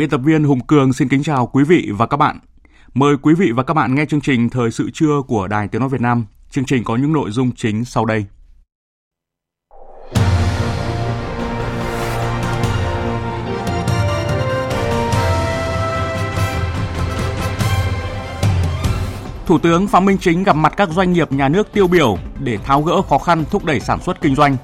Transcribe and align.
Biên 0.00 0.10
tập 0.10 0.20
viên 0.24 0.44
Hùng 0.44 0.66
Cường 0.66 0.92
xin 0.92 1.08
kính 1.08 1.22
chào 1.22 1.46
quý 1.46 1.64
vị 1.64 1.90
và 1.98 2.06
các 2.06 2.16
bạn. 2.16 2.38
Mời 2.94 3.16
quý 3.22 3.34
vị 3.34 3.52
và 3.52 3.62
các 3.62 3.74
bạn 3.74 3.94
nghe 3.94 4.04
chương 4.06 4.20
trình 4.20 4.50
Thời 4.50 4.70
sự 4.70 4.90
trưa 4.90 5.22
của 5.28 5.48
Đài 5.48 5.68
Tiếng 5.68 5.80
Nói 5.80 5.88
Việt 5.88 6.00
Nam. 6.00 6.26
Chương 6.50 6.64
trình 6.64 6.84
có 6.84 6.96
những 6.96 7.12
nội 7.12 7.30
dung 7.30 7.50
chính 7.56 7.84
sau 7.84 8.04
đây. 8.04 8.24
Thủ 19.46 19.58
tướng 19.58 19.88
Phạm 19.88 20.04
Minh 20.04 20.18
Chính 20.20 20.44
gặp 20.44 20.56
mặt 20.56 20.72
các 20.76 20.88
doanh 20.88 21.12
nghiệp 21.12 21.32
nhà 21.32 21.48
nước 21.48 21.72
tiêu 21.72 21.86
biểu 21.86 22.18
để 22.42 22.58
tháo 22.64 22.82
gỡ 22.82 23.02
khó 23.02 23.18
khăn 23.18 23.44
thúc 23.50 23.64
đẩy 23.64 23.80
sản 23.80 24.00
xuất 24.00 24.20
kinh 24.20 24.34
doanh, 24.34 24.56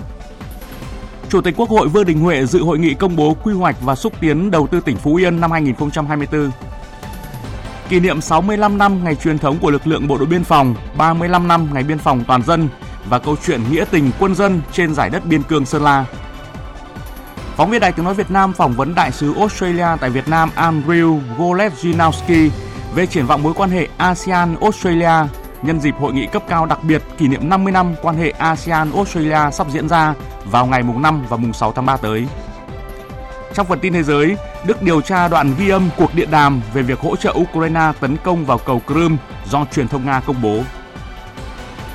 Chủ 1.28 1.41
tịch 1.41 1.55
Quốc 1.56 1.70
hội 1.70 1.88
Vương 1.88 2.05
Đình 2.05 2.20
Huệ 2.20 2.46
dự 2.46 2.62
hội 2.62 2.78
nghị 2.78 2.94
công 2.94 3.16
bố 3.16 3.36
quy 3.42 3.52
hoạch 3.52 3.77
và 3.80 3.94
xúc 3.94 4.12
tiến 4.20 4.50
đầu 4.50 4.66
tư 4.66 4.80
tỉnh 4.80 4.96
Phú 4.96 5.14
Yên 5.14 5.41
năm 5.41 5.50
2024. 5.50 6.50
Kỷ 7.88 8.00
niệm 8.00 8.20
65 8.20 8.78
năm 8.78 9.05
ngày 9.05 9.14
truyền 9.14 9.38
thống 9.38 9.58
của 9.58 9.70
lực 9.70 9.86
lượng 9.86 10.08
bộ 10.08 10.18
đội 10.18 10.27
biên 10.27 10.44
phòng, 10.44 10.74
35 10.96 11.48
năm 11.48 11.68
ngày 11.74 11.83
biên 11.83 11.98
phòng 11.98 12.24
toàn 12.28 12.42
dân 12.42 12.68
và 13.08 13.18
câu 13.18 13.36
chuyện 13.46 13.60
nghĩa 13.70 13.84
tình 13.91 14.10
quân 14.18 14.34
dân 14.34 14.60
trên 14.72 14.94
giải 14.94 15.10
đất 15.10 15.27
biên 15.27 15.42
cương 15.42 15.66
Sơn 15.66 15.83
La. 15.83 16.05
Phóng 17.56 17.70
viên 17.70 17.80
Đài 17.80 17.92
Tiếng 17.92 18.05
Nói 18.05 18.14
Việt 18.14 18.30
Nam 18.30 18.52
phỏng 18.52 18.72
vấn 18.72 18.94
đại 18.94 19.12
sứ 19.12 19.34
Australia 19.34 19.86
tại 20.00 20.11
Việt 20.11 20.28
Nam 20.28 20.50
Andrew 20.56 21.20
Golevzinowski 21.38 22.48
về 22.94 23.06
triển 23.06 23.27
vọng 23.27 23.42
mối 23.42 23.55
quan 23.55 23.70
hệ 23.70 23.88
ASEAN-Australia 23.98 25.27
nhân 25.67 25.81
dịp 25.81 25.95
hội 25.98 26.12
nghị 26.12 26.27
cấp 26.27 26.42
cao 26.48 26.67
đặc 26.67 26.78
biệt 26.83 27.03
kỷ 27.19 27.28
niệm 27.28 27.48
50 27.48 27.72
năm 27.72 27.95
quan 28.03 28.17
hệ 28.17 28.33
ASEAN-Australia 28.39 29.50
sắp 29.50 29.67
diễn 29.70 29.89
ra 29.89 30.14
vào 30.45 30.67
ngày 30.67 30.83
mùng 30.83 31.03
5 31.03 31.27
và 31.28 31.36
mùng 31.36 31.53
6 31.53 31.73
tháng 31.73 31.86
3 31.86 31.97
tới. 31.97 32.27
Trong 33.55 33.67
phần 33.67 33.81
tin 33.81 33.92
thế 33.92 34.03
giới, 34.03 34.36
Đức 34.67 34.83
điều 34.83 35.00
tra 35.00 35.28
đoạn 35.28 35.55
ghi 35.58 35.69
âm 35.69 35.89
cuộc 35.97 36.14
điện 36.14 36.31
đàm 36.31 36.61
về 36.75 36.83
việc 36.83 37.00
hỗ 37.00 37.17
trợ 37.17 37.34
Ukraine 37.41 37.92
tấn 38.00 38.17
công 38.25 38.45
vào 38.45 38.58
cầu 38.58 38.83
Crimea 38.86 39.19
do 39.50 39.64
truyền 39.73 39.89
thông 39.89 40.06
Nga 40.06 40.20
công 40.20 40.42
bố. 40.42 40.61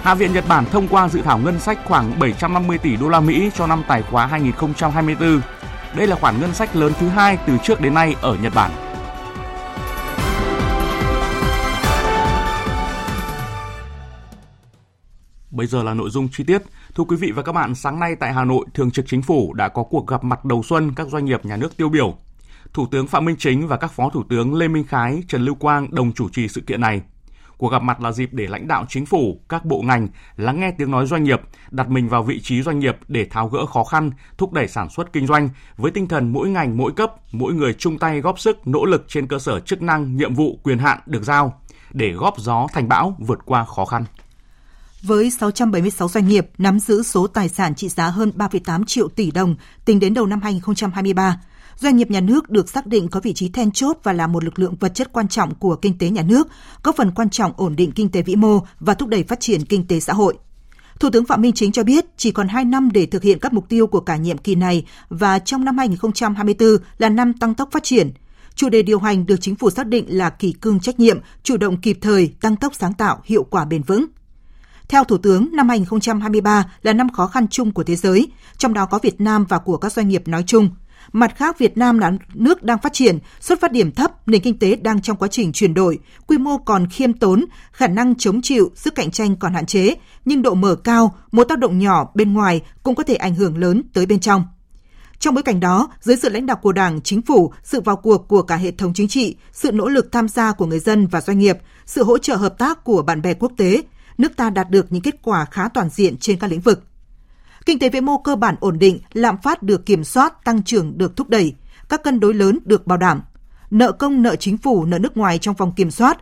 Hạ 0.02 0.16
viện 0.16 0.33
Nhật 0.33 0.47
Bản 0.47 0.66
thông 0.72 0.88
qua 0.88 1.08
dự 1.08 1.22
thảo 1.22 1.38
ngân 1.38 1.59
sách 1.59 1.80
khoảng 1.85 2.19
750 2.19 2.78
tỷ 2.78 2.95
đô 2.95 3.09
la 3.09 3.19
Mỹ 3.19 3.52
cho 3.56 3.67
năm 3.67 3.83
tài 3.88 4.02
khóa 4.02 4.25
2024. 4.25 5.41
Đây 5.95 6.08
là 6.08 6.16
khoản 6.16 6.41
ngân 6.41 6.53
sách 6.53 6.75
lớn 6.75 6.94
thứ 7.00 7.08
hai 7.08 7.38
từ 7.47 7.58
trước 7.63 7.81
đến 7.81 7.94
nay 7.94 8.16
ở 8.22 8.35
Nhật 8.41 8.53
Bản. 8.56 8.91
Bây 15.51 15.67
giờ 15.67 15.84
là 15.84 15.94
nội 15.94 16.09
dung 16.09 16.28
chi 16.31 16.44
tiết. 16.44 16.62
Thưa 16.95 17.03
quý 17.03 17.16
vị 17.16 17.31
và 17.31 17.44
các 17.44 17.51
bạn, 17.51 17.75
sáng 17.75 18.00
nay 18.00 18.16
tại 18.16 18.34
Hà 18.34 18.44
Nội, 18.44 18.66
Thường 18.73 18.91
trực 18.91 19.06
Chính 19.07 19.22
phủ 19.22 19.53
đã 19.53 19.67
có 19.67 19.84
cuộc 19.84 20.07
gặp 20.07 20.23
mặt 20.23 20.45
đầu 20.45 20.63
xuân 20.63 20.94
các 20.95 21.07
doanh 21.07 21.25
nghiệp 21.25 21.45
nhà 21.45 21.57
nước 21.57 21.78
tiêu 21.78 21.89
biểu. 21.89 22.16
Thủ 22.73 22.88
tướng 22.91 23.07
Phạm 23.07 23.25
Minh 23.25 23.35
Chính 23.39 23.67
và 23.67 23.78
các 23.78 23.91
Phó 23.91 24.09
Thủ 24.09 24.23
tướng 24.29 24.56
Lê 24.56 24.67
Minh 24.67 24.84
Khái, 24.84 25.23
Trần 25.28 25.45
Lưu 25.45 25.56
Quang 25.56 25.95
đồng 25.95 26.13
chủ 26.13 26.29
trì 26.29 26.47
sự 26.47 26.62
kiện 26.62 26.81
này. 26.81 27.01
Cuộc 27.57 27.72
gặp 27.72 27.84
mặt 27.84 28.01
là 28.01 28.12
dịp 28.12 28.29
để 28.34 28.47
lãnh 28.47 28.67
đạo 28.67 28.85
chính 28.89 29.06
phủ, 29.06 29.41
các 29.50 29.66
bộ 29.66 29.81
ngành 29.81 30.07
lắng 30.38 30.59
nghe 30.59 30.72
tiếng 30.78 30.91
nói 30.91 31.06
doanh 31.06 31.23
nghiệp, 31.23 31.41
đặt 31.72 31.89
mình 31.89 32.09
vào 32.09 32.23
vị 32.23 32.39
trí 32.39 32.62
doanh 32.62 32.79
nghiệp 32.79 32.97
để 33.07 33.25
tháo 33.25 33.47
gỡ 33.47 33.66
khó 33.66 33.83
khăn, 33.83 34.12
thúc 34.38 34.53
đẩy 34.53 34.68
sản 34.68 34.89
xuất 34.89 35.13
kinh 35.13 35.28
doanh 35.28 35.50
với 35.78 35.91
tinh 35.91 36.07
thần 36.07 36.33
mỗi 36.33 36.50
ngành 36.50 36.78
mỗi 36.78 36.91
cấp, 36.91 37.13
mỗi 37.31 37.53
người 37.53 37.73
chung 37.73 37.97
tay 37.97 38.22
góp 38.22 38.39
sức 38.39 38.68
nỗ 38.68 38.85
lực 38.85 39.06
trên 39.07 39.28
cơ 39.28 39.39
sở 39.39 39.59
chức 39.59 39.81
năng, 39.81 40.18
nhiệm 40.18 40.33
vụ, 40.33 40.59
quyền 40.63 40.78
hạn 40.78 41.00
được 41.06 41.23
giao 41.23 41.62
để 41.91 42.12
góp 42.12 42.39
gió 42.39 42.68
thành 42.73 42.88
bão 42.88 43.16
vượt 43.19 43.39
qua 43.45 43.66
khó 43.66 43.85
khăn 43.85 44.06
với 45.01 45.31
676 45.31 46.09
doanh 46.09 46.28
nghiệp 46.28 46.47
nắm 46.57 46.79
giữ 46.79 47.03
số 47.03 47.28
tài 47.28 47.50
sản 47.50 47.75
trị 47.75 47.89
giá 47.89 48.07
hơn 48.07 48.31
3,8 48.35 48.84
triệu 48.85 49.07
tỷ 49.07 49.31
đồng 49.31 49.56
tính 49.85 50.00
đến 50.00 50.13
đầu 50.13 50.25
năm 50.25 50.41
2023. 50.41 51.41
Doanh 51.79 51.97
nghiệp 51.97 52.12
nhà 52.12 52.19
nước 52.19 52.50
được 52.50 52.69
xác 52.69 52.88
định 52.88 53.07
có 53.07 53.19
vị 53.19 53.34
trí 53.34 53.50
then 53.50 53.72
chốt 53.72 53.97
và 54.03 54.13
là 54.13 54.28
một 54.28 54.44
lực 54.44 54.59
lượng 54.59 54.75
vật 54.75 54.91
chất 54.95 55.13
quan 55.13 55.28
trọng 55.28 55.56
của 55.56 55.75
kinh 55.75 55.97
tế 55.97 56.09
nhà 56.09 56.22
nước, 56.22 56.47
góp 56.84 56.95
phần 56.95 57.12
quan 57.12 57.29
trọng 57.29 57.53
ổn 57.57 57.75
định 57.75 57.91
kinh 57.91 58.09
tế 58.12 58.22
vĩ 58.22 58.35
mô 58.35 58.59
và 58.79 58.94
thúc 58.94 59.09
đẩy 59.09 59.23
phát 59.23 59.39
triển 59.39 59.66
kinh 59.66 59.88
tế 59.88 60.00
xã 60.00 60.13
hội. 60.13 60.38
Thủ 61.00 61.09
tướng 61.09 61.25
Phạm 61.25 61.41
Minh 61.41 61.53
Chính 61.53 61.72
cho 61.72 61.83
biết 61.83 62.06
chỉ 62.18 62.31
còn 62.31 62.47
2 62.47 62.66
năm 62.66 62.89
để 62.91 63.06
thực 63.06 63.23
hiện 63.23 63.39
các 63.39 63.53
mục 63.53 63.69
tiêu 63.69 63.88
của 63.88 64.00
cả 64.00 64.16
nhiệm 64.16 64.38
kỳ 64.38 64.56
này 64.56 64.85
và 65.09 65.39
trong 65.39 65.66
năm 65.66 65.78
2024 65.78 66.78
là 66.97 67.09
năm 67.09 67.33
tăng 67.33 67.56
tốc 67.56 67.69
phát 67.72 67.83
triển. 67.83 68.12
Chủ 68.56 68.69
đề 68.69 68.81
điều 68.81 69.00
hành 69.00 69.25
được 69.25 69.41
chính 69.41 69.56
phủ 69.56 69.69
xác 69.69 69.88
định 69.88 70.06
là 70.07 70.29
kỳ 70.29 70.51
cương 70.51 70.79
trách 70.79 71.00
nhiệm, 71.00 71.19
chủ 71.44 71.57
động 71.57 71.81
kịp 71.81 71.97
thời, 72.01 72.33
tăng 72.41 72.56
tốc 72.56 72.75
sáng 72.75 72.94
tạo, 72.94 73.22
hiệu 73.25 73.44
quả 73.44 73.66
bền 73.66 73.83
vững. 73.83 74.06
Theo 74.91 75.03
Thủ 75.03 75.18
tướng, 75.18 75.50
năm 75.52 75.69
2023 75.69 76.66
là 76.81 76.94
năm 76.94 77.09
khó 77.09 77.28
khăn 77.28 77.47
chung 77.47 77.72
của 77.72 77.84
thế 77.84 77.96
giới, 77.96 78.28
trong 78.57 78.74
đó 78.74 78.85
có 78.85 79.00
Việt 79.02 79.22
Nam 79.22 79.46
và 79.50 79.57
của 79.57 79.78
các 79.78 79.91
doanh 79.91 80.07
nghiệp 80.07 80.28
nói 80.28 80.44
chung. 80.47 80.69
Mặt 81.12 81.35
khác, 81.35 81.59
Việt 81.59 81.78
Nam 81.78 82.00
là 82.00 82.12
nước 82.34 82.63
đang 82.63 82.78
phát 82.78 82.94
triển, 82.94 83.19
xuất 83.40 83.62
phát 83.62 83.72
điểm 83.72 83.91
thấp, 83.91 84.28
nền 84.28 84.41
kinh 84.41 84.59
tế 84.59 84.75
đang 84.75 85.01
trong 85.01 85.18
quá 85.18 85.28
trình 85.28 85.51
chuyển 85.51 85.74
đổi, 85.74 86.00
quy 86.28 86.38
mô 86.38 86.57
còn 86.57 86.88
khiêm 86.88 87.13
tốn, 87.13 87.46
khả 87.72 87.88
năng 87.88 88.16
chống 88.16 88.41
chịu, 88.41 88.72
sức 88.75 88.96
cạnh 88.96 89.12
tranh 89.12 89.35
còn 89.35 89.53
hạn 89.53 89.66
chế, 89.66 89.96
nhưng 90.25 90.41
độ 90.41 90.53
mở 90.53 90.75
cao, 90.75 91.16
một 91.31 91.44
tác 91.44 91.59
động 91.59 91.80
nhỏ 91.80 92.12
bên 92.16 92.34
ngoài 92.34 92.62
cũng 92.84 92.96
có 92.96 93.03
thể 93.03 93.16
ảnh 93.16 93.35
hưởng 93.35 93.57
lớn 93.57 93.84
tới 93.94 94.06
bên 94.06 94.19
trong. 94.19 94.44
Trong 95.19 95.35
bối 95.35 95.44
cảnh 95.44 95.59
đó, 95.59 95.90
dưới 96.01 96.16
sự 96.16 96.30
lãnh 96.30 96.46
đạo 96.46 96.57
của 96.62 96.72
Đảng, 96.72 97.01
Chính 97.01 97.22
phủ, 97.22 97.53
sự 97.63 97.81
vào 97.81 97.96
cuộc 97.96 98.28
của 98.28 98.41
cả 98.41 98.56
hệ 98.56 98.72
thống 98.72 98.94
chính 98.94 99.07
trị, 99.07 99.35
sự 99.51 99.72
nỗ 99.72 99.88
lực 99.88 100.12
tham 100.12 100.28
gia 100.28 100.51
của 100.51 100.66
người 100.66 100.80
dân 100.80 101.07
và 101.07 101.22
doanh 101.22 101.40
nghiệp, 101.40 101.57
sự 101.85 102.03
hỗ 102.03 102.18
trợ 102.18 102.35
hợp 102.35 102.57
tác 102.57 102.84
của 102.84 103.01
bạn 103.01 103.22
bè 103.22 103.34
quốc 103.34 103.51
tế, 103.57 103.81
nước 104.17 104.35
ta 104.38 104.49
đạt 104.49 104.69
được 104.69 104.91
những 104.91 105.01
kết 105.01 105.16
quả 105.22 105.45
khá 105.45 105.67
toàn 105.67 105.89
diện 105.89 106.17
trên 106.17 106.39
các 106.39 106.51
lĩnh 106.51 106.61
vực. 106.61 106.83
Kinh 107.66 107.79
tế 107.79 107.89
vĩ 107.89 108.01
mô 108.01 108.17
cơ 108.17 108.35
bản 108.35 108.55
ổn 108.59 108.79
định, 108.79 108.99
lạm 109.13 109.38
phát 109.44 109.63
được 109.63 109.85
kiểm 109.85 110.03
soát, 110.03 110.44
tăng 110.44 110.63
trưởng 110.63 110.97
được 110.97 111.17
thúc 111.17 111.29
đẩy, 111.29 111.55
các 111.89 112.03
cân 112.03 112.19
đối 112.19 112.33
lớn 112.33 112.59
được 112.66 112.88
bảo 112.88 112.97
đảm. 112.97 113.21
Nợ 113.71 113.91
công, 113.91 114.21
nợ 114.21 114.35
chính 114.35 114.57
phủ, 114.57 114.85
nợ 114.85 115.00
nước 115.00 115.17
ngoài 115.17 115.38
trong 115.38 115.55
vòng 115.55 115.73
kiểm 115.75 115.91
soát. 115.91 116.17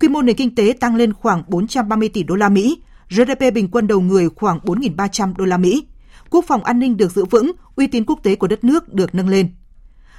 Quy 0.00 0.08
mô 0.08 0.22
nền 0.22 0.36
kinh 0.36 0.54
tế 0.54 0.74
tăng 0.80 0.96
lên 0.96 1.12
khoảng 1.12 1.42
430 1.48 2.08
tỷ 2.08 2.22
đô 2.22 2.34
la 2.34 2.48
Mỹ, 2.48 2.78
GDP 3.10 3.54
bình 3.54 3.68
quân 3.70 3.86
đầu 3.86 4.00
người 4.00 4.28
khoảng 4.28 4.58
4.300 4.58 5.34
đô 5.36 5.44
la 5.44 5.56
Mỹ. 5.56 5.86
Quốc 6.30 6.44
phòng 6.48 6.64
an 6.64 6.78
ninh 6.78 6.96
được 6.96 7.12
giữ 7.12 7.24
vững, 7.24 7.52
uy 7.76 7.86
tín 7.86 8.04
quốc 8.04 8.20
tế 8.22 8.34
của 8.34 8.46
đất 8.46 8.64
nước 8.64 8.94
được 8.94 9.14
nâng 9.14 9.28
lên. 9.28 9.48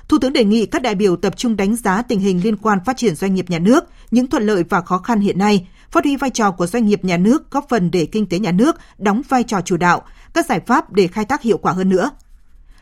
Thủ 0.08 0.18
tướng 0.22 0.34
đề 0.34 0.44
nghị 0.44 0.66
các 0.66 0.82
đại 0.82 0.96
biểu 0.96 1.16
tập 1.16 1.38
trung 1.38 1.56
đánh 1.56 1.76
giá 1.76 2.02
tình 2.02 2.20
hình 2.20 2.44
liên 2.44 2.58
quan 2.58 2.80
phát 2.86 2.98
triển 2.98 3.16
doanh 3.16 3.36
nghiệp 3.36 3.50
nhà 3.50 3.60
nước, 3.60 3.84
những 4.12 4.28
thuận 4.28 4.44
lợi 4.44 4.64
và 4.70 4.82
khó 4.82 4.98
khăn 4.98 5.20
hiện 5.20 5.38
nay, 5.38 5.68
phát 5.92 6.04
huy 6.04 6.16
vai 6.16 6.30
trò 6.30 6.52
của 6.52 6.68
doanh 6.68 6.86
nghiệp 6.86 7.04
nhà 7.04 7.18
nước 7.18 7.52
góp 7.52 7.66
phần 7.70 7.92
để 7.92 8.06
kinh 8.06 8.30
tế 8.30 8.40
nhà 8.40 8.52
nước 8.52 8.76
đóng 8.98 9.22
vai 9.30 9.44
trò 9.44 9.62
chủ 9.62 9.78
đạo, 9.78 10.02
các 10.34 10.46
giải 10.46 10.60
pháp 10.60 10.92
để 10.92 11.08
khai 11.08 11.26
thác 11.26 11.42
hiệu 11.42 11.58
quả 11.58 11.74
hơn 11.74 11.90
nữa. 11.90 12.12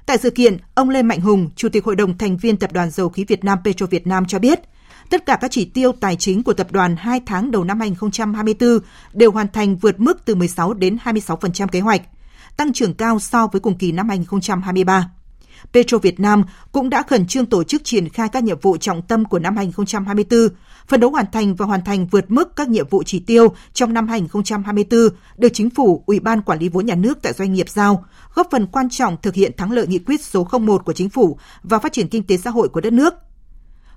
Tại 0.05 0.17
sự 0.17 0.29
kiện, 0.29 0.57
ông 0.75 0.89
Lê 0.89 1.03
Mạnh 1.03 1.21
Hùng, 1.21 1.49
Chủ 1.55 1.69
tịch 1.69 1.85
Hội 1.85 1.95
đồng 1.95 2.17
thành 2.17 2.37
viên 2.37 2.57
Tập 2.57 2.71
đoàn 2.71 2.89
Dầu 2.89 3.09
khí 3.09 3.25
Việt 3.27 3.43
Nam 3.43 3.57
Petro 3.63 3.85
Việt 3.85 4.07
Nam 4.07 4.25
cho 4.25 4.39
biết, 4.39 4.59
tất 5.09 5.25
cả 5.25 5.37
các 5.41 5.51
chỉ 5.51 5.65
tiêu 5.65 5.91
tài 5.91 6.15
chính 6.15 6.43
của 6.43 6.53
tập 6.53 6.71
đoàn 6.71 6.95
2 6.95 7.21
tháng 7.25 7.51
đầu 7.51 7.63
năm 7.63 7.79
2024 7.79 8.79
đều 9.13 9.31
hoàn 9.31 9.47
thành 9.47 9.77
vượt 9.77 9.99
mức 9.99 10.25
từ 10.25 10.35
16 10.35 10.73
đến 10.73 10.97
26% 11.03 11.67
kế 11.67 11.79
hoạch, 11.79 12.01
tăng 12.57 12.73
trưởng 12.73 12.93
cao 12.93 13.19
so 13.19 13.47
với 13.47 13.59
cùng 13.59 13.77
kỳ 13.77 13.91
năm 13.91 14.09
2023. 14.09 15.11
Petro 15.73 15.97
Việt 15.97 16.19
Nam 16.19 16.43
cũng 16.71 16.89
đã 16.89 17.03
khẩn 17.03 17.27
trương 17.27 17.45
tổ 17.45 17.63
chức 17.63 17.83
triển 17.83 18.09
khai 18.09 18.29
các 18.29 18.43
nhiệm 18.43 18.59
vụ 18.59 18.77
trọng 18.77 19.01
tâm 19.01 19.25
của 19.25 19.39
năm 19.39 19.57
2024, 19.57 20.49
phấn 20.87 20.99
đấu 20.99 21.09
hoàn 21.09 21.25
thành 21.31 21.55
và 21.55 21.65
hoàn 21.65 21.83
thành 21.83 22.07
vượt 22.07 22.31
mức 22.31 22.55
các 22.55 22.69
nhiệm 22.69 22.87
vụ 22.89 23.03
chỉ 23.03 23.19
tiêu 23.19 23.47
trong 23.73 23.93
năm 23.93 24.07
2024 24.07 24.99
được 25.37 25.49
Chính 25.53 25.69
phủ, 25.69 26.03
Ủy 26.05 26.19
ban 26.19 26.41
Quản 26.41 26.59
lý 26.59 26.69
vốn 26.69 26.85
nhà 26.85 26.95
nước 26.95 27.17
tại 27.21 27.33
doanh 27.33 27.53
nghiệp 27.53 27.69
giao, 27.69 28.05
góp 28.33 28.47
phần 28.51 28.67
quan 28.67 28.89
trọng 28.89 29.17
thực 29.21 29.35
hiện 29.35 29.51
thắng 29.57 29.71
lợi 29.71 29.87
nghị 29.87 29.99
quyết 29.99 30.23
số 30.23 30.47
01 30.59 30.85
của 30.85 30.93
Chính 30.93 31.09
phủ 31.09 31.37
và 31.63 31.79
phát 31.79 31.93
triển 31.93 32.07
kinh 32.07 32.23
tế 32.23 32.37
xã 32.37 32.49
hội 32.49 32.69
của 32.69 32.81
đất 32.81 32.93
nước. 32.93 33.13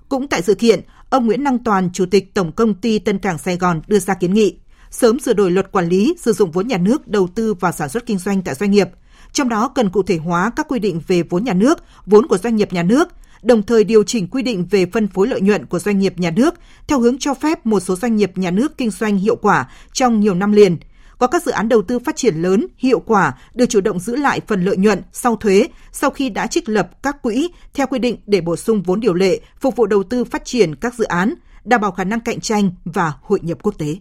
Cũng 0.09 0.27
tại 0.27 0.41
sự 0.41 0.55
kiện, 0.55 0.79
ông 1.09 1.25
Nguyễn 1.25 1.43
Năng 1.43 1.63
Toàn, 1.63 1.89
Chủ 1.93 2.05
tịch 2.05 2.33
Tổng 2.33 2.51
công 2.51 2.73
ty 2.73 2.99
Tân 2.99 3.19
Cảng 3.19 3.37
Sài 3.37 3.57
Gòn 3.57 3.81
đưa 3.87 3.99
ra 3.99 4.13
kiến 4.13 4.33
nghị 4.33 4.57
sớm 4.91 5.19
sửa 5.19 5.33
đổi 5.33 5.51
luật 5.51 5.71
quản 5.71 5.87
lý 5.87 6.15
sử 6.19 6.33
dụng 6.33 6.51
vốn 6.51 6.67
nhà 6.67 6.77
nước 6.77 7.07
đầu 7.07 7.27
tư 7.35 7.53
vào 7.53 7.71
sản 7.71 7.89
xuất 7.89 8.05
kinh 8.05 8.17
doanh 8.17 8.41
tại 8.41 8.55
doanh 8.55 8.71
nghiệp, 8.71 8.89
trong 9.33 9.49
đó 9.49 9.67
cần 9.67 9.89
cụ 9.89 10.03
thể 10.03 10.17
hóa 10.17 10.51
các 10.55 10.67
quy 10.69 10.79
định 10.79 11.01
về 11.07 11.23
vốn 11.23 11.43
nhà 11.43 11.53
nước, 11.53 11.83
vốn 12.05 12.27
của 12.27 12.37
doanh 12.37 12.55
nghiệp 12.55 12.73
nhà 12.73 12.83
nước, 12.83 13.07
đồng 13.41 13.63
thời 13.63 13.83
điều 13.83 14.03
chỉnh 14.03 14.27
quy 14.27 14.43
định 14.43 14.67
về 14.71 14.85
phân 14.85 15.07
phối 15.07 15.27
lợi 15.27 15.41
nhuận 15.41 15.65
của 15.65 15.79
doanh 15.79 15.99
nghiệp 15.99 16.13
nhà 16.17 16.31
nước 16.31 16.53
theo 16.87 16.99
hướng 16.99 17.17
cho 17.19 17.33
phép 17.33 17.65
một 17.65 17.79
số 17.79 17.95
doanh 17.95 18.15
nghiệp 18.15 18.37
nhà 18.37 18.51
nước 18.51 18.77
kinh 18.77 18.89
doanh 18.89 19.17
hiệu 19.17 19.35
quả 19.35 19.69
trong 19.93 20.19
nhiều 20.19 20.33
năm 20.33 20.51
liền. 20.51 20.77
Có 21.17 21.27
các 21.27 21.43
dự 21.43 21.51
án 21.51 21.69
đầu 21.69 21.81
tư 21.81 21.99
phát 21.99 22.15
triển 22.15 22.35
lớn, 22.35 22.67
hiệu 22.77 22.99
quả 22.99 23.33
được 23.53 23.65
chủ 23.69 23.81
động 23.81 23.99
giữ 23.99 24.15
lại 24.15 24.41
phần 24.47 24.65
lợi 24.65 24.77
nhuận 24.77 25.01
sau 25.13 25.35
thuế 25.35 25.67
sau 25.91 26.09
khi 26.09 26.29
đã 26.29 26.47
trích 26.47 26.69
lập 26.69 26.89
các 27.03 27.21
quỹ 27.21 27.49
theo 27.73 27.87
quy 27.87 27.99
định 27.99 28.17
để 28.27 28.41
bổ 28.41 28.55
sung 28.55 28.81
vốn 28.81 28.99
điều 28.99 29.13
lệ, 29.13 29.39
phục 29.59 29.75
vụ 29.75 29.85
đầu 29.85 30.03
tư 30.03 30.23
phát 30.23 30.45
triển 30.45 30.75
các 30.75 30.93
dự 30.93 31.05
án, 31.05 31.33
đảm 31.65 31.81
bảo 31.81 31.91
khả 31.91 32.03
năng 32.03 32.19
cạnh 32.19 32.39
tranh 32.39 32.71
và 32.85 33.13
hội 33.21 33.39
nhập 33.41 33.57
quốc 33.61 33.75
tế. 33.77 33.95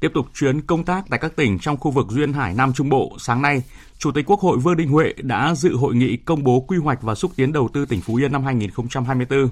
Tiếp 0.00 0.10
tục 0.14 0.26
chuyến 0.34 0.60
công 0.60 0.84
tác 0.84 1.04
tại 1.10 1.18
các 1.18 1.36
tỉnh 1.36 1.58
trong 1.58 1.76
khu 1.76 1.90
vực 1.90 2.06
Duyên 2.10 2.32
Hải 2.32 2.54
Nam 2.54 2.72
Trung 2.72 2.88
Bộ, 2.88 3.16
sáng 3.18 3.42
nay, 3.42 3.62
Chủ 3.98 4.12
tịch 4.12 4.30
Quốc 4.30 4.40
hội 4.40 4.58
Vương 4.58 4.76
Đình 4.76 4.88
Huệ 4.88 5.12
đã 5.18 5.54
dự 5.54 5.76
hội 5.76 5.94
nghị 5.94 6.16
công 6.16 6.44
bố 6.44 6.60
quy 6.60 6.78
hoạch 6.78 7.02
và 7.02 7.14
xúc 7.14 7.30
tiến 7.36 7.52
đầu 7.52 7.68
tư 7.72 7.86
tỉnh 7.86 8.00
Phú 8.00 8.14
Yên 8.14 8.32
năm 8.32 8.44
2024. 8.44 9.48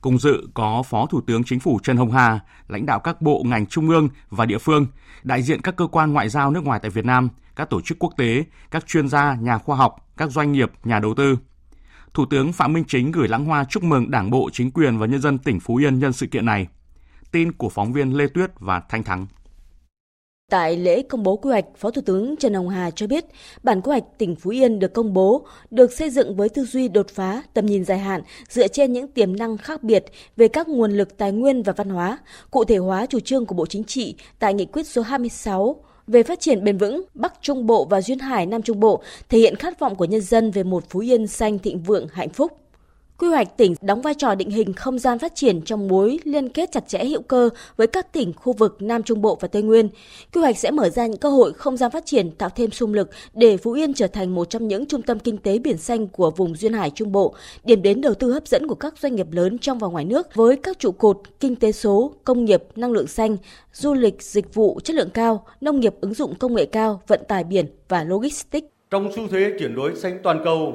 Cùng 0.00 0.18
dự 0.18 0.48
có 0.54 0.82
Phó 0.82 1.06
Thủ 1.06 1.20
tướng 1.20 1.44
Chính 1.44 1.60
phủ 1.60 1.78
Trần 1.82 1.96
Hồng 1.96 2.12
Hà, 2.12 2.40
lãnh 2.68 2.86
đạo 2.86 3.00
các 3.00 3.22
bộ 3.22 3.42
ngành 3.46 3.66
trung 3.66 3.88
ương 3.88 4.08
và 4.30 4.46
địa 4.46 4.58
phương, 4.58 4.86
đại 5.22 5.42
diện 5.42 5.60
các 5.60 5.76
cơ 5.76 5.86
quan 5.86 6.12
ngoại 6.12 6.28
giao 6.28 6.50
nước 6.50 6.64
ngoài 6.64 6.80
tại 6.82 6.90
Việt 6.90 7.04
Nam, 7.04 7.28
các 7.56 7.70
tổ 7.70 7.80
chức 7.80 7.98
quốc 7.98 8.12
tế, 8.16 8.44
các 8.70 8.86
chuyên 8.86 9.08
gia, 9.08 9.34
nhà 9.34 9.58
khoa 9.58 9.76
học, 9.76 10.08
các 10.16 10.30
doanh 10.30 10.52
nghiệp, 10.52 10.72
nhà 10.84 10.98
đầu 10.98 11.14
tư. 11.14 11.38
Thủ 12.14 12.26
tướng 12.30 12.52
Phạm 12.52 12.72
Minh 12.72 12.84
Chính 12.88 13.12
gửi 13.12 13.28
lãng 13.28 13.44
hoa 13.44 13.64
chúc 13.64 13.82
mừng 13.82 14.10
Đảng 14.10 14.30
bộ, 14.30 14.50
chính 14.52 14.70
quyền 14.70 14.98
và 14.98 15.06
nhân 15.06 15.20
dân 15.20 15.38
tỉnh 15.38 15.60
Phú 15.60 15.76
Yên 15.76 15.98
nhân 15.98 16.12
sự 16.12 16.26
kiện 16.26 16.46
này. 16.46 16.66
Tin 17.32 17.52
của 17.52 17.68
phóng 17.68 17.92
viên 17.92 18.16
Lê 18.16 18.26
Tuyết 18.26 18.50
và 18.60 18.80
Thanh 18.88 19.04
Thắng. 19.04 19.26
Tại 20.50 20.76
lễ 20.76 21.02
công 21.02 21.22
bố 21.22 21.36
quy 21.36 21.50
hoạch, 21.50 21.64
Phó 21.76 21.90
Thủ 21.90 22.02
tướng 22.06 22.36
Trần 22.36 22.54
Hồng 22.54 22.68
Hà 22.68 22.90
cho 22.90 23.06
biết, 23.06 23.24
bản 23.62 23.80
quy 23.80 23.90
hoạch 23.90 24.04
tỉnh 24.18 24.36
Phú 24.36 24.50
Yên 24.50 24.78
được 24.78 24.92
công 24.94 25.12
bố, 25.12 25.46
được 25.70 25.92
xây 25.92 26.10
dựng 26.10 26.36
với 26.36 26.48
tư 26.48 26.64
duy 26.64 26.88
đột 26.88 27.08
phá, 27.08 27.42
tầm 27.54 27.66
nhìn 27.66 27.84
dài 27.84 27.98
hạn, 27.98 28.22
dựa 28.48 28.68
trên 28.68 28.92
những 28.92 29.08
tiềm 29.08 29.36
năng 29.36 29.58
khác 29.58 29.82
biệt 29.82 30.04
về 30.36 30.48
các 30.48 30.68
nguồn 30.68 30.92
lực 30.92 31.16
tài 31.16 31.32
nguyên 31.32 31.62
và 31.62 31.72
văn 31.72 31.88
hóa, 31.88 32.18
cụ 32.50 32.64
thể 32.64 32.76
hóa 32.76 33.06
chủ 33.06 33.20
trương 33.20 33.46
của 33.46 33.54
Bộ 33.54 33.66
Chính 33.66 33.84
trị 33.84 34.14
tại 34.38 34.54
nghị 34.54 34.64
quyết 34.64 34.86
số 34.86 35.02
26 35.02 35.76
về 36.06 36.22
phát 36.22 36.40
triển 36.40 36.64
bền 36.64 36.78
vững 36.78 37.04
Bắc 37.14 37.34
Trung 37.40 37.66
Bộ 37.66 37.84
và 37.84 38.00
Duyên 38.00 38.18
Hải 38.18 38.46
Nam 38.46 38.62
Trung 38.62 38.80
Bộ, 38.80 39.02
thể 39.28 39.38
hiện 39.38 39.56
khát 39.56 39.78
vọng 39.78 39.96
của 39.96 40.04
nhân 40.04 40.20
dân 40.20 40.50
về 40.50 40.62
một 40.62 40.84
Phú 40.90 41.00
Yên 41.00 41.26
xanh 41.26 41.58
thịnh 41.58 41.82
vượng 41.82 42.06
hạnh 42.12 42.30
phúc. 42.30 42.52
Quy 43.18 43.28
hoạch 43.28 43.56
tỉnh 43.56 43.74
đóng 43.80 44.02
vai 44.02 44.14
trò 44.14 44.34
định 44.34 44.50
hình 44.50 44.72
không 44.72 44.98
gian 44.98 45.18
phát 45.18 45.34
triển 45.34 45.62
trong 45.62 45.88
mối 45.88 46.18
liên 46.24 46.48
kết 46.48 46.72
chặt 46.72 46.88
chẽ 46.88 47.04
hữu 47.04 47.22
cơ 47.22 47.48
với 47.76 47.86
các 47.86 48.12
tỉnh 48.12 48.32
khu 48.32 48.52
vực 48.52 48.76
Nam 48.80 49.02
Trung 49.02 49.22
Bộ 49.22 49.38
và 49.40 49.48
Tây 49.48 49.62
Nguyên. 49.62 49.88
Quy 50.34 50.40
hoạch 50.40 50.58
sẽ 50.58 50.70
mở 50.70 50.88
ra 50.88 51.06
những 51.06 51.20
cơ 51.20 51.28
hội 51.28 51.52
không 51.52 51.76
gian 51.76 51.90
phát 51.90 52.06
triển 52.06 52.30
tạo 52.30 52.48
thêm 52.56 52.70
xung 52.70 52.94
lực 52.94 53.10
để 53.34 53.56
Phú 53.56 53.72
Yên 53.72 53.94
trở 53.94 54.06
thành 54.06 54.34
một 54.34 54.50
trong 54.50 54.68
những 54.68 54.86
trung 54.86 55.02
tâm 55.02 55.18
kinh 55.18 55.38
tế 55.38 55.58
biển 55.58 55.78
xanh 55.78 56.08
của 56.08 56.30
vùng 56.30 56.56
duyên 56.56 56.72
hải 56.72 56.90
Trung 56.90 57.12
Bộ, 57.12 57.34
điểm 57.64 57.82
đến 57.82 58.00
đầu 58.00 58.14
tư 58.14 58.32
hấp 58.32 58.48
dẫn 58.48 58.68
của 58.68 58.74
các 58.74 58.98
doanh 58.98 59.14
nghiệp 59.14 59.32
lớn 59.32 59.58
trong 59.58 59.78
và 59.78 59.88
ngoài 59.88 60.04
nước 60.04 60.34
với 60.34 60.56
các 60.56 60.78
trụ 60.78 60.92
cột 60.92 61.20
kinh 61.40 61.56
tế 61.56 61.72
số, 61.72 62.12
công 62.24 62.44
nghiệp, 62.44 62.62
năng 62.76 62.92
lượng 62.92 63.06
xanh, 63.06 63.36
du 63.72 63.94
lịch, 63.94 64.22
dịch 64.22 64.54
vụ 64.54 64.80
chất 64.84 64.96
lượng 64.96 65.10
cao, 65.10 65.46
nông 65.60 65.80
nghiệp 65.80 65.94
ứng 66.00 66.14
dụng 66.14 66.34
công 66.34 66.54
nghệ 66.54 66.66
cao, 66.66 67.00
vận 67.06 67.20
tải 67.28 67.44
biển 67.44 67.66
và 67.88 68.04
logistics. 68.04 68.66
Trong 68.90 69.12
xu 69.16 69.22
thế 69.30 69.52
chuyển 69.58 69.74
đổi 69.74 69.96
xanh 69.96 70.18
toàn 70.22 70.40
cầu, 70.44 70.72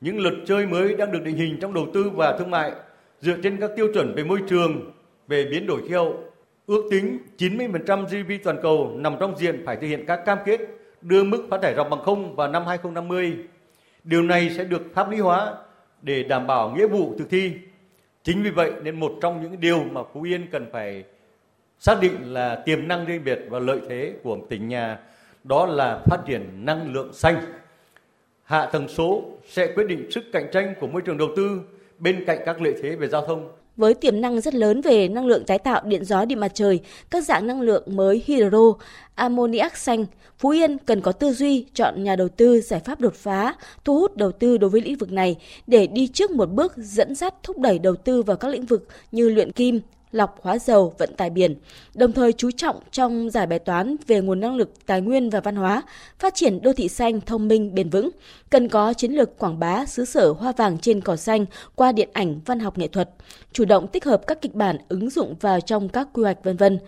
những 0.00 0.18
luật 0.18 0.34
chơi 0.46 0.66
mới 0.66 0.94
đang 0.94 1.12
được 1.12 1.22
định 1.24 1.36
hình 1.36 1.58
trong 1.60 1.74
đầu 1.74 1.86
tư 1.94 2.10
và 2.14 2.36
thương 2.38 2.50
mại 2.50 2.72
dựa 3.20 3.36
trên 3.42 3.56
các 3.60 3.70
tiêu 3.76 3.88
chuẩn 3.94 4.14
về 4.14 4.24
môi 4.24 4.38
trường, 4.48 4.92
về 5.28 5.44
biến 5.44 5.66
đổi 5.66 5.88
khí 5.88 5.94
hậu. 5.94 6.24
Ước 6.66 6.88
tính 6.90 7.18
90% 7.38 8.04
GDP 8.04 8.44
toàn 8.44 8.58
cầu 8.62 8.92
nằm 8.96 9.16
trong 9.20 9.38
diện 9.38 9.62
phải 9.66 9.76
thực 9.76 9.86
hiện 9.86 10.04
các 10.06 10.20
cam 10.26 10.38
kết 10.44 10.60
đưa 11.02 11.24
mức 11.24 11.46
phát 11.50 11.62
thải 11.62 11.74
ròng 11.74 11.90
bằng 11.90 12.02
không 12.02 12.36
vào 12.36 12.48
năm 12.48 12.66
2050. 12.66 13.36
Điều 14.04 14.22
này 14.22 14.50
sẽ 14.50 14.64
được 14.64 14.82
pháp 14.94 15.10
lý 15.10 15.18
hóa 15.18 15.54
để 16.02 16.22
đảm 16.22 16.46
bảo 16.46 16.74
nghĩa 16.76 16.86
vụ 16.86 17.14
thực 17.18 17.30
thi. 17.30 17.52
Chính 18.22 18.42
vì 18.42 18.50
vậy 18.50 18.72
nên 18.82 19.00
một 19.00 19.12
trong 19.22 19.42
những 19.42 19.60
điều 19.60 19.84
mà 19.84 20.00
Phú 20.14 20.22
Yên 20.22 20.46
cần 20.52 20.66
phải 20.72 21.04
xác 21.78 22.00
định 22.00 22.32
là 22.32 22.62
tiềm 22.64 22.88
năng 22.88 23.06
riêng 23.06 23.24
biệt 23.24 23.40
và 23.50 23.58
lợi 23.58 23.80
thế 23.88 24.14
của 24.22 24.38
tỉnh 24.48 24.68
nhà 24.68 24.98
đó 25.44 25.66
là 25.66 26.00
phát 26.06 26.18
triển 26.26 26.64
năng 26.64 26.92
lượng 26.92 27.12
xanh 27.12 27.36
hạ 28.50 28.66
tầng 28.66 28.88
số 28.88 29.22
sẽ 29.50 29.72
quyết 29.74 29.86
định 29.86 30.10
sức 30.10 30.24
cạnh 30.32 30.46
tranh 30.52 30.74
của 30.80 30.86
môi 30.86 31.02
trường 31.02 31.18
đầu 31.18 31.28
tư 31.36 31.60
bên 31.98 32.24
cạnh 32.26 32.38
các 32.46 32.62
lợi 32.62 32.74
thế 32.82 32.96
về 32.96 33.08
giao 33.08 33.26
thông. 33.26 33.48
Với 33.76 33.94
tiềm 33.94 34.20
năng 34.20 34.40
rất 34.40 34.54
lớn 34.54 34.80
về 34.80 35.08
năng 35.08 35.26
lượng 35.26 35.44
tái 35.46 35.58
tạo 35.58 35.82
điện 35.84 36.04
gió 36.04 36.24
điện 36.24 36.40
mặt 36.40 36.50
trời, 36.54 36.80
các 37.10 37.24
dạng 37.24 37.46
năng 37.46 37.60
lượng 37.60 37.82
mới 37.86 38.22
hydro, 38.26 38.72
ammoniac 39.14 39.76
xanh, 39.76 40.06
Phú 40.38 40.48
Yên 40.48 40.78
cần 40.78 41.00
có 41.00 41.12
tư 41.12 41.32
duy 41.32 41.66
chọn 41.74 42.04
nhà 42.04 42.16
đầu 42.16 42.28
tư 42.28 42.60
giải 42.60 42.80
pháp 42.80 43.00
đột 43.00 43.14
phá, 43.14 43.54
thu 43.84 44.00
hút 44.00 44.16
đầu 44.16 44.32
tư 44.32 44.58
đối 44.58 44.70
với 44.70 44.80
lĩnh 44.80 44.96
vực 44.96 45.12
này 45.12 45.36
để 45.66 45.86
đi 45.86 46.06
trước 46.06 46.30
một 46.30 46.50
bước 46.50 46.72
dẫn 46.76 47.14
dắt 47.14 47.34
thúc 47.42 47.58
đẩy 47.58 47.78
đầu 47.78 47.96
tư 47.96 48.22
vào 48.22 48.36
các 48.36 48.48
lĩnh 48.48 48.66
vực 48.66 48.88
như 49.12 49.28
luyện 49.28 49.52
kim, 49.52 49.80
lọc 50.12 50.42
hóa 50.42 50.58
dầu, 50.58 50.94
vận 50.98 51.14
tải 51.16 51.30
biển, 51.30 51.56
đồng 51.94 52.12
thời 52.12 52.32
chú 52.32 52.50
trọng 52.50 52.80
trong 52.90 53.30
giải 53.30 53.46
bài 53.46 53.58
toán 53.58 53.96
về 54.06 54.20
nguồn 54.20 54.40
năng 54.40 54.56
lực, 54.56 54.86
tài 54.86 55.00
nguyên 55.00 55.30
và 55.30 55.40
văn 55.40 55.56
hóa, 55.56 55.82
phát 56.18 56.34
triển 56.34 56.62
đô 56.62 56.72
thị 56.72 56.88
xanh 56.88 57.20
thông 57.20 57.48
minh 57.48 57.74
bền 57.74 57.90
vững, 57.90 58.10
cần 58.50 58.68
có 58.68 58.92
chiến 58.92 59.12
lược 59.12 59.38
quảng 59.38 59.58
bá 59.58 59.86
xứ 59.86 60.04
sở 60.04 60.30
hoa 60.30 60.52
vàng 60.52 60.78
trên 60.78 61.00
cỏ 61.00 61.16
xanh 61.16 61.46
qua 61.74 61.92
điện 61.92 62.08
ảnh, 62.12 62.40
văn 62.46 62.60
học 62.60 62.78
nghệ 62.78 62.88
thuật, 62.88 63.10
chủ 63.52 63.64
động 63.64 63.86
tích 63.86 64.04
hợp 64.04 64.26
các 64.26 64.40
kịch 64.42 64.54
bản 64.54 64.76
ứng 64.88 65.10
dụng 65.10 65.34
vào 65.40 65.60
trong 65.60 65.88
các 65.88 66.08
quy 66.12 66.22
hoạch 66.22 66.44
vân 66.44 66.56
vân. 66.56 66.78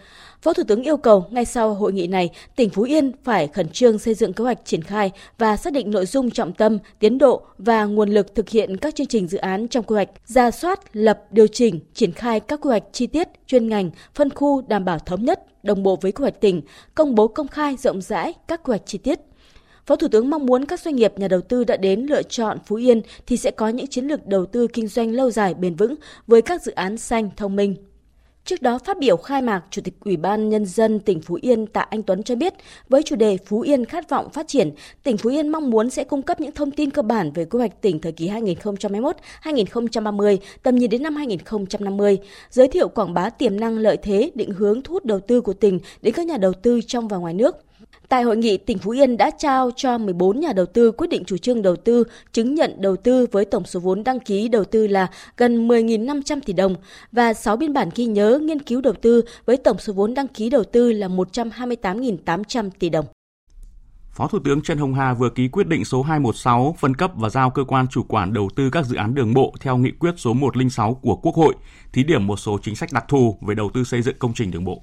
Phó 0.43 0.53
Thủ 0.53 0.62
tướng 0.69 0.83
yêu 0.83 0.97
cầu 0.97 1.27
ngay 1.31 1.44
sau 1.44 1.75
hội 1.75 1.93
nghị 1.93 2.06
này, 2.06 2.31
tỉnh 2.56 2.71
Phú 2.71 2.83
Yên 2.83 3.12
phải 3.25 3.49
khẩn 3.49 3.69
trương 3.69 3.99
xây 3.99 4.15
dựng 4.15 4.33
kế 4.33 4.44
hoạch 4.44 4.65
triển 4.65 4.83
khai 4.83 5.11
và 5.39 5.56
xác 5.56 5.73
định 5.73 5.91
nội 5.91 6.06
dung 6.06 6.31
trọng 6.31 6.53
tâm, 6.53 6.79
tiến 6.99 7.19
độ 7.19 7.43
và 7.59 7.85
nguồn 7.85 8.09
lực 8.11 8.35
thực 8.35 8.49
hiện 8.49 8.77
các 8.77 8.94
chương 8.94 9.06
trình 9.06 9.29
dự 9.29 9.39
án 9.39 9.69
trong 9.69 9.85
quy 9.85 9.94
hoạch, 9.94 10.09
ra 10.27 10.50
soát, 10.50 10.97
lập, 10.97 11.23
điều 11.31 11.47
chỉnh, 11.47 11.81
triển 11.94 12.12
khai 12.12 12.41
các 12.41 12.61
quy 12.61 12.69
hoạch 12.69 12.83
chi 12.93 13.06
tiết, 13.06 13.29
chuyên 13.47 13.69
ngành, 13.69 13.91
phân 14.15 14.31
khu 14.31 14.62
đảm 14.62 14.85
bảo 14.85 14.99
thống 14.99 15.25
nhất, 15.25 15.65
đồng 15.65 15.83
bộ 15.83 15.99
với 16.00 16.12
quy 16.12 16.23
hoạch 16.23 16.41
tỉnh, 16.41 16.62
công 16.95 17.15
bố 17.15 17.29
công 17.29 17.49
khai 17.49 17.77
rộng 17.77 18.00
rãi 18.03 18.35
các 18.49 18.62
quy 18.62 18.71
hoạch 18.71 18.87
chi 18.87 18.99
tiết. 18.99 19.21
Phó 19.87 19.97
Thủ 19.97 20.09
tướng 20.09 20.31
mong 20.31 20.47
muốn 20.47 20.65
các 20.65 20.81
doanh 20.81 20.97
nghiệp 20.97 21.12
nhà 21.17 21.29
đầu 21.29 21.41
tư 21.41 21.65
đã 21.65 21.77
đến 21.77 22.00
lựa 22.00 22.23
chọn 22.23 22.59
Phú 22.67 22.77
Yên 22.77 23.03
thì 23.27 23.37
sẽ 23.37 23.50
có 23.50 23.69
những 23.69 23.87
chiến 23.87 24.06
lược 24.06 24.27
đầu 24.27 24.47
tư 24.47 24.67
kinh 24.73 24.88
doanh 24.88 25.12
lâu 25.12 25.31
dài 25.31 25.55
bền 25.55 25.75
vững 25.75 25.95
với 26.27 26.43
các 26.43 26.62
dự 26.62 26.73
án 26.73 26.97
xanh 26.97 27.31
thông 27.37 27.56
minh. 27.56 27.77
Trước 28.44 28.62
đó 28.62 28.79
phát 28.79 28.99
biểu 28.99 29.17
khai 29.17 29.43
mạc, 29.43 29.62
Chủ 29.71 29.83
tịch 29.85 29.94
Ủy 30.00 30.17
ban 30.17 30.49
Nhân 30.49 30.67
dân 30.67 31.00
tỉnh 31.00 31.21
Phú 31.21 31.39
Yên 31.43 31.67
Tạ 31.67 31.81
Anh 31.81 32.03
Tuấn 32.03 32.23
cho 32.23 32.35
biết, 32.35 32.55
với 32.89 33.03
chủ 33.03 33.17
đề 33.17 33.39
Phú 33.47 33.61
Yên 33.61 33.85
khát 33.85 34.11
vọng 34.11 34.31
phát 34.31 34.49
triển, 34.49 34.71
tỉnh 35.03 35.17
Phú 35.17 35.31
Yên 35.31 35.49
mong 35.49 35.71
muốn 35.71 35.91
sẽ 35.91 36.05
cung 36.05 36.23
cấp 36.23 36.41
những 36.41 36.53
thông 36.53 36.71
tin 36.71 36.91
cơ 36.91 37.03
bản 37.03 37.33
về 37.33 37.44
quy 37.44 37.59
hoạch 37.59 37.81
tỉnh 37.81 38.00
thời 38.00 38.12
kỳ 38.12 38.29
2021-2030, 38.29 40.38
tầm 40.62 40.76
nhìn 40.76 40.90
đến 40.90 41.02
năm 41.02 41.16
2050, 41.16 42.19
giới 42.50 42.69
thiệu 42.69 42.88
quảng 42.88 43.14
bá 43.14 43.31
tiềm 43.31 43.61
năng 43.61 43.78
lợi 43.78 43.97
thế, 43.97 44.31
định 44.35 44.50
hướng 44.50 44.83
thu 44.83 44.93
hút 44.93 45.05
đầu 45.05 45.21
tư 45.21 45.40
của 45.40 45.52
tỉnh 45.52 45.78
đến 46.02 46.14
các 46.14 46.26
nhà 46.26 46.37
đầu 46.37 46.52
tư 46.52 46.81
trong 46.87 47.09
và 47.09 47.16
ngoài 47.16 47.35
nước– 47.35 47.57
Tại 48.12 48.23
hội 48.23 48.37
nghị, 48.37 48.57
tỉnh 48.57 48.78
Phú 48.78 48.90
Yên 48.90 49.16
đã 49.16 49.31
trao 49.38 49.71
cho 49.76 49.99
14 49.99 50.40
nhà 50.40 50.52
đầu 50.52 50.66
tư 50.66 50.92
quyết 50.92 51.07
định 51.11 51.25
chủ 51.25 51.37
trương 51.37 51.62
đầu 51.62 51.76
tư, 51.76 52.04
chứng 52.33 52.54
nhận 52.54 52.75
đầu 52.78 52.97
tư 52.97 53.26
với 53.33 53.45
tổng 53.45 53.64
số 53.64 53.81
vốn 53.81 54.04
đăng 54.04 54.21
ký 54.21 54.49
đầu 54.49 54.64
tư 54.64 54.87
là 54.87 55.07
gần 55.37 55.69
10.500 55.69 56.40
tỷ 56.47 56.52
đồng 56.52 56.75
và 57.12 57.35
6 57.35 57.57
biên 57.57 57.73
bản 57.73 57.88
ghi 57.95 58.04
nhớ 58.04 58.38
nghiên 58.42 58.62
cứu 58.62 58.81
đầu 58.81 58.92
tư 59.02 59.23
với 59.47 59.57
tổng 59.57 59.78
số 59.78 59.92
vốn 59.92 60.14
đăng 60.14 60.28
ký 60.28 60.50
đầu 60.50 60.64
tư 60.64 60.92
là 60.92 61.09
128.800 61.09 62.71
tỷ 62.78 62.88
đồng. 62.88 63.04
Phó 64.11 64.28
Thủ 64.28 64.38
tướng 64.45 64.62
Trần 64.62 64.78
Hồng 64.78 64.95
Hà 64.95 65.14
vừa 65.14 65.31
ký 65.31 65.49
quyết 65.49 65.66
định 65.66 65.85
số 65.85 66.02
216 66.02 66.76
phân 66.78 66.97
cấp 66.97 67.12
và 67.16 67.28
giao 67.28 67.50
cơ 67.50 67.64
quan 67.64 67.88
chủ 67.88 68.02
quản 68.02 68.33
đầu 68.33 68.49
tư 68.57 68.71
các 68.71 68.87
dự 68.87 68.97
án 68.97 69.14
đường 69.14 69.35
bộ 69.35 69.54
theo 69.61 69.76
nghị 69.76 69.90
quyết 69.90 70.14
số 70.16 70.33
106 70.33 70.95
của 70.95 71.16
Quốc 71.16 71.35
hội, 71.35 71.54
thí 71.92 72.04
điểm 72.04 72.26
một 72.26 72.37
số 72.37 72.59
chính 72.62 72.76
sách 72.76 72.92
đặc 72.92 73.04
thù 73.09 73.38
về 73.40 73.54
đầu 73.54 73.71
tư 73.75 73.85
xây 73.85 74.02
dựng 74.02 74.16
công 74.19 74.33
trình 74.35 74.50
đường 74.50 74.64
bộ. 74.64 74.83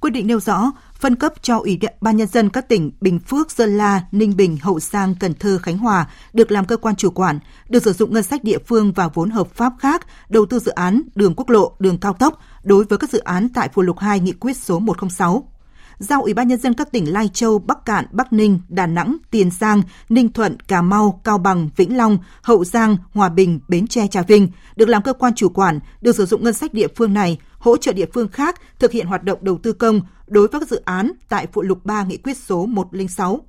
Quyết 0.00 0.10
định 0.10 0.26
nêu 0.26 0.40
rõ, 0.40 0.72
phân 0.94 1.16
cấp 1.16 1.32
cho 1.42 1.58
Ủy 1.58 1.78
ban 2.00 2.16
Nhân 2.16 2.28
dân 2.28 2.50
các 2.50 2.68
tỉnh 2.68 2.90
Bình 3.00 3.18
Phước, 3.18 3.50
Sơn 3.50 3.78
La, 3.78 4.02
Ninh 4.12 4.36
Bình, 4.36 4.58
Hậu 4.62 4.80
Giang, 4.80 5.14
Cần 5.20 5.34
Thơ, 5.34 5.58
Khánh 5.62 5.78
Hòa 5.78 6.06
được 6.32 6.50
làm 6.50 6.64
cơ 6.64 6.76
quan 6.76 6.96
chủ 6.96 7.10
quản, 7.10 7.38
được 7.68 7.82
sử 7.82 7.92
dụng 7.92 8.12
ngân 8.14 8.22
sách 8.22 8.44
địa 8.44 8.58
phương 8.66 8.92
và 8.92 9.08
vốn 9.08 9.30
hợp 9.30 9.54
pháp 9.54 9.72
khác 9.78 10.06
đầu 10.28 10.46
tư 10.46 10.58
dự 10.58 10.72
án 10.72 11.02
đường 11.14 11.34
quốc 11.36 11.50
lộ, 11.50 11.72
đường 11.78 11.98
cao 11.98 12.12
tốc 12.12 12.38
đối 12.62 12.84
với 12.84 12.98
các 12.98 13.10
dự 13.10 13.18
án 13.18 13.48
tại 13.54 13.68
phụ 13.72 13.82
lục 13.82 13.98
2 13.98 14.20
nghị 14.20 14.32
quyết 14.32 14.56
số 14.56 14.78
106 14.78 15.48
giao 15.98 16.22
Ủy 16.22 16.34
ban 16.34 16.48
nhân 16.48 16.58
dân 16.58 16.74
các 16.74 16.92
tỉnh 16.92 17.12
Lai 17.12 17.28
Châu, 17.28 17.58
Bắc 17.58 17.84
Cạn, 17.84 18.04
Bắc 18.12 18.32
Ninh, 18.32 18.60
Đà 18.68 18.86
Nẵng, 18.86 19.16
Tiền 19.30 19.50
Giang, 19.50 19.82
Ninh 20.08 20.32
Thuận, 20.32 20.60
Cà 20.60 20.82
Mau, 20.82 21.20
Cao 21.24 21.38
Bằng, 21.38 21.68
Vĩnh 21.76 21.96
Long, 21.96 22.18
Hậu 22.42 22.64
Giang, 22.64 22.96
Hòa 23.14 23.28
Bình, 23.28 23.60
Bến 23.68 23.86
Tre, 23.86 24.06
Trà 24.06 24.22
Vinh 24.22 24.48
được 24.76 24.88
làm 24.88 25.02
cơ 25.02 25.12
quan 25.12 25.34
chủ 25.34 25.48
quản, 25.48 25.80
được 26.00 26.16
sử 26.16 26.26
dụng 26.26 26.44
ngân 26.44 26.54
sách 26.54 26.74
địa 26.74 26.86
phương 26.96 27.14
này 27.14 27.38
hỗ 27.58 27.76
trợ 27.76 27.92
địa 27.92 28.06
phương 28.14 28.28
khác 28.28 28.60
thực 28.78 28.92
hiện 28.92 29.06
hoạt 29.06 29.24
động 29.24 29.38
đầu 29.42 29.58
tư 29.62 29.72
công 29.72 30.00
đối 30.26 30.48
với 30.48 30.60
các 30.60 30.68
dự 30.68 30.82
án 30.84 31.12
tại 31.28 31.46
phụ 31.52 31.62
lục 31.62 31.84
3 31.84 32.04
nghị 32.04 32.16
quyết 32.16 32.36
số 32.36 32.66
106. 32.66 33.40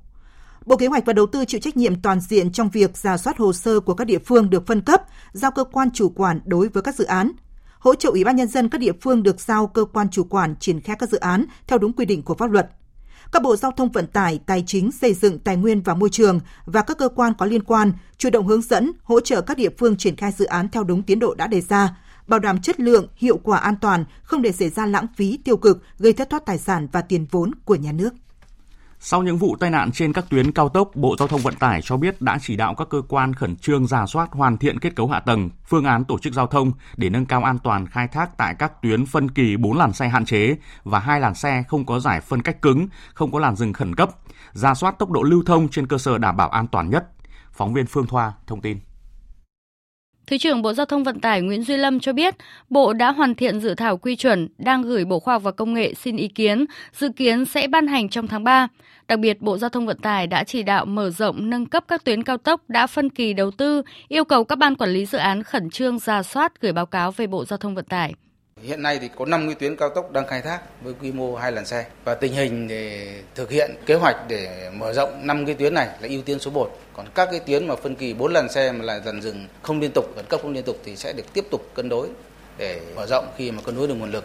Bộ 0.66 0.76
Kế 0.76 0.86
hoạch 0.86 1.06
và 1.06 1.12
Đầu 1.12 1.26
tư 1.26 1.44
chịu 1.44 1.60
trách 1.60 1.76
nhiệm 1.76 2.02
toàn 2.02 2.20
diện 2.20 2.52
trong 2.52 2.70
việc 2.70 2.96
giả 2.96 3.16
soát 3.16 3.38
hồ 3.38 3.52
sơ 3.52 3.80
của 3.80 3.94
các 3.94 4.04
địa 4.04 4.18
phương 4.18 4.50
được 4.50 4.66
phân 4.66 4.80
cấp, 4.80 5.02
giao 5.32 5.50
cơ 5.50 5.64
quan 5.64 5.90
chủ 5.90 6.08
quản 6.08 6.40
đối 6.44 6.68
với 6.68 6.82
các 6.82 6.94
dự 6.94 7.04
án, 7.04 7.32
hỗ 7.78 7.94
trợ 7.94 8.10
Ủy 8.10 8.24
ban 8.24 8.36
nhân 8.36 8.48
dân 8.48 8.68
các 8.68 8.78
địa 8.78 8.92
phương 9.00 9.22
được 9.22 9.40
giao 9.40 9.66
cơ 9.66 9.84
quan 9.84 10.08
chủ 10.10 10.24
quản 10.24 10.56
triển 10.56 10.80
khai 10.80 10.96
các 10.98 11.10
dự 11.10 11.18
án 11.18 11.44
theo 11.66 11.78
đúng 11.78 11.92
quy 11.92 12.04
định 12.04 12.22
của 12.22 12.34
pháp 12.34 12.50
luật. 12.50 12.70
Các 13.32 13.42
bộ 13.42 13.56
giao 13.56 13.70
thông 13.70 13.92
vận 13.92 14.06
tải, 14.06 14.40
tài 14.46 14.64
chính, 14.66 14.92
xây 14.92 15.14
dựng, 15.14 15.38
tài 15.38 15.56
nguyên 15.56 15.82
và 15.82 15.94
môi 15.94 16.10
trường 16.10 16.40
và 16.64 16.82
các 16.82 16.98
cơ 16.98 17.08
quan 17.08 17.32
có 17.38 17.46
liên 17.46 17.62
quan 17.62 17.92
chủ 18.18 18.30
động 18.30 18.46
hướng 18.46 18.62
dẫn, 18.62 18.92
hỗ 19.02 19.20
trợ 19.20 19.40
các 19.40 19.56
địa 19.56 19.70
phương 19.78 19.96
triển 19.96 20.16
khai 20.16 20.32
dự 20.32 20.44
án 20.44 20.68
theo 20.68 20.84
đúng 20.84 21.02
tiến 21.02 21.18
độ 21.18 21.34
đã 21.34 21.46
đề 21.46 21.60
ra, 21.60 21.96
bảo 22.30 22.40
đảm 22.40 22.60
chất 22.60 22.80
lượng, 22.80 23.06
hiệu 23.16 23.40
quả 23.42 23.58
an 23.58 23.76
toàn, 23.80 24.04
không 24.22 24.42
để 24.42 24.52
xảy 24.52 24.68
ra 24.68 24.86
lãng 24.86 25.06
phí 25.16 25.38
tiêu 25.44 25.56
cực, 25.56 25.82
gây 25.98 26.12
thất 26.12 26.30
thoát 26.30 26.46
tài 26.46 26.58
sản 26.58 26.88
và 26.92 27.02
tiền 27.02 27.26
vốn 27.30 27.50
của 27.64 27.74
nhà 27.74 27.92
nước. 27.92 28.10
Sau 29.02 29.22
những 29.22 29.38
vụ 29.38 29.56
tai 29.60 29.70
nạn 29.70 29.92
trên 29.92 30.12
các 30.12 30.24
tuyến 30.30 30.52
cao 30.52 30.68
tốc, 30.68 30.90
Bộ 30.94 31.16
Giao 31.18 31.28
thông 31.28 31.40
Vận 31.40 31.54
tải 31.54 31.80
cho 31.82 31.96
biết 31.96 32.22
đã 32.22 32.38
chỉ 32.42 32.56
đạo 32.56 32.74
các 32.74 32.88
cơ 32.90 33.02
quan 33.08 33.34
khẩn 33.34 33.56
trương 33.56 33.86
giả 33.86 34.06
soát 34.06 34.28
hoàn 34.32 34.58
thiện 34.58 34.78
kết 34.78 34.96
cấu 34.96 35.08
hạ 35.08 35.20
tầng, 35.20 35.50
phương 35.66 35.84
án 35.84 36.04
tổ 36.04 36.18
chức 36.18 36.32
giao 36.32 36.46
thông 36.46 36.72
để 36.96 37.10
nâng 37.10 37.26
cao 37.26 37.42
an 37.42 37.58
toàn 37.58 37.86
khai 37.86 38.08
thác 38.08 38.36
tại 38.36 38.54
các 38.58 38.82
tuyến 38.82 39.06
phân 39.06 39.30
kỳ 39.30 39.56
4 39.56 39.78
làn 39.78 39.92
xe 39.92 40.08
hạn 40.08 40.24
chế 40.24 40.56
và 40.84 40.98
hai 40.98 41.20
làn 41.20 41.34
xe 41.34 41.64
không 41.68 41.86
có 41.86 42.00
giải 42.00 42.20
phân 42.20 42.42
cách 42.42 42.62
cứng, 42.62 42.88
không 43.14 43.32
có 43.32 43.38
làn 43.38 43.56
dừng 43.56 43.72
khẩn 43.72 43.94
cấp, 43.94 44.10
giả 44.52 44.74
soát 44.74 44.98
tốc 44.98 45.10
độ 45.10 45.22
lưu 45.22 45.42
thông 45.46 45.68
trên 45.68 45.86
cơ 45.86 45.98
sở 45.98 46.18
đảm 46.18 46.36
bảo 46.36 46.48
an 46.48 46.66
toàn 46.66 46.90
nhất. 46.90 47.04
Phóng 47.52 47.74
viên 47.74 47.86
Phương 47.86 48.06
Thoa 48.06 48.32
thông 48.46 48.60
tin. 48.60 48.78
Thứ 50.30 50.38
trưởng 50.38 50.62
Bộ 50.62 50.72
Giao 50.72 50.86
thông 50.86 51.04
Vận 51.04 51.20
tải 51.20 51.42
Nguyễn 51.42 51.62
Duy 51.62 51.76
Lâm 51.76 52.00
cho 52.00 52.12
biết, 52.12 52.34
Bộ 52.68 52.92
đã 52.92 53.12
hoàn 53.12 53.34
thiện 53.34 53.60
dự 53.60 53.74
thảo 53.74 53.96
quy 53.96 54.16
chuẩn, 54.16 54.48
đang 54.58 54.82
gửi 54.82 55.04
Bộ 55.04 55.20
Khoa 55.20 55.34
học 55.34 55.42
và 55.42 55.50
Công 55.50 55.74
nghệ 55.74 55.94
xin 55.94 56.16
ý 56.16 56.28
kiến, 56.28 56.64
dự 56.92 57.08
kiến 57.08 57.44
sẽ 57.44 57.66
ban 57.66 57.86
hành 57.86 58.08
trong 58.08 58.28
tháng 58.28 58.44
3. 58.44 58.68
Đặc 59.08 59.18
biệt, 59.18 59.40
Bộ 59.40 59.58
Giao 59.58 59.70
thông 59.70 59.86
Vận 59.86 59.98
tải 59.98 60.26
đã 60.26 60.44
chỉ 60.44 60.62
đạo 60.62 60.84
mở 60.84 61.10
rộng 61.10 61.50
nâng 61.50 61.66
cấp 61.66 61.84
các 61.88 62.04
tuyến 62.04 62.22
cao 62.22 62.36
tốc 62.36 62.60
đã 62.68 62.86
phân 62.86 63.10
kỳ 63.10 63.32
đầu 63.32 63.50
tư, 63.50 63.82
yêu 64.08 64.24
cầu 64.24 64.44
các 64.44 64.56
ban 64.56 64.76
quản 64.76 64.90
lý 64.90 65.06
dự 65.06 65.18
án 65.18 65.42
khẩn 65.42 65.70
trương 65.70 65.98
ra 65.98 66.22
soát 66.22 66.60
gửi 66.60 66.72
báo 66.72 66.86
cáo 66.86 67.10
về 67.10 67.26
Bộ 67.26 67.44
Giao 67.44 67.56
thông 67.56 67.74
Vận 67.74 67.84
tải. 67.84 68.14
Hiện 68.62 68.82
nay 68.82 68.98
thì 68.98 69.08
có 69.16 69.24
5 69.24 69.46
cái 69.46 69.54
tuyến 69.54 69.76
cao 69.76 69.88
tốc 69.88 70.12
đang 70.12 70.26
khai 70.26 70.42
thác 70.42 70.60
với 70.82 70.94
quy 71.02 71.12
mô 71.12 71.34
hai 71.34 71.52
làn 71.52 71.66
xe 71.66 71.86
và 72.04 72.14
tình 72.14 72.32
hình 72.32 72.68
để 72.68 73.14
thực 73.34 73.50
hiện 73.50 73.70
kế 73.86 73.94
hoạch 73.94 74.16
để 74.28 74.70
mở 74.74 74.92
rộng 74.92 75.26
5 75.26 75.46
cái 75.46 75.54
tuyến 75.54 75.74
này 75.74 75.88
là 76.00 76.08
ưu 76.08 76.22
tiên 76.22 76.38
số 76.38 76.50
1. 76.50 76.78
Còn 76.92 77.06
các 77.14 77.28
cái 77.30 77.40
tuyến 77.40 77.68
mà 77.68 77.76
phân 77.76 77.94
kỳ 77.94 78.14
4 78.14 78.32
làn 78.32 78.52
xe 78.52 78.72
mà 78.72 78.84
lại 78.84 79.00
dần 79.04 79.22
dừng 79.22 79.46
không 79.62 79.80
liên 79.80 79.90
tục, 79.94 80.04
khẩn 80.16 80.24
cấp 80.28 80.40
không 80.42 80.52
liên 80.52 80.64
tục 80.64 80.76
thì 80.84 80.96
sẽ 80.96 81.12
được 81.12 81.32
tiếp 81.32 81.44
tục 81.50 81.70
cân 81.74 81.88
đối 81.88 82.08
để 82.58 82.80
mở 82.96 83.06
rộng 83.06 83.26
khi 83.36 83.50
mà 83.50 83.62
cân 83.62 83.76
đối 83.76 83.88
được 83.88 83.94
nguồn 83.94 84.10
lực. 84.10 84.24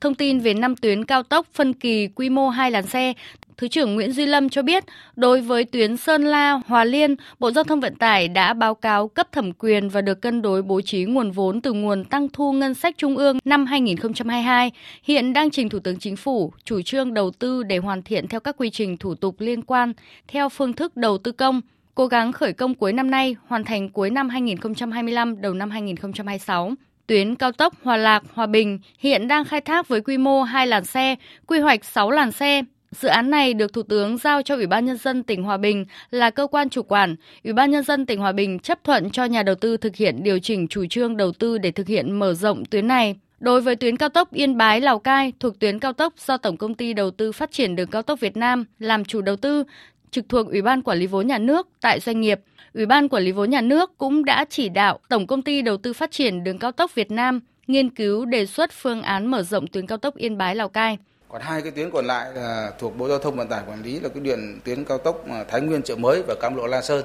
Thông 0.00 0.14
tin 0.14 0.40
về 0.40 0.54
5 0.54 0.76
tuyến 0.76 1.04
cao 1.04 1.22
tốc 1.22 1.46
phân 1.54 1.72
kỳ 1.72 2.08
quy 2.08 2.30
mô 2.30 2.48
2 2.48 2.70
làn 2.70 2.86
xe, 2.86 3.12
Thứ 3.56 3.68
trưởng 3.68 3.94
Nguyễn 3.94 4.12
Duy 4.12 4.26
Lâm 4.26 4.48
cho 4.48 4.62
biết, 4.62 4.84
đối 5.16 5.40
với 5.40 5.64
tuyến 5.64 5.96
Sơn 5.96 6.24
La, 6.24 6.60
Hòa 6.66 6.84
Liên, 6.84 7.14
Bộ 7.38 7.50
Giao 7.50 7.64
thông 7.64 7.80
Vận 7.80 7.94
tải 7.94 8.28
đã 8.28 8.54
báo 8.54 8.74
cáo 8.74 9.08
cấp 9.08 9.32
thẩm 9.32 9.52
quyền 9.52 9.88
và 9.88 10.00
được 10.00 10.20
cân 10.20 10.42
đối 10.42 10.62
bố 10.62 10.80
trí 10.80 11.04
nguồn 11.04 11.30
vốn 11.30 11.60
từ 11.60 11.72
nguồn 11.72 12.04
tăng 12.04 12.28
thu 12.28 12.52
ngân 12.52 12.74
sách 12.74 12.94
trung 12.98 13.16
ương 13.16 13.38
năm 13.44 13.66
2022, 13.66 14.70
hiện 15.02 15.32
đang 15.32 15.50
trình 15.50 15.68
Thủ 15.68 15.78
tướng 15.78 15.98
Chính 15.98 16.16
phủ 16.16 16.52
chủ 16.64 16.82
trương 16.82 17.14
đầu 17.14 17.30
tư 17.30 17.62
để 17.62 17.78
hoàn 17.78 18.02
thiện 18.02 18.28
theo 18.28 18.40
các 18.40 18.56
quy 18.58 18.70
trình 18.70 18.96
thủ 18.96 19.14
tục 19.14 19.36
liên 19.38 19.62
quan 19.62 19.92
theo 20.28 20.48
phương 20.48 20.72
thức 20.72 20.96
đầu 20.96 21.18
tư 21.18 21.32
công, 21.32 21.60
cố 21.94 22.06
gắng 22.06 22.32
khởi 22.32 22.52
công 22.52 22.74
cuối 22.74 22.92
năm 22.92 23.10
nay, 23.10 23.36
hoàn 23.46 23.64
thành 23.64 23.88
cuối 23.88 24.10
năm 24.10 24.28
2025, 24.28 25.40
đầu 25.40 25.54
năm 25.54 25.70
2026. 25.70 26.72
Tuyến 27.06 27.34
cao 27.34 27.52
tốc 27.52 27.74
Hòa 27.82 27.96
Lạc, 27.96 28.22
Hòa 28.34 28.46
Bình 28.46 28.78
hiện 28.98 29.28
đang 29.28 29.44
khai 29.44 29.60
thác 29.60 29.88
với 29.88 30.00
quy 30.00 30.18
mô 30.18 30.42
2 30.42 30.66
làn 30.66 30.84
xe, 30.84 31.16
quy 31.46 31.58
hoạch 31.58 31.84
6 31.84 32.10
làn 32.10 32.32
xe, 32.32 32.62
Dự 33.00 33.08
án 33.08 33.30
này 33.30 33.54
được 33.54 33.72
Thủ 33.72 33.82
tướng 33.82 34.18
giao 34.18 34.42
cho 34.42 34.54
Ủy 34.54 34.66
ban 34.66 34.84
Nhân 34.84 34.96
dân 34.96 35.22
tỉnh 35.22 35.42
Hòa 35.42 35.56
Bình 35.56 35.84
là 36.10 36.30
cơ 36.30 36.46
quan 36.46 36.68
chủ 36.68 36.82
quản. 36.82 37.16
Ủy 37.44 37.52
ban 37.52 37.70
Nhân 37.70 37.82
dân 37.82 38.06
tỉnh 38.06 38.20
Hòa 38.20 38.32
Bình 38.32 38.58
chấp 38.58 38.84
thuận 38.84 39.10
cho 39.10 39.24
nhà 39.24 39.42
đầu 39.42 39.54
tư 39.54 39.76
thực 39.76 39.96
hiện 39.96 40.22
điều 40.22 40.38
chỉnh 40.38 40.68
chủ 40.68 40.84
trương 40.90 41.16
đầu 41.16 41.32
tư 41.32 41.58
để 41.58 41.70
thực 41.70 41.86
hiện 41.86 42.18
mở 42.18 42.34
rộng 42.34 42.64
tuyến 42.64 42.88
này. 42.88 43.16
Đối 43.40 43.60
với 43.60 43.76
tuyến 43.76 43.96
cao 43.96 44.08
tốc 44.08 44.32
Yên 44.32 44.56
Bái 44.56 44.80
Lào 44.80 44.98
Cai 44.98 45.32
thuộc 45.40 45.58
tuyến 45.58 45.78
cao 45.78 45.92
tốc 45.92 46.14
do 46.18 46.36
Tổng 46.36 46.56
công 46.56 46.74
ty 46.74 46.92
Đầu 46.92 47.10
tư 47.10 47.32
Phát 47.32 47.52
triển 47.52 47.76
Đường 47.76 47.90
cao 47.90 48.02
tốc 48.02 48.20
Việt 48.20 48.36
Nam 48.36 48.64
làm 48.78 49.04
chủ 49.04 49.20
đầu 49.20 49.36
tư, 49.36 49.64
trực 50.10 50.28
thuộc 50.28 50.46
Ủy 50.46 50.62
ban 50.62 50.82
Quản 50.82 50.98
lý 50.98 51.06
vốn 51.06 51.26
nhà 51.26 51.38
nước 51.38 51.68
tại 51.80 52.00
doanh 52.00 52.20
nghiệp, 52.20 52.40
Ủy 52.74 52.86
ban 52.86 53.08
Quản 53.08 53.22
lý 53.22 53.32
vốn 53.32 53.50
nhà 53.50 53.60
nước 53.60 53.98
cũng 53.98 54.24
đã 54.24 54.44
chỉ 54.50 54.68
đạo 54.68 54.98
Tổng 55.08 55.26
công 55.26 55.42
ty 55.42 55.62
Đầu 55.62 55.76
tư 55.76 55.92
Phát 55.92 56.10
triển 56.10 56.44
Đường 56.44 56.58
cao 56.58 56.72
tốc 56.72 56.94
Việt 56.94 57.10
Nam 57.10 57.40
nghiên 57.66 57.90
cứu 57.90 58.24
đề 58.24 58.46
xuất 58.46 58.72
phương 58.72 59.02
án 59.02 59.26
mở 59.26 59.42
rộng 59.42 59.66
tuyến 59.66 59.86
cao 59.86 59.98
tốc 59.98 60.16
Yên 60.16 60.38
Bái 60.38 60.54
Lào 60.56 60.68
Cai. 60.68 60.98
Còn 61.34 61.42
hai 61.42 61.62
cái 61.62 61.70
tuyến 61.70 61.90
còn 61.90 62.06
lại 62.06 62.32
là 62.34 62.72
thuộc 62.78 62.96
Bộ 62.96 63.08
Giao 63.08 63.18
thông 63.18 63.36
Vận 63.36 63.48
tải 63.48 63.62
quản 63.68 63.82
lý 63.82 64.00
là 64.00 64.08
cái 64.08 64.22
đoạn 64.22 64.60
tuyến 64.64 64.84
cao 64.84 64.98
tốc 64.98 65.28
à, 65.28 65.44
Thái 65.48 65.60
Nguyên 65.60 65.82
chợ 65.82 65.96
mới 65.96 66.22
và 66.28 66.34
Cam 66.40 66.56
Lộ 66.56 66.66
La 66.66 66.82
Sơn. 66.82 67.04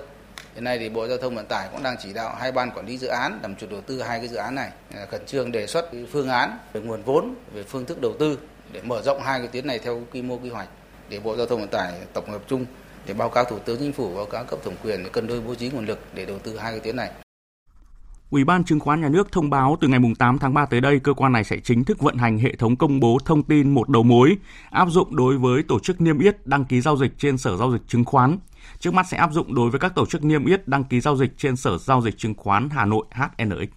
Hiện 0.54 0.64
nay 0.64 0.80
thì 0.80 0.90
Bộ 0.90 1.08
Giao 1.08 1.18
thông 1.18 1.36
Vận 1.36 1.46
tải 1.46 1.68
cũng 1.72 1.84
đang 1.84 1.96
chỉ 2.00 2.14
đạo 2.14 2.36
hai 2.40 2.52
ban 2.52 2.72
quản 2.72 2.86
lý 2.86 2.98
dự 2.98 3.08
án 3.08 3.40
làm 3.42 3.56
chủ 3.56 3.68
đầu 3.72 3.82
tư 3.82 4.02
hai 4.02 4.20
cái 4.20 4.28
dự 4.28 4.38
án 4.38 4.56
này 4.56 4.70
à, 4.96 5.06
khẩn 5.12 5.26
trương 5.26 5.52
đề 5.52 5.68
xuất 5.68 5.86
phương 6.12 6.30
án 6.30 6.58
về 6.74 6.82
nguồn 6.82 7.04
vốn, 7.04 7.36
về 7.54 7.64
phương 7.64 7.86
thức 7.86 8.02
đầu 8.02 8.14
tư 8.20 8.38
để 8.72 8.82
mở 8.82 9.02
rộng 9.02 9.22
hai 9.22 9.40
cái 9.40 9.48
tuyến 9.48 9.68
này 9.68 9.80
theo 9.80 10.02
quy 10.14 10.22
mô 10.22 10.38
quy 10.38 10.50
hoạch 10.50 10.70
để 11.10 11.20
Bộ 11.20 11.36
Giao 11.36 11.46
thông 11.46 11.60
Vận 11.60 11.70
tải 11.70 11.94
tổng 12.14 12.30
hợp 12.30 12.42
chung 12.48 12.66
để 13.06 13.14
báo 13.14 13.30
cáo 13.30 13.44
Thủ 13.44 13.60
tướng 13.60 13.80
Chính 13.80 13.94
phủ 13.94 14.16
báo 14.16 14.26
cáo 14.26 14.44
cấp 14.44 14.60
thẩm 14.64 14.74
quyền 14.84 15.04
để 15.04 15.10
cân 15.10 15.28
đối 15.28 15.42
bố 15.42 15.56
trí 15.56 15.70
nguồn 15.70 15.86
lực 15.86 16.00
để 16.14 16.26
đầu 16.26 16.40
tư 16.40 16.58
hai 16.58 16.72
cái 16.72 16.80
tuyến 16.80 16.96
này. 16.96 17.12
Ủy 18.30 18.44
ban 18.44 18.64
Chứng 18.64 18.80
khoán 18.80 19.02
Nhà 19.02 19.10
nước 19.10 19.32
thông 19.32 19.50
báo 19.50 19.78
từ 19.82 19.88
ngày 19.88 20.00
8 20.20 20.40
tháng 20.40 20.54
3 20.54 20.66
tới 20.66 20.82
đây, 20.82 21.00
cơ 21.00 21.14
quan 21.14 21.32
này 21.32 21.44
sẽ 21.44 21.58
chính 21.64 21.84
thức 21.84 22.00
vận 22.00 22.18
hành 22.18 22.40
hệ 22.40 22.56
thống 22.56 22.76
công 22.76 23.00
bố 23.00 23.18
thông 23.26 23.44
tin 23.44 23.74
một 23.74 23.90
đầu 23.90 24.04
mối, 24.04 24.38
áp 24.70 24.90
dụng 24.90 25.16
đối 25.16 25.38
với 25.38 25.64
tổ 25.64 25.80
chức 25.80 26.02
niêm 26.02 26.20
yết 26.20 26.48
đăng 26.48 26.66
ký 26.66 26.82
giao 26.82 26.98
dịch 26.98 27.12
trên 27.18 27.38
Sở 27.38 27.58
Giao 27.58 27.72
dịch 27.72 27.82
Chứng 27.88 28.06
khoán. 28.06 28.38
Trước 28.80 28.94
mắt 28.94 29.06
sẽ 29.10 29.18
áp 29.18 29.34
dụng 29.34 29.56
đối 29.56 29.70
với 29.70 29.80
các 29.80 29.96
tổ 29.96 30.06
chức 30.06 30.24
niêm 30.24 30.46
yết 30.46 30.68
đăng 30.68 30.84
ký 30.84 31.02
giao 31.02 31.18
dịch 31.18 31.38
trên 31.38 31.56
Sở 31.56 31.78
Giao 31.78 32.02
dịch 32.02 32.18
Chứng 32.18 32.34
khoán 32.34 32.70
Hà 32.70 32.86
Nội 32.86 33.06
HNX. 33.12 33.70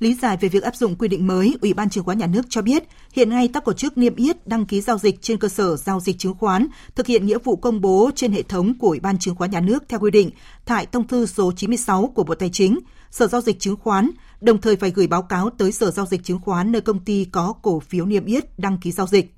Lý 0.00 0.14
giải 0.14 0.36
về 0.40 0.48
việc 0.48 0.62
áp 0.62 0.76
dụng 0.76 0.96
quy 0.96 1.08
định 1.08 1.26
mới, 1.26 1.56
Ủy 1.60 1.74
ban 1.74 1.90
Chứng 1.90 2.04
khoán 2.04 2.18
Nhà 2.18 2.26
nước 2.26 2.46
cho 2.48 2.62
biết, 2.62 2.82
hiện 3.12 3.30
nay 3.30 3.48
các 3.48 3.64
tổ 3.64 3.72
chức 3.72 3.98
niêm 3.98 4.16
yết 4.16 4.46
đăng 4.46 4.66
ký 4.66 4.80
giao 4.80 4.98
dịch 4.98 5.22
trên 5.22 5.38
cơ 5.38 5.48
sở 5.48 5.76
giao 5.76 6.00
dịch 6.00 6.18
chứng 6.18 6.34
khoán 6.34 6.66
thực 6.94 7.06
hiện 7.06 7.26
nghĩa 7.26 7.38
vụ 7.44 7.56
công 7.56 7.80
bố 7.80 8.10
trên 8.14 8.32
hệ 8.32 8.42
thống 8.42 8.78
của 8.78 8.88
Ủy 8.88 9.00
ban 9.00 9.18
Chứng 9.18 9.34
khoán 9.34 9.50
Nhà 9.50 9.60
nước 9.60 9.84
theo 9.88 10.00
quy 10.00 10.10
định 10.10 10.30
tại 10.64 10.86
thông 10.86 11.06
tư 11.06 11.26
số 11.26 11.52
96 11.52 12.12
của 12.14 12.24
Bộ 12.24 12.34
Tài 12.34 12.50
chính, 12.52 12.78
Sở 13.10 13.26
giao 13.26 13.40
dịch 13.40 13.60
chứng 13.60 13.76
khoán, 13.76 14.10
đồng 14.40 14.60
thời 14.60 14.76
phải 14.76 14.90
gửi 14.90 15.06
báo 15.06 15.22
cáo 15.22 15.50
tới 15.50 15.72
Sở 15.72 15.90
giao 15.90 16.06
dịch 16.06 16.24
chứng 16.24 16.38
khoán 16.38 16.72
nơi 16.72 16.82
công 16.82 17.04
ty 17.04 17.24
có 17.24 17.52
cổ 17.62 17.80
phiếu 17.80 18.06
niêm 18.06 18.24
yết 18.24 18.58
đăng 18.58 18.78
ký 18.78 18.92
giao 18.92 19.06
dịch. 19.06 19.34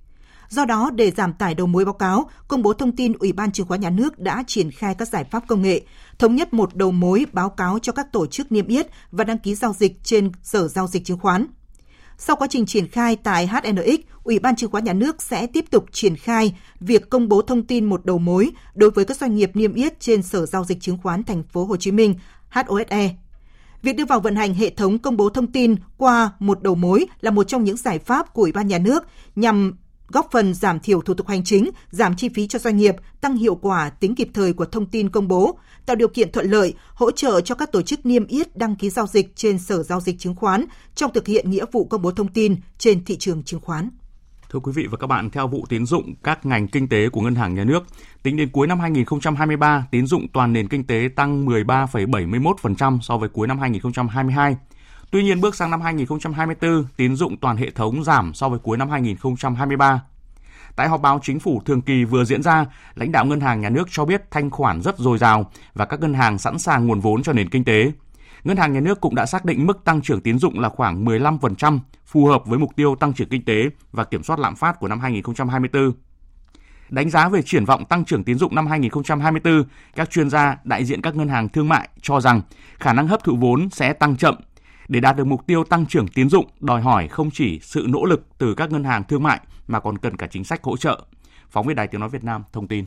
Do 0.49 0.65
đó, 0.65 0.91
để 0.95 1.11
giảm 1.11 1.33
tải 1.33 1.55
đầu 1.55 1.67
mối 1.67 1.85
báo 1.85 1.95
cáo, 1.95 2.31
công 2.49 2.63
bố 2.63 2.73
thông 2.73 2.97
tin 2.97 3.13
Ủy 3.13 3.33
ban 3.33 3.53
Chứng 3.53 3.67
khoán 3.67 3.81
Nhà 3.81 3.91
nước 3.91 4.19
đã 4.19 4.45
triển 4.47 4.71
khai 4.71 4.95
các 4.95 5.09
giải 5.09 5.25
pháp 5.25 5.45
công 5.49 5.63
nghệ, 5.63 5.83
thống 6.19 6.37
nhất 6.37 6.55
một 6.55 6.75
đầu 6.75 6.91
mối 6.91 7.27
báo 7.33 7.51
cáo 7.51 7.79
cho 7.79 7.93
các 7.93 8.13
tổ 8.13 8.27
chức 8.27 8.53
niêm 8.53 8.67
yết 8.67 8.87
và 9.11 9.25
đăng 9.25 9.39
ký 9.39 9.55
giao 9.55 9.73
dịch 9.73 10.05
trên 10.05 10.33
Sở 10.43 10.69
Giao 10.69 10.87
dịch 10.87 11.05
Chứng 11.05 11.19
khoán. 11.19 11.47
Sau 12.19 12.37
quá 12.37 12.47
trình 12.51 12.67
triển 12.67 12.89
khai 12.89 13.17
tại 13.17 13.47
HNX, 13.47 14.01
Ủy 14.25 14.39
ban 14.39 14.57
Chứng 14.57 14.71
khoán 14.71 14.85
Nhà 14.85 14.93
nước 14.93 15.23
sẽ 15.23 15.47
tiếp 15.47 15.65
tục 15.71 15.87
triển 15.93 16.17
khai 16.17 16.57
việc 16.81 17.11
công 17.11 17.29
bố 17.29 17.43
thông 17.43 17.67
tin 17.67 17.85
một 17.85 18.05
đầu 18.05 18.19
mối 18.19 18.51
đối 18.75 18.91
với 18.91 19.05
các 19.05 19.17
doanh 19.17 19.35
nghiệp 19.35 19.51
niêm 19.55 19.75
yết 19.75 20.01
trên 20.01 20.23
Sở 20.23 20.47
Giao 20.47 20.65
dịch 20.65 20.81
Chứng 20.81 20.99
khoán 21.03 21.23
Thành 21.25 21.43
phố 21.43 21.65
Hồ 21.65 21.77
Chí 21.77 21.91
Minh 21.91 22.15
HOSE. 22.51 23.15
Việc 23.83 23.97
đưa 23.97 24.05
vào 24.05 24.21
vận 24.21 24.37
hành 24.37 24.55
hệ 24.55 24.71
thống 24.71 24.99
công 24.99 25.17
bố 25.17 25.29
thông 25.29 25.53
tin 25.53 25.75
qua 25.97 26.31
một 26.39 26.63
đầu 26.63 26.75
mối 26.75 27.07
là 27.21 27.31
một 27.31 27.45
trong 27.45 27.65
những 27.65 27.77
giải 27.77 27.99
pháp 27.99 28.35
của 28.35 28.43
Ủy 28.43 28.53
ban 28.53 28.69
Nhà 28.69 28.79
nước 28.79 29.05
nhằm 29.37 29.77
góp 30.09 30.29
phần 30.33 30.55
giảm 30.55 30.81
thiểu 30.81 31.01
thủ 31.01 31.15
tục 31.15 31.29
hành 31.29 31.45
chính, 31.45 31.71
giảm 31.91 32.17
chi 32.17 32.29
phí 32.29 32.47
cho 32.47 32.59
doanh 32.59 32.77
nghiệp, 32.77 32.97
tăng 33.21 33.37
hiệu 33.37 33.55
quả 33.55 33.91
tính 33.91 34.15
kịp 34.15 34.29
thời 34.35 34.53
của 34.53 34.65
thông 34.65 34.87
tin 34.87 35.11
công 35.11 35.29
bố, 35.29 35.59
tạo 35.87 35.97
điều 35.97 36.09
kiện 36.09 36.33
thuận 36.33 36.51
lợi, 36.51 36.75
hỗ 36.95 37.11
trợ 37.11 37.41
cho 37.41 37.55
các 37.55 37.73
tổ 37.73 37.83
chức 37.83 38.07
niêm 38.07 38.27
yết 38.27 38.57
đăng 38.57 38.77
ký 38.77 38.91
giao 38.91 39.07
dịch 39.07 39.37
trên 39.37 39.59
Sở 39.59 39.83
Giao 39.83 40.01
dịch 40.01 40.19
Chứng 40.19 40.35
khoán 40.35 40.65
trong 40.95 41.13
thực 41.13 41.27
hiện 41.27 41.51
nghĩa 41.51 41.65
vụ 41.73 41.85
công 41.85 42.03
bố 42.03 42.11
thông 42.11 42.29
tin 42.29 42.57
trên 42.79 43.05
thị 43.05 43.17
trường 43.17 43.43
chứng 43.43 43.61
khoán. 43.61 43.89
Thưa 44.53 44.61
quý 44.61 44.73
vị 44.75 44.87
và 44.87 44.97
các 44.97 45.07
bạn, 45.07 45.31
theo 45.31 45.49
vụ 45.49 45.67
tín 45.69 45.87
dụng 45.87 46.15
các 46.25 46.47
ngành 46.47 46.69
kinh 46.69 46.89
tế 46.89 47.09
của 47.09 47.21
Ngân 47.21 47.35
hàng 47.35 47.55
Nhà 47.55 47.65
nước, 47.65 47.85
tính 48.23 48.37
đến 48.37 48.51
cuối 48.51 48.67
năm 48.67 48.81
2023, 48.81 49.87
tín 49.91 50.07
dụng 50.07 50.29
toàn 50.33 50.53
nền 50.53 50.69
kinh 50.69 50.85
tế 50.85 51.09
tăng 51.17 51.47
13,71% 51.47 53.01
so 53.01 53.17
với 53.17 53.29
cuối 53.29 53.47
năm 53.47 53.59
2022. 53.59 54.57
Tuy 55.11 55.23
nhiên, 55.23 55.41
bước 55.41 55.55
sang 55.55 55.71
năm 55.71 55.81
2024, 55.81 56.85
tín 56.97 57.17
dụng 57.17 57.37
toàn 57.37 57.57
hệ 57.57 57.71
thống 57.71 58.05
giảm 58.05 58.35
so 58.35 58.49
với 58.49 58.59
cuối 58.59 58.77
năm 58.77 58.91
2023. 58.91 60.03
Tại 60.77 60.89
họp 60.89 61.01
báo 61.01 61.21
chính 61.23 61.41
phủ 61.41 61.63
thường 61.65 61.83
kỳ 61.83 62.05
vừa 62.05 62.25
diễn 62.25 62.43
ra, 62.43 62.67
lãnh 62.95 63.13
đạo 63.13 63.25
ngân 63.25 63.41
hàng 63.41 63.61
nhà 63.61 63.71
nước 63.71 63.89
cho 63.91 64.05
biết 64.05 64.31
thanh 64.31 64.51
khoản 64.51 64.83
rất 64.83 64.99
dồi 64.99 65.19
dào 65.19 65.51
và 65.75 65.85
các 65.85 66.01
ngân 66.01 66.15
hàng 66.15 66.39
sẵn 66.39 66.59
sàng 66.59 66.87
nguồn 66.87 67.01
vốn 67.01 67.23
cho 67.23 67.33
nền 67.33 67.49
kinh 67.49 67.65
tế. 67.65 67.93
Ngân 68.45 68.57
hàng 68.57 68.73
nhà 68.73 68.81
nước 68.81 69.01
cũng 69.01 69.15
đã 69.15 69.27
xác 69.27 69.45
định 69.45 69.67
mức 69.67 69.85
tăng 69.85 70.03
trưởng 70.03 70.21
tín 70.21 70.39
dụng 70.39 70.61
là 70.61 70.69
khoảng 70.69 71.05
15%, 71.05 71.79
phù 72.07 72.27
hợp 72.27 72.47
với 72.47 72.59
mục 72.59 72.77
tiêu 72.77 72.95
tăng 72.95 73.13
trưởng 73.13 73.29
kinh 73.29 73.45
tế 73.45 73.65
và 73.93 74.05
kiểm 74.05 74.23
soát 74.23 74.39
lạm 74.39 74.57
phát 74.57 74.81
của 74.81 74.89
năm 74.89 75.01
2024. 75.01 75.93
Đánh 76.91 77.11
giá 77.11 77.29
về 77.29 77.43
triển 77.43 77.65
vọng 77.65 77.85
tăng 77.85 78.05
trưởng 78.05 78.25
tín 78.25 78.39
dụng 78.39 78.55
năm 78.55 78.67
2024, 78.67 79.65
các 79.97 80.11
chuyên 80.11 80.31
gia 80.31 80.57
đại 80.65 80.85
diện 80.85 81.03
các 81.03 81.17
ngân 81.17 81.29
hàng 81.29 81.49
thương 81.49 81.69
mại 81.69 81.89
cho 82.03 82.21
rằng 82.21 82.41
khả 82.79 82.93
năng 82.93 83.09
hấp 83.09 83.25
thụ 83.25 83.37
vốn 83.37 83.71
sẽ 83.71 83.93
tăng 83.93 84.17
chậm 84.17 84.35
để 84.89 85.01
đạt 85.01 85.17
được 85.17 85.25
mục 85.25 85.47
tiêu 85.47 85.65
tăng 85.65 85.87
trưởng 85.87 86.09
tín 86.09 86.29
dụng 86.29 86.47
đòi 86.61 86.81
hỏi 86.81 87.09
không 87.09 87.31
chỉ 87.31 87.61
sự 87.63 87.87
nỗ 87.89 88.05
lực 88.05 88.27
từ 88.39 88.55
các 88.55 88.71
ngân 88.71 88.85
hàng 88.85 89.05
thương 89.05 89.23
mại 89.23 89.41
mà 89.67 89.81
còn 89.81 89.99
cần 89.99 90.17
cả 90.17 90.27
chính 90.27 90.45
sách 90.45 90.63
hỗ 90.63 90.77
trợ. 90.77 91.05
Phóng 91.51 91.67
viên 91.67 91.77
Đài 91.77 91.87
Tiếng 91.87 92.01
Nói 92.01 92.09
Việt 92.09 92.25
Nam 92.25 92.43
thông 92.53 92.69
tin. 92.69 92.85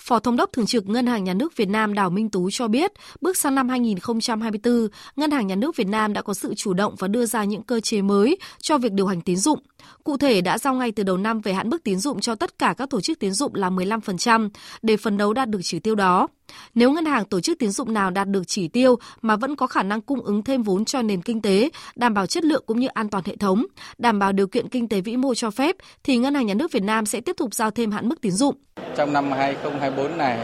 Phó 0.00 0.18
Thống 0.18 0.36
đốc 0.36 0.52
Thường 0.52 0.66
trực 0.66 0.88
Ngân 0.88 1.06
hàng 1.06 1.24
Nhà 1.24 1.34
nước 1.34 1.56
Việt 1.56 1.68
Nam 1.68 1.94
Đào 1.94 2.10
Minh 2.10 2.30
Tú 2.30 2.50
cho 2.50 2.68
biết, 2.68 2.92
bước 3.20 3.36
sang 3.36 3.54
năm 3.54 3.68
2024, 3.68 4.88
Ngân 5.16 5.30
hàng 5.30 5.46
Nhà 5.46 5.54
nước 5.54 5.76
Việt 5.76 5.88
Nam 5.88 6.12
đã 6.12 6.22
có 6.22 6.34
sự 6.34 6.54
chủ 6.54 6.72
động 6.72 6.94
và 6.98 7.08
đưa 7.08 7.26
ra 7.26 7.44
những 7.44 7.62
cơ 7.62 7.80
chế 7.80 8.02
mới 8.02 8.38
cho 8.58 8.78
việc 8.78 8.92
điều 8.92 9.06
hành 9.06 9.20
tín 9.20 9.36
dụng. 9.36 9.58
Cụ 10.04 10.16
thể 10.16 10.40
đã 10.40 10.58
giao 10.58 10.74
ngay 10.74 10.92
từ 10.92 11.02
đầu 11.02 11.16
năm 11.16 11.40
về 11.40 11.52
hạn 11.52 11.70
mức 11.70 11.84
tín 11.84 11.98
dụng 11.98 12.20
cho 12.20 12.34
tất 12.34 12.58
cả 12.58 12.74
các 12.78 12.90
tổ 12.90 13.00
chức 13.00 13.18
tín 13.18 13.32
dụng 13.32 13.54
là 13.54 13.70
15% 13.70 14.50
để 14.82 14.96
phấn 14.96 15.16
đấu 15.16 15.32
đạt 15.32 15.48
được 15.48 15.60
chỉ 15.62 15.78
tiêu 15.78 15.94
đó. 15.94 16.28
Nếu 16.74 16.92
ngân 16.92 17.04
hàng 17.04 17.24
tổ 17.24 17.40
chức 17.40 17.58
tín 17.58 17.70
dụng 17.70 17.92
nào 17.92 18.10
đạt 18.10 18.28
được 18.28 18.42
chỉ 18.46 18.68
tiêu 18.68 18.96
mà 19.22 19.36
vẫn 19.36 19.56
có 19.56 19.66
khả 19.66 19.82
năng 19.82 20.00
cung 20.00 20.20
ứng 20.20 20.42
thêm 20.42 20.62
vốn 20.62 20.84
cho 20.84 21.02
nền 21.02 21.22
kinh 21.22 21.42
tế, 21.42 21.70
đảm 21.94 22.14
bảo 22.14 22.26
chất 22.26 22.44
lượng 22.44 22.64
cũng 22.66 22.80
như 22.80 22.86
an 22.86 23.08
toàn 23.08 23.24
hệ 23.26 23.36
thống, 23.36 23.66
đảm 23.98 24.18
bảo 24.18 24.32
điều 24.32 24.46
kiện 24.46 24.68
kinh 24.68 24.88
tế 24.88 25.00
vĩ 25.00 25.16
mô 25.16 25.34
cho 25.34 25.50
phép 25.50 25.76
thì 26.04 26.16
Ngân 26.16 26.34
hàng 26.34 26.46
Nhà 26.46 26.54
nước 26.54 26.72
Việt 26.72 26.82
Nam 26.82 27.06
sẽ 27.06 27.20
tiếp 27.20 27.36
tục 27.36 27.54
giao 27.54 27.70
thêm 27.70 27.90
hạn 27.90 28.08
mức 28.08 28.20
tín 28.20 28.32
dụng. 28.32 28.54
Trong 28.96 29.12
năm 29.12 29.32
2024 29.32 30.18
này 30.18 30.38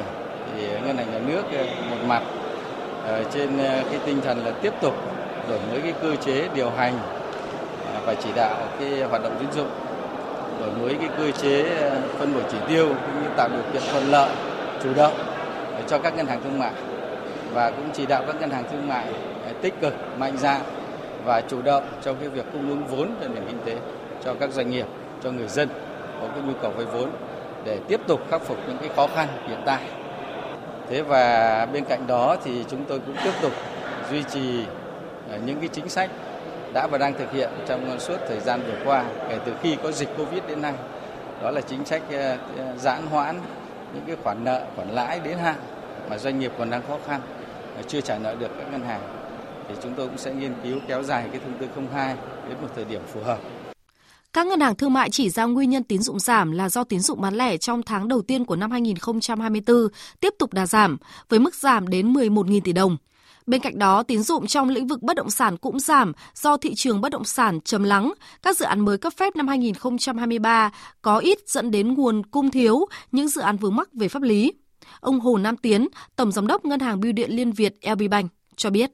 thì 0.54 0.68
Ngân 0.68 0.96
hàng 0.96 1.12
Nhà 1.12 1.20
nước 1.26 1.42
ờ, 1.52 1.66
một 1.90 2.06
mặt 2.06 2.22
ờ, 3.04 3.24
trên 3.34 3.58
ờ, 3.58 3.84
cái 3.90 4.00
tinh 4.06 4.20
thần 4.24 4.38
là 4.44 4.50
tiếp 4.50 4.72
tục 4.82 4.94
đổi 5.48 5.58
mới 5.70 5.80
cái 5.80 5.92
cơ 6.02 6.16
chế 6.16 6.48
điều 6.54 6.70
hành 6.70 6.98
và 8.06 8.14
chỉ 8.14 8.28
đạo 8.36 8.68
cái 8.80 9.02
hoạt 9.02 9.22
động 9.22 9.36
tín 9.40 9.52
dụng 9.52 9.68
đổi 10.60 10.70
mới 10.80 10.94
cái 10.94 11.08
cơ 11.18 11.30
chế 11.30 11.64
phân 12.18 12.34
bổ 12.34 12.40
chỉ 12.52 12.58
tiêu 12.68 12.86
cũng 12.88 13.22
như 13.22 13.28
tạo 13.36 13.48
điều 13.48 13.62
kiện 13.72 13.82
thuận 13.92 14.10
lợi 14.10 14.30
chủ 14.82 14.94
động 14.94 15.35
cho 15.88 15.98
các 15.98 16.16
ngân 16.16 16.26
hàng 16.26 16.40
thương 16.44 16.58
mại 16.58 16.72
và 17.52 17.70
cũng 17.70 17.90
chỉ 17.92 18.06
đạo 18.06 18.22
các 18.26 18.36
ngân 18.40 18.50
hàng 18.50 18.64
thương 18.70 18.88
mại 18.88 19.06
ờ, 19.46 19.52
tích 19.62 19.74
cực 19.80 19.94
mạnh 20.18 20.36
dạn 20.38 20.60
và 21.24 21.40
chủ 21.40 21.62
động 21.62 21.82
trong 22.02 22.16
cái 22.20 22.28
việc 22.28 22.46
cung 22.52 22.68
ứng 22.68 22.86
vốn 22.86 23.10
cho 23.20 23.28
nền 23.28 23.44
kinh 23.46 23.58
tế 23.64 23.76
cho 24.24 24.34
các 24.40 24.50
doanh 24.50 24.70
nghiệp 24.70 24.86
cho 25.22 25.30
người 25.30 25.48
dân 25.48 25.68
có 26.20 26.28
cái 26.34 26.42
nhu 26.46 26.52
cầu 26.62 26.70
vay 26.76 26.86
vốn 26.86 27.10
để 27.64 27.78
tiếp 27.88 28.00
tục 28.06 28.20
khắc 28.30 28.42
phục 28.42 28.58
những 28.68 28.78
cái 28.78 28.88
khó 28.96 29.06
khăn 29.14 29.28
hiện 29.48 29.62
tại. 29.66 29.80
Thế 30.90 31.02
và 31.02 31.66
bên 31.72 31.84
cạnh 31.84 32.06
đó 32.06 32.36
thì 32.44 32.64
chúng 32.68 32.84
tôi 32.84 33.00
cũng 33.06 33.16
tiếp 33.24 33.32
tục 33.42 33.52
duy 34.10 34.22
trì 34.22 34.64
ờ, 35.30 35.38
những 35.44 35.60
cái 35.60 35.68
chính 35.68 35.88
sách 35.88 36.10
đã 36.72 36.86
và 36.86 36.98
đang 36.98 37.14
thực 37.14 37.32
hiện 37.32 37.50
trong 37.66 38.00
suốt 38.00 38.16
thời 38.28 38.40
gian 38.40 38.60
vừa 38.66 38.84
qua 38.84 39.04
kể 39.28 39.38
từ 39.46 39.52
khi 39.62 39.76
có 39.82 39.92
dịch 39.92 40.08
Covid 40.18 40.42
đến 40.48 40.62
nay. 40.62 40.74
Đó 41.42 41.50
là 41.50 41.60
chính 41.60 41.84
sách 41.84 42.02
ờ, 42.12 42.36
giãn 42.76 43.06
hoãn 43.06 43.40
những 43.94 44.04
cái 44.06 44.16
khoản 44.24 44.44
nợ, 44.44 44.62
khoản 44.76 44.88
lãi 44.88 45.20
đến 45.24 45.38
hạn 45.38 45.56
mà 46.10 46.18
doanh 46.18 46.38
nghiệp 46.38 46.52
còn 46.58 46.70
đang 46.70 46.82
khó 46.88 46.98
khăn 47.06 47.20
à, 47.76 47.82
chưa 47.88 48.00
trả 48.00 48.18
nợ 48.18 48.34
được 48.34 48.50
các 48.58 48.72
ngân 48.72 48.82
hàng 48.82 49.00
thì 49.68 49.74
chúng 49.82 49.94
tôi 49.96 50.08
cũng 50.08 50.18
sẽ 50.18 50.34
nghiên 50.34 50.54
cứu 50.62 50.78
kéo 50.88 51.02
dài 51.02 51.28
cái 51.32 51.40
thông 51.40 51.58
tư 51.58 51.66
02 51.92 52.16
đến 52.48 52.58
một 52.62 52.68
thời 52.74 52.84
điểm 52.84 53.02
phù 53.12 53.20
hợp. 53.20 53.38
Các 54.32 54.46
ngân 54.46 54.60
hàng 54.60 54.74
thương 54.74 54.92
mại 54.92 55.10
chỉ 55.10 55.30
ra 55.30 55.44
nguyên 55.44 55.70
nhân 55.70 55.84
tín 55.84 56.02
dụng 56.02 56.18
giảm 56.18 56.52
là 56.52 56.68
do 56.68 56.84
tín 56.84 57.00
dụng 57.00 57.20
bán 57.20 57.34
lẻ 57.34 57.56
trong 57.56 57.82
tháng 57.82 58.08
đầu 58.08 58.22
tiên 58.22 58.44
của 58.44 58.56
năm 58.56 58.70
2024 58.70 59.88
tiếp 60.20 60.34
tục 60.38 60.52
đà 60.52 60.66
giảm, 60.66 60.96
với 61.28 61.38
mức 61.38 61.54
giảm 61.54 61.88
đến 61.88 62.12
11.000 62.12 62.60
tỷ 62.60 62.72
đồng. 62.72 62.96
Bên 63.46 63.60
cạnh 63.60 63.78
đó, 63.78 64.02
tín 64.02 64.22
dụng 64.22 64.46
trong 64.46 64.68
lĩnh 64.68 64.86
vực 64.86 65.02
bất 65.02 65.16
động 65.16 65.30
sản 65.30 65.56
cũng 65.56 65.80
giảm 65.80 66.12
do 66.34 66.56
thị 66.56 66.74
trường 66.74 67.00
bất 67.00 67.12
động 67.12 67.24
sản 67.24 67.60
trầm 67.60 67.84
lắng. 67.84 68.12
Các 68.42 68.58
dự 68.58 68.64
án 68.64 68.80
mới 68.80 68.98
cấp 68.98 69.12
phép 69.16 69.36
năm 69.36 69.48
2023 69.48 70.70
có 71.02 71.18
ít 71.18 71.38
dẫn 71.46 71.70
đến 71.70 71.94
nguồn 71.94 72.26
cung 72.26 72.50
thiếu, 72.50 72.86
những 73.12 73.28
dự 73.28 73.40
án 73.40 73.56
vướng 73.56 73.76
mắc 73.76 73.88
về 73.92 74.08
pháp 74.08 74.22
lý. 74.22 74.52
Ông 75.00 75.20
Hồ 75.20 75.38
Nam 75.38 75.56
Tiến, 75.56 75.88
Tổng 76.16 76.32
Giám 76.32 76.46
đốc 76.46 76.64
Ngân 76.64 76.80
hàng 76.80 77.00
Bưu 77.00 77.12
điện 77.12 77.30
Liên 77.30 77.52
Việt 77.52 77.76
LB 77.92 78.02
Bank 78.10 78.30
cho 78.56 78.70
biết. 78.70 78.90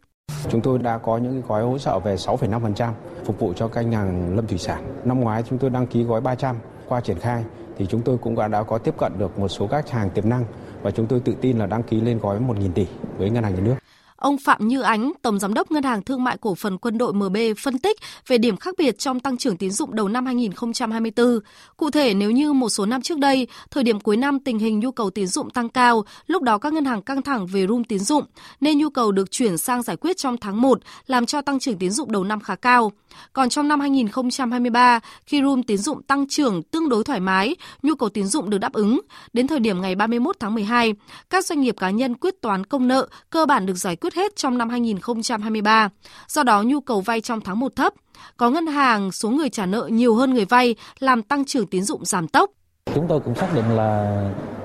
Chúng 0.51 0.61
tôi 0.61 0.79
đã 0.79 0.99
có 0.99 1.19
những 1.19 1.43
gói 1.49 1.63
hỗ 1.63 1.79
trợ 1.79 1.99
về 1.99 2.15
6,5% 2.15 2.93
phục 3.25 3.39
vụ 3.39 3.53
cho 3.53 3.69
các 3.69 3.83
ngành 3.83 4.37
lâm 4.37 4.47
thủy 4.47 4.59
sản. 4.59 5.01
Năm 5.05 5.21
ngoái 5.21 5.43
chúng 5.49 5.59
tôi 5.59 5.71
đăng 5.71 5.87
ký 5.87 6.03
gói 6.03 6.21
300 6.21 6.57
qua 6.89 7.01
triển 7.01 7.19
khai 7.19 7.45
thì 7.79 7.87
chúng 7.87 8.03
tôi 8.03 8.19
cũng 8.19 8.51
đã 8.51 8.63
có 8.63 8.79
tiếp 8.79 8.95
cận 8.99 9.13
được 9.19 9.39
một 9.39 9.49
số 9.49 9.67
các 9.67 9.91
hàng 9.91 10.11
tiềm 10.11 10.29
năng 10.29 10.45
và 10.83 10.91
chúng 10.91 11.07
tôi 11.07 11.21
tự 11.21 11.35
tin 11.41 11.59
là 11.59 11.67
đăng 11.67 11.83
ký 11.83 12.01
lên 12.01 12.19
gói 12.19 12.41
1.000 12.41 12.73
tỷ 12.73 12.87
với 13.19 13.31
ngân 13.31 13.45
hàng 13.45 13.55
nhà 13.55 13.61
nước. 13.61 13.75
Ông 14.23 14.39
Phạm 14.39 14.69
Như 14.69 14.81
Ánh, 14.81 15.13
Tổng 15.23 15.39
Giám 15.39 15.55
đốc 15.55 15.71
Ngân 15.71 15.83
hàng 15.83 16.03
Thương 16.03 16.25
mại 16.25 16.37
Cổ 16.41 16.55
phần 16.55 16.79
Quân 16.79 16.99
đội 16.99 17.13
MB 17.13 17.37
phân 17.59 17.79
tích 17.79 18.01
về 18.27 18.39
điểm 18.39 18.57
khác 18.57 18.75
biệt 18.79 18.99
trong 18.99 19.21
tăng 19.21 19.37
trưởng 19.37 19.57
tín 19.57 19.71
dụng 19.71 19.95
đầu 19.95 20.09
năm 20.09 20.27
2024. 20.27 21.39
Cụ 21.77 21.91
thể, 21.91 22.15
nếu 22.15 22.31
như 22.31 22.53
một 22.53 22.69
số 22.69 22.87
năm 22.87 23.03
trước 23.03 23.19
đây, 23.19 23.47
thời 23.71 23.85
điểm 23.85 24.01
cuối 24.01 24.17
năm 24.17 24.41
tình 24.41 24.59
hình 24.59 24.81
nhu 24.81 24.91
cầu 24.91 25.11
tín 25.11 25.27
dụng 25.27 25.51
tăng 25.51 25.69
cao, 25.69 26.05
lúc 26.27 26.43
đó 26.43 26.59
các 26.59 26.73
ngân 26.73 26.85
hàng 26.85 27.03
căng 27.03 27.23
thẳng 27.23 27.47
về 27.47 27.67
room 27.67 27.85
tín 27.85 27.99
dụng, 27.99 28.25
nên 28.61 28.79
nhu 28.79 28.91
cầu 28.91 29.13
được 29.13 29.31
chuyển 29.31 29.59
sang 29.59 29.83
giải 29.83 29.97
quyết 29.97 30.17
trong 30.17 30.37
tháng 30.37 30.61
1, 30.61 30.81
làm 31.07 31.27
cho 31.27 31.41
tăng 31.41 31.59
trưởng 31.59 31.79
tín 31.79 31.91
dụng 31.91 32.13
đầu 32.13 32.25
năm 32.25 32.41
khá 32.41 32.55
cao. 32.55 32.93
Còn 33.33 33.49
trong 33.49 33.69
năm 33.69 33.81
2023, 33.81 35.01
khi 35.27 35.43
room 35.43 35.63
tín 35.63 35.79
dụng 35.79 36.03
tăng 36.03 36.29
trưởng 36.29 36.63
tương 36.63 36.89
đối 36.89 37.05
thoải 37.05 37.21
mái, 37.21 37.57
nhu 37.83 37.95
cầu 37.95 38.09
tín 38.09 38.27
dụng 38.27 38.51
được 38.51 38.59
đáp 38.59 38.73
ứng. 38.73 39.01
Đến 39.33 39.47
thời 39.47 39.61
điểm 39.61 39.81
ngày 39.81 39.95
31 39.95 40.37
tháng 40.41 40.55
12, 40.55 40.95
các 41.31 41.47
doanh 41.47 41.61
nghiệp 41.61 41.75
cá 41.81 41.91
nhân 41.91 42.15
quyết 42.15 42.35
toán 42.41 42.67
công 42.67 42.89
nợ 42.89 43.09
cơ 43.31 43.47
bản 43.47 43.67
được 43.67 43.77
giải 43.77 43.97
quyết 43.97 44.12
hết 44.15 44.37
trong 44.37 44.59
năm 44.59 44.69
2023. 44.69 45.89
Do 46.29 46.43
đó, 46.43 46.63
nhu 46.63 46.81
cầu 46.81 47.01
vay 47.01 47.21
trong 47.21 47.41
tháng 47.41 47.61
1 47.61 47.77
thấp. 47.77 47.93
Có 48.37 48.51
ngân 48.51 48.67
hàng, 48.67 49.13
số 49.13 49.31
người 49.31 49.49
trả 49.49 49.67
nợ 49.67 49.89
nhiều 49.93 50.15
hơn 50.15 50.35
người 50.35 50.45
vay, 50.45 50.75
làm 50.99 51.23
tăng 51.23 51.45
trưởng 51.45 51.67
tín 51.67 51.83
dụng 51.83 52.05
giảm 52.05 52.29
tốc. 52.29 52.51
Chúng 52.95 53.07
tôi 53.09 53.21
cũng 53.21 53.35
xác 53.35 53.55
định 53.55 53.77
là 53.77 54.23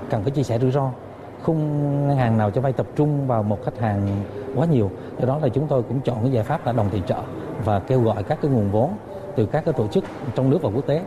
cần 0.10 0.23
phải 0.23 0.31
chia 0.31 0.43
sẻ 0.43 0.60
rủi 0.60 0.71
ro 0.71 0.91
không 1.43 2.07
ngân 2.07 2.17
hàng 2.17 2.38
nào 2.38 2.51
cho 2.51 2.62
vay 2.62 2.73
tập 2.73 2.88
trung 2.95 3.27
vào 3.27 3.43
một 3.43 3.65
khách 3.65 3.79
hàng 3.79 4.23
quá 4.55 4.65
nhiều 4.65 4.91
do 5.19 5.25
đó 5.25 5.38
là 5.38 5.49
chúng 5.49 5.67
tôi 5.67 5.83
cũng 5.83 6.01
chọn 6.01 6.17
cái 6.21 6.31
giải 6.31 6.43
pháp 6.43 6.65
là 6.65 6.71
đồng 6.71 6.89
tiền 6.89 7.03
trợ 7.07 7.21
và 7.65 7.79
kêu 7.79 8.01
gọi 8.01 8.23
các 8.23 8.39
cái 8.41 8.51
nguồn 8.51 8.71
vốn 8.71 8.91
từ 9.36 9.45
các 9.45 9.65
cái 9.65 9.73
tổ 9.77 9.88
chức 9.88 10.03
trong 10.36 10.49
nước 10.49 10.62
và 10.62 10.69
quốc 10.69 10.88
tế 10.88 11.01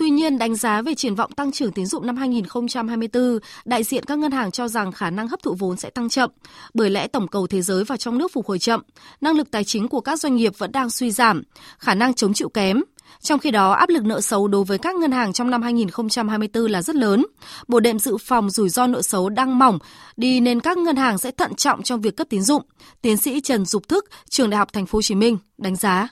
Tuy 0.00 0.10
nhiên, 0.10 0.38
đánh 0.38 0.54
giá 0.54 0.82
về 0.82 0.94
triển 0.94 1.14
vọng 1.14 1.32
tăng 1.32 1.52
trưởng 1.52 1.72
tín 1.72 1.86
dụng 1.86 2.06
năm 2.06 2.16
2024, 2.16 3.38
đại 3.64 3.84
diện 3.84 4.04
các 4.04 4.18
ngân 4.18 4.32
hàng 4.32 4.50
cho 4.50 4.68
rằng 4.68 4.92
khả 4.92 5.10
năng 5.10 5.28
hấp 5.28 5.42
thụ 5.42 5.54
vốn 5.58 5.76
sẽ 5.76 5.90
tăng 5.90 6.08
chậm, 6.08 6.30
bởi 6.74 6.90
lẽ 6.90 7.08
tổng 7.08 7.28
cầu 7.28 7.46
thế 7.46 7.62
giới 7.62 7.84
và 7.84 7.96
trong 7.96 8.18
nước 8.18 8.32
phục 8.32 8.46
hồi 8.46 8.58
chậm, 8.58 8.82
năng 9.20 9.36
lực 9.36 9.50
tài 9.50 9.64
chính 9.64 9.88
của 9.88 10.00
các 10.00 10.20
doanh 10.20 10.36
nghiệp 10.36 10.52
vẫn 10.58 10.72
đang 10.72 10.90
suy 10.90 11.10
giảm, 11.10 11.42
khả 11.78 11.94
năng 11.94 12.14
chống 12.14 12.32
chịu 12.32 12.48
kém, 12.48 12.82
trong 13.20 13.38
khi 13.38 13.50
đó, 13.50 13.72
áp 13.72 13.88
lực 13.88 14.04
nợ 14.04 14.20
xấu 14.20 14.48
đối 14.48 14.64
với 14.64 14.78
các 14.78 14.96
ngân 14.96 15.12
hàng 15.12 15.32
trong 15.32 15.50
năm 15.50 15.62
2024 15.62 16.70
là 16.70 16.82
rất 16.82 16.96
lớn. 16.96 17.26
Bộ 17.68 17.80
đệm 17.80 17.98
dự 17.98 18.16
phòng 18.16 18.50
rủi 18.50 18.68
ro 18.68 18.86
nợ 18.86 19.02
xấu 19.02 19.28
đang 19.28 19.58
mỏng, 19.58 19.78
đi 20.16 20.40
nên 20.40 20.60
các 20.60 20.78
ngân 20.78 20.96
hàng 20.96 21.18
sẽ 21.18 21.30
thận 21.30 21.54
trọng 21.54 21.82
trong 21.82 22.00
việc 22.00 22.16
cấp 22.16 22.26
tín 22.30 22.42
dụng. 22.42 22.62
Tiến 23.02 23.16
sĩ 23.16 23.40
Trần 23.40 23.64
Dục 23.64 23.88
Thức, 23.88 24.04
trường 24.30 24.50
Đại 24.50 24.58
học 24.58 24.72
Thành 24.72 24.86
phố 24.86 24.96
Hồ 24.96 25.02
Chí 25.02 25.14
Minh 25.14 25.38
đánh 25.58 25.76
giá. 25.76 26.08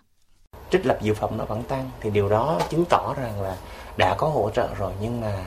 Trích 0.70 0.86
lập 0.86 0.98
dự 1.02 1.14
phòng 1.14 1.38
nó 1.38 1.44
vẫn 1.44 1.62
tăng 1.62 1.90
thì 2.00 2.10
điều 2.10 2.28
đó 2.28 2.60
chứng 2.70 2.84
tỏ 2.84 3.14
rằng 3.14 3.42
là 3.42 3.56
đã 3.98 4.14
có 4.18 4.28
hỗ 4.28 4.50
trợ 4.50 4.68
rồi 4.78 4.92
nhưng 5.00 5.20
mà 5.20 5.44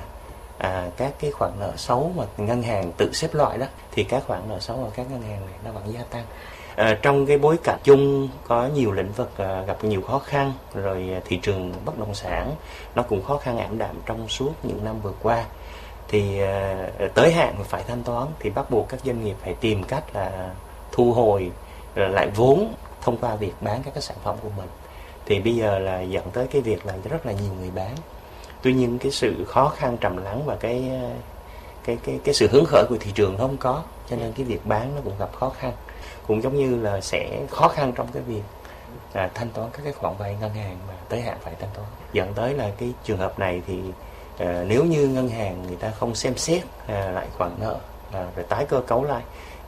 à, 0.58 0.90
các 0.98 1.14
cái 1.20 1.32
khoản 1.32 1.52
nợ 1.60 1.74
xấu 1.78 2.12
mà 2.16 2.24
ngân 2.38 2.64
hàng 2.64 2.92
tự 2.92 3.14
xếp 3.14 3.34
loại 3.34 3.58
đó 3.58 3.66
thì 3.92 4.04
các 4.04 4.24
khoản 4.28 4.42
nợ 4.50 4.60
xấu 4.60 4.78
ở 4.78 4.90
các 4.96 5.12
ngân 5.12 5.22
hàng 5.22 5.46
này 5.46 5.56
nó 5.66 5.72
vẫn 5.72 5.94
gia 5.94 6.04
tăng. 6.04 6.26
À, 6.76 6.98
trong 7.02 7.26
cái 7.26 7.38
bối 7.38 7.58
cảnh 7.64 7.80
chung 7.84 8.30
có 8.48 8.70
nhiều 8.76 8.92
lĩnh 8.92 9.12
vực 9.12 9.38
à, 9.38 9.62
gặp 9.68 9.84
nhiều 9.84 10.02
khó 10.02 10.20
khăn 10.20 10.54
rồi 10.74 11.10
thị 11.26 11.38
trường 11.38 11.74
bất 11.86 12.00
động 12.00 12.16
sản 12.16 12.56
nó 12.96 13.04
cũng 13.04 13.24
khó 13.24 13.38
khăn 13.38 13.58
ảm 13.58 13.78
đạm 13.78 13.96
trong 14.06 14.30
suốt 14.30 14.52
những 14.64 14.86
năm 14.86 14.96
vừa 15.02 15.14
qua. 15.24 15.46
Thì 16.08 16.42
à, 16.42 16.88
tới 17.14 17.32
hạn 17.32 17.56
phải 17.64 17.84
thanh 17.88 18.04
toán 18.04 18.28
thì 18.40 18.50
bắt 18.50 18.72
buộc 18.72 18.90
các 18.90 19.00
doanh 19.06 19.24
nghiệp 19.24 19.36
phải 19.44 19.54
tìm 19.54 19.84
cách 19.84 20.04
là 20.16 20.50
thu 20.92 21.14
hồi 21.14 21.52
lại 21.96 22.30
vốn 22.36 22.74
thông 23.02 23.18
qua 23.18 23.36
việc 23.36 23.54
bán 23.62 23.84
các 23.84 23.94
cái 23.94 24.02
sản 24.02 24.18
phẩm 24.24 24.36
của 24.44 24.50
mình. 24.58 24.70
Thì 25.26 25.40
bây 25.40 25.56
giờ 25.56 25.80
là 25.80 26.02
dẫn 26.02 26.32
tới 26.32 26.48
cái 26.48 26.62
việc 26.62 26.86
là 26.86 26.94
rất 27.10 27.26
là 27.26 27.32
nhiều 27.32 27.54
người 27.60 27.72
bán 27.76 27.96
tuy 28.62 28.74
nhiên 28.74 29.00
cái 29.00 29.12
sự 29.12 29.45
khó 29.47 29.69
khăn 29.69 29.97
trầm 29.97 30.17
lắng 30.17 30.45
và 30.45 30.56
cái 30.56 30.89
ờ, 30.89 31.10
cái 31.84 31.97
cái 32.04 32.19
cái 32.24 32.34
sự 32.34 32.47
hứng 32.52 32.65
khởi 32.65 32.86
của 32.89 32.97
thị 33.00 33.12
trường 33.15 33.38
không 33.38 33.58
có 33.58 33.84
cho 34.10 34.15
nên 34.15 34.34
cái 34.34 34.45
việc 34.45 34.65
bán 34.65 34.95
nó 34.95 35.02
cũng 35.04 35.13
gặp 35.19 35.30
khó 35.34 35.50
khăn. 35.50 35.74
Cũng 36.28 36.41
giống 36.41 36.56
như 36.56 36.82
là 36.82 37.02
sẽ 37.02 37.45
khó 37.50 37.67
khăn 37.67 37.93
trong 37.95 38.08
cái 38.13 38.24
việc 38.24 38.41
à, 39.13 39.30
thanh 39.34 39.50
toán 39.50 39.69
các 39.74 39.82
cái 39.84 39.93
khoản 39.93 40.17
vay 40.17 40.38
ngân 40.41 40.54
hàng 40.54 40.78
mà 40.88 40.93
tới 41.10 41.21
hạn 41.21 41.38
phải 41.41 41.56
thanh 41.60 41.69
toán. 41.74 41.88
Dẫn 42.13 42.34
tới 42.34 42.54
là 42.54 42.71
cái 42.78 42.93
trường 43.04 43.17
hợp 43.17 43.39
này 43.39 43.62
thì 43.67 43.80
à, 44.38 44.63
nếu 44.67 44.86
như 44.86 45.08
ngân 45.08 45.30
hàng 45.30 45.63
người 45.67 45.76
ta 45.76 45.91
không 45.91 46.15
xem 46.15 46.38
xét 46.38 46.63
à, 46.88 47.12
lại 47.12 47.28
khoản 47.38 47.52
nợ 47.60 47.80
à, 48.12 48.28
rồi 48.36 48.45
tái 48.50 48.65
cơ 48.65 48.82
cấu 48.88 49.04
lại 49.04 49.24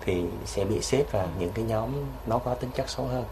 thì 0.05 0.23
sẽ 0.45 0.65
bị 0.65 0.81
xếp 0.81 1.03
vào 1.11 1.27
những 1.39 1.51
cái 1.51 1.65
nhóm 1.65 1.89
nó 2.27 2.37
có 2.37 2.53
tính 2.53 2.69
chất 2.75 2.89
xấu 2.89 3.05
hơn 3.05 3.23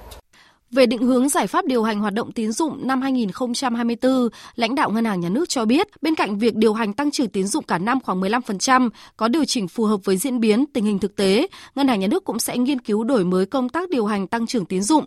về 0.71 0.85
định 0.85 1.01
hướng 1.01 1.29
giải 1.29 1.47
pháp 1.47 1.65
điều 1.65 1.83
hành 1.83 1.99
hoạt 1.99 2.13
động 2.13 2.31
tín 2.31 2.51
dụng 2.51 2.87
năm 2.87 3.01
2024, 3.01 4.29
lãnh 4.55 4.75
đạo 4.75 4.89
Ngân 4.89 5.05
hàng 5.05 5.19
Nhà 5.19 5.29
nước 5.29 5.49
cho 5.49 5.65
biết, 5.65 5.87
bên 6.01 6.15
cạnh 6.15 6.37
việc 6.37 6.55
điều 6.55 6.73
hành 6.73 6.93
tăng 6.93 7.11
trưởng 7.11 7.29
tín 7.29 7.47
dụng 7.47 7.63
cả 7.63 7.77
năm 7.77 7.99
khoảng 7.99 8.21
15%, 8.21 8.89
có 9.17 9.27
điều 9.27 9.45
chỉnh 9.45 9.67
phù 9.67 9.85
hợp 9.85 9.97
với 10.03 10.17
diễn 10.17 10.39
biến 10.39 10.65
tình 10.73 10.85
hình 10.85 10.99
thực 10.99 11.15
tế, 11.15 11.47
Ngân 11.75 11.87
hàng 11.87 11.99
Nhà 11.99 12.07
nước 12.07 12.25
cũng 12.25 12.39
sẽ 12.39 12.57
nghiên 12.57 12.79
cứu 12.79 13.03
đổi 13.03 13.25
mới 13.25 13.45
công 13.45 13.69
tác 13.69 13.89
điều 13.89 14.05
hành 14.05 14.27
tăng 14.27 14.47
trưởng 14.47 14.65
tín 14.65 14.83
dụng, 14.83 15.05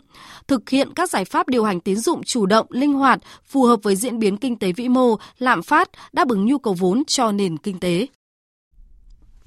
thực 0.48 0.70
hiện 0.70 0.88
các 0.94 1.10
giải 1.10 1.24
pháp 1.24 1.48
điều 1.48 1.64
hành 1.64 1.80
tín 1.80 1.96
dụng 1.96 2.22
chủ 2.22 2.46
động, 2.46 2.66
linh 2.70 2.92
hoạt, 2.92 3.20
phù 3.44 3.62
hợp 3.64 3.80
với 3.82 3.96
diễn 3.96 4.18
biến 4.18 4.36
kinh 4.36 4.58
tế 4.58 4.72
vĩ 4.72 4.88
mô, 4.88 5.16
lạm 5.38 5.62
phát, 5.62 5.88
đáp 6.12 6.28
ứng 6.28 6.46
nhu 6.46 6.58
cầu 6.58 6.74
vốn 6.74 7.02
cho 7.06 7.32
nền 7.32 7.56
kinh 7.56 7.80
tế. 7.80 8.06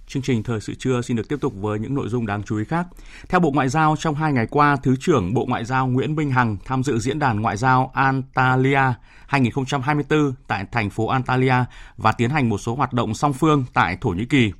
Chương 0.07 0.23
trình 0.23 0.43
Thời 0.43 0.59
sự 0.59 0.73
trưa 0.75 1.01
xin 1.01 1.17
được 1.17 1.29
tiếp 1.29 1.37
tục 1.41 1.53
với 1.55 1.79
những 1.79 1.95
nội 1.95 2.09
dung 2.09 2.25
đáng 2.25 2.43
chú 2.43 2.57
ý 2.57 2.63
khác. 2.65 2.87
Theo 3.29 3.39
Bộ 3.39 3.51
Ngoại 3.51 3.69
giao, 3.69 3.95
trong 3.99 4.15
hai 4.15 4.33
ngày 4.33 4.47
qua, 4.49 4.77
Thứ 4.83 4.95
trưởng 4.99 5.33
Bộ 5.33 5.45
Ngoại 5.45 5.65
giao 5.65 5.87
Nguyễn 5.87 6.15
Minh 6.15 6.31
Hằng 6.31 6.57
tham 6.65 6.83
dự 6.83 6.99
diễn 6.99 7.19
đàn 7.19 7.41
ngoại 7.41 7.57
giao 7.57 7.91
Antalya 7.93 8.93
2024 9.27 10.33
tại 10.47 10.65
thành 10.71 10.89
phố 10.89 11.07
Antalya 11.07 11.65
và 11.97 12.11
tiến 12.11 12.29
hành 12.29 12.49
một 12.49 12.57
số 12.57 12.75
hoạt 12.75 12.93
động 12.93 13.13
song 13.13 13.33
phương 13.33 13.65
tại 13.73 13.97
Thổ 14.01 14.09
Nhĩ 14.09 14.25
Kỳ. 14.25 14.51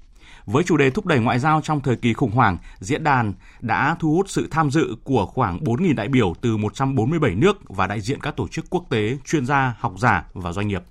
Với 0.45 0.63
chủ 0.63 0.77
đề 0.77 0.89
thúc 0.89 1.05
đẩy 1.05 1.19
ngoại 1.19 1.39
giao 1.39 1.61
trong 1.61 1.81
thời 1.81 1.95
kỳ 1.95 2.13
khủng 2.13 2.31
hoảng, 2.31 2.57
diễn 2.79 3.03
đàn 3.03 3.33
đã 3.61 3.95
thu 3.99 4.13
hút 4.15 4.29
sự 4.29 4.47
tham 4.51 4.71
dự 4.71 4.95
của 5.03 5.25
khoảng 5.25 5.59
4.000 5.59 5.95
đại 5.95 6.07
biểu 6.07 6.33
từ 6.41 6.57
147 6.57 7.35
nước 7.35 7.57
và 7.69 7.87
đại 7.87 8.01
diện 8.01 8.19
các 8.21 8.35
tổ 8.35 8.47
chức 8.47 8.65
quốc 8.69 8.85
tế, 8.89 9.17
chuyên 9.25 9.45
gia, 9.45 9.75
học 9.79 9.93
giả 9.97 10.25
và 10.33 10.51
doanh 10.51 10.67
nghiệp 10.67 10.83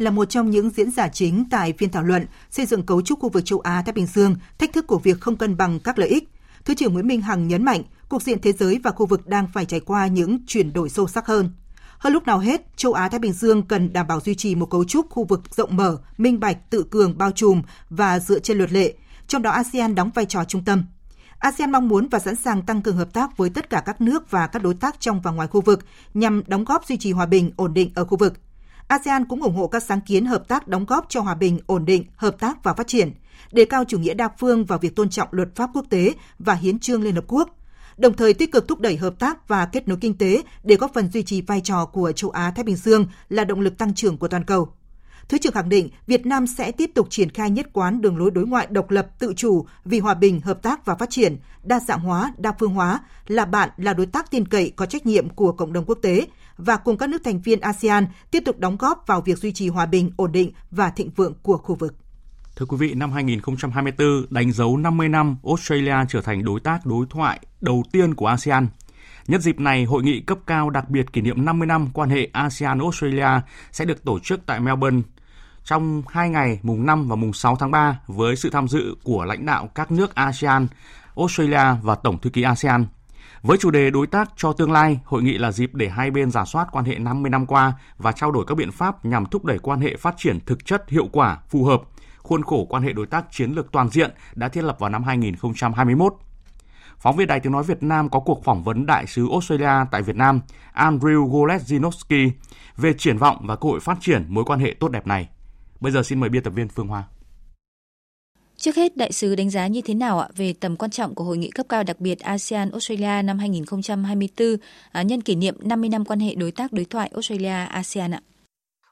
là 0.00 0.10
một 0.10 0.24
trong 0.24 0.50
những 0.50 0.70
diễn 0.70 0.90
giả 0.90 1.08
chính 1.08 1.44
tại 1.50 1.72
phiên 1.78 1.90
thảo 1.90 2.02
luận 2.02 2.26
xây 2.50 2.66
dựng 2.66 2.82
cấu 2.82 3.02
trúc 3.02 3.20
khu 3.20 3.28
vực 3.28 3.44
châu 3.44 3.60
Á 3.60 3.82
Thái 3.86 3.92
Bình 3.92 4.06
Dương, 4.06 4.36
thách 4.58 4.72
thức 4.72 4.86
của 4.86 4.98
việc 4.98 5.20
không 5.20 5.36
cân 5.36 5.56
bằng 5.56 5.80
các 5.80 5.98
lợi 5.98 6.08
ích. 6.08 6.28
Thứ 6.64 6.74
trưởng 6.74 6.92
Nguyễn 6.92 7.06
Minh 7.06 7.20
Hằng 7.20 7.48
nhấn 7.48 7.64
mạnh, 7.64 7.82
cục 8.08 8.22
diện 8.22 8.40
thế 8.40 8.52
giới 8.52 8.80
và 8.84 8.90
khu 8.90 9.06
vực 9.06 9.26
đang 9.26 9.46
phải 9.54 9.64
trải 9.64 9.80
qua 9.80 10.06
những 10.06 10.38
chuyển 10.46 10.72
đổi 10.72 10.88
sâu 10.88 11.08
sắc 11.08 11.26
hơn. 11.26 11.50
Hơn 11.98 12.12
lúc 12.12 12.26
nào 12.26 12.38
hết, 12.38 12.76
châu 12.76 12.92
Á 12.92 13.08
Thái 13.08 13.18
Bình 13.20 13.32
Dương 13.32 13.62
cần 13.62 13.92
đảm 13.92 14.06
bảo 14.06 14.20
duy 14.20 14.34
trì 14.34 14.54
một 14.54 14.66
cấu 14.66 14.84
trúc 14.84 15.10
khu 15.10 15.24
vực 15.24 15.42
rộng 15.56 15.76
mở, 15.76 15.98
minh 16.18 16.40
bạch, 16.40 16.70
tự 16.70 16.82
cường, 16.90 17.18
bao 17.18 17.30
trùm 17.30 17.62
và 17.90 18.18
dựa 18.18 18.38
trên 18.38 18.58
luật 18.58 18.72
lệ, 18.72 18.94
trong 19.28 19.42
đó 19.42 19.50
ASEAN 19.50 19.94
đóng 19.94 20.10
vai 20.14 20.26
trò 20.26 20.44
trung 20.44 20.64
tâm. 20.64 20.84
ASEAN 21.38 21.72
mong 21.72 21.88
muốn 21.88 22.08
và 22.08 22.18
sẵn 22.18 22.36
sàng 22.36 22.62
tăng 22.62 22.82
cường 22.82 22.96
hợp 22.96 23.12
tác 23.12 23.36
với 23.36 23.50
tất 23.50 23.70
cả 23.70 23.82
các 23.86 24.00
nước 24.00 24.30
và 24.30 24.46
các 24.46 24.62
đối 24.62 24.74
tác 24.74 25.00
trong 25.00 25.20
và 25.20 25.30
ngoài 25.30 25.48
khu 25.48 25.60
vực 25.60 25.84
nhằm 26.14 26.42
đóng 26.46 26.64
góp 26.64 26.86
duy 26.86 26.96
trì 26.96 27.12
hòa 27.12 27.26
bình, 27.26 27.50
ổn 27.56 27.74
định 27.74 27.90
ở 27.94 28.04
khu 28.04 28.16
vực. 28.16 28.34
ASEAN 28.90 29.24
cũng 29.24 29.42
ủng 29.42 29.54
hộ 29.54 29.66
các 29.66 29.82
sáng 29.82 30.00
kiến 30.00 30.26
hợp 30.26 30.48
tác 30.48 30.68
đóng 30.68 30.84
góp 30.84 31.06
cho 31.08 31.20
hòa 31.20 31.34
bình, 31.34 31.58
ổn 31.66 31.84
định, 31.84 32.04
hợp 32.16 32.40
tác 32.40 32.64
và 32.64 32.74
phát 32.74 32.86
triển, 32.86 33.12
đề 33.52 33.64
cao 33.64 33.84
chủ 33.88 33.98
nghĩa 33.98 34.14
đa 34.14 34.28
phương 34.38 34.64
và 34.64 34.76
việc 34.76 34.96
tôn 34.96 35.10
trọng 35.10 35.28
luật 35.30 35.48
pháp 35.54 35.70
quốc 35.74 35.84
tế 35.90 36.14
và 36.38 36.54
hiến 36.54 36.78
trương 36.78 37.02
Liên 37.02 37.14
Hợp 37.14 37.24
Quốc, 37.28 37.50
đồng 37.96 38.16
thời 38.16 38.34
tích 38.34 38.52
cực 38.52 38.68
thúc 38.68 38.80
đẩy 38.80 38.96
hợp 38.96 39.18
tác 39.18 39.48
và 39.48 39.66
kết 39.66 39.88
nối 39.88 39.98
kinh 40.00 40.18
tế 40.18 40.42
để 40.64 40.76
góp 40.76 40.94
phần 40.94 41.08
duy 41.08 41.22
trì 41.22 41.40
vai 41.40 41.60
trò 41.60 41.86
của 41.86 42.12
châu 42.12 42.30
Á 42.30 42.52
Thái 42.56 42.64
Bình 42.64 42.76
Dương 42.76 43.06
là 43.28 43.44
động 43.44 43.60
lực 43.60 43.78
tăng 43.78 43.94
trưởng 43.94 44.16
của 44.16 44.28
toàn 44.28 44.44
cầu. 44.44 44.72
Thứ 45.28 45.38
trưởng 45.38 45.52
khẳng 45.52 45.68
định 45.68 45.88
Việt 46.06 46.26
Nam 46.26 46.46
sẽ 46.46 46.72
tiếp 46.72 46.90
tục 46.94 47.06
triển 47.10 47.30
khai 47.30 47.50
nhất 47.50 47.66
quán 47.72 48.00
đường 48.00 48.18
lối 48.18 48.30
đối 48.30 48.46
ngoại 48.46 48.66
độc 48.70 48.90
lập, 48.90 49.06
tự 49.18 49.32
chủ 49.36 49.66
vì 49.84 49.98
hòa 49.98 50.14
bình, 50.14 50.40
hợp 50.40 50.62
tác 50.62 50.86
và 50.86 50.94
phát 50.94 51.10
triển, 51.10 51.36
đa 51.62 51.80
dạng 51.80 52.00
hóa, 52.00 52.32
đa 52.38 52.52
phương 52.58 52.74
hóa, 52.74 53.00
là 53.26 53.44
bạn, 53.44 53.70
là 53.76 53.94
đối 53.94 54.06
tác 54.06 54.30
tin 54.30 54.48
cậy 54.48 54.72
có 54.76 54.86
trách 54.86 55.06
nhiệm 55.06 55.28
của 55.28 55.52
cộng 55.52 55.72
đồng 55.72 55.84
quốc 55.84 55.98
tế 56.02 56.26
và 56.64 56.76
cùng 56.76 56.96
các 56.96 57.10
nước 57.10 57.24
thành 57.24 57.40
viên 57.40 57.60
ASEAN 57.60 58.06
tiếp 58.30 58.42
tục 58.44 58.58
đóng 58.58 58.76
góp 58.76 59.04
vào 59.06 59.20
việc 59.20 59.38
duy 59.38 59.52
trì 59.52 59.68
hòa 59.68 59.86
bình, 59.86 60.10
ổn 60.16 60.32
định 60.32 60.52
và 60.70 60.90
thịnh 60.90 61.10
vượng 61.16 61.34
của 61.42 61.56
khu 61.56 61.74
vực. 61.74 61.94
Thưa 62.56 62.66
quý 62.66 62.76
vị, 62.76 62.94
năm 62.94 63.12
2024 63.12 64.26
đánh 64.30 64.52
dấu 64.52 64.76
50 64.76 65.08
năm 65.08 65.36
Australia 65.46 65.94
trở 66.08 66.20
thành 66.20 66.44
đối 66.44 66.60
tác 66.60 66.86
đối 66.86 67.06
thoại 67.10 67.40
đầu 67.60 67.82
tiên 67.92 68.14
của 68.14 68.26
ASEAN. 68.26 68.68
Nhân 69.26 69.40
dịp 69.40 69.60
này, 69.60 69.84
hội 69.84 70.02
nghị 70.02 70.20
cấp 70.20 70.38
cao 70.46 70.70
đặc 70.70 70.88
biệt 70.88 71.12
kỷ 71.12 71.20
niệm 71.20 71.44
50 71.44 71.66
năm 71.66 71.88
quan 71.94 72.10
hệ 72.10 72.28
ASEAN-Australia 72.32 73.40
sẽ 73.72 73.84
được 73.84 74.04
tổ 74.04 74.18
chức 74.18 74.40
tại 74.46 74.60
Melbourne 74.60 75.00
trong 75.64 76.02
hai 76.08 76.28
ngày 76.30 76.58
mùng 76.62 76.86
5 76.86 77.08
và 77.08 77.16
mùng 77.16 77.32
6 77.32 77.56
tháng 77.56 77.70
3 77.70 78.00
với 78.06 78.36
sự 78.36 78.50
tham 78.50 78.68
dự 78.68 78.94
của 79.02 79.24
lãnh 79.24 79.46
đạo 79.46 79.70
các 79.74 79.90
nước 79.90 80.14
ASEAN, 80.14 80.66
Australia 81.16 81.76
và 81.82 81.94
Tổng 81.94 82.18
thư 82.18 82.30
ký 82.30 82.42
ASEAN. 82.42 82.86
Với 83.42 83.58
chủ 83.58 83.70
đề 83.70 83.90
đối 83.90 84.06
tác 84.06 84.30
cho 84.36 84.52
tương 84.52 84.72
lai, 84.72 85.00
hội 85.04 85.22
nghị 85.22 85.38
là 85.38 85.52
dịp 85.52 85.74
để 85.74 85.88
hai 85.88 86.10
bên 86.10 86.30
giả 86.30 86.44
soát 86.44 86.68
quan 86.72 86.84
hệ 86.84 86.98
50 86.98 87.30
năm 87.30 87.46
qua 87.46 87.72
và 87.98 88.12
trao 88.12 88.30
đổi 88.30 88.44
các 88.46 88.54
biện 88.54 88.72
pháp 88.72 89.04
nhằm 89.04 89.26
thúc 89.26 89.44
đẩy 89.44 89.58
quan 89.58 89.80
hệ 89.80 89.96
phát 89.96 90.14
triển 90.18 90.38
thực 90.46 90.66
chất 90.66 90.88
hiệu 90.88 91.08
quả, 91.12 91.38
phù 91.48 91.64
hợp, 91.64 91.82
khuôn 92.18 92.42
khổ 92.42 92.66
quan 92.68 92.82
hệ 92.82 92.92
đối 92.92 93.06
tác 93.06 93.24
chiến 93.30 93.52
lược 93.52 93.72
toàn 93.72 93.88
diện 93.88 94.10
đã 94.34 94.48
thiết 94.48 94.64
lập 94.64 94.76
vào 94.78 94.90
năm 94.90 95.04
2021. 95.04 96.14
Phóng 96.98 97.16
viên 97.16 97.26
Đài 97.26 97.40
Tiếng 97.40 97.52
Nói 97.52 97.62
Việt 97.62 97.82
Nam 97.82 98.08
có 98.08 98.20
cuộc 98.20 98.44
phỏng 98.44 98.64
vấn 98.64 98.86
đại 98.86 99.06
sứ 99.06 99.28
Australia 99.30 99.86
tại 99.90 100.02
Việt 100.02 100.16
Nam 100.16 100.40
Andrew 100.74 101.30
Goleszinowski 101.30 102.30
về 102.76 102.92
triển 102.92 103.18
vọng 103.18 103.36
và 103.46 103.56
cơ 103.56 103.68
hội 103.68 103.80
phát 103.80 103.98
triển 104.00 104.24
mối 104.28 104.44
quan 104.44 104.60
hệ 104.60 104.74
tốt 104.80 104.88
đẹp 104.88 105.06
này. 105.06 105.28
Bây 105.80 105.92
giờ 105.92 106.02
xin 106.02 106.20
mời 106.20 106.30
biên 106.30 106.42
tập 106.42 106.50
viên 106.50 106.68
Phương 106.68 106.88
Hoa. 106.88 107.04
Trước 108.60 108.76
hết, 108.76 108.96
đại 108.96 109.12
sứ 109.12 109.34
đánh 109.34 109.50
giá 109.50 109.66
như 109.66 109.80
thế 109.80 109.94
nào 109.94 110.18
ạ 110.18 110.28
về 110.36 110.54
tầm 110.60 110.76
quan 110.76 110.90
trọng 110.90 111.14
của 111.14 111.24
hội 111.24 111.36
nghị 111.36 111.50
cấp 111.50 111.66
cao 111.68 111.82
đặc 111.82 112.00
biệt 112.00 112.20
ASEAN 112.20 112.70
Australia 112.70 113.22
năm 113.22 113.38
2024 113.38 114.56
à, 114.92 115.02
nhân 115.02 115.20
kỷ 115.20 115.34
niệm 115.34 115.54
50 115.60 115.88
năm 115.88 116.04
quan 116.04 116.20
hệ 116.20 116.34
đối 116.34 116.52
tác 116.52 116.72
đối 116.72 116.84
thoại 116.84 117.10
Australia 117.14 117.66
ASEAN 117.70 118.10
ạ? 118.14 118.20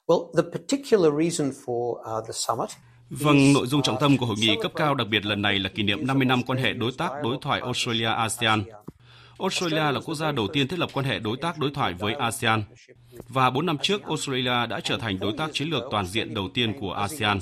Well, 0.07 0.33
the 0.37 0.43
particular 0.43 1.13
reason 1.23 1.53
for 1.65 1.91
uh, 1.91 2.27
the 2.27 2.33
summit 2.33 2.69
Vâng, 3.11 3.53
nội 3.53 3.67
dung 3.67 3.83
trọng 3.83 3.97
tâm 4.01 4.19
của 4.19 4.27
hội 4.27 4.37
nghị 4.39 4.57
cấp 4.63 4.73
cao 4.77 4.95
đặc 4.95 5.09
biệt 5.11 5.27
lần 5.27 5.43
này 5.43 5.59
là 5.59 5.69
kỷ 5.69 5.83
niệm 5.83 6.07
50 6.07 6.27
năm 6.27 6.43
quan 6.43 6.59
hệ 6.59 6.73
đối 6.73 6.93
tác 6.99 7.11
đối 7.23 7.37
thoại 7.41 7.61
Australia-ASEAN. 7.61 8.63
Australia 9.39 9.93
là 9.93 10.01
quốc 10.05 10.15
gia 10.15 10.33
đầu 10.33 10.49
tiên 10.53 10.69
thiết 10.69 10.79
lập 10.79 10.91
quan 10.93 11.07
hệ 11.07 11.19
đối 11.19 11.37
tác 11.37 11.59
đối 11.59 11.71
thoại 11.71 11.95
với 11.95 12.15
ASEAN. 12.15 12.63
Và 13.29 13.51
4 13.51 13.67
năm 13.67 13.79
trước, 13.83 14.03
Australia 14.05 14.67
đã 14.67 14.81
trở 14.85 14.99
thành 14.99 15.19
đối 15.19 15.33
tác 15.39 15.51
chiến 15.53 15.69
lược 15.69 15.83
toàn 15.91 16.07
diện 16.07 16.35
đầu 16.35 16.49
tiên 16.55 16.81
của 16.81 16.93
ASEAN. 16.93 17.39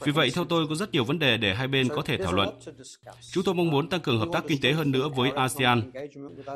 Vì 0.00 0.12
vậy, 0.12 0.30
theo 0.34 0.44
tôi, 0.44 0.66
có 0.68 0.74
rất 0.74 0.92
nhiều 0.92 1.04
vấn 1.04 1.18
đề 1.18 1.36
để 1.36 1.54
hai 1.54 1.68
bên 1.68 1.88
có 1.88 2.02
thể 2.02 2.16
thảo 2.16 2.32
luận. 2.32 2.48
Chúng 3.32 3.44
tôi 3.44 3.54
mong 3.54 3.70
muốn 3.70 3.88
tăng 3.88 4.00
cường 4.00 4.18
hợp 4.18 4.28
tác 4.32 4.44
kinh 4.48 4.60
tế 4.60 4.72
hơn 4.72 4.90
nữa 4.90 5.08
với 5.16 5.30
ASEAN. 5.30 5.90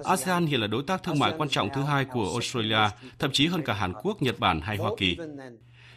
ASEAN 0.05 0.47
hiện 0.47 0.61
là 0.61 0.67
đối 0.67 0.83
tác 0.83 1.03
thương 1.03 1.19
mại 1.19 1.33
quan 1.39 1.49
trọng 1.49 1.69
thứ 1.75 1.83
hai 1.83 2.05
của 2.05 2.31
Australia, 2.33 2.89
thậm 3.19 3.33
chí 3.33 3.47
hơn 3.47 3.63
cả 3.65 3.75
Hàn 3.75 3.93
Quốc, 4.03 4.23
Nhật 4.23 4.39
Bản 4.39 4.61
hay 4.61 4.77
Hoa 4.77 4.91
Kỳ. 4.99 5.17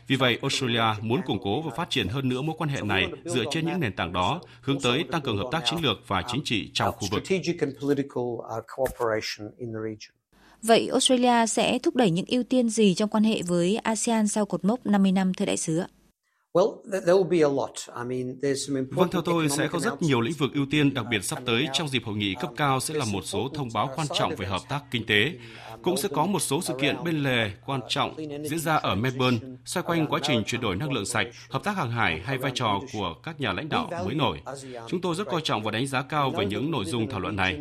Vì 0.07 0.15
vậy, 0.15 0.39
Australia 0.41 0.83
muốn 1.01 1.21
củng 1.25 1.39
cố 1.43 1.61
và 1.61 1.71
phát 1.75 1.89
triển 1.89 2.07
hơn 2.07 2.29
nữa 2.29 2.41
mối 2.41 2.55
quan 2.59 2.69
hệ 2.69 2.81
này 2.81 3.07
dựa 3.25 3.43
trên 3.51 3.65
những 3.65 3.79
nền 3.79 3.95
tảng 3.95 4.13
đó, 4.13 4.41
hướng 4.61 4.79
tới 4.79 5.03
tăng 5.11 5.21
cường 5.21 5.37
hợp 5.37 5.47
tác 5.51 5.61
chiến 5.65 5.79
lược 5.81 5.97
và 6.07 6.23
chính 6.27 6.41
trị 6.43 6.71
trong 6.73 6.95
khu 6.95 7.07
vực. 7.11 7.23
Vậy 10.61 10.87
Australia 10.91 11.47
sẽ 11.47 11.79
thúc 11.79 11.95
đẩy 11.95 12.11
những 12.11 12.25
ưu 12.27 12.43
tiên 12.43 12.69
gì 12.69 12.93
trong 12.93 13.09
quan 13.09 13.23
hệ 13.23 13.41
với 13.41 13.77
ASEAN 13.77 14.27
sau 14.27 14.45
cột 14.45 14.65
mốc 14.65 14.85
50 14.85 15.11
năm 15.11 15.33
thưa 15.33 15.45
đại 15.45 15.57
sứ 15.57 15.77
ạ? 15.77 15.87
Vâng, 18.91 19.09
theo 19.11 19.21
tôi 19.21 19.49
sẽ 19.49 19.67
có 19.67 19.79
rất 19.79 20.01
nhiều 20.01 20.21
lĩnh 20.21 20.33
vực 20.33 20.53
ưu 20.53 20.65
tiên, 20.71 20.93
đặc 20.93 21.05
biệt 21.09 21.23
sắp 21.23 21.39
tới 21.45 21.67
trong 21.73 21.87
dịp 21.87 22.03
hội 22.05 22.15
nghị 22.15 22.35
cấp 22.41 22.51
cao 22.57 22.79
sẽ 22.79 22.93
là 22.93 23.05
một 23.11 23.21
số 23.23 23.49
thông 23.53 23.69
báo 23.73 23.89
quan 23.95 24.07
trọng 24.13 24.35
về 24.35 24.47
hợp 24.47 24.61
tác 24.69 24.83
kinh 24.91 25.05
tế. 25.05 25.31
Cũng 25.83 25.97
sẽ 25.97 26.09
có 26.13 26.25
một 26.25 26.39
số 26.39 26.61
sự 26.61 26.73
kiện 26.81 26.95
bên 27.05 27.23
lề 27.23 27.51
quan 27.65 27.81
trọng 27.89 28.15
diễn 28.49 28.59
ra 28.59 28.75
ở 28.75 28.95
Melbourne 28.95 29.37
xoay 29.65 29.83
quanh 29.83 30.07
quá 30.07 30.19
trình 30.23 30.43
chuyển 30.43 30.61
đổi 30.61 30.75
năng 30.75 30.91
lượng 30.91 31.05
sạch, 31.05 31.27
hợp 31.49 31.63
tác 31.63 31.77
hàng 31.77 31.91
hải 31.91 32.21
hay 32.21 32.37
vai 32.37 32.51
trò 32.55 32.79
của 32.93 33.15
các 33.23 33.39
nhà 33.39 33.53
lãnh 33.53 33.69
đạo 33.69 33.89
mới 34.05 34.15
nổi. 34.15 34.41
Chúng 34.87 35.01
tôi 35.01 35.15
rất 35.15 35.27
coi 35.27 35.41
trọng 35.41 35.63
và 35.63 35.71
đánh 35.71 35.87
giá 35.87 36.01
cao 36.01 36.31
về 36.37 36.45
những 36.45 36.71
nội 36.71 36.85
dung 36.85 37.09
thảo 37.09 37.19
luận 37.19 37.35
này. 37.35 37.59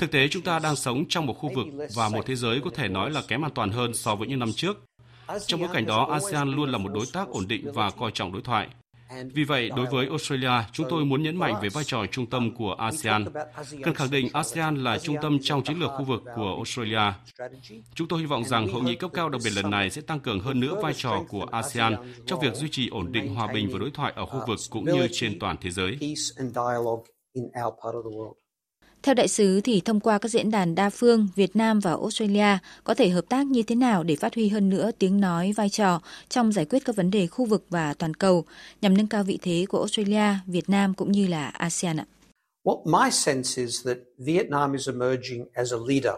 Thực 0.00 0.10
tế, 0.10 0.28
chúng 0.28 0.42
ta 0.42 0.58
đang 0.58 0.76
sống 0.76 1.04
trong 1.08 1.26
một 1.26 1.34
khu 1.34 1.50
vực 1.54 1.66
và 1.94 2.08
một 2.08 2.26
thế 2.26 2.36
giới 2.36 2.60
có 2.64 2.70
thể 2.74 2.88
nói 2.88 3.10
là 3.10 3.22
kém 3.28 3.44
an 3.44 3.52
toàn 3.54 3.70
hơn 3.70 3.94
so 3.94 4.14
với 4.14 4.28
những 4.28 4.38
năm 4.38 4.52
trước 4.52 4.76
trong 5.46 5.60
bối 5.60 5.68
cảnh 5.72 5.86
đó, 5.86 6.08
ASEAN 6.10 6.50
luôn 6.50 6.72
là 6.72 6.78
một 6.78 6.90
đối 6.94 7.06
tác 7.12 7.28
ổn 7.28 7.48
định 7.48 7.72
và 7.72 7.90
coi 7.90 8.10
trọng 8.14 8.32
đối 8.32 8.42
thoại. 8.42 8.68
Vì 9.34 9.44
vậy, 9.44 9.70
đối 9.76 9.86
với 9.86 10.06
Australia, 10.06 10.50
chúng 10.72 10.86
tôi 10.90 11.04
muốn 11.04 11.22
nhấn 11.22 11.36
mạnh 11.36 11.54
về 11.62 11.68
vai 11.68 11.84
trò 11.84 12.06
trung 12.06 12.26
tâm 12.26 12.54
của 12.54 12.74
ASEAN. 12.78 13.24
Cần 13.82 13.94
khẳng 13.94 14.10
định 14.10 14.28
ASEAN 14.32 14.84
là 14.84 14.98
trung 14.98 15.16
tâm 15.22 15.38
trong 15.42 15.62
chiến 15.64 15.78
lược 15.78 15.90
khu 15.90 16.04
vực 16.04 16.22
của 16.36 16.54
Australia. 16.56 17.12
Chúng 17.94 18.08
tôi 18.08 18.20
hy 18.20 18.26
vọng 18.26 18.44
rằng 18.44 18.68
hội 18.68 18.82
nghị 18.82 18.94
cấp 18.94 19.10
cao 19.14 19.28
đặc 19.28 19.40
biệt 19.44 19.50
lần 19.50 19.70
này 19.70 19.90
sẽ 19.90 20.00
tăng 20.00 20.20
cường 20.20 20.40
hơn 20.40 20.60
nữa 20.60 20.80
vai 20.82 20.94
trò 20.96 21.24
của 21.28 21.46
ASEAN 21.50 21.96
trong 22.26 22.40
việc 22.40 22.54
duy 22.54 22.68
trì 22.70 22.88
ổn 22.88 23.12
định 23.12 23.34
hòa 23.34 23.52
bình 23.52 23.68
và 23.72 23.78
đối 23.78 23.90
thoại 23.90 24.12
ở 24.16 24.26
khu 24.26 24.40
vực 24.46 24.58
cũng 24.70 24.84
như 24.84 25.08
trên 25.12 25.38
toàn 25.38 25.56
thế 25.60 25.70
giới. 25.70 25.98
Theo 29.02 29.14
đại 29.14 29.28
sứ 29.28 29.60
thì 29.60 29.80
thông 29.84 30.00
qua 30.00 30.18
các 30.18 30.28
diễn 30.28 30.50
đàn 30.50 30.74
đa 30.74 30.90
phương, 30.90 31.28
Việt 31.36 31.56
Nam 31.56 31.80
và 31.80 31.90
Australia 31.90 32.58
có 32.84 32.94
thể 32.94 33.08
hợp 33.08 33.24
tác 33.28 33.46
như 33.46 33.62
thế 33.62 33.74
nào 33.74 34.02
để 34.02 34.16
phát 34.16 34.34
huy 34.34 34.48
hơn 34.48 34.68
nữa 34.68 34.90
tiếng 34.98 35.20
nói 35.20 35.52
vai 35.56 35.68
trò 35.68 36.00
trong 36.28 36.52
giải 36.52 36.64
quyết 36.64 36.84
các 36.84 36.96
vấn 36.96 37.10
đề 37.10 37.26
khu 37.26 37.44
vực 37.44 37.64
và 37.70 37.94
toàn 37.94 38.14
cầu 38.14 38.44
nhằm 38.82 38.96
nâng 38.96 39.06
cao 39.06 39.24
vị 39.24 39.38
thế 39.42 39.66
của 39.68 39.78
Australia, 39.78 40.34
Việt 40.46 40.70
Nam 40.70 40.94
cũng 40.94 41.12
như 41.12 41.26
là 41.26 41.48
ASEAN 41.48 41.96
ạ? 41.96 42.06
Well, 42.64 43.04
my 43.04 43.10
sense 43.10 43.62
is 43.62 43.86
that 43.86 43.96
Vietnam 44.18 44.72
is 44.72 44.88
emerging 44.88 45.44
as 45.54 45.72
a 45.72 45.76
leader 45.88 46.14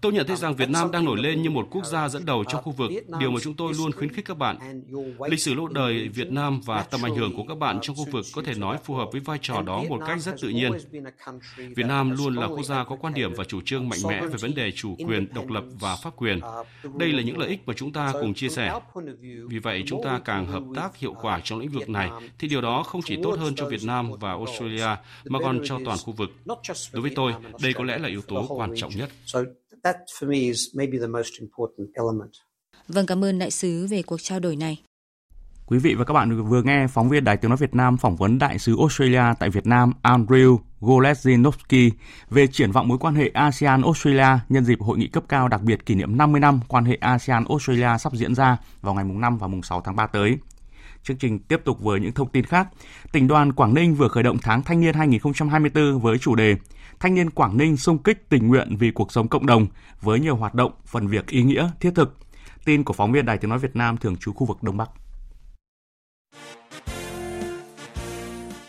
Tôi 0.00 0.12
nhận 0.12 0.26
thấy 0.26 0.36
rằng 0.36 0.54
Việt 0.54 0.70
Nam 0.70 0.90
đang 0.90 1.04
nổi 1.04 1.18
lên 1.18 1.42
như 1.42 1.50
một 1.50 1.68
quốc 1.70 1.84
gia 1.86 2.08
dẫn 2.08 2.26
đầu 2.26 2.44
trong 2.44 2.62
khu 2.62 2.72
vực, 2.72 2.90
điều 3.20 3.30
mà 3.30 3.40
chúng 3.42 3.54
tôi 3.54 3.72
luôn 3.78 3.92
khuyến 3.92 4.12
khích 4.12 4.24
các 4.24 4.38
bạn. 4.38 4.82
Lịch 5.30 5.40
sử 5.40 5.54
lâu 5.54 5.68
đời 5.68 6.08
Việt 6.08 6.30
Nam 6.30 6.60
và 6.60 6.82
tầm 6.82 7.02
ảnh 7.04 7.14
hưởng 7.14 7.36
của 7.36 7.44
các 7.48 7.58
bạn 7.58 7.78
trong 7.82 7.96
khu 7.96 8.06
vực 8.10 8.24
có 8.34 8.42
thể 8.42 8.54
nói 8.54 8.76
phù 8.84 8.94
hợp 8.94 9.08
với 9.12 9.20
vai 9.20 9.38
trò 9.42 9.62
đó 9.62 9.84
một 9.88 10.00
cách 10.06 10.20
rất 10.20 10.34
tự 10.40 10.48
nhiên. 10.48 10.72
Việt 11.56 11.86
Nam 11.86 12.10
luôn 12.10 12.34
là 12.34 12.46
quốc 12.46 12.62
gia 12.62 12.84
có 12.84 12.96
quan 12.96 13.14
điểm 13.14 13.32
và 13.36 13.44
chủ 13.44 13.60
trương 13.64 13.88
mạnh 13.88 13.98
mẽ 14.08 14.20
về 14.20 14.36
vấn 14.40 14.54
đề 14.54 14.70
chủ 14.70 14.96
quyền, 15.06 15.34
độc 15.34 15.50
lập 15.50 15.64
và 15.80 15.96
pháp 15.96 16.16
quyền. 16.16 16.40
Đây 16.98 17.12
là 17.12 17.22
những 17.22 17.38
lợi 17.38 17.48
ích 17.48 17.60
mà 17.66 17.74
chúng 17.76 17.92
ta 17.92 18.12
cùng 18.20 18.34
chia 18.34 18.48
sẻ. 18.48 18.80
Vì 19.48 19.58
vậy, 19.58 19.82
chúng 19.86 20.04
ta 20.04 20.20
càng 20.24 20.46
hợp 20.46 20.62
tác 20.74 20.96
hiệu 20.96 21.14
quả 21.22 21.40
trong 21.44 21.58
lĩnh 21.58 21.70
vực 21.70 21.88
này, 21.88 22.10
thì 22.38 22.48
điều 22.48 22.60
đó 22.60 22.82
không 22.82 23.00
chỉ 23.04 23.18
tốt 23.22 23.38
hơn 23.38 23.54
cho 23.54 23.68
Việt 23.68 23.84
Nam 23.84 24.10
và 24.20 24.30
Australia, 24.30 24.96
mà 25.24 25.38
còn 25.38 25.60
cho 25.64 25.78
toàn 25.84 25.98
khu 26.04 26.12
vực. 26.12 26.30
Đối 26.92 27.02
với 27.02 27.10
tôi, 27.14 27.34
đây 27.62 27.72
có 27.72 27.84
lẽ 27.84 27.98
là 27.98 28.08
yếu 28.08 28.22
tố 28.22 28.46
quan 28.48 28.72
trọng 28.76 28.90
nhất. 28.96 29.07
So 29.26 29.40
that 29.84 29.96
for 30.20 30.28
me 30.28 30.38
is 30.38 30.60
maybe 30.74 30.98
the 30.98 31.06
most 31.06 31.32
important 31.40 31.88
element. 31.94 32.32
Vâng, 32.88 33.06
cảm 33.06 33.24
ơn 33.24 33.38
đại 33.38 33.50
sứ 33.50 33.86
về 33.86 34.02
cuộc 34.02 34.22
trao 34.22 34.40
đổi 34.40 34.56
này. 34.56 34.82
Quý 35.66 35.78
vị 35.78 35.94
và 35.94 36.04
các 36.04 36.14
bạn 36.14 36.44
vừa 36.44 36.62
nghe 36.62 36.86
phóng 36.86 37.08
viên 37.08 37.24
Đài 37.24 37.36
Tiếng 37.36 37.48
Nói 37.48 37.56
Việt 37.56 37.74
Nam 37.74 37.96
phỏng 37.96 38.16
vấn 38.16 38.38
đại 38.38 38.58
sứ 38.58 38.76
Australia 38.78 39.22
tại 39.38 39.50
Việt 39.50 39.66
Nam 39.66 39.92
Andrew 40.02 40.58
Goleszynowski 40.80 41.90
về 42.30 42.46
triển 42.46 42.72
vọng 42.72 42.88
mối 42.88 42.98
quan 42.98 43.14
hệ 43.14 43.30
ASEAN-Australia 43.34 44.38
nhân 44.48 44.64
dịp 44.64 44.80
hội 44.80 44.98
nghị 44.98 45.06
cấp 45.06 45.24
cao 45.28 45.48
đặc 45.48 45.62
biệt 45.62 45.86
kỷ 45.86 45.94
niệm 45.94 46.18
50 46.18 46.40
năm 46.40 46.60
quan 46.68 46.84
hệ 46.84 46.98
ASEAN-Australia 47.00 47.98
sắp 47.98 48.12
diễn 48.12 48.34
ra 48.34 48.56
vào 48.80 48.94
ngày 48.94 49.04
mùng 49.04 49.20
5 49.20 49.38
và 49.38 49.46
mùng 49.46 49.62
6 49.62 49.80
tháng 49.80 49.96
3 49.96 50.06
tới. 50.06 50.38
Chương 51.02 51.16
trình 51.16 51.38
tiếp 51.38 51.60
tục 51.64 51.80
với 51.80 52.00
những 52.00 52.12
thông 52.12 52.28
tin 52.28 52.44
khác. 52.44 52.68
Tỉnh 53.12 53.28
đoàn 53.28 53.52
Quảng 53.52 53.74
Ninh 53.74 53.94
vừa 53.94 54.08
khởi 54.08 54.22
động 54.22 54.38
tháng 54.42 54.62
thanh 54.62 54.80
niên 54.80 54.94
2024 54.94 56.00
với 56.00 56.18
chủ 56.18 56.34
đề 56.34 56.56
Thanh 57.00 57.14
niên 57.14 57.30
Quảng 57.30 57.56
Ninh 57.56 57.76
sung 57.76 57.98
kích 57.98 58.28
tình 58.28 58.48
nguyện 58.48 58.76
vì 58.78 58.90
cuộc 58.90 59.12
sống 59.12 59.28
cộng 59.28 59.46
đồng 59.46 59.66
với 60.00 60.20
nhiều 60.20 60.36
hoạt 60.36 60.54
động, 60.54 60.72
phần 60.86 61.08
việc 61.08 61.26
ý 61.26 61.42
nghĩa, 61.42 61.68
thiết 61.80 61.90
thực. 61.94 62.16
Tin 62.64 62.84
của 62.84 62.92
phóng 62.92 63.12
viên 63.12 63.26
Đài 63.26 63.38
Tiếng 63.38 63.50
Nói 63.50 63.58
Việt 63.58 63.76
Nam 63.76 63.96
thường 63.96 64.16
trú 64.16 64.32
khu 64.32 64.46
vực 64.46 64.62
Đông 64.62 64.76
Bắc. 64.76 64.90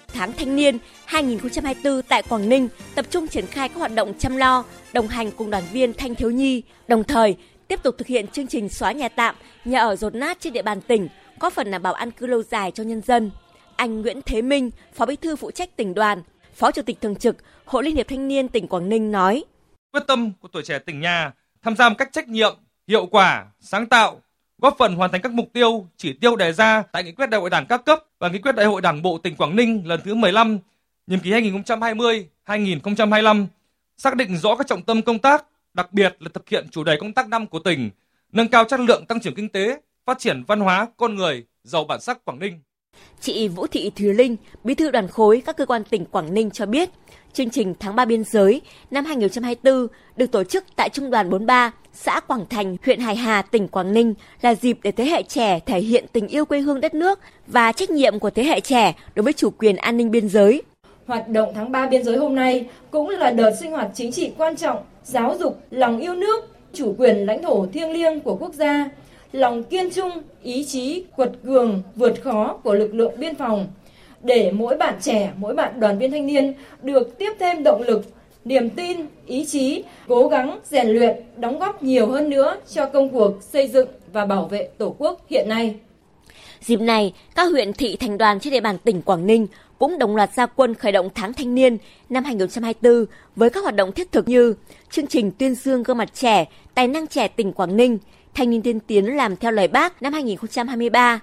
Tháng 0.08 0.34
Thanh 0.34 0.56
niên 0.56 0.78
2024 1.06 2.02
tại 2.02 2.24
Quảng 2.24 2.50
Ninh 2.50 2.68
tập 2.96 3.06
trung 3.10 3.28
triển 3.28 3.46
khai 3.46 3.70
các 3.70 3.76
hoạt 3.76 3.96
động 3.96 4.14
chăm 4.20 4.38
lo, 4.38 4.64
đồng 4.94 5.08
hành 5.08 5.32
cùng 5.32 5.50
đoàn 5.50 5.64
viên 5.72 5.94
thanh 5.94 6.16
thiếu 6.16 6.32
nhi, 6.32 6.64
đồng 6.88 7.04
thời 7.04 7.38
tiếp 7.68 7.80
tục 7.84 7.96
thực 7.98 8.08
hiện 8.08 8.28
chương 8.28 8.48
trình 8.48 8.70
xóa 8.70 8.92
nhà 8.92 9.10
tạm, 9.10 9.36
nhà 9.66 9.80
ở 9.80 9.96
rột 9.96 10.16
nát 10.16 10.38
trên 10.40 10.54
địa 10.54 10.62
bàn 10.62 10.82
tỉnh, 10.82 11.08
góp 11.40 11.54
phần 11.54 11.72
đảm 11.72 11.82
bảo 11.82 11.94
an 11.94 12.12
cư 12.12 12.28
lâu 12.28 12.44
dài 12.44 12.72
cho 12.72 12.84
nhân 12.84 13.02
dân. 13.02 13.32
Anh 13.76 14.02
Nguyễn 14.02 14.22
Thế 14.26 14.42
Minh, 14.42 14.70
Phó 14.94 15.06
Bí 15.06 15.16
thư 15.16 15.36
phụ 15.36 15.52
trách 15.52 15.76
tỉnh 15.76 15.94
đoàn, 15.94 16.22
Phó 16.56 16.72
Chủ 16.72 16.82
tịch 16.82 17.02
thường 17.02 17.16
trực 17.16 17.38
Hội 17.66 17.84
Liên 17.84 17.96
hiệp 17.96 18.08
Thanh 18.08 18.28
niên 18.28 18.48
tỉnh 18.48 18.68
Quảng 18.68 18.90
Ninh 18.90 19.12
nói: 19.12 19.44
Quyết 19.94 20.04
tâm 20.08 20.32
của 20.40 20.48
tuổi 20.48 20.64
trẻ 20.64 20.80
tỉnh 20.80 21.00
nhà 21.00 21.32
tham 21.62 21.76
gia 21.76 21.90
một 21.90 21.96
cách 21.98 22.10
trách 22.12 22.28
nhiệm, 22.28 22.56
hiệu 22.88 23.06
quả, 23.06 23.46
sáng 23.60 23.86
tạo, 23.86 24.22
góp 24.58 24.76
phần 24.78 24.96
hoàn 24.96 25.12
thành 25.12 25.22
các 25.22 25.32
mục 25.32 25.50
tiêu, 25.54 25.88
chỉ 25.98 26.14
tiêu 26.14 26.36
đề 26.36 26.54
ra 26.54 26.84
tại 26.92 27.04
nghị 27.04 27.12
quyết 27.12 27.30
đại 27.30 27.42
hội 27.42 27.50
đảng 27.50 27.66
các 27.66 27.86
cấp 27.86 28.00
và 28.20 28.30
nghị 28.30 28.40
quyết 28.40 28.56
đại 28.56 28.66
hội 28.66 28.82
đảng 28.82 29.02
bộ 29.02 29.18
tỉnh 29.18 29.36
Quảng 29.36 29.56
Ninh 29.56 29.88
lần 29.88 30.00
thứ 30.04 30.16
15, 30.16 30.60
nhiệm 31.08 31.20
kỳ 31.20 31.32
2020-2025, 31.32 33.46
xác 33.98 34.16
định 34.16 34.38
rõ 34.38 34.56
các 34.56 34.68
trọng 34.68 34.82
tâm 34.82 35.02
công 35.02 35.20
tác, 35.20 35.46
đặc 35.74 35.94
biệt 35.94 36.16
là 36.20 36.30
thực 36.34 36.50
hiện 36.50 36.68
chủ 36.72 36.84
đề 36.84 36.98
công 37.00 37.14
tác 37.14 37.28
năm 37.28 37.48
của 37.48 37.60
tỉnh, 37.60 37.90
nâng 38.32 38.48
cao 38.48 38.66
chất 38.66 38.80
lượng 38.80 39.06
tăng 39.06 39.20
trưởng 39.20 39.36
kinh 39.36 39.50
tế, 39.50 39.82
phát 40.06 40.20
triển 40.20 40.44
văn 40.48 40.60
hóa, 40.60 40.88
con 40.98 41.16
người, 41.16 41.46
giàu 41.64 41.84
bản 41.84 42.02
sắc 42.02 42.26
Quảng 42.26 42.40
Ninh. 42.40 42.60
Chị 43.22 43.48
Vũ 43.48 43.68
Thị 43.68 43.92
Thúy 43.96 44.14
Linh, 44.14 44.36
bí 44.64 44.76
thư 44.76 44.92
đoàn 44.92 45.08
khối 45.08 45.42
các 45.46 45.58
cơ 45.58 45.66
quan 45.66 45.84
tỉnh 45.84 46.06
Quảng 46.06 46.34
Ninh 46.34 46.52
cho 46.52 46.66
biết, 46.66 46.90
chương 47.34 47.50
trình 47.50 47.74
tháng 47.80 47.96
3 47.96 48.06
biên 48.06 48.24
giới 48.24 48.62
năm 48.92 49.06
2024 49.06 49.88
được 50.18 50.32
tổ 50.32 50.44
chức 50.44 50.64
tại 50.76 50.90
Trung 50.90 51.12
đoàn 51.12 51.30
43, 51.30 51.72
xã 51.94 52.20
Quảng 52.20 52.46
Thành, 52.50 52.78
huyện 52.86 53.00
Hải 53.00 53.16
Hà, 53.16 53.42
tỉnh 53.42 53.68
Quảng 53.68 53.94
Ninh 53.94 54.14
là 54.42 54.56
dịp 54.56 54.78
để 54.84 54.92
thế 54.92 55.06
hệ 55.06 55.24
trẻ 55.24 55.60
thể 55.66 55.80
hiện 55.80 56.06
tình 56.14 56.28
yêu 56.28 56.46
quê 56.46 56.60
hương 56.60 56.82
đất 56.82 56.94
nước 56.94 57.20
và 57.48 57.72
trách 57.72 57.90
nhiệm 57.90 58.20
của 58.20 58.30
thế 58.30 58.44
hệ 58.44 58.60
trẻ 58.60 58.96
đối 59.16 59.24
với 59.24 59.34
chủ 59.34 59.50
quyền 59.50 59.76
an 59.76 59.98
ninh 59.98 60.12
biên 60.12 60.30
giới. 60.30 60.62
Hoạt 61.06 61.30
động 61.30 61.52
tháng 61.56 61.72
3 61.72 61.88
biên 61.88 62.04
giới 62.04 62.18
hôm 62.18 62.36
nay 62.36 62.66
cũng 62.92 63.10
là 63.10 63.32
đợt 63.32 63.52
sinh 63.60 63.72
hoạt 63.72 63.90
chính 63.94 64.12
trị 64.12 64.32
quan 64.38 64.58
trọng, 64.58 64.78
giáo 65.04 65.38
dục 65.40 65.62
lòng 65.72 66.00
yêu 66.00 66.16
nước, 66.16 66.50
chủ 66.74 66.96
quyền 66.98 67.26
lãnh 67.26 67.44
thổ 67.44 67.66
thiêng 67.66 67.92
liêng 67.92 68.20
của 68.20 68.36
quốc 68.36 68.54
gia, 68.54 68.90
lòng 69.32 69.64
kiên 69.64 69.92
trung, 69.92 70.12
ý 70.44 70.66
chí 70.66 71.04
quật 71.16 71.32
cường, 71.46 71.82
vượt 71.96 72.22
khó 72.24 72.60
của 72.64 72.74
lực 72.74 72.94
lượng 72.94 73.14
biên 73.18 73.36
phòng 73.36 73.68
để 74.24 74.52
mỗi 74.52 74.78
bạn 74.78 74.94
trẻ, 75.02 75.34
mỗi 75.38 75.56
bạn 75.56 75.80
đoàn 75.80 75.98
viên 76.00 76.12
thanh 76.12 76.26
niên 76.28 76.54
được 76.82 77.18
tiếp 77.18 77.34
thêm 77.40 77.64
động 77.64 77.82
lực, 77.82 78.06
niềm 78.46 78.70
tin, 78.70 78.98
ý 79.26 79.46
chí, 79.46 79.84
cố 80.08 80.28
gắng 80.28 80.60
rèn 80.64 80.88
luyện, 80.88 81.16
đóng 81.38 81.60
góp 81.60 81.84
nhiều 81.84 82.08
hơn 82.08 82.30
nữa 82.30 82.58
cho 82.70 82.86
công 82.86 83.10
cuộc 83.10 83.44
xây 83.44 83.68
dựng 83.68 83.88
và 84.14 84.26
bảo 84.26 84.46
vệ 84.46 84.70
Tổ 84.78 84.96
quốc 84.98 85.22
hiện 85.30 85.50
nay. 85.50 85.76
Dịp 86.62 86.82
này, 86.82 87.14
các 87.36 87.44
huyện 87.52 87.74
thị 87.74 87.98
thành 88.00 88.18
đoàn 88.18 88.40
trên 88.40 88.54
địa 88.54 88.62
bàn 88.62 88.78
tỉnh 88.78 89.02
Quảng 89.02 89.28
Ninh 89.28 89.48
cũng 89.80 90.00
đồng 90.00 90.16
loạt 90.16 90.34
gia 90.34 90.46
quân 90.46 90.76
khởi 90.76 90.92
động 90.92 91.10
tháng 91.16 91.34
thanh 91.34 91.56
niên 91.56 91.78
năm 92.10 92.24
2024 92.24 93.06
với 93.36 93.50
các 93.50 93.64
hoạt 93.64 93.76
động 93.76 93.92
thiết 93.92 94.12
thực 94.12 94.28
như 94.28 94.56
chương 94.92 95.08
trình 95.08 95.32
tuyên 95.32 95.56
dương 95.56 95.84
gương 95.84 95.98
mặt 95.98 96.14
trẻ, 96.14 96.46
tài 96.76 96.88
năng 96.88 97.08
trẻ 97.08 97.28
tỉnh 97.28 97.54
Quảng 97.54 97.78
Ninh, 97.78 97.98
thanh 98.34 98.50
niên 98.50 98.62
tiên 98.62 98.80
tiến 98.80 99.16
làm 99.16 99.36
theo 99.36 99.52
lời 99.52 99.68
bác 99.68 100.02
năm 100.02 100.14
2023, 100.14 101.20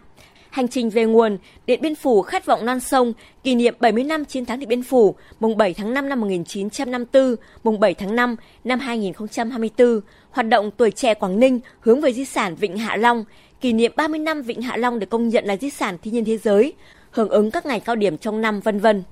hành 0.51 0.69
trình 0.69 0.91
về 0.91 1.05
nguồn 1.05 1.39
Điện 1.67 1.81
Biên 1.83 1.95
Phủ 1.95 2.23
khát 2.23 2.47
vọng 2.47 2.67
non 2.67 2.81
sông, 2.81 3.13
kỷ 3.45 3.55
niệm 3.55 3.75
70 3.81 4.05
năm 4.05 4.25
chiến 4.25 4.47
thắng 4.47 4.59
Điện 4.59 4.69
Biên 4.69 4.83
Phủ, 4.83 5.15
mùng 5.41 5.57
7 5.57 5.75
tháng 5.75 5.95
5 5.95 6.09
năm 6.09 6.21
1954, 6.21 7.37
mùng 7.65 7.81
7 7.81 7.95
tháng 7.95 8.17
5 8.17 8.37
năm 8.65 8.79
2024, 8.79 10.01
hoạt 10.31 10.49
động 10.49 10.71
tuổi 10.71 10.91
trẻ 10.91 11.15
Quảng 11.15 11.41
Ninh 11.41 11.61
hướng 11.81 12.01
về 12.01 12.13
di 12.13 12.25
sản 12.25 12.55
Vịnh 12.55 12.79
Hạ 12.79 12.97
Long, 12.97 13.25
kỷ 13.61 13.73
niệm 13.73 13.93
30 13.97 14.19
năm 14.19 14.43
Vịnh 14.43 14.63
Hạ 14.63 14.77
Long 14.77 14.99
được 14.99 15.11
công 15.11 15.29
nhận 15.29 15.45
là 15.45 15.57
di 15.57 15.71
sản 15.71 15.99
thiên 16.03 16.15
nhiên 16.15 16.25
thế 16.25 16.39
giới, 16.39 16.73
hưởng 17.11 17.29
ứng 17.29 17.51
các 17.51 17.67
ngày 17.67 17.81
cao 17.81 17.97
điểm 17.97 18.19
trong 18.19 18.41
năm 18.41 18.61
vân 18.61 18.81
vân. 18.81 19.03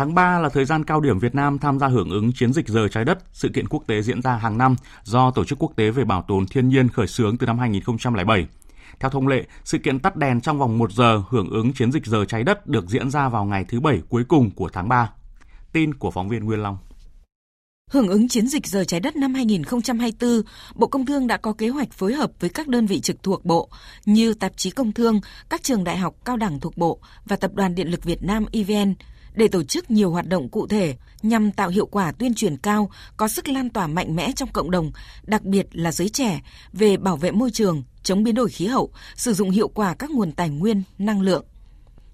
Tháng 0.00 0.14
3 0.14 0.38
là 0.38 0.48
thời 0.48 0.64
gian 0.64 0.84
cao 0.84 1.00
điểm 1.00 1.18
Việt 1.18 1.34
Nam 1.34 1.58
tham 1.58 1.78
gia 1.78 1.88
hưởng 1.88 2.10
ứng 2.10 2.32
chiến 2.32 2.52
dịch 2.52 2.68
giờ 2.68 2.88
trái 2.88 3.04
đất, 3.04 3.18
sự 3.32 3.48
kiện 3.54 3.68
quốc 3.68 3.84
tế 3.86 4.02
diễn 4.02 4.22
ra 4.22 4.36
hàng 4.36 4.58
năm 4.58 4.76
do 5.04 5.30
Tổ 5.30 5.44
chức 5.44 5.58
Quốc 5.58 5.72
tế 5.76 5.90
về 5.90 6.04
Bảo 6.04 6.24
tồn 6.28 6.46
Thiên 6.46 6.68
nhiên 6.68 6.88
khởi 6.88 7.06
xướng 7.06 7.36
từ 7.36 7.46
năm 7.46 7.58
2007. 7.58 8.46
Theo 9.00 9.10
thông 9.10 9.28
lệ, 9.28 9.44
sự 9.64 9.78
kiện 9.78 9.98
tắt 9.98 10.16
đèn 10.16 10.40
trong 10.40 10.58
vòng 10.58 10.78
1 10.78 10.92
giờ 10.92 11.22
hưởng 11.28 11.50
ứng 11.50 11.72
chiến 11.72 11.92
dịch 11.92 12.06
giờ 12.06 12.24
trái 12.24 12.44
đất 12.44 12.66
được 12.66 12.88
diễn 12.88 13.10
ra 13.10 13.28
vào 13.28 13.44
ngày 13.44 13.64
thứ 13.68 13.80
Bảy 13.80 14.02
cuối 14.08 14.24
cùng 14.28 14.50
của 14.50 14.68
tháng 14.72 14.88
3. 14.88 15.10
Tin 15.72 15.94
của 15.94 16.10
phóng 16.10 16.28
viên 16.28 16.44
Nguyên 16.44 16.62
Long. 16.62 16.78
Hưởng 17.90 18.08
ứng 18.08 18.28
chiến 18.28 18.46
dịch 18.46 18.66
giờ 18.66 18.84
trái 18.84 19.00
đất 19.00 19.16
năm 19.16 19.34
2024, 19.34 20.42
Bộ 20.74 20.86
Công 20.86 21.06
Thương 21.06 21.26
đã 21.26 21.36
có 21.36 21.52
kế 21.52 21.68
hoạch 21.68 21.92
phối 21.92 22.14
hợp 22.14 22.30
với 22.40 22.50
các 22.50 22.68
đơn 22.68 22.86
vị 22.86 23.00
trực 23.00 23.22
thuộc 23.22 23.44
Bộ 23.44 23.68
như 24.04 24.34
Tạp 24.34 24.56
chí 24.56 24.70
Công 24.70 24.92
Thương, 24.92 25.20
các 25.48 25.62
trường 25.62 25.84
đại 25.84 25.96
học 25.96 26.14
cao 26.24 26.36
đẳng 26.36 26.60
thuộc 26.60 26.76
Bộ 26.76 27.00
và 27.24 27.36
Tập 27.36 27.50
đoàn 27.54 27.74
Điện 27.74 27.90
lực 27.90 28.04
Việt 28.04 28.22
Nam 28.22 28.46
EVN 28.52 28.94
để 29.34 29.48
tổ 29.48 29.62
chức 29.62 29.90
nhiều 29.90 30.10
hoạt 30.10 30.28
động 30.28 30.48
cụ 30.48 30.66
thể 30.66 30.96
nhằm 31.22 31.52
tạo 31.52 31.68
hiệu 31.68 31.86
quả 31.86 32.12
tuyên 32.12 32.34
truyền 32.34 32.56
cao, 32.56 32.90
có 33.16 33.28
sức 33.28 33.48
lan 33.48 33.70
tỏa 33.70 33.86
mạnh 33.86 34.16
mẽ 34.16 34.32
trong 34.36 34.52
cộng 34.52 34.70
đồng, 34.70 34.92
đặc 35.22 35.42
biệt 35.42 35.66
là 35.72 35.92
giới 35.92 36.08
trẻ 36.08 36.40
về 36.72 36.96
bảo 36.96 37.16
vệ 37.16 37.30
môi 37.30 37.50
trường, 37.50 37.82
chống 38.02 38.22
biến 38.22 38.34
đổi 38.34 38.48
khí 38.48 38.66
hậu, 38.66 38.90
sử 39.16 39.34
dụng 39.34 39.50
hiệu 39.50 39.68
quả 39.68 39.94
các 39.94 40.10
nguồn 40.10 40.32
tài 40.32 40.48
nguyên, 40.48 40.82
năng 40.98 41.20
lượng. 41.20 41.44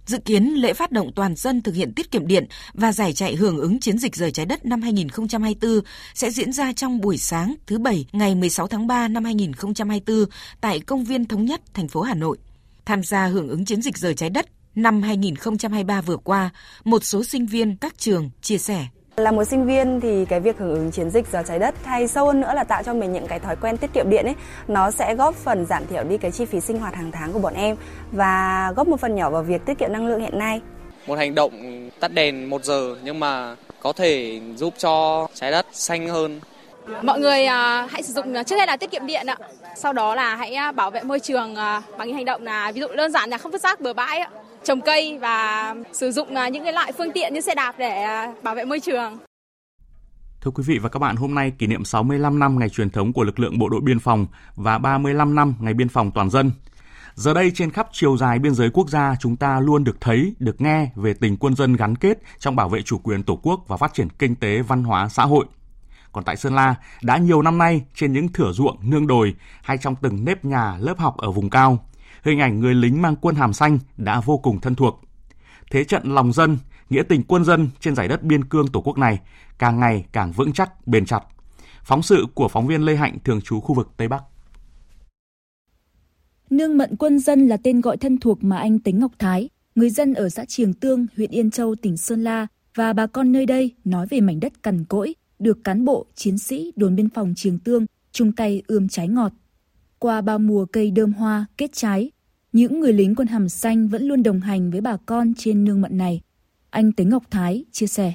Dự 0.06 0.18
kiến 0.18 0.44
lễ 0.44 0.72
phát 0.72 0.92
động 0.92 1.12
toàn 1.14 1.36
dân 1.36 1.62
thực 1.62 1.74
hiện 1.74 1.92
tiết 1.92 2.10
kiệm 2.10 2.26
điện 2.26 2.46
và 2.74 2.92
giải 2.92 3.12
chạy 3.12 3.34
hưởng 3.36 3.58
ứng 3.58 3.80
chiến 3.80 3.98
dịch 3.98 4.16
rời 4.16 4.30
trái 4.30 4.46
đất 4.46 4.64
năm 4.64 4.82
2024 4.82 5.80
sẽ 6.14 6.30
diễn 6.30 6.52
ra 6.52 6.72
trong 6.72 7.00
buổi 7.00 7.18
sáng 7.18 7.54
thứ 7.66 7.78
Bảy 7.78 8.06
ngày 8.12 8.34
16 8.34 8.66
tháng 8.66 8.86
3 8.86 9.08
năm 9.08 9.24
2024 9.24 10.24
tại 10.60 10.80
Công 10.80 11.04
viên 11.04 11.24
Thống 11.24 11.44
nhất, 11.44 11.60
thành 11.74 11.88
phố 11.88 12.00
Hà 12.02 12.14
Nội. 12.14 12.38
Tham 12.84 13.02
gia 13.02 13.26
hưởng 13.26 13.48
ứng 13.48 13.64
chiến 13.64 13.82
dịch 13.82 13.98
rời 13.98 14.14
trái 14.14 14.30
đất 14.30 14.46
năm 14.76 15.02
2023 15.02 16.00
vừa 16.00 16.16
qua, 16.16 16.50
một 16.84 17.04
số 17.04 17.24
sinh 17.24 17.46
viên 17.46 17.76
các 17.76 17.98
trường 17.98 18.30
chia 18.40 18.58
sẻ. 18.58 18.86
Là 19.16 19.30
một 19.30 19.44
sinh 19.44 19.66
viên 19.66 20.00
thì 20.00 20.24
cái 20.24 20.40
việc 20.40 20.58
hưởng 20.58 20.74
ứng 20.74 20.90
chiến 20.90 21.10
dịch 21.10 21.26
giờ 21.32 21.42
trái 21.48 21.58
đất 21.58 21.74
hay 21.84 22.08
sâu 22.08 22.26
hơn 22.26 22.40
nữa 22.40 22.52
là 22.54 22.64
tạo 22.64 22.82
cho 22.82 22.94
mình 22.94 23.12
những 23.12 23.26
cái 23.26 23.38
thói 23.38 23.56
quen 23.56 23.76
tiết 23.76 23.92
kiệm 23.92 24.10
điện 24.10 24.24
ấy, 24.24 24.34
nó 24.68 24.90
sẽ 24.90 25.14
góp 25.14 25.34
phần 25.34 25.66
giảm 25.66 25.86
thiểu 25.86 26.04
đi 26.04 26.18
cái 26.18 26.30
chi 26.30 26.44
phí 26.44 26.60
sinh 26.60 26.78
hoạt 26.78 26.94
hàng 26.94 27.10
tháng 27.12 27.32
của 27.32 27.38
bọn 27.38 27.54
em 27.54 27.76
và 28.12 28.72
góp 28.76 28.88
một 28.88 29.00
phần 29.00 29.14
nhỏ 29.14 29.30
vào 29.30 29.42
việc 29.42 29.66
tiết 29.66 29.78
kiệm 29.78 29.92
năng 29.92 30.06
lượng 30.06 30.20
hiện 30.20 30.38
nay. 30.38 30.60
Một 31.06 31.18
hành 31.18 31.34
động 31.34 31.52
tắt 32.00 32.12
đèn 32.12 32.50
một 32.50 32.64
giờ 32.64 32.96
nhưng 33.04 33.20
mà 33.20 33.56
có 33.82 33.92
thể 33.92 34.40
giúp 34.56 34.74
cho 34.78 35.26
trái 35.34 35.50
đất 35.50 35.66
xanh 35.72 36.08
hơn. 36.08 36.40
Mọi 37.02 37.20
người 37.20 37.44
à, 37.46 37.88
hãy 37.90 38.02
sử 38.02 38.12
dụng 38.12 38.34
trước 38.46 38.56
hết 38.56 38.66
là 38.66 38.76
tiết 38.76 38.90
kiệm 38.90 39.06
điện 39.06 39.26
ạ. 39.26 39.36
Sau 39.76 39.92
đó 39.92 40.14
là 40.14 40.36
hãy 40.36 40.54
à, 40.54 40.72
bảo 40.72 40.90
vệ 40.90 41.02
môi 41.02 41.20
trường 41.20 41.54
à, 41.54 41.82
bằng 41.98 42.14
hành 42.14 42.24
động 42.24 42.44
là 42.44 42.72
ví 42.72 42.80
dụ 42.80 42.86
đơn 42.96 43.12
giản 43.12 43.30
là 43.30 43.38
không 43.38 43.52
vứt 43.52 43.60
rác 43.60 43.80
bừa 43.80 43.92
bãi 43.92 44.18
ạ 44.18 44.30
trồng 44.66 44.80
cây 44.80 45.18
và 45.18 45.74
sử 45.92 46.10
dụng 46.10 46.34
à, 46.34 46.48
những 46.48 46.64
cái 46.64 46.72
loại 46.72 46.92
phương 46.92 47.12
tiện 47.14 47.34
như 47.34 47.40
xe 47.40 47.54
đạp 47.54 47.74
để 47.78 48.02
à, 48.02 48.34
bảo 48.42 48.54
vệ 48.54 48.64
môi 48.64 48.80
trường. 48.80 49.18
Thưa 50.40 50.50
quý 50.50 50.62
vị 50.66 50.78
và 50.78 50.88
các 50.88 50.98
bạn, 50.98 51.16
hôm 51.16 51.34
nay 51.34 51.52
kỷ 51.58 51.66
niệm 51.66 51.84
65 51.84 52.38
năm 52.38 52.58
ngày 52.58 52.68
truyền 52.68 52.90
thống 52.90 53.12
của 53.12 53.24
lực 53.24 53.38
lượng 53.38 53.58
bộ 53.58 53.68
đội 53.68 53.80
biên 53.80 53.98
phòng 53.98 54.26
và 54.56 54.78
35 54.78 55.34
năm 55.34 55.54
ngày 55.60 55.74
biên 55.74 55.88
phòng 55.88 56.10
toàn 56.10 56.30
dân. 56.30 56.50
Giờ 57.14 57.34
đây 57.34 57.52
trên 57.54 57.70
khắp 57.70 57.88
chiều 57.92 58.16
dài 58.16 58.38
biên 58.38 58.54
giới 58.54 58.70
quốc 58.70 58.88
gia, 58.88 59.14
chúng 59.20 59.36
ta 59.36 59.60
luôn 59.60 59.84
được 59.84 60.00
thấy, 60.00 60.34
được 60.38 60.60
nghe 60.60 60.90
về 60.94 61.14
tình 61.20 61.36
quân 61.36 61.56
dân 61.56 61.76
gắn 61.76 61.96
kết 61.96 62.18
trong 62.38 62.56
bảo 62.56 62.68
vệ 62.68 62.82
chủ 62.82 62.98
quyền 62.98 63.22
Tổ 63.22 63.40
quốc 63.42 63.64
và 63.68 63.76
phát 63.76 63.94
triển 63.94 64.08
kinh 64.18 64.34
tế, 64.34 64.62
văn 64.62 64.84
hóa, 64.84 65.08
xã 65.08 65.22
hội. 65.22 65.46
Còn 66.12 66.24
tại 66.24 66.36
Sơn 66.36 66.54
La, 66.54 66.74
đã 67.02 67.16
nhiều 67.16 67.42
năm 67.42 67.58
nay 67.58 67.82
trên 67.94 68.12
những 68.12 68.28
thửa 68.28 68.52
ruộng, 68.52 68.78
nương 68.82 69.06
đồi 69.06 69.34
hay 69.62 69.78
trong 69.78 69.94
từng 70.02 70.24
nếp 70.24 70.44
nhà, 70.44 70.76
lớp 70.80 70.98
học 70.98 71.16
ở 71.16 71.30
vùng 71.30 71.50
cao, 71.50 71.86
hình 72.26 72.40
ảnh 72.40 72.60
người 72.60 72.74
lính 72.74 73.02
mang 73.02 73.16
quân 73.20 73.34
hàm 73.34 73.52
xanh 73.52 73.78
đã 73.96 74.20
vô 74.20 74.38
cùng 74.38 74.60
thân 74.60 74.74
thuộc. 74.74 75.00
Thế 75.70 75.84
trận 75.84 76.14
lòng 76.14 76.32
dân, 76.32 76.58
nghĩa 76.90 77.02
tình 77.02 77.22
quân 77.22 77.44
dân 77.44 77.68
trên 77.80 77.94
giải 77.94 78.08
đất 78.08 78.22
biên 78.22 78.44
cương 78.44 78.68
Tổ 78.68 78.80
quốc 78.80 78.98
này 78.98 79.20
càng 79.58 79.80
ngày 79.80 80.04
càng 80.12 80.32
vững 80.32 80.52
chắc, 80.52 80.86
bền 80.86 81.06
chặt. 81.06 81.20
Phóng 81.84 82.02
sự 82.02 82.26
của 82.34 82.48
phóng 82.48 82.66
viên 82.66 82.82
Lê 82.82 82.96
Hạnh 82.96 83.18
thường 83.24 83.40
trú 83.40 83.60
khu 83.60 83.74
vực 83.74 83.90
Tây 83.96 84.08
Bắc. 84.08 84.22
Nương 86.50 86.78
mận 86.78 86.96
quân 86.96 87.18
dân 87.18 87.48
là 87.48 87.56
tên 87.56 87.80
gọi 87.80 87.96
thân 87.96 88.18
thuộc 88.18 88.44
mà 88.44 88.58
anh 88.58 88.78
Tính 88.78 89.00
Ngọc 89.00 89.12
Thái, 89.18 89.48
người 89.74 89.90
dân 89.90 90.14
ở 90.14 90.28
xã 90.28 90.44
Triềng 90.44 90.72
Tương, 90.72 91.06
huyện 91.16 91.30
Yên 91.30 91.50
Châu, 91.50 91.74
tỉnh 91.74 91.96
Sơn 91.96 92.24
La 92.24 92.46
và 92.74 92.92
bà 92.92 93.06
con 93.06 93.32
nơi 93.32 93.46
đây 93.46 93.74
nói 93.84 94.06
về 94.10 94.20
mảnh 94.20 94.40
đất 94.40 94.62
cằn 94.62 94.84
cỗi, 94.84 95.14
được 95.38 95.64
cán 95.64 95.84
bộ, 95.84 96.06
chiến 96.14 96.38
sĩ 96.38 96.72
đồn 96.76 96.96
biên 96.96 97.08
phòng 97.08 97.32
Triềng 97.36 97.58
Tương 97.58 97.86
chung 98.12 98.32
tay 98.32 98.62
ươm 98.66 98.88
trái 98.88 99.08
ngọt. 99.08 99.32
Qua 99.98 100.20
bao 100.20 100.38
mùa 100.38 100.66
cây 100.66 100.90
đơm 100.90 101.12
hoa, 101.12 101.46
kết 101.56 101.70
trái, 101.72 102.10
những 102.56 102.80
người 102.80 102.92
lính 102.92 103.14
quân 103.14 103.28
hàm 103.28 103.48
xanh 103.48 103.88
vẫn 103.88 104.02
luôn 104.02 104.22
đồng 104.22 104.40
hành 104.40 104.70
với 104.70 104.80
bà 104.80 104.96
con 105.06 105.32
trên 105.38 105.64
nương 105.64 105.80
mận 105.80 105.96
này. 105.96 106.20
Anh 106.70 106.92
Tính 106.92 107.08
Ngọc 107.08 107.22
Thái 107.30 107.64
chia 107.72 107.86
sẻ. 107.86 108.12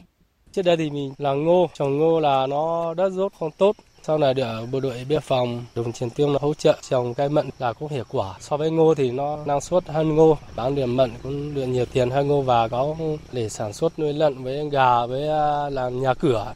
Trước 0.52 0.62
đây 0.62 0.78
thì 0.78 0.90
mình 0.90 1.14
là 1.18 1.34
ngô, 1.34 1.70
trồng 1.74 1.98
ngô 1.98 2.20
là 2.20 2.48
nó 2.48 2.94
đất 2.94 3.10
rốt 3.14 3.34
không 3.40 3.52
tốt. 3.58 3.76
Sau 4.04 4.18
này 4.18 4.34
được 4.34 4.68
bộ 4.72 4.80
đội 4.80 5.06
biên 5.10 5.22
phòng 5.22 5.66
dùng 5.76 5.92
chiến 5.92 6.10
tương 6.10 6.36
hỗ 6.42 6.54
trợ 6.54 6.78
trồng 6.90 7.14
cây 7.14 7.30
mận 7.30 7.50
là 7.60 7.74
cũng 7.74 7.92
hiệu 7.92 8.04
quả. 8.12 8.38
So 8.40 8.58
với 8.58 8.72
ngô 8.72 8.96
thì 8.96 9.12
nó 9.12 9.46
năng 9.46 9.62
suất 9.62 9.88
hơn 9.88 10.16
ngô, 10.16 10.38
bán 10.56 10.76
điểm 10.76 10.98
mận 10.98 11.12
cũng 11.24 11.54
được 11.54 11.66
nhiều 11.66 11.86
tiền 11.86 12.10
hơn 12.10 12.28
ngô 12.28 12.42
và 12.42 12.68
có 12.68 12.96
để 13.32 13.50
sản 13.50 13.74
xuất 13.74 14.00
nuôi 14.00 14.14
lợn 14.14 14.44
với 14.44 14.70
gà 14.70 15.06
với 15.06 15.28
à, 15.28 15.70
làm 15.70 16.02
nhà 16.02 16.14
cửa. 16.14 16.54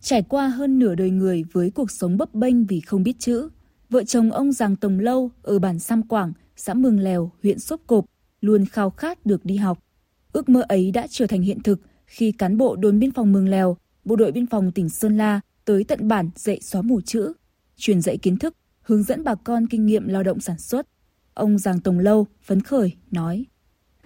Trải 0.00 0.22
qua 0.22 0.46
hơn 0.48 0.78
nửa 0.78 0.94
đời 0.94 1.10
người 1.10 1.44
với 1.52 1.70
cuộc 1.70 1.90
sống 1.90 2.16
bấp 2.16 2.34
bênh 2.34 2.66
vì 2.66 2.80
không 2.80 3.02
biết 3.02 3.16
chữ, 3.18 3.48
vợ 3.90 4.04
chồng 4.04 4.30
ông 4.30 4.52
Giàng 4.52 4.76
Tồng 4.76 4.98
Lâu 4.98 5.30
ở 5.42 5.58
bản 5.58 5.78
Sam 5.78 6.02
Quảng, 6.02 6.32
xã 6.56 6.74
Mường 6.74 7.00
Lèo, 7.00 7.32
huyện 7.42 7.58
Sốp 7.58 7.80
Cộp 7.86 8.04
luôn 8.40 8.64
khao 8.66 8.90
khát 8.90 9.26
được 9.26 9.44
đi 9.44 9.56
học. 9.56 9.78
Ước 10.32 10.48
mơ 10.48 10.64
ấy 10.68 10.90
đã 10.90 11.06
trở 11.10 11.26
thành 11.26 11.42
hiện 11.42 11.62
thực 11.62 11.80
khi 12.06 12.32
cán 12.32 12.56
bộ 12.56 12.76
đồn 12.76 12.98
biên 12.98 13.12
phòng 13.12 13.32
Mường 13.32 13.48
Lèo, 13.48 13.76
bộ 14.04 14.16
đội 14.16 14.32
biên 14.32 14.46
phòng 14.46 14.72
tỉnh 14.72 14.88
Sơn 14.88 15.16
La 15.16 15.40
tới 15.64 15.84
tận 15.84 16.08
bản 16.08 16.30
dạy 16.36 16.60
xóa 16.60 16.82
mù 16.82 17.00
chữ, 17.00 17.32
truyền 17.76 18.00
dạy 18.00 18.16
kiến 18.16 18.36
thức, 18.36 18.56
hướng 18.80 19.02
dẫn 19.02 19.24
bà 19.24 19.34
con 19.34 19.66
kinh 19.66 19.86
nghiệm 19.86 20.08
lao 20.08 20.22
động 20.22 20.40
sản 20.40 20.58
xuất. 20.58 20.86
Ông 21.34 21.58
Giàng 21.58 21.80
Tồng 21.80 21.98
Lâu 21.98 22.26
phấn 22.42 22.60
khởi 22.60 22.92
nói: 23.10 23.46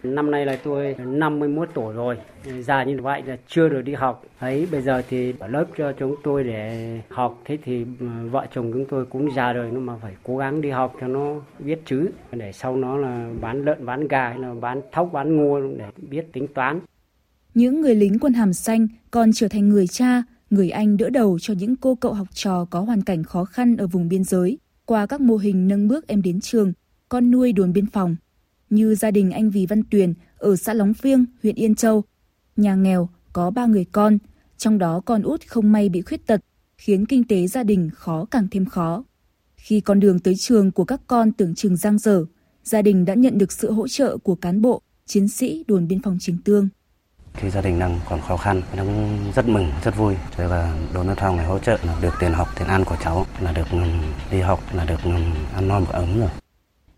Năm 0.03 0.31
nay 0.31 0.47
là 0.47 0.59
tôi 0.65 0.95
51 1.07 1.69
tuổi 1.75 1.95
rồi, 1.95 2.17
già 2.61 2.85
như 2.85 2.97
vậy 3.03 3.23
là 3.27 3.37
chưa 3.49 3.69
được 3.69 3.83
đi 3.83 3.95
học. 3.95 4.25
Ấy 4.39 4.69
bây 4.73 4.83
giờ 4.83 5.03
thì 5.09 5.35
ở 5.39 5.49
lớp 5.49 5.65
cho 5.79 5.93
chúng 5.93 6.17
tôi 6.23 6.45
để 6.45 7.01
học, 7.09 7.43
thế 7.45 7.59
thì 7.65 7.87
ừ, 8.01 8.07
vợ 8.31 8.47
chồng 8.55 8.73
chúng 8.73 8.85
tôi 8.85 9.07
cũng 9.07 9.35
già 9.35 9.53
rồi 9.53 9.71
nhưng 9.73 9.87
mà 9.87 9.97
phải 10.03 10.13
cố 10.23 10.37
gắng 10.37 10.61
đi 10.61 10.71
học 10.71 10.95
cho 11.01 11.09
nó 11.09 11.35
biết 11.59 11.81
chữ. 11.87 12.09
Để 12.33 12.53
sau 12.53 12.77
nó 12.77 12.97
là 12.97 13.31
bán 13.41 13.65
lợn, 13.65 13.87
bán 13.87 14.09
gà 14.09 14.29
hay 14.29 14.39
là 14.39 14.55
bán 14.55 14.81
thóc, 14.93 15.11
bán 15.13 15.37
ngô 15.37 15.61
để 15.61 15.85
biết 15.97 16.33
tính 16.33 16.47
toán. 16.55 16.81
Những 17.55 17.81
người 17.81 17.95
lính 17.95 18.19
quân 18.19 18.33
hàm 18.33 18.53
xanh 18.53 18.89
còn 19.11 19.31
trở 19.35 19.49
thành 19.49 19.69
người 19.69 19.87
cha, 19.87 20.23
người 20.51 20.71
anh 20.71 20.97
đỡ 20.97 21.11
đầu 21.11 21.39
cho 21.39 21.55
những 21.59 21.77
cô 21.77 21.95
cậu 21.95 22.13
học 22.13 22.27
trò 22.33 22.65
có 22.71 22.81
hoàn 22.81 23.03
cảnh 23.03 23.25
khó 23.25 23.45
khăn 23.45 23.77
ở 23.77 23.87
vùng 23.87 24.09
biên 24.09 24.25
giới. 24.25 24.59
Qua 24.85 25.07
các 25.07 25.21
mô 25.21 25.37
hình 25.37 25.69
nâng 25.69 25.89
bước 25.89 26.07
em 26.07 26.23
đến 26.23 26.41
trường, 26.41 26.73
con 27.09 27.31
nuôi 27.31 27.53
đồn 27.53 27.73
biên 27.73 27.87
phòng 27.87 28.17
như 28.71 28.95
gia 28.95 29.11
đình 29.11 29.31
anh 29.31 29.51
Vì 29.51 29.67
Văn 29.67 29.83
Tuyền 29.91 30.15
ở 30.37 30.57
xã 30.57 30.75
Lóng 30.75 30.95
Phiêng, 30.95 31.25
huyện 31.43 31.55
Yên 31.55 31.75
Châu. 31.75 32.05
Nhà 32.57 32.75
nghèo, 32.75 33.09
có 33.33 33.51
ba 33.51 33.67
người 33.67 33.85
con, 33.93 34.19
trong 34.57 34.79
đó 34.79 35.01
con 35.05 35.23
út 35.23 35.47
không 35.47 35.73
may 35.73 35.89
bị 35.89 36.03
khuyết 36.03 36.27
tật, 36.27 36.41
khiến 36.79 37.07
kinh 37.07 37.25
tế 37.25 37.47
gia 37.47 37.63
đình 37.63 37.91
khó 37.95 38.25
càng 38.31 38.49
thêm 38.51 38.67
khó. 38.67 39.05
Khi 39.57 39.81
con 39.81 40.01
đường 40.01 40.19
tới 40.19 40.35
trường 40.37 40.71
của 40.71 40.85
các 40.85 41.01
con 41.07 41.33
tưởng 41.33 41.55
chừng 41.55 41.77
giang 41.77 41.99
dở, 41.99 42.25
gia 42.65 42.83
đình 42.83 43.05
đã 43.05 43.15
nhận 43.15 43.39
được 43.39 43.53
sự 43.53 43.73
hỗ 43.73 43.89
trợ 43.89 44.17
của 44.17 44.35
cán 44.35 44.63
bộ, 44.63 44.83
chiến 45.07 45.29
sĩ 45.29 45.65
đồn 45.69 45.89
biên 45.89 46.03
phòng 46.03 46.19
Trình 46.21 46.39
Tương. 46.45 46.69
Khi 47.35 47.51
gia 47.51 47.61
đình 47.61 47.79
đang 47.79 48.01
còn 48.09 48.21
khó 48.21 48.37
khăn, 48.37 48.63
nó 48.77 48.85
cũng 48.85 49.33
rất 49.35 49.49
mừng, 49.49 49.71
rất 49.85 49.97
vui. 49.97 50.15
Thế 50.37 50.49
là 50.49 50.79
đồn 50.95 51.07
biên 51.07 51.17
phòng 51.17 51.37
này 51.37 51.47
hỗ 51.47 51.59
trợ 51.59 51.79
là 51.85 51.99
được 52.03 52.15
tiền 52.21 52.33
học, 52.33 52.49
tiền 52.59 52.69
ăn 52.69 52.85
của 52.85 52.97
cháu, 53.05 53.27
là 53.41 53.53
được 53.53 53.67
ừ, 53.71 53.79
đi 54.31 54.41
học, 54.41 54.61
là 54.75 54.85
được 54.85 55.01
ừ, 55.05 55.11
ăn 55.55 55.69
no 55.69 55.81
mặc 55.81 55.93
ấm 55.93 56.21
rồi. 56.21 56.31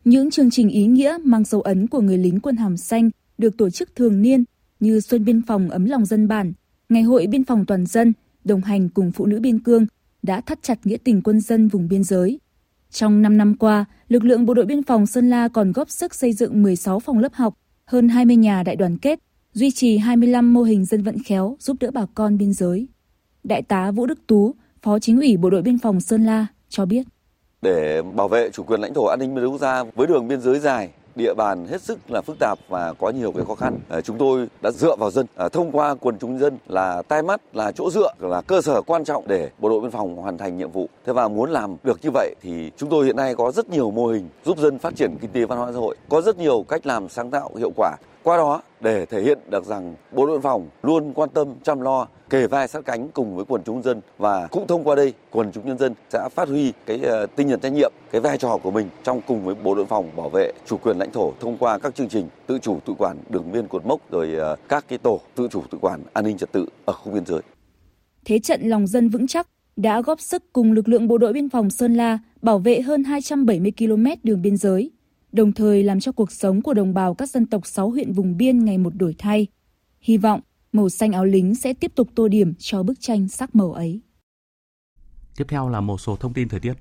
Những 0.05 0.31
chương 0.31 0.51
trình 0.51 0.69
ý 0.69 0.87
nghĩa 0.87 1.19
mang 1.25 1.45
dấu 1.45 1.61
ấn 1.61 1.87
của 1.87 2.01
người 2.01 2.19
lính 2.19 2.41
quân 2.41 2.57
hàm 2.57 2.77
xanh 2.77 3.11
được 3.39 3.57
tổ 3.57 3.71
chức 3.71 3.97
thường 3.97 4.23
niên 4.23 4.45
như 4.81 5.01
Xuân 5.01 5.25
Biên 5.25 5.43
phòng 5.43 5.71
ấm 5.71 5.85
lòng 5.85 6.05
dân 6.05 6.29
bản, 6.29 6.53
Ngày 6.89 7.03
hội 7.03 7.27
Biên 7.27 7.45
phòng 7.45 7.67
toàn 7.67 7.87
dân, 7.87 8.13
đồng 8.45 8.61
hành 8.61 8.89
cùng 8.89 9.13
phụ 9.13 9.27
nữ 9.27 9.41
biên 9.41 9.59
cương 9.59 9.87
đã 10.23 10.41
thắt 10.41 10.63
chặt 10.63 10.87
nghĩa 10.87 10.97
tình 10.97 11.23
quân 11.23 11.41
dân 11.41 11.69
vùng 11.69 11.89
biên 11.89 12.05
giới. 12.05 12.41
Trong 12.91 13.23
5 13.23 13.37
năm 13.37 13.55
qua, 13.55 13.85
lực 14.09 14.25
lượng 14.25 14.47
bộ 14.47 14.55
đội 14.55 14.67
biên 14.67 14.83
phòng 14.83 15.07
Sơn 15.07 15.31
La 15.31 15.49
còn 15.49 15.73
góp 15.73 15.91
sức 15.91 16.15
xây 16.15 16.33
dựng 16.33 16.63
16 16.63 17.01
phòng 17.01 17.19
lớp 17.19 17.35
học, 17.35 17.55
hơn 17.87 18.09
20 18.09 18.37
nhà 18.37 18.63
đại 18.63 18.77
đoàn 18.77 18.99
kết, 18.99 19.19
duy 19.53 19.71
trì 19.71 19.99
25 19.99 20.55
mô 20.55 20.63
hình 20.63 20.85
dân 20.85 21.03
vận 21.03 21.19
khéo 21.19 21.57
giúp 21.61 21.77
đỡ 21.81 21.91
bà 21.91 22.07
con 22.15 22.39
biên 22.39 22.53
giới. 22.53 22.89
Đại 23.45 23.63
tá 23.63 23.91
Vũ 23.91 24.07
Đức 24.07 24.27
Tú, 24.27 24.55
Phó 24.83 24.99
Chính 24.99 25.21
ủy 25.21 25.37
Bộ 25.37 25.51
đội 25.51 25.63
Biên 25.63 25.79
phòng 25.79 26.01
Sơn 26.01 26.25
La 26.25 26.47
cho 26.69 26.87
biết 26.87 27.07
để 27.62 28.03
bảo 28.03 28.29
vệ 28.29 28.51
chủ 28.51 28.62
quyền 28.62 28.81
lãnh 28.81 28.94
thổ 28.94 29.05
an 29.05 29.18
ninh 29.18 29.35
biên 29.35 29.42
giới 29.42 29.51
quốc 29.51 29.61
gia 29.61 29.85
với 29.94 30.07
đường 30.07 30.29
biên 30.29 30.40
giới 30.40 30.59
dài 30.59 30.90
địa 31.14 31.35
bàn 31.35 31.66
hết 31.66 31.83
sức 31.83 31.99
là 32.09 32.23
phức 32.23 32.37
tạp 32.40 32.59
và 32.68 32.92
có 32.99 33.11
nhiều 33.11 33.33
cái 33.33 33.44
khó 33.44 33.55
khăn. 33.55 33.79
Ờ, 33.88 34.01
chúng 34.01 34.18
tôi 34.18 34.46
đã 34.62 34.70
dựa 34.70 34.96
vào 34.96 35.11
dân, 35.11 35.27
ờ, 35.35 35.49
thông 35.49 35.73
qua 35.73 35.94
quần 35.94 36.18
chúng 36.18 36.38
dân 36.38 36.59
là 36.68 37.03
tai 37.03 37.23
mắt, 37.23 37.40
là 37.53 37.73
chỗ 37.73 37.90
dựa, 37.90 38.12
là 38.18 38.40
cơ 38.40 38.62
sở 38.62 38.83
quan 38.83 39.05
trọng 39.05 39.29
để 39.29 39.51
bộ 39.59 39.68
đội 39.68 39.81
biên 39.81 39.90
phòng 39.90 40.16
hoàn 40.16 40.38
thành 40.38 40.59
nhiệm 40.59 40.70
vụ. 40.70 40.88
Thế 41.07 41.12
và 41.12 41.29
muốn 41.29 41.51
làm 41.51 41.77
được 41.83 41.99
như 42.03 42.11
vậy 42.14 42.35
thì 42.42 42.70
chúng 42.77 42.90
tôi 42.90 43.07
hiện 43.07 43.16
nay 43.16 43.35
có 43.35 43.53
rất 43.53 43.70
nhiều 43.70 43.90
mô 43.90 44.07
hình 44.07 44.29
giúp 44.44 44.59
dân 44.59 44.79
phát 44.79 44.96
triển 44.96 45.16
kinh 45.20 45.31
tế 45.31 45.44
văn 45.44 45.59
hóa 45.59 45.73
xã 45.73 45.79
hội, 45.79 45.96
có 46.09 46.20
rất 46.20 46.38
nhiều 46.38 46.64
cách 46.68 46.87
làm 46.87 47.09
sáng 47.09 47.31
tạo 47.31 47.51
hiệu 47.59 47.70
quả. 47.77 47.96
Qua 48.31 48.37
đó 48.37 48.62
để 48.81 49.07
thể 49.07 49.23
hiện 49.23 49.38
được 49.51 49.64
rằng 49.64 49.95
bộ 50.12 50.27
đội 50.27 50.37
biên 50.37 50.43
phòng 50.43 50.69
luôn 50.83 51.12
quan 51.14 51.29
tâm 51.31 51.55
chăm 51.62 51.81
lo 51.81 52.07
kề 52.31 52.47
vai 52.47 52.69
sát 52.69 52.85
cánh 52.85 53.09
cùng 53.09 53.37
với 53.37 53.45
quần 53.45 53.62
chúng 53.64 53.83
dân 53.83 54.01
và 54.19 54.47
cũng 54.47 54.66
thông 54.66 54.85
qua 54.85 54.95
đây 54.95 55.14
quần 55.31 55.53
chúng 55.53 55.66
nhân 55.66 55.79
dân 55.79 55.95
sẽ 56.11 56.29
phát 56.35 56.49
huy 56.49 56.73
cái 56.87 57.01
ờ, 57.03 57.27
tinh 57.27 57.49
thần 57.49 57.61
trách 57.61 57.73
nhiệm 57.73 57.93
cái 58.11 58.21
vai 58.21 58.38
trò 58.38 58.59
của 58.62 58.71
mình 58.71 58.88
trong 59.05 59.21
cùng 59.27 59.45
với 59.45 59.55
bộ 59.55 59.75
đội 59.75 59.87
phòng 59.87 60.11
bảo 60.16 60.29
vệ 60.29 60.53
chủ 60.66 60.77
quyền 60.77 60.99
lãnh 60.99 61.12
thổ 61.12 61.33
thông 61.40 61.57
qua 61.59 61.79
các 61.79 61.95
chương 61.95 62.09
trình 62.09 62.29
tự 62.47 62.59
chủ 62.59 62.79
tự 62.87 62.95
quản 62.99 63.16
đường 63.29 63.53
biên 63.53 63.69
cột 63.69 63.87
mốc 63.87 64.11
rồi 64.11 64.35
ờ, 64.35 64.57
các 64.69 64.85
cái 64.88 64.99
tổ 64.99 65.21
tự 65.35 65.49
chủ 65.51 65.62
tự 65.71 65.79
quản 65.81 66.01
an 66.12 66.25
ninh 66.25 66.38
trật 66.38 66.53
tự 66.53 66.66
ở 66.85 66.93
khu 66.93 67.12
biên 67.12 67.27
giới. 67.27 67.40
Thế 68.25 68.38
trận 68.38 68.62
lòng 68.62 68.87
dân 68.87 69.09
vững 69.09 69.27
chắc 69.27 69.49
đã 69.77 70.01
góp 70.01 70.21
sức 70.21 70.53
cùng 70.53 70.73
lực 70.73 70.88
lượng 70.88 71.09
bộ 71.09 71.19
đội 71.19 71.33
biên 71.33 71.49
phòng 71.49 71.71
Sơn 71.71 71.95
La 71.95 72.19
bảo 72.43 72.59
vệ 72.59 72.81
hơn 72.81 73.05
270 73.05 73.73
km 73.79 74.07
đường 74.23 74.43
biên 74.43 74.57
giới, 74.57 74.90
đồng 75.33 75.53
thời 75.53 75.83
làm 75.83 76.01
cho 76.01 76.12
cuộc 76.12 76.33
sống 76.33 76.62
của 76.62 76.75
đồng 76.75 76.95
bào 76.95 77.14
các 77.14 77.31
dân 77.31 77.47
tộc 77.47 77.66
6 77.66 77.90
huyện 77.90 78.12
vùng 78.12 78.37
biên 78.37 78.64
ngày 78.64 78.79
một 78.79 78.95
đổi 78.95 79.14
thay. 79.19 79.47
Hy 80.01 80.16
vọng 80.16 80.40
màu 80.73 80.88
xanh 80.88 81.12
áo 81.12 81.25
lính 81.25 81.55
sẽ 81.55 81.73
tiếp 81.73 81.93
tục 81.95 82.09
tô 82.14 82.29
điểm 82.29 82.55
cho 82.59 82.83
bức 82.83 83.01
tranh 83.01 83.29
sắc 83.29 83.55
màu 83.55 83.73
ấy. 83.73 84.01
Tiếp 85.37 85.45
theo 85.49 85.69
là 85.69 85.81
một 85.81 86.01
số 86.01 86.16
thông 86.16 86.33
tin 86.33 86.49
thời 86.49 86.61
tiết. 86.61 86.73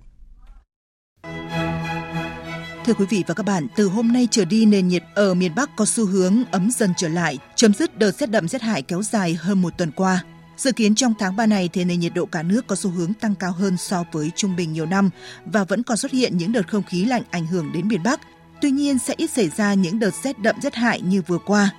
Thưa 2.85 2.93
quý 2.93 3.05
vị 3.09 3.23
và 3.27 3.33
các 3.33 3.45
bạn, 3.45 3.67
từ 3.75 3.87
hôm 3.87 4.07
nay 4.07 4.27
trở 4.31 4.45
đi 4.45 4.65
nền 4.65 4.87
nhiệt 4.87 5.03
ở 5.15 5.33
miền 5.33 5.55
Bắc 5.55 5.75
có 5.75 5.85
xu 5.85 6.05
hướng 6.05 6.43
ấm 6.51 6.71
dần 6.71 6.93
trở 6.97 7.07
lại, 7.07 7.37
chấm 7.55 7.73
dứt 7.73 7.97
đợt 7.97 8.11
rét 8.11 8.29
đậm 8.29 8.47
rét 8.47 8.61
hại 8.61 8.81
kéo 8.81 9.01
dài 9.01 9.33
hơn 9.33 9.61
một 9.61 9.77
tuần 9.77 9.91
qua. 9.91 10.23
Dự 10.57 10.71
kiến 10.71 10.95
trong 10.95 11.13
tháng 11.19 11.35
3 11.35 11.45
này 11.45 11.69
thì 11.73 11.83
nền 11.83 11.99
nhiệt 11.99 12.13
độ 12.15 12.25
cả 12.25 12.43
nước 12.43 12.67
có 12.67 12.75
xu 12.75 12.89
hướng 12.89 13.13
tăng 13.13 13.35
cao 13.35 13.51
hơn 13.51 13.77
so 13.77 14.03
với 14.11 14.31
trung 14.35 14.55
bình 14.55 14.73
nhiều 14.73 14.85
năm 14.85 15.09
và 15.45 15.63
vẫn 15.63 15.83
còn 15.83 15.97
xuất 15.97 16.11
hiện 16.11 16.37
những 16.37 16.51
đợt 16.51 16.67
không 16.67 16.83
khí 16.83 17.05
lạnh 17.05 17.23
ảnh 17.31 17.47
hưởng 17.47 17.71
đến 17.73 17.87
miền 17.87 18.03
Bắc. 18.03 18.19
Tuy 18.61 18.71
nhiên 18.71 18.99
sẽ 18.99 19.13
ít 19.17 19.29
xảy 19.29 19.49
ra 19.49 19.73
những 19.73 19.99
đợt 19.99 20.11
rét 20.23 20.39
đậm 20.39 20.55
rét 20.61 20.75
hại 20.75 21.01
như 21.01 21.21
vừa 21.27 21.37
qua. 21.37 21.69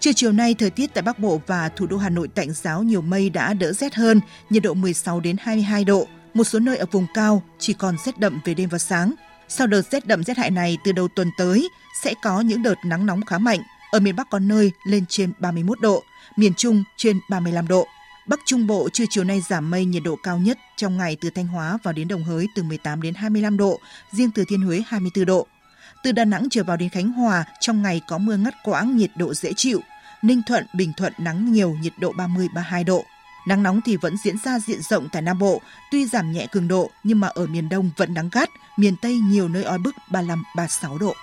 Trưa 0.00 0.12
chiều 0.12 0.32
nay, 0.32 0.54
thời 0.54 0.70
tiết 0.70 0.94
tại 0.94 1.02
Bắc 1.02 1.18
Bộ 1.18 1.40
và 1.46 1.68
thủ 1.68 1.86
đô 1.86 1.96
Hà 1.96 2.08
Nội 2.08 2.28
tạnh 2.28 2.52
giáo 2.52 2.82
nhiều 2.82 3.00
mây 3.00 3.30
đã 3.30 3.54
đỡ 3.54 3.72
rét 3.72 3.94
hơn, 3.94 4.20
nhiệt 4.50 4.62
độ 4.62 4.74
16 4.74 5.20
đến 5.20 5.36
22 5.40 5.84
độ. 5.84 6.06
Một 6.34 6.44
số 6.44 6.58
nơi 6.58 6.76
ở 6.76 6.86
vùng 6.90 7.06
cao 7.14 7.42
chỉ 7.58 7.72
còn 7.72 7.96
rét 8.04 8.18
đậm 8.18 8.40
về 8.44 8.54
đêm 8.54 8.68
và 8.68 8.78
sáng. 8.78 9.14
Sau 9.48 9.66
đợt 9.66 9.82
rét 9.90 10.06
đậm 10.06 10.24
rét 10.24 10.36
hại 10.36 10.50
này 10.50 10.78
từ 10.84 10.92
đầu 10.92 11.08
tuần 11.16 11.30
tới 11.38 11.68
sẽ 12.02 12.14
có 12.22 12.40
những 12.40 12.62
đợt 12.62 12.74
nắng 12.84 13.06
nóng 13.06 13.24
khá 13.24 13.38
mạnh. 13.38 13.60
Ở 13.90 14.00
miền 14.00 14.16
Bắc 14.16 14.30
có 14.30 14.38
nơi 14.38 14.72
lên 14.86 15.04
trên 15.08 15.32
31 15.38 15.80
độ, 15.80 16.02
miền 16.36 16.54
Trung 16.54 16.84
trên 16.96 17.20
35 17.30 17.68
độ. 17.68 17.86
Bắc 18.28 18.40
Trung 18.44 18.66
Bộ 18.66 18.88
trưa 18.92 19.04
chiều 19.10 19.24
nay 19.24 19.42
giảm 19.48 19.70
mây 19.70 19.84
nhiệt 19.84 20.02
độ 20.02 20.16
cao 20.22 20.38
nhất 20.38 20.58
trong 20.76 20.96
ngày 20.96 21.16
từ 21.20 21.30
Thanh 21.30 21.46
Hóa 21.46 21.78
vào 21.82 21.92
đến 21.92 22.08
Đồng 22.08 22.24
Hới 22.24 22.46
từ 22.54 22.62
18 22.62 23.02
đến 23.02 23.14
25 23.14 23.56
độ, 23.56 23.80
riêng 24.12 24.30
từ 24.34 24.44
Thiên 24.48 24.60
Huế 24.60 24.82
24 24.86 25.24
độ. 25.24 25.46
Từ 26.04 26.12
Đà 26.12 26.24
Nẵng 26.24 26.46
trở 26.50 26.64
vào 26.64 26.76
đến 26.76 26.88
Khánh 26.88 27.12
Hòa, 27.12 27.44
trong 27.60 27.82
ngày 27.82 28.00
có 28.08 28.18
mưa 28.18 28.36
ngắt 28.36 28.54
quãng, 28.64 28.96
nhiệt 28.96 29.10
độ 29.16 29.34
dễ 29.34 29.52
chịu. 29.56 29.80
Ninh 30.22 30.42
Thuận, 30.46 30.66
Bình 30.74 30.92
Thuận 30.96 31.12
nắng 31.18 31.52
nhiều, 31.52 31.76
nhiệt 31.80 31.92
độ 31.98 32.12
30-32 32.12 32.84
độ. 32.84 33.04
Nắng 33.48 33.62
nóng 33.62 33.80
thì 33.84 33.96
vẫn 33.96 34.16
diễn 34.24 34.38
ra 34.44 34.58
diện 34.58 34.82
rộng 34.82 35.08
tại 35.12 35.22
Nam 35.22 35.38
Bộ, 35.38 35.60
tuy 35.90 36.06
giảm 36.06 36.32
nhẹ 36.32 36.46
cường 36.52 36.68
độ 36.68 36.90
nhưng 37.04 37.20
mà 37.20 37.28
ở 37.28 37.46
miền 37.46 37.68
Đông 37.68 37.90
vẫn 37.96 38.14
nắng 38.14 38.28
gắt, 38.32 38.48
miền 38.76 38.96
Tây 38.96 39.16
nhiều 39.16 39.48
nơi 39.48 39.64
oi 39.64 39.78
bức 39.78 39.94
35-36 40.10 40.98
độ. 40.98 41.14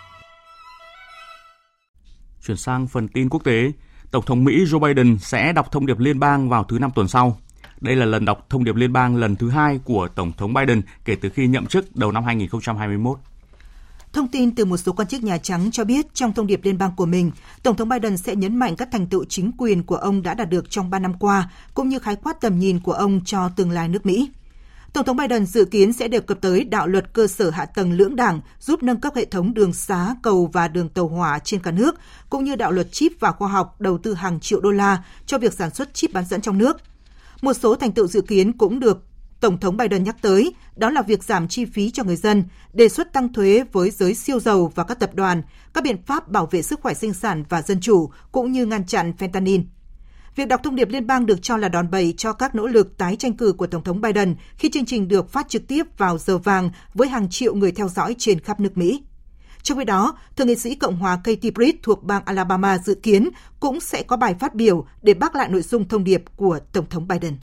Chuyển 2.45 2.57
sang 2.57 2.87
phần 2.87 3.07
tin 3.07 3.29
quốc 3.29 3.43
tế, 3.43 3.71
Tổng 4.11 4.25
thống 4.25 4.43
Mỹ 4.43 4.65
Joe 4.65 4.79
Biden 4.79 5.17
sẽ 5.19 5.53
đọc 5.53 5.71
thông 5.71 5.85
điệp 5.85 5.99
liên 5.99 6.19
bang 6.19 6.49
vào 6.49 6.63
thứ 6.63 6.79
năm 6.79 6.91
tuần 6.95 7.07
sau. 7.07 7.37
Đây 7.81 7.95
là 7.95 8.05
lần 8.05 8.25
đọc 8.25 8.45
thông 8.49 8.63
điệp 8.63 8.75
liên 8.75 8.93
bang 8.93 9.15
lần 9.15 9.35
thứ 9.35 9.49
hai 9.49 9.79
của 9.83 10.07
Tổng 10.07 10.31
thống 10.37 10.53
Biden 10.53 10.81
kể 11.05 11.15
từ 11.15 11.29
khi 11.29 11.47
nhậm 11.47 11.65
chức 11.65 11.95
đầu 11.95 12.11
năm 12.11 12.23
2021. 12.23 13.19
Thông 14.13 14.27
tin 14.27 14.55
từ 14.55 14.65
một 14.65 14.77
số 14.77 14.93
quan 14.93 15.07
chức 15.07 15.23
Nhà 15.23 15.37
Trắng 15.37 15.71
cho 15.71 15.83
biết 15.83 16.05
trong 16.13 16.33
thông 16.33 16.47
điệp 16.47 16.59
liên 16.63 16.77
bang 16.77 16.91
của 16.95 17.05
mình, 17.05 17.31
Tổng 17.63 17.75
thống 17.75 17.89
Biden 17.89 18.17
sẽ 18.17 18.35
nhấn 18.35 18.55
mạnh 18.55 18.75
các 18.75 18.89
thành 18.91 19.07
tựu 19.07 19.25
chính 19.25 19.51
quyền 19.57 19.83
của 19.83 19.95
ông 19.95 20.23
đã 20.23 20.33
đạt 20.33 20.49
được 20.49 20.69
trong 20.69 20.89
3 20.89 20.99
năm 20.99 21.13
qua, 21.19 21.51
cũng 21.73 21.89
như 21.89 21.99
khái 21.99 22.15
quát 22.15 22.41
tầm 22.41 22.59
nhìn 22.59 22.79
của 22.79 22.93
ông 22.93 23.21
cho 23.25 23.49
tương 23.49 23.71
lai 23.71 23.87
nước 23.87 24.05
Mỹ. 24.05 24.29
Tổng 24.93 25.05
thống 25.05 25.17
Biden 25.17 25.45
dự 25.45 25.65
kiến 25.65 25.93
sẽ 25.93 26.07
đề 26.07 26.19
cập 26.19 26.41
tới 26.41 26.63
đạo 26.63 26.87
luật 26.87 27.13
cơ 27.13 27.27
sở 27.27 27.49
hạ 27.49 27.65
tầng 27.65 27.91
lưỡng 27.91 28.15
đảng 28.15 28.41
giúp 28.59 28.83
nâng 28.83 29.01
cấp 29.01 29.15
hệ 29.15 29.25
thống 29.25 29.53
đường 29.53 29.73
xá, 29.73 30.15
cầu 30.21 30.49
và 30.53 30.67
đường 30.67 30.89
tàu 30.89 31.07
hỏa 31.07 31.39
trên 31.39 31.59
cả 31.59 31.71
nước, 31.71 31.95
cũng 32.29 32.43
như 32.43 32.55
đạo 32.55 32.71
luật 32.71 32.91
chip 32.91 33.11
và 33.19 33.31
khoa 33.31 33.47
học 33.47 33.81
đầu 33.81 33.97
tư 33.97 34.13
hàng 34.13 34.39
triệu 34.39 34.61
đô 34.61 34.71
la 34.71 35.03
cho 35.25 35.37
việc 35.37 35.53
sản 35.53 35.73
xuất 35.73 35.93
chip 35.93 36.13
bán 36.13 36.25
dẫn 36.25 36.41
trong 36.41 36.57
nước. 36.57 36.77
Một 37.41 37.53
số 37.53 37.75
thành 37.75 37.91
tựu 37.91 38.07
dự 38.07 38.21
kiến 38.21 38.53
cũng 38.53 38.79
được 38.79 39.03
Tổng 39.41 39.59
thống 39.59 39.77
Biden 39.77 40.03
nhắc 40.03 40.15
tới, 40.21 40.53
đó 40.75 40.89
là 40.89 41.01
việc 41.01 41.23
giảm 41.23 41.47
chi 41.47 41.65
phí 41.65 41.91
cho 41.91 42.03
người 42.03 42.15
dân, 42.15 42.43
đề 42.73 42.89
xuất 42.89 43.13
tăng 43.13 43.33
thuế 43.33 43.63
với 43.71 43.91
giới 43.91 44.13
siêu 44.13 44.39
giàu 44.39 44.71
và 44.75 44.83
các 44.83 44.99
tập 44.99 45.09
đoàn, 45.13 45.41
các 45.73 45.83
biện 45.83 46.03
pháp 46.05 46.27
bảo 46.27 46.45
vệ 46.51 46.61
sức 46.61 46.79
khỏe 46.81 46.93
sinh 46.93 47.13
sản 47.13 47.43
và 47.49 47.61
dân 47.61 47.79
chủ, 47.81 48.09
cũng 48.31 48.51
như 48.51 48.65
ngăn 48.65 48.85
chặn 48.85 49.13
fentanyl. 49.17 49.63
Việc 50.35 50.47
đọc 50.47 50.61
thông 50.63 50.75
điệp 50.75 50.89
liên 50.89 51.07
bang 51.07 51.25
được 51.25 51.41
cho 51.41 51.57
là 51.57 51.69
đòn 51.69 51.91
bẩy 51.91 52.13
cho 52.17 52.33
các 52.33 52.55
nỗ 52.55 52.67
lực 52.67 52.97
tái 52.97 53.15
tranh 53.15 53.33
cử 53.33 53.53
của 53.53 53.67
Tổng 53.67 53.83
thống 53.83 54.01
Biden 54.01 54.35
khi 54.57 54.69
chương 54.69 54.85
trình 54.85 55.07
được 55.07 55.29
phát 55.29 55.49
trực 55.49 55.67
tiếp 55.67 55.83
vào 55.97 56.17
giờ 56.17 56.37
vàng 56.37 56.69
với 56.93 57.07
hàng 57.07 57.29
triệu 57.29 57.55
người 57.55 57.71
theo 57.71 57.87
dõi 57.87 58.15
trên 58.17 58.39
khắp 58.39 58.59
nước 58.59 58.77
Mỹ. 58.77 59.03
Trong 59.63 59.77
khi 59.77 59.83
đó, 59.83 60.17
Thượng 60.35 60.47
nghị 60.47 60.55
sĩ 60.55 60.75
Cộng 60.75 60.97
hòa 60.97 61.19
Katie 61.23 61.51
Britt 61.51 61.83
thuộc 61.83 62.03
bang 62.03 62.21
Alabama 62.25 62.77
dự 62.77 62.95
kiến 62.95 63.29
cũng 63.59 63.79
sẽ 63.79 64.03
có 64.03 64.17
bài 64.17 64.35
phát 64.39 64.55
biểu 64.55 64.85
để 65.01 65.13
bác 65.13 65.35
lại 65.35 65.49
nội 65.49 65.61
dung 65.61 65.87
thông 65.87 66.03
điệp 66.03 66.23
của 66.35 66.59
Tổng 66.73 66.89
thống 66.89 67.07
Biden 67.07 67.37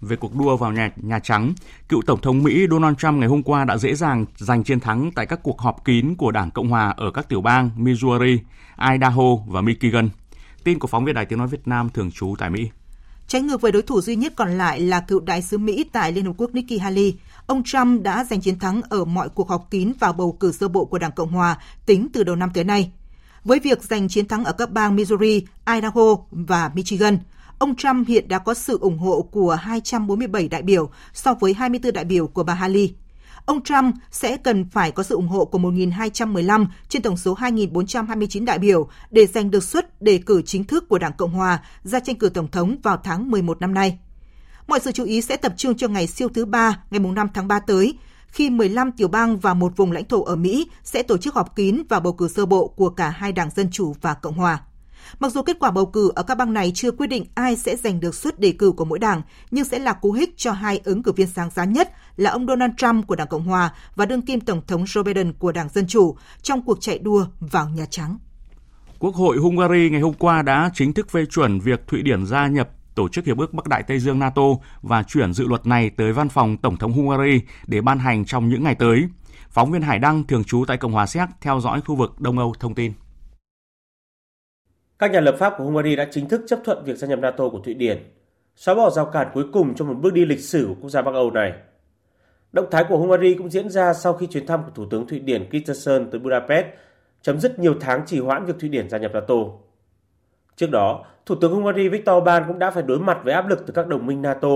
về 0.00 0.16
cuộc 0.16 0.36
đua 0.36 0.56
vào 0.56 0.72
nhà, 0.72 0.90
Nhà 0.96 1.18
Trắng, 1.18 1.54
cựu 1.88 2.02
Tổng 2.06 2.20
thống 2.20 2.42
Mỹ 2.42 2.66
Donald 2.70 2.96
Trump 2.96 3.14
ngày 3.18 3.28
hôm 3.28 3.42
qua 3.42 3.64
đã 3.64 3.76
dễ 3.78 3.94
dàng 3.94 4.26
giành 4.36 4.64
chiến 4.64 4.80
thắng 4.80 5.10
tại 5.14 5.26
các 5.26 5.40
cuộc 5.42 5.60
họp 5.60 5.84
kín 5.84 6.14
của 6.14 6.30
Đảng 6.30 6.50
Cộng 6.50 6.68
Hòa 6.68 6.94
ở 6.96 7.10
các 7.10 7.28
tiểu 7.28 7.40
bang 7.40 7.70
Missouri, 7.76 8.38
Idaho 8.92 9.36
và 9.46 9.60
Michigan. 9.60 10.08
Tin 10.64 10.78
của 10.78 10.88
phóng 10.88 11.04
viên 11.04 11.14
Đài 11.14 11.26
Tiếng 11.26 11.38
Nói 11.38 11.48
Việt 11.48 11.68
Nam 11.68 11.88
thường 11.94 12.10
trú 12.10 12.34
tại 12.38 12.50
Mỹ. 12.50 12.70
Trái 13.28 13.42
ngược 13.42 13.60
với 13.60 13.72
đối 13.72 13.82
thủ 13.82 14.00
duy 14.00 14.16
nhất 14.16 14.32
còn 14.36 14.58
lại 14.58 14.80
là 14.80 15.00
cựu 15.00 15.20
đại 15.20 15.42
sứ 15.42 15.58
Mỹ 15.58 15.84
tại 15.92 16.12
Liên 16.12 16.24
Hợp 16.24 16.32
Quốc 16.36 16.54
Nikki 16.54 16.80
Haley, 16.80 17.14
ông 17.46 17.62
Trump 17.62 18.02
đã 18.02 18.24
giành 18.24 18.40
chiến 18.40 18.58
thắng 18.58 18.82
ở 18.82 19.04
mọi 19.04 19.28
cuộc 19.28 19.48
họp 19.48 19.70
kín 19.70 19.92
vào 20.00 20.12
bầu 20.12 20.36
cử 20.40 20.52
sơ 20.52 20.68
bộ 20.68 20.84
của 20.84 20.98
Đảng 20.98 21.12
Cộng 21.12 21.32
Hòa 21.32 21.58
tính 21.86 22.08
từ 22.12 22.24
đầu 22.24 22.36
năm 22.36 22.50
tới 22.54 22.64
nay. 22.64 22.90
Với 23.44 23.60
việc 23.60 23.82
giành 23.82 24.08
chiến 24.08 24.28
thắng 24.28 24.44
ở 24.44 24.52
các 24.52 24.70
bang 24.70 24.96
Missouri, 24.96 25.46
Idaho 25.66 26.16
và 26.30 26.70
Michigan, 26.74 27.18
ông 27.58 27.76
Trump 27.76 28.08
hiện 28.08 28.28
đã 28.28 28.38
có 28.38 28.54
sự 28.54 28.78
ủng 28.78 28.98
hộ 28.98 29.22
của 29.22 29.54
247 29.54 30.48
đại 30.48 30.62
biểu 30.62 30.90
so 31.12 31.34
với 31.34 31.54
24 31.54 31.92
đại 31.92 32.04
biểu 32.04 32.26
của 32.26 32.42
bà 32.42 32.54
Haley. 32.54 32.94
Ông 33.46 33.62
Trump 33.62 33.94
sẽ 34.10 34.36
cần 34.36 34.64
phải 34.64 34.90
có 34.90 35.02
sự 35.02 35.14
ủng 35.14 35.28
hộ 35.28 35.44
của 35.44 35.58
1.215 35.58 36.66
trên 36.88 37.02
tổng 37.02 37.16
số 37.16 37.34
2.429 37.34 38.44
đại 38.44 38.58
biểu 38.58 38.88
để 39.10 39.26
giành 39.26 39.50
được 39.50 39.64
suất 39.64 40.02
đề 40.02 40.18
cử 40.18 40.42
chính 40.42 40.64
thức 40.64 40.88
của 40.88 40.98
Đảng 40.98 41.12
Cộng 41.12 41.30
Hòa 41.30 41.62
ra 41.82 42.00
tranh 42.00 42.16
cử 42.16 42.28
Tổng 42.28 42.50
thống 42.50 42.76
vào 42.82 42.96
tháng 43.04 43.30
11 43.30 43.60
năm 43.60 43.74
nay. 43.74 43.98
Mọi 44.66 44.80
sự 44.80 44.92
chú 44.92 45.04
ý 45.04 45.20
sẽ 45.20 45.36
tập 45.36 45.54
trung 45.56 45.76
cho 45.76 45.88
ngày 45.88 46.06
siêu 46.06 46.28
thứ 46.34 46.44
ba, 46.44 46.82
ngày 46.90 47.00
5 47.00 47.28
tháng 47.34 47.48
3 47.48 47.58
tới, 47.60 47.98
khi 48.28 48.50
15 48.50 48.92
tiểu 48.92 49.08
bang 49.08 49.38
và 49.38 49.54
một 49.54 49.76
vùng 49.76 49.92
lãnh 49.92 50.04
thổ 50.04 50.24
ở 50.24 50.36
Mỹ 50.36 50.68
sẽ 50.84 51.02
tổ 51.02 51.16
chức 51.16 51.34
họp 51.34 51.56
kín 51.56 51.82
và 51.88 52.00
bầu 52.00 52.12
cử 52.12 52.28
sơ 52.28 52.46
bộ 52.46 52.68
của 52.68 52.90
cả 52.90 53.10
hai 53.10 53.32
đảng 53.32 53.50
Dân 53.56 53.70
Chủ 53.70 53.94
và 54.00 54.14
Cộng 54.14 54.34
Hòa. 54.34 54.60
Mặc 55.18 55.32
dù 55.32 55.42
kết 55.42 55.56
quả 55.60 55.70
bầu 55.70 55.86
cử 55.86 56.12
ở 56.14 56.22
các 56.22 56.34
bang 56.34 56.52
này 56.52 56.72
chưa 56.74 56.90
quyết 56.90 57.06
định 57.06 57.24
ai 57.34 57.56
sẽ 57.56 57.76
giành 57.76 58.00
được 58.00 58.14
suất 58.14 58.40
đề 58.40 58.52
cử 58.52 58.72
của 58.72 58.84
mỗi 58.84 58.98
đảng, 58.98 59.22
nhưng 59.50 59.64
sẽ 59.64 59.78
là 59.78 59.92
cú 59.92 60.12
hích 60.12 60.36
cho 60.36 60.52
hai 60.52 60.80
ứng 60.84 61.02
cử 61.02 61.12
viên 61.12 61.26
sáng 61.26 61.50
giá 61.50 61.64
nhất 61.64 61.92
là 62.16 62.30
ông 62.30 62.46
Donald 62.46 62.72
Trump 62.76 63.06
của 63.06 63.16
Đảng 63.16 63.28
Cộng 63.28 63.44
Hòa 63.44 63.72
và 63.96 64.06
đương 64.06 64.22
kim 64.22 64.40
Tổng 64.40 64.60
thống 64.66 64.84
Joe 64.84 65.02
Biden 65.02 65.32
của 65.32 65.52
Đảng 65.52 65.68
Dân 65.68 65.86
Chủ 65.86 66.16
trong 66.42 66.62
cuộc 66.62 66.80
chạy 66.80 66.98
đua 66.98 67.26
vào 67.40 67.68
Nhà 67.68 67.86
Trắng. 67.90 68.18
Quốc 68.98 69.14
hội 69.14 69.36
Hungary 69.36 69.90
ngày 69.90 70.00
hôm 70.00 70.14
qua 70.14 70.42
đã 70.42 70.70
chính 70.74 70.92
thức 70.92 71.10
phê 71.10 71.26
chuẩn 71.26 71.60
việc 71.60 71.86
Thụy 71.86 72.02
Điển 72.02 72.26
gia 72.26 72.46
nhập 72.46 72.70
Tổ 72.94 73.08
chức 73.08 73.24
Hiệp 73.24 73.38
ước 73.38 73.54
Bắc 73.54 73.68
Đại 73.68 73.82
Tây 73.82 73.98
Dương 73.98 74.18
NATO 74.18 74.42
và 74.82 75.02
chuyển 75.02 75.32
dự 75.32 75.46
luật 75.46 75.66
này 75.66 75.90
tới 75.90 76.12
văn 76.12 76.28
phòng 76.28 76.56
Tổng 76.56 76.76
thống 76.76 76.92
Hungary 76.92 77.40
để 77.66 77.80
ban 77.80 77.98
hành 77.98 78.24
trong 78.24 78.48
những 78.48 78.64
ngày 78.64 78.74
tới. 78.74 79.08
Phóng 79.50 79.72
viên 79.72 79.82
Hải 79.82 79.98
Đăng 79.98 80.24
thường 80.24 80.44
trú 80.44 80.64
tại 80.68 80.76
Cộng 80.76 80.92
hòa 80.92 81.06
Séc 81.06 81.28
theo 81.40 81.60
dõi 81.60 81.80
khu 81.80 81.94
vực 81.94 82.20
Đông 82.20 82.38
Âu 82.38 82.54
thông 82.60 82.74
tin. 82.74 82.92
Các 84.98 85.10
nhà 85.10 85.20
lập 85.20 85.36
pháp 85.38 85.54
của 85.58 85.64
Hungary 85.64 85.96
đã 85.96 86.08
chính 86.10 86.28
thức 86.28 86.42
chấp 86.46 86.58
thuận 86.64 86.84
việc 86.84 86.96
gia 86.96 87.08
nhập 87.08 87.18
NATO 87.18 87.48
của 87.48 87.58
Thụy 87.58 87.74
Điển, 87.74 87.98
xóa 88.56 88.74
bỏ 88.74 88.90
rào 88.90 89.06
cản 89.06 89.28
cuối 89.34 89.44
cùng 89.52 89.74
trong 89.74 89.88
một 89.88 89.94
bước 89.94 90.12
đi 90.12 90.24
lịch 90.24 90.40
sử 90.40 90.66
của 90.68 90.74
quốc 90.80 90.90
gia 90.90 91.02
Bắc 91.02 91.14
Âu 91.14 91.30
này. 91.30 91.52
Động 92.52 92.66
thái 92.70 92.84
của 92.88 92.98
Hungary 92.98 93.34
cũng 93.34 93.50
diễn 93.50 93.68
ra 93.68 93.94
sau 93.94 94.12
khi 94.12 94.26
chuyến 94.26 94.46
thăm 94.46 94.62
của 94.62 94.70
Thủ 94.74 94.84
tướng 94.90 95.06
Thụy 95.06 95.18
Điển 95.18 95.50
Kristersson 95.50 96.10
tới 96.10 96.18
Budapest 96.20 96.66
chấm 97.22 97.40
dứt 97.40 97.58
nhiều 97.58 97.74
tháng 97.80 98.06
trì 98.06 98.20
hoãn 98.20 98.44
việc 98.44 98.54
Thụy 98.60 98.68
Điển 98.68 98.88
gia 98.88 98.98
nhập 98.98 99.10
NATO. 99.14 99.34
Trước 100.56 100.70
đó, 100.70 101.04
Thủ 101.26 101.34
tướng 101.34 101.52
Hungary 101.52 101.88
Viktor 101.88 102.16
Orbán 102.16 102.44
cũng 102.46 102.58
đã 102.58 102.70
phải 102.70 102.82
đối 102.82 102.98
mặt 102.98 103.18
với 103.24 103.34
áp 103.34 103.48
lực 103.48 103.64
từ 103.66 103.72
các 103.72 103.86
đồng 103.86 104.06
minh 104.06 104.22
NATO 104.22 104.48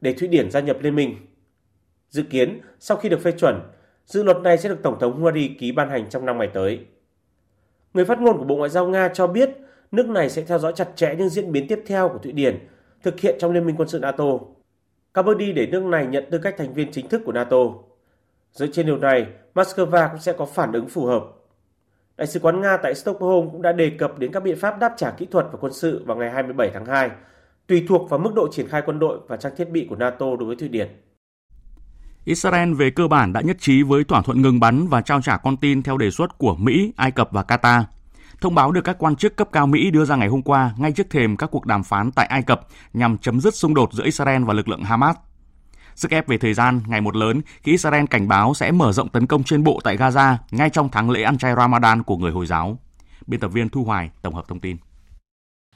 để 0.00 0.12
Thụy 0.12 0.28
Điển 0.28 0.50
gia 0.50 0.60
nhập 0.60 0.76
liên 0.80 0.94
minh. 0.94 1.16
Dự 2.08 2.22
kiến, 2.22 2.60
sau 2.80 2.96
khi 2.96 3.08
được 3.08 3.20
phê 3.20 3.32
chuẩn, 3.32 3.60
dự 4.06 4.22
luật 4.22 4.36
này 4.36 4.58
sẽ 4.58 4.68
được 4.68 4.82
Tổng 4.82 4.98
thống 5.00 5.12
Hungary 5.12 5.48
ký 5.48 5.72
ban 5.72 5.90
hành 5.90 6.10
trong 6.10 6.26
năm 6.26 6.38
ngày 6.38 6.50
tới. 6.54 6.80
Người 7.94 8.04
phát 8.04 8.20
ngôn 8.20 8.38
của 8.38 8.44
Bộ 8.44 8.56
Ngoại 8.56 8.70
giao 8.70 8.88
Nga 8.88 9.08
cho 9.08 9.26
biết 9.26 9.50
nước 9.92 10.08
này 10.08 10.30
sẽ 10.30 10.42
theo 10.42 10.58
dõi 10.58 10.72
chặt 10.76 10.88
chẽ 10.96 11.14
những 11.18 11.28
diễn 11.28 11.52
biến 11.52 11.66
tiếp 11.68 11.82
theo 11.86 12.08
của 12.08 12.18
Thụy 12.18 12.32
Điển 12.32 12.68
thực 13.02 13.20
hiện 13.20 13.36
trong 13.38 13.52
Liên 13.52 13.66
minh 13.66 13.76
quân 13.76 13.88
sự 13.88 13.98
NATO. 13.98 14.24
Các 15.14 15.24
để 15.54 15.66
nước 15.66 15.82
này 15.82 16.06
nhận 16.06 16.24
tư 16.30 16.38
cách 16.38 16.54
thành 16.58 16.74
viên 16.74 16.92
chính 16.92 17.08
thức 17.08 17.22
của 17.24 17.32
NATO. 17.32 17.56
Dựa 18.52 18.66
trên 18.66 18.86
điều 18.86 18.98
này, 18.98 19.26
Moscow 19.54 20.08
cũng 20.10 20.20
sẽ 20.20 20.32
có 20.32 20.46
phản 20.46 20.72
ứng 20.72 20.88
phù 20.88 21.06
hợp. 21.06 21.24
Đại 22.16 22.26
sứ 22.26 22.40
quán 22.40 22.60
Nga 22.60 22.76
tại 22.76 22.94
Stockholm 22.94 23.50
cũng 23.50 23.62
đã 23.62 23.72
đề 23.72 23.90
cập 23.90 24.18
đến 24.18 24.32
các 24.32 24.42
biện 24.42 24.58
pháp 24.58 24.78
đáp 24.78 24.92
trả 24.96 25.10
kỹ 25.10 25.26
thuật 25.26 25.46
và 25.52 25.58
quân 25.60 25.72
sự 25.72 26.02
vào 26.06 26.16
ngày 26.16 26.30
27 26.30 26.70
tháng 26.74 26.86
2, 26.86 27.10
tùy 27.66 27.84
thuộc 27.88 28.10
vào 28.10 28.18
mức 28.18 28.34
độ 28.34 28.48
triển 28.52 28.68
khai 28.68 28.82
quân 28.86 28.98
đội 28.98 29.18
và 29.28 29.36
trang 29.36 29.52
thiết 29.56 29.70
bị 29.70 29.86
của 29.90 29.96
NATO 29.96 30.26
đối 30.36 30.46
với 30.46 30.56
Thụy 30.56 30.68
Điển. 30.68 30.88
Israel 32.24 32.74
về 32.74 32.90
cơ 32.90 33.08
bản 33.08 33.32
đã 33.32 33.40
nhất 33.40 33.56
trí 33.60 33.82
với 33.82 34.04
thỏa 34.04 34.22
thuận 34.22 34.42
ngừng 34.42 34.60
bắn 34.60 34.86
và 34.86 35.00
trao 35.00 35.22
trả 35.22 35.36
con 35.36 35.56
tin 35.56 35.82
theo 35.82 35.98
đề 35.98 36.10
xuất 36.10 36.38
của 36.38 36.54
Mỹ, 36.54 36.92
Ai 36.96 37.10
Cập 37.10 37.28
và 37.32 37.42
Qatar. 37.48 37.82
Thông 38.40 38.54
báo 38.54 38.72
được 38.72 38.84
các 38.84 38.96
quan 38.98 39.16
chức 39.16 39.36
cấp 39.36 39.48
cao 39.52 39.66
Mỹ 39.66 39.90
đưa 39.90 40.04
ra 40.04 40.16
ngày 40.16 40.28
hôm 40.28 40.42
qua, 40.42 40.74
ngay 40.78 40.92
trước 40.92 41.10
thềm 41.10 41.36
các 41.36 41.50
cuộc 41.50 41.66
đàm 41.66 41.84
phán 41.84 42.10
tại 42.10 42.26
Ai 42.26 42.42
Cập 42.42 42.60
nhằm 42.92 43.18
chấm 43.18 43.40
dứt 43.40 43.54
xung 43.54 43.74
đột 43.74 43.92
giữa 43.92 44.04
Israel 44.04 44.44
và 44.44 44.54
lực 44.54 44.68
lượng 44.68 44.82
Hamas. 44.84 45.16
Sức 45.94 46.10
ép 46.10 46.28
về 46.28 46.38
thời 46.38 46.54
gian, 46.54 46.80
ngày 46.86 47.00
một 47.00 47.16
lớn, 47.16 47.40
khi 47.62 47.72
Israel 47.72 48.04
cảnh 48.10 48.28
báo 48.28 48.54
sẽ 48.54 48.72
mở 48.72 48.92
rộng 48.92 49.08
tấn 49.08 49.26
công 49.26 49.44
trên 49.44 49.64
bộ 49.64 49.80
tại 49.84 49.96
Gaza 49.96 50.36
ngay 50.50 50.70
trong 50.70 50.88
tháng 50.92 51.10
lễ 51.10 51.22
ăn 51.22 51.38
chay 51.38 51.54
Ramadan 51.56 52.02
của 52.02 52.16
người 52.16 52.32
Hồi 52.32 52.46
giáo. 52.46 52.78
Biên 53.26 53.40
tập 53.40 53.48
viên 53.48 53.68
Thu 53.68 53.84
Hoài 53.84 54.10
tổng 54.22 54.34
hợp 54.34 54.44
thông 54.48 54.60
tin. 54.60 54.76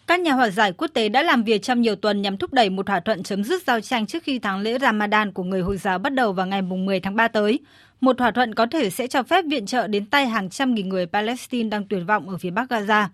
Các 0.07 0.21
nhà 0.21 0.33
hòa 0.33 0.51
giải 0.51 0.73
quốc 0.73 0.91
tế 0.95 1.09
đã 1.09 1.23
làm 1.23 1.43
việc 1.43 1.63
trong 1.63 1.81
nhiều 1.81 1.97
tuần 1.97 2.23
nhằm 2.23 2.37
thúc 2.37 2.53
đẩy 2.53 2.71
một 2.71 2.87
thỏa 2.87 3.01
thuận 3.01 3.23
chấm 3.23 3.45
dứt 3.45 3.63
giao 3.67 3.81
tranh 3.81 4.07
trước 4.07 4.23
khi 4.23 4.39
tháng 4.39 4.61
lễ 4.61 4.79
Ramadan 4.79 5.33
của 5.33 5.43
người 5.43 5.63
Hồi 5.63 5.77
giáo 5.77 5.99
bắt 5.99 6.15
đầu 6.15 6.33
vào 6.33 6.47
ngày 6.47 6.63
10 6.63 7.01
tháng 7.01 7.17
3 7.17 7.29
tới. 7.29 7.59
Một 8.01 8.19
thỏa 8.19 8.31
thuận 8.31 8.55
có 8.55 8.67
thể 8.67 8.91
sẽ 8.91 9.07
cho 9.07 9.23
phép 9.23 9.45
viện 9.49 9.67
trợ 9.67 9.87
đến 9.87 10.07
tay 10.07 10.27
hàng 10.27 10.51
trăm 10.51 10.75
nghìn 10.75 10.89
người 10.89 11.07
Palestine 11.07 11.69
đang 11.69 11.85
tuyệt 11.85 12.03
vọng 12.07 12.29
ở 12.29 12.39
phía 12.39 12.51
Bắc 12.51 12.71
Gaza. 12.71 13.07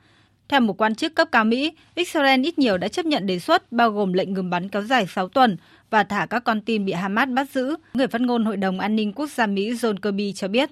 Theo 0.49 0.61
một 0.61 0.80
quan 0.80 0.95
chức 0.95 1.14
cấp 1.14 1.28
cao 1.32 1.45
Mỹ, 1.45 1.72
Israel 1.95 2.47
ít 2.47 2.59
nhiều 2.59 2.78
đã 2.78 2.89
chấp 2.89 3.07
nhận 3.07 3.26
đề 3.26 3.39
xuất 3.39 3.72
bao 3.72 3.91
gồm 3.91 4.12
lệnh 4.12 4.34
ngừng 4.34 4.51
bắn 4.51 4.68
kéo 4.68 4.82
dài 4.82 5.07
6 5.07 5.28
tuần 5.28 5.57
và 5.91 6.05
thả 6.05 6.26
các 6.26 6.45
con 6.45 6.61
tin 6.61 6.84
bị 6.84 6.93
Hamas 6.93 7.28
bắt 7.28 7.51
giữ. 7.51 7.76
Người 7.95 8.07
phát 8.07 8.20
ngôn 8.20 8.45
Hội 8.45 8.57
đồng 8.57 8.80
An 8.80 8.97
ninh 8.97 9.12
Quốc 9.12 9.30
gia 9.30 9.47
Mỹ 9.47 9.72
John 9.72 9.97
Kirby 9.97 10.32
cho 10.32 10.49
biết. 10.49 10.70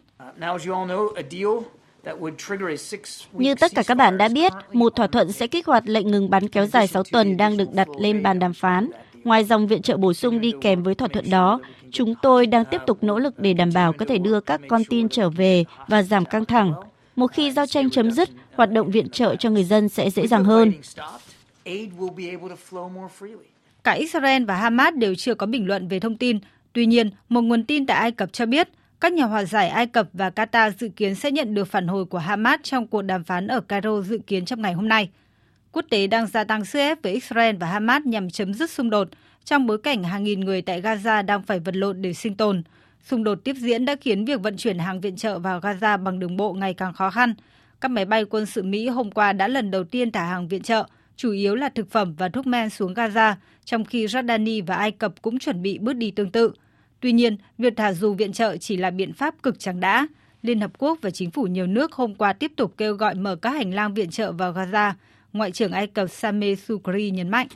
Như 3.33 3.55
tất 3.55 3.73
cả 3.75 3.83
các 3.87 3.95
bạn 3.95 4.19
đã 4.19 4.29
biết, 4.29 4.53
một 4.73 4.97
thỏa 4.97 5.07
thuận 5.07 5.33
sẽ 5.33 5.47
kích 5.47 5.67
hoạt 5.67 5.83
lệnh 5.87 6.11
ngừng 6.11 6.31
bắn 6.31 6.49
kéo 6.49 6.67
dài 6.67 6.87
6 6.87 7.03
tuần 7.13 7.37
đang 7.37 7.57
được 7.57 7.73
đặt 7.73 7.89
lên 8.01 8.23
bàn 8.23 8.39
đàm 8.39 8.53
phán. 8.53 8.91
Ngoài 9.25 9.45
dòng 9.45 9.67
viện 9.67 9.83
trợ 9.83 9.97
bổ 9.97 10.13
sung 10.13 10.41
đi 10.41 10.53
kèm 10.61 10.83
với 10.83 10.95
thỏa 10.95 11.09
thuận 11.09 11.31
đó, 11.31 11.61
chúng 11.91 12.15
tôi 12.23 12.47
đang 12.47 12.65
tiếp 12.65 12.81
tục 12.87 12.99
nỗ 13.03 13.19
lực 13.19 13.39
để 13.39 13.53
đảm 13.53 13.71
bảo 13.75 13.93
có 13.93 14.05
thể 14.05 14.19
đưa 14.19 14.41
các 14.41 14.61
con 14.69 14.83
tin 14.85 15.09
trở 15.09 15.31
về 15.31 15.65
và 15.89 16.03
giảm 16.03 16.25
căng 16.25 16.45
thẳng. 16.45 16.75
Một 17.17 17.27
khi 17.27 17.51
giao 17.51 17.67
tranh 17.67 17.91
chấm 17.91 18.11
dứt, 18.11 18.29
hoạt 18.55 18.71
động 18.71 18.91
viện 18.91 19.09
trợ 19.09 19.37
cho 19.37 19.51
người 19.51 19.65
dân 19.65 19.89
sẽ 19.89 20.11
dễ 20.11 20.27
dàng 20.27 20.45
hơn. 20.45 20.73
Cả 23.85 23.93
Israel 23.93 24.45
và 24.45 24.57
Hamas 24.57 24.95
đều 24.95 25.15
chưa 25.15 25.35
có 25.35 25.47
bình 25.47 25.67
luận 25.67 25.89
về 25.89 26.01
thông 26.01 26.17
tin. 26.17 26.39
Tuy 26.73 26.87
nhiên, 26.87 27.11
một 27.29 27.41
nguồn 27.41 27.65
tin 27.65 27.87
tại 27.87 27.97
Ai 27.97 28.11
Cập 28.11 28.33
cho 28.33 28.47
biết 28.47 28.69
các 29.01 29.13
nhà 29.13 29.25
hòa 29.25 29.45
giải 29.45 29.69
Ai 29.69 29.87
Cập 29.87 30.09
và 30.13 30.31
Qatar 30.31 30.71
dự 30.79 30.89
kiến 30.89 31.15
sẽ 31.15 31.31
nhận 31.31 31.55
được 31.55 31.65
phản 31.65 31.87
hồi 31.87 32.05
của 32.05 32.19
Hamas 32.19 32.61
trong 32.63 32.87
cuộc 32.87 33.03
đàm 33.03 33.25
phán 33.25 33.47
ở 33.47 33.61
Cairo 33.61 34.01
dự 34.01 34.19
kiến 34.27 34.45
trong 34.45 34.63
ngày 34.63 34.73
hôm 34.73 34.89
nay. 34.89 35.09
Quốc 35.75 35.85
tế 35.91 36.07
đang 36.07 36.27
gia 36.27 36.45
tăng 36.45 36.65
sức 36.65 36.79
ép 36.79 37.03
với 37.03 37.13
Israel 37.13 37.57
và 37.57 37.67
Hamas 37.67 38.03
nhằm 38.05 38.31
chấm 38.31 38.55
dứt 38.55 38.71
xung 38.71 38.91
đột 38.91 39.09
trong 39.45 39.67
bối 39.67 39.79
cảnh 39.79 40.05
hàng 40.05 40.25
nghìn 40.25 40.41
người 40.41 40.63
tại 40.63 40.83
Gaza 40.83 41.25
đang 41.25 41.43
phải 41.43 41.59
vật 41.59 41.77
lộn 41.77 42.03
để 42.03 42.13
sinh 42.13 42.35
tồn. 42.35 42.63
Xung 43.05 43.25
đột 43.25 43.39
tiếp 43.45 43.57
diễn 43.59 43.85
đã 43.85 43.97
khiến 44.01 44.25
việc 44.25 44.41
vận 44.41 44.57
chuyển 44.57 44.79
hàng 44.79 45.01
viện 45.01 45.17
trợ 45.17 45.39
vào 45.39 45.61
Gaza 45.61 46.03
bằng 46.03 46.19
đường 46.19 46.37
bộ 46.37 46.53
ngày 46.53 46.75
càng 46.75 46.93
khó 46.93 47.11
khăn. 47.11 47.35
Các 47.81 47.91
máy 47.91 48.05
bay 48.05 48.25
quân 48.25 48.47
sự 48.47 48.63
Mỹ 48.63 48.89
hôm 48.89 49.11
qua 49.11 49.33
đã 49.33 49.49
lần 49.49 49.71
đầu 49.71 49.85
tiên 49.85 50.13
thả 50.13 50.25
hàng 50.25 50.49
viện 50.49 50.63
trợ, 50.63 50.87
chủ 51.17 51.31
yếu 51.31 51.55
là 51.55 51.69
thực 51.69 51.91
phẩm 51.91 52.15
và 52.19 52.29
thuốc 52.29 52.47
men 52.47 52.71
xuống 52.71 52.95
Gaza, 52.95 53.35
trong 53.65 53.85
khi 53.85 54.07
Jordani 54.07 54.65
và 54.67 54.75
Ai 54.75 54.91
Cập 54.91 55.23
cũng 55.23 55.39
chuẩn 55.39 55.63
bị 55.63 55.79
bước 55.79 55.93
đi 55.93 56.11
tương 56.11 56.31
tự. 56.31 56.53
Tuy 57.01 57.13
nhiên, 57.13 57.37
việc 57.59 57.73
thả 57.77 57.93
dù 57.93 58.15
viện 58.15 58.33
trợ 58.33 58.57
chỉ 58.57 58.77
là 58.77 58.91
biện 58.91 59.13
pháp 59.13 59.35
cực 59.43 59.59
chẳng 59.59 59.81
đã. 59.81 60.07
Liên 60.43 60.61
Hợp 60.61 60.71
Quốc 60.79 60.99
và 61.03 61.11
chính 61.11 61.31
phủ 61.31 61.47
nhiều 61.47 61.67
nước 61.67 61.93
hôm 61.93 62.15
qua 62.15 62.33
tiếp 62.33 62.53
tục 62.57 62.75
kêu 62.77 62.95
gọi 62.95 63.15
mở 63.15 63.37
các 63.37 63.51
hành 63.51 63.75
lang 63.75 63.95
viện 63.95 64.11
trợ 64.11 64.33
vào 64.33 64.53
Gaza. 64.53 64.93
Ngoại 65.35 65.53
trưởng 65.53 65.73
Ai 65.73 65.87
Cập 65.87 66.11
Sameh 66.11 66.59
Sukri 66.59 67.11
nhấn 67.11 67.29
mạnh. 67.29 67.47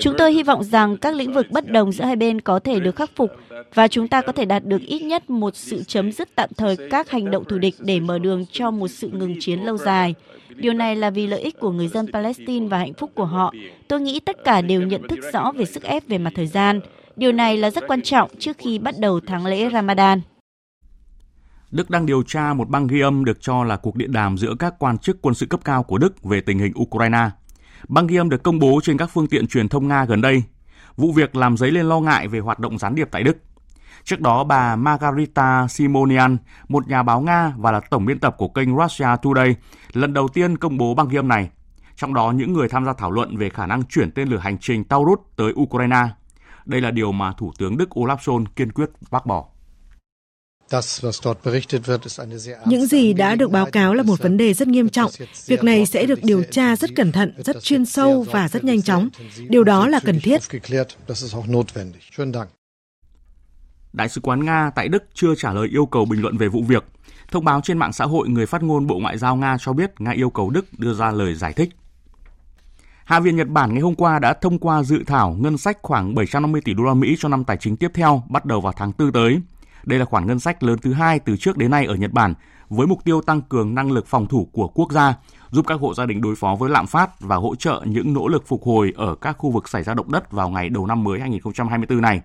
Chúng 0.00 0.14
tôi 0.18 0.32
hy 0.32 0.42
vọng 0.42 0.64
rằng 0.64 0.96
các 0.96 1.14
lĩnh 1.14 1.32
vực 1.32 1.46
bất 1.50 1.70
đồng 1.70 1.92
giữa 1.92 2.04
hai 2.04 2.16
bên 2.16 2.40
có 2.40 2.58
thể 2.58 2.80
được 2.80 2.96
khắc 2.96 3.10
phục 3.16 3.30
và 3.74 3.88
chúng 3.88 4.08
ta 4.08 4.20
có 4.20 4.32
thể 4.32 4.44
đạt 4.44 4.64
được 4.64 4.82
ít 4.82 5.02
nhất 5.02 5.30
một 5.30 5.56
sự 5.56 5.82
chấm 5.82 6.12
dứt 6.12 6.28
tạm 6.34 6.50
thời 6.56 6.76
các 6.90 7.10
hành 7.10 7.30
động 7.30 7.44
thù 7.44 7.58
địch 7.58 7.74
để 7.78 8.00
mở 8.00 8.18
đường 8.18 8.46
cho 8.52 8.70
một 8.70 8.88
sự 8.88 9.08
ngừng 9.08 9.36
chiến 9.40 9.60
lâu 9.60 9.76
dài. 9.76 10.14
Điều 10.56 10.72
này 10.72 10.96
là 10.96 11.10
vì 11.10 11.26
lợi 11.26 11.40
ích 11.40 11.60
của 11.60 11.70
người 11.70 11.88
dân 11.88 12.12
Palestine 12.12 12.66
và 12.66 12.78
hạnh 12.78 12.94
phúc 12.94 13.10
của 13.14 13.24
họ. 13.24 13.52
Tôi 13.88 14.00
nghĩ 14.00 14.20
tất 14.20 14.44
cả 14.44 14.60
đều 14.60 14.82
nhận 14.82 15.08
thức 15.08 15.18
rõ 15.32 15.52
về 15.52 15.64
sức 15.64 15.82
ép 15.82 16.08
về 16.08 16.18
mặt 16.18 16.32
thời 16.34 16.46
gian. 16.46 16.80
Điều 17.16 17.32
này 17.32 17.56
là 17.56 17.70
rất 17.70 17.84
quan 17.88 18.02
trọng 18.02 18.30
trước 18.38 18.58
khi 18.58 18.78
bắt 18.78 18.94
đầu 18.98 19.20
tháng 19.26 19.46
lễ 19.46 19.68
Ramadan. 19.72 20.20
Đức 21.74 21.90
đang 21.90 22.06
điều 22.06 22.22
tra 22.22 22.54
một 22.54 22.68
băng 22.68 22.86
ghi 22.86 23.00
âm 23.00 23.24
được 23.24 23.38
cho 23.40 23.64
là 23.64 23.76
cuộc 23.76 23.96
điện 23.96 24.12
đàm 24.12 24.38
giữa 24.38 24.54
các 24.58 24.74
quan 24.78 24.98
chức 24.98 25.22
quân 25.22 25.34
sự 25.34 25.46
cấp 25.46 25.60
cao 25.64 25.82
của 25.82 25.98
Đức 25.98 26.24
về 26.24 26.40
tình 26.40 26.58
hình 26.58 26.72
Ukraine. 26.80 27.30
Băng 27.88 28.06
ghi 28.06 28.16
âm 28.16 28.28
được 28.28 28.42
công 28.42 28.58
bố 28.58 28.80
trên 28.82 28.96
các 28.96 29.10
phương 29.12 29.26
tiện 29.26 29.46
truyền 29.46 29.68
thông 29.68 29.88
Nga 29.88 30.04
gần 30.04 30.20
đây. 30.20 30.42
Vụ 30.96 31.12
việc 31.12 31.36
làm 31.36 31.56
dấy 31.56 31.70
lên 31.70 31.86
lo 31.86 32.00
ngại 32.00 32.28
về 32.28 32.38
hoạt 32.38 32.58
động 32.58 32.78
gián 32.78 32.94
điệp 32.94 33.08
tại 33.10 33.22
Đức. 33.22 33.36
Trước 34.04 34.20
đó, 34.20 34.44
bà 34.44 34.76
Margarita 34.76 35.68
Simonian, 35.68 36.36
một 36.68 36.88
nhà 36.88 37.02
báo 37.02 37.20
Nga 37.20 37.52
và 37.56 37.72
là 37.72 37.80
tổng 37.90 38.06
biên 38.06 38.18
tập 38.18 38.34
của 38.38 38.48
kênh 38.48 38.76
Russia 38.76 39.08
Today, 39.22 39.56
lần 39.92 40.12
đầu 40.12 40.28
tiên 40.28 40.58
công 40.58 40.78
bố 40.78 40.94
băng 40.94 41.08
ghi 41.08 41.18
âm 41.18 41.28
này. 41.28 41.50
Trong 41.96 42.14
đó, 42.14 42.30
những 42.30 42.52
người 42.52 42.68
tham 42.68 42.84
gia 42.84 42.92
thảo 42.92 43.10
luận 43.10 43.36
về 43.36 43.48
khả 43.48 43.66
năng 43.66 43.82
chuyển 43.84 44.10
tên 44.10 44.28
lửa 44.28 44.38
hành 44.38 44.58
trình 44.58 44.84
Taurus 44.84 45.18
tới 45.36 45.52
Ukraine. 45.60 46.08
Đây 46.66 46.80
là 46.80 46.90
điều 46.90 47.12
mà 47.12 47.32
Thủ 47.32 47.52
tướng 47.58 47.76
Đức 47.76 47.98
Olaf 47.98 48.16
Scholz 48.16 48.44
kiên 48.56 48.72
quyết 48.72 48.90
bác 49.10 49.26
bỏ. 49.26 49.44
Những 52.66 52.86
gì 52.86 53.12
đã 53.12 53.34
được 53.34 53.50
báo 53.50 53.66
cáo 53.66 53.94
là 53.94 54.02
một 54.02 54.22
vấn 54.22 54.36
đề 54.36 54.54
rất 54.54 54.68
nghiêm 54.68 54.88
trọng. 54.88 55.10
Việc 55.46 55.64
này 55.64 55.86
sẽ 55.86 56.06
được 56.06 56.18
điều 56.22 56.42
tra 56.50 56.76
rất 56.76 56.90
cẩn 56.96 57.12
thận, 57.12 57.32
rất 57.44 57.62
chuyên 57.62 57.86
sâu 57.86 58.22
và 58.30 58.48
rất 58.48 58.64
nhanh 58.64 58.82
chóng. 58.82 59.08
Điều 59.48 59.64
đó 59.64 59.88
là 59.88 60.00
cần 60.04 60.20
thiết. 60.20 60.40
Đại 63.92 64.08
sứ 64.08 64.20
quán 64.20 64.44
Nga 64.44 64.70
tại 64.74 64.88
Đức 64.88 65.04
chưa 65.14 65.34
trả 65.34 65.52
lời 65.52 65.68
yêu 65.68 65.86
cầu 65.86 66.04
bình 66.04 66.22
luận 66.22 66.36
về 66.36 66.48
vụ 66.48 66.62
việc. 66.62 66.84
Thông 67.30 67.44
báo 67.44 67.60
trên 67.60 67.78
mạng 67.78 67.92
xã 67.92 68.04
hội, 68.04 68.28
người 68.28 68.46
phát 68.46 68.62
ngôn 68.62 68.86
Bộ 68.86 68.98
Ngoại 68.98 69.18
giao 69.18 69.36
Nga 69.36 69.56
cho 69.60 69.72
biết 69.72 70.00
Nga 70.00 70.10
yêu 70.10 70.30
cầu 70.30 70.50
Đức 70.50 70.66
đưa 70.78 70.94
ra 70.94 71.10
lời 71.10 71.34
giải 71.34 71.52
thích. 71.52 71.68
Hạ 73.04 73.20
viện 73.20 73.36
Nhật 73.36 73.48
Bản 73.48 73.74
ngày 73.74 73.82
hôm 73.82 73.94
qua 73.94 74.18
đã 74.18 74.32
thông 74.32 74.58
qua 74.58 74.82
dự 74.82 75.04
thảo 75.06 75.36
ngân 75.40 75.58
sách 75.58 75.78
khoảng 75.82 76.14
750 76.14 76.60
tỷ 76.64 76.74
đô 76.74 76.84
la 76.84 76.94
Mỹ 76.94 77.16
cho 77.18 77.28
năm 77.28 77.44
tài 77.44 77.56
chính 77.56 77.76
tiếp 77.76 77.90
theo 77.94 78.22
bắt 78.28 78.44
đầu 78.44 78.60
vào 78.60 78.72
tháng 78.76 78.92
4 78.98 79.12
tới. 79.12 79.40
Đây 79.86 79.98
là 79.98 80.04
khoản 80.04 80.26
ngân 80.26 80.40
sách 80.40 80.62
lớn 80.62 80.78
thứ 80.82 80.92
hai 80.92 81.18
từ 81.18 81.36
trước 81.36 81.56
đến 81.56 81.70
nay 81.70 81.86
ở 81.86 81.94
Nhật 81.94 82.12
Bản 82.12 82.34
với 82.68 82.86
mục 82.86 83.04
tiêu 83.04 83.20
tăng 83.20 83.42
cường 83.42 83.74
năng 83.74 83.92
lực 83.92 84.06
phòng 84.06 84.26
thủ 84.26 84.48
của 84.52 84.68
quốc 84.68 84.92
gia, 84.92 85.14
giúp 85.50 85.66
các 85.66 85.80
hộ 85.80 85.94
gia 85.94 86.06
đình 86.06 86.20
đối 86.20 86.34
phó 86.36 86.56
với 86.58 86.70
lạm 86.70 86.86
phát 86.86 87.20
và 87.20 87.36
hỗ 87.36 87.54
trợ 87.54 87.82
những 87.86 88.12
nỗ 88.12 88.28
lực 88.28 88.46
phục 88.46 88.62
hồi 88.62 88.92
ở 88.96 89.14
các 89.14 89.32
khu 89.38 89.50
vực 89.50 89.68
xảy 89.68 89.82
ra 89.82 89.94
động 89.94 90.12
đất 90.12 90.32
vào 90.32 90.48
ngày 90.48 90.68
đầu 90.68 90.86
năm 90.86 91.04
mới 91.04 91.20
2024 91.20 92.00
này. 92.00 92.20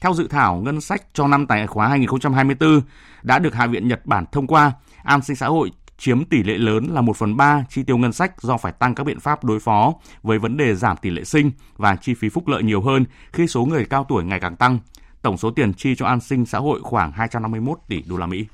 Theo 0.00 0.14
dự 0.14 0.28
thảo 0.28 0.56
ngân 0.56 0.80
sách 0.80 1.02
cho 1.12 1.28
năm 1.28 1.46
tài 1.46 1.66
khóa 1.66 1.88
2024 1.88 2.80
đã 3.22 3.38
được 3.38 3.54
Hạ 3.54 3.66
viện 3.66 3.88
Nhật 3.88 4.06
Bản 4.06 4.24
thông 4.32 4.46
qua, 4.46 4.72
an 5.02 5.22
sinh 5.22 5.36
xã 5.36 5.46
hội 5.46 5.70
chiếm 5.98 6.24
tỷ 6.24 6.42
lệ 6.42 6.54
lớn 6.54 6.86
là 6.90 7.00
1 7.00 7.16
phần 7.16 7.36
3 7.36 7.64
chi 7.68 7.82
tiêu 7.82 7.96
ngân 7.96 8.12
sách 8.12 8.42
do 8.42 8.56
phải 8.56 8.72
tăng 8.72 8.94
các 8.94 9.04
biện 9.04 9.20
pháp 9.20 9.44
đối 9.44 9.60
phó 9.60 9.94
với 10.22 10.38
vấn 10.38 10.56
đề 10.56 10.74
giảm 10.74 10.96
tỷ 10.96 11.10
lệ 11.10 11.24
sinh 11.24 11.50
và 11.76 11.96
chi 11.96 12.14
phí 12.14 12.28
phúc 12.28 12.48
lợi 12.48 12.62
nhiều 12.62 12.82
hơn 12.82 13.04
khi 13.32 13.46
số 13.46 13.64
người 13.64 13.84
cao 13.84 14.06
tuổi 14.08 14.24
ngày 14.24 14.40
càng 14.40 14.56
tăng. 14.56 14.78
Tổng 15.22 15.36
số 15.36 15.50
tiền 15.50 15.74
chi 15.74 15.94
cho 15.94 16.06
an 16.06 16.20
sinh 16.20 16.46
xã 16.46 16.58
hội 16.58 16.80
khoảng 16.82 17.12
251 17.12 17.78
tỷ 17.88 18.02
đô 18.08 18.16
la 18.16 18.26
Mỹ. 18.26 18.46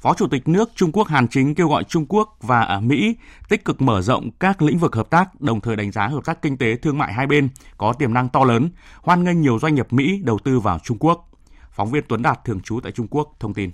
Phó 0.00 0.14
Chủ 0.14 0.28
tịch 0.28 0.48
nước 0.48 0.70
Trung 0.74 0.92
Quốc 0.92 1.08
Hàn 1.08 1.28
Chính 1.28 1.54
kêu 1.54 1.68
gọi 1.68 1.84
Trung 1.84 2.06
Quốc 2.08 2.36
và 2.42 2.60
à, 2.60 2.80
Mỹ 2.80 3.16
tích 3.48 3.64
cực 3.64 3.82
mở 3.82 4.02
rộng 4.02 4.30
các 4.40 4.62
lĩnh 4.62 4.78
vực 4.78 4.94
hợp 4.94 5.10
tác, 5.10 5.40
đồng 5.40 5.60
thời 5.60 5.76
đánh 5.76 5.92
giá 5.92 6.06
hợp 6.06 6.24
tác 6.24 6.42
kinh 6.42 6.56
tế 6.56 6.76
thương 6.76 6.98
mại 6.98 7.12
hai 7.12 7.26
bên 7.26 7.48
có 7.76 7.92
tiềm 7.92 8.14
năng 8.14 8.28
to 8.28 8.44
lớn, 8.44 8.68
hoan 9.02 9.24
nghênh 9.24 9.40
nhiều 9.40 9.58
doanh 9.58 9.74
nghiệp 9.74 9.92
Mỹ 9.92 10.20
đầu 10.24 10.38
tư 10.44 10.60
vào 10.60 10.78
Trung 10.78 10.98
Quốc. 11.00 11.30
Phóng 11.70 11.90
viên 11.90 12.04
Tuấn 12.08 12.22
Đạt 12.22 12.44
thường 12.44 12.60
trú 12.60 12.80
tại 12.80 12.92
Trung 12.92 13.06
Quốc 13.10 13.36
thông 13.40 13.54
tin. 13.54 13.70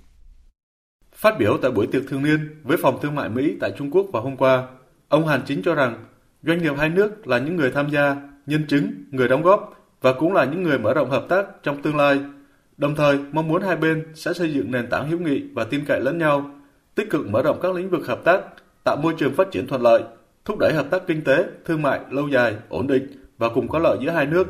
Phát 1.14 1.38
biểu 1.38 1.58
tại 1.62 1.70
buổi 1.70 1.86
tiệc 1.86 2.02
thường 2.08 2.22
niên 2.22 2.60
với 2.62 2.76
Phòng 2.82 2.98
Thương 3.02 3.14
mại 3.14 3.28
Mỹ 3.28 3.56
tại 3.60 3.72
Trung 3.78 3.90
Quốc 3.90 4.06
vào 4.12 4.22
hôm 4.22 4.36
qua, 4.36 4.68
ông 5.08 5.26
Hàn 5.26 5.42
Chính 5.46 5.62
cho 5.62 5.74
rằng 5.74 6.04
doanh 6.42 6.62
nghiệp 6.62 6.74
hai 6.78 6.88
nước 6.88 7.26
là 7.26 7.38
những 7.38 7.56
người 7.56 7.70
tham 7.70 7.90
gia, 7.90 8.16
nhân 8.46 8.66
chứng, 8.68 8.92
người 9.10 9.28
đóng 9.28 9.42
góp 9.42 9.76
và 10.00 10.12
cũng 10.12 10.32
là 10.32 10.44
những 10.44 10.62
người 10.62 10.78
mở 10.78 10.94
rộng 10.94 11.10
hợp 11.10 11.24
tác 11.28 11.46
trong 11.62 11.82
tương 11.82 11.96
lai– 11.96 12.20
Đồng 12.76 12.94
thời, 12.94 13.18
mong 13.32 13.48
muốn 13.48 13.62
hai 13.62 13.76
bên 13.76 14.04
sẽ 14.14 14.32
xây 14.32 14.52
dựng 14.52 14.70
nền 14.70 14.86
tảng 14.90 15.10
hữu 15.10 15.18
nghị 15.18 15.42
và 15.54 15.64
tin 15.64 15.84
cậy 15.86 16.00
lẫn 16.00 16.18
nhau, 16.18 16.50
tích 16.94 17.10
cực 17.10 17.28
mở 17.30 17.42
rộng 17.42 17.58
các 17.62 17.74
lĩnh 17.74 17.90
vực 17.90 18.06
hợp 18.06 18.24
tác, 18.24 18.40
tạo 18.84 18.96
môi 18.96 19.14
trường 19.18 19.34
phát 19.34 19.50
triển 19.50 19.66
thuận 19.66 19.82
lợi, 19.82 20.02
thúc 20.44 20.58
đẩy 20.58 20.72
hợp 20.72 20.86
tác 20.90 21.02
kinh 21.06 21.24
tế, 21.24 21.44
thương 21.64 21.82
mại 21.82 22.00
lâu 22.10 22.28
dài, 22.28 22.56
ổn 22.68 22.86
định 22.86 23.06
và 23.38 23.48
cùng 23.48 23.68
có 23.68 23.78
lợi 23.78 23.98
giữa 24.00 24.10
hai 24.10 24.26
nước. 24.26 24.48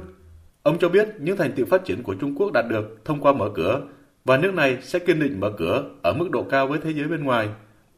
Ông 0.62 0.78
cho 0.78 0.88
biết 0.88 1.08
những 1.18 1.36
thành 1.36 1.52
tựu 1.52 1.66
phát 1.66 1.84
triển 1.84 2.02
của 2.02 2.14
Trung 2.14 2.34
Quốc 2.34 2.52
đạt 2.52 2.64
được 2.68 3.04
thông 3.04 3.20
qua 3.20 3.32
mở 3.32 3.50
cửa 3.54 3.80
và 4.24 4.36
nước 4.36 4.54
này 4.54 4.78
sẽ 4.82 4.98
kiên 4.98 5.20
định 5.20 5.40
mở 5.40 5.52
cửa 5.58 5.84
ở 6.02 6.12
mức 6.12 6.30
độ 6.30 6.42
cao 6.42 6.66
với 6.66 6.78
thế 6.82 6.92
giới 6.92 7.08
bên 7.08 7.24
ngoài, 7.24 7.48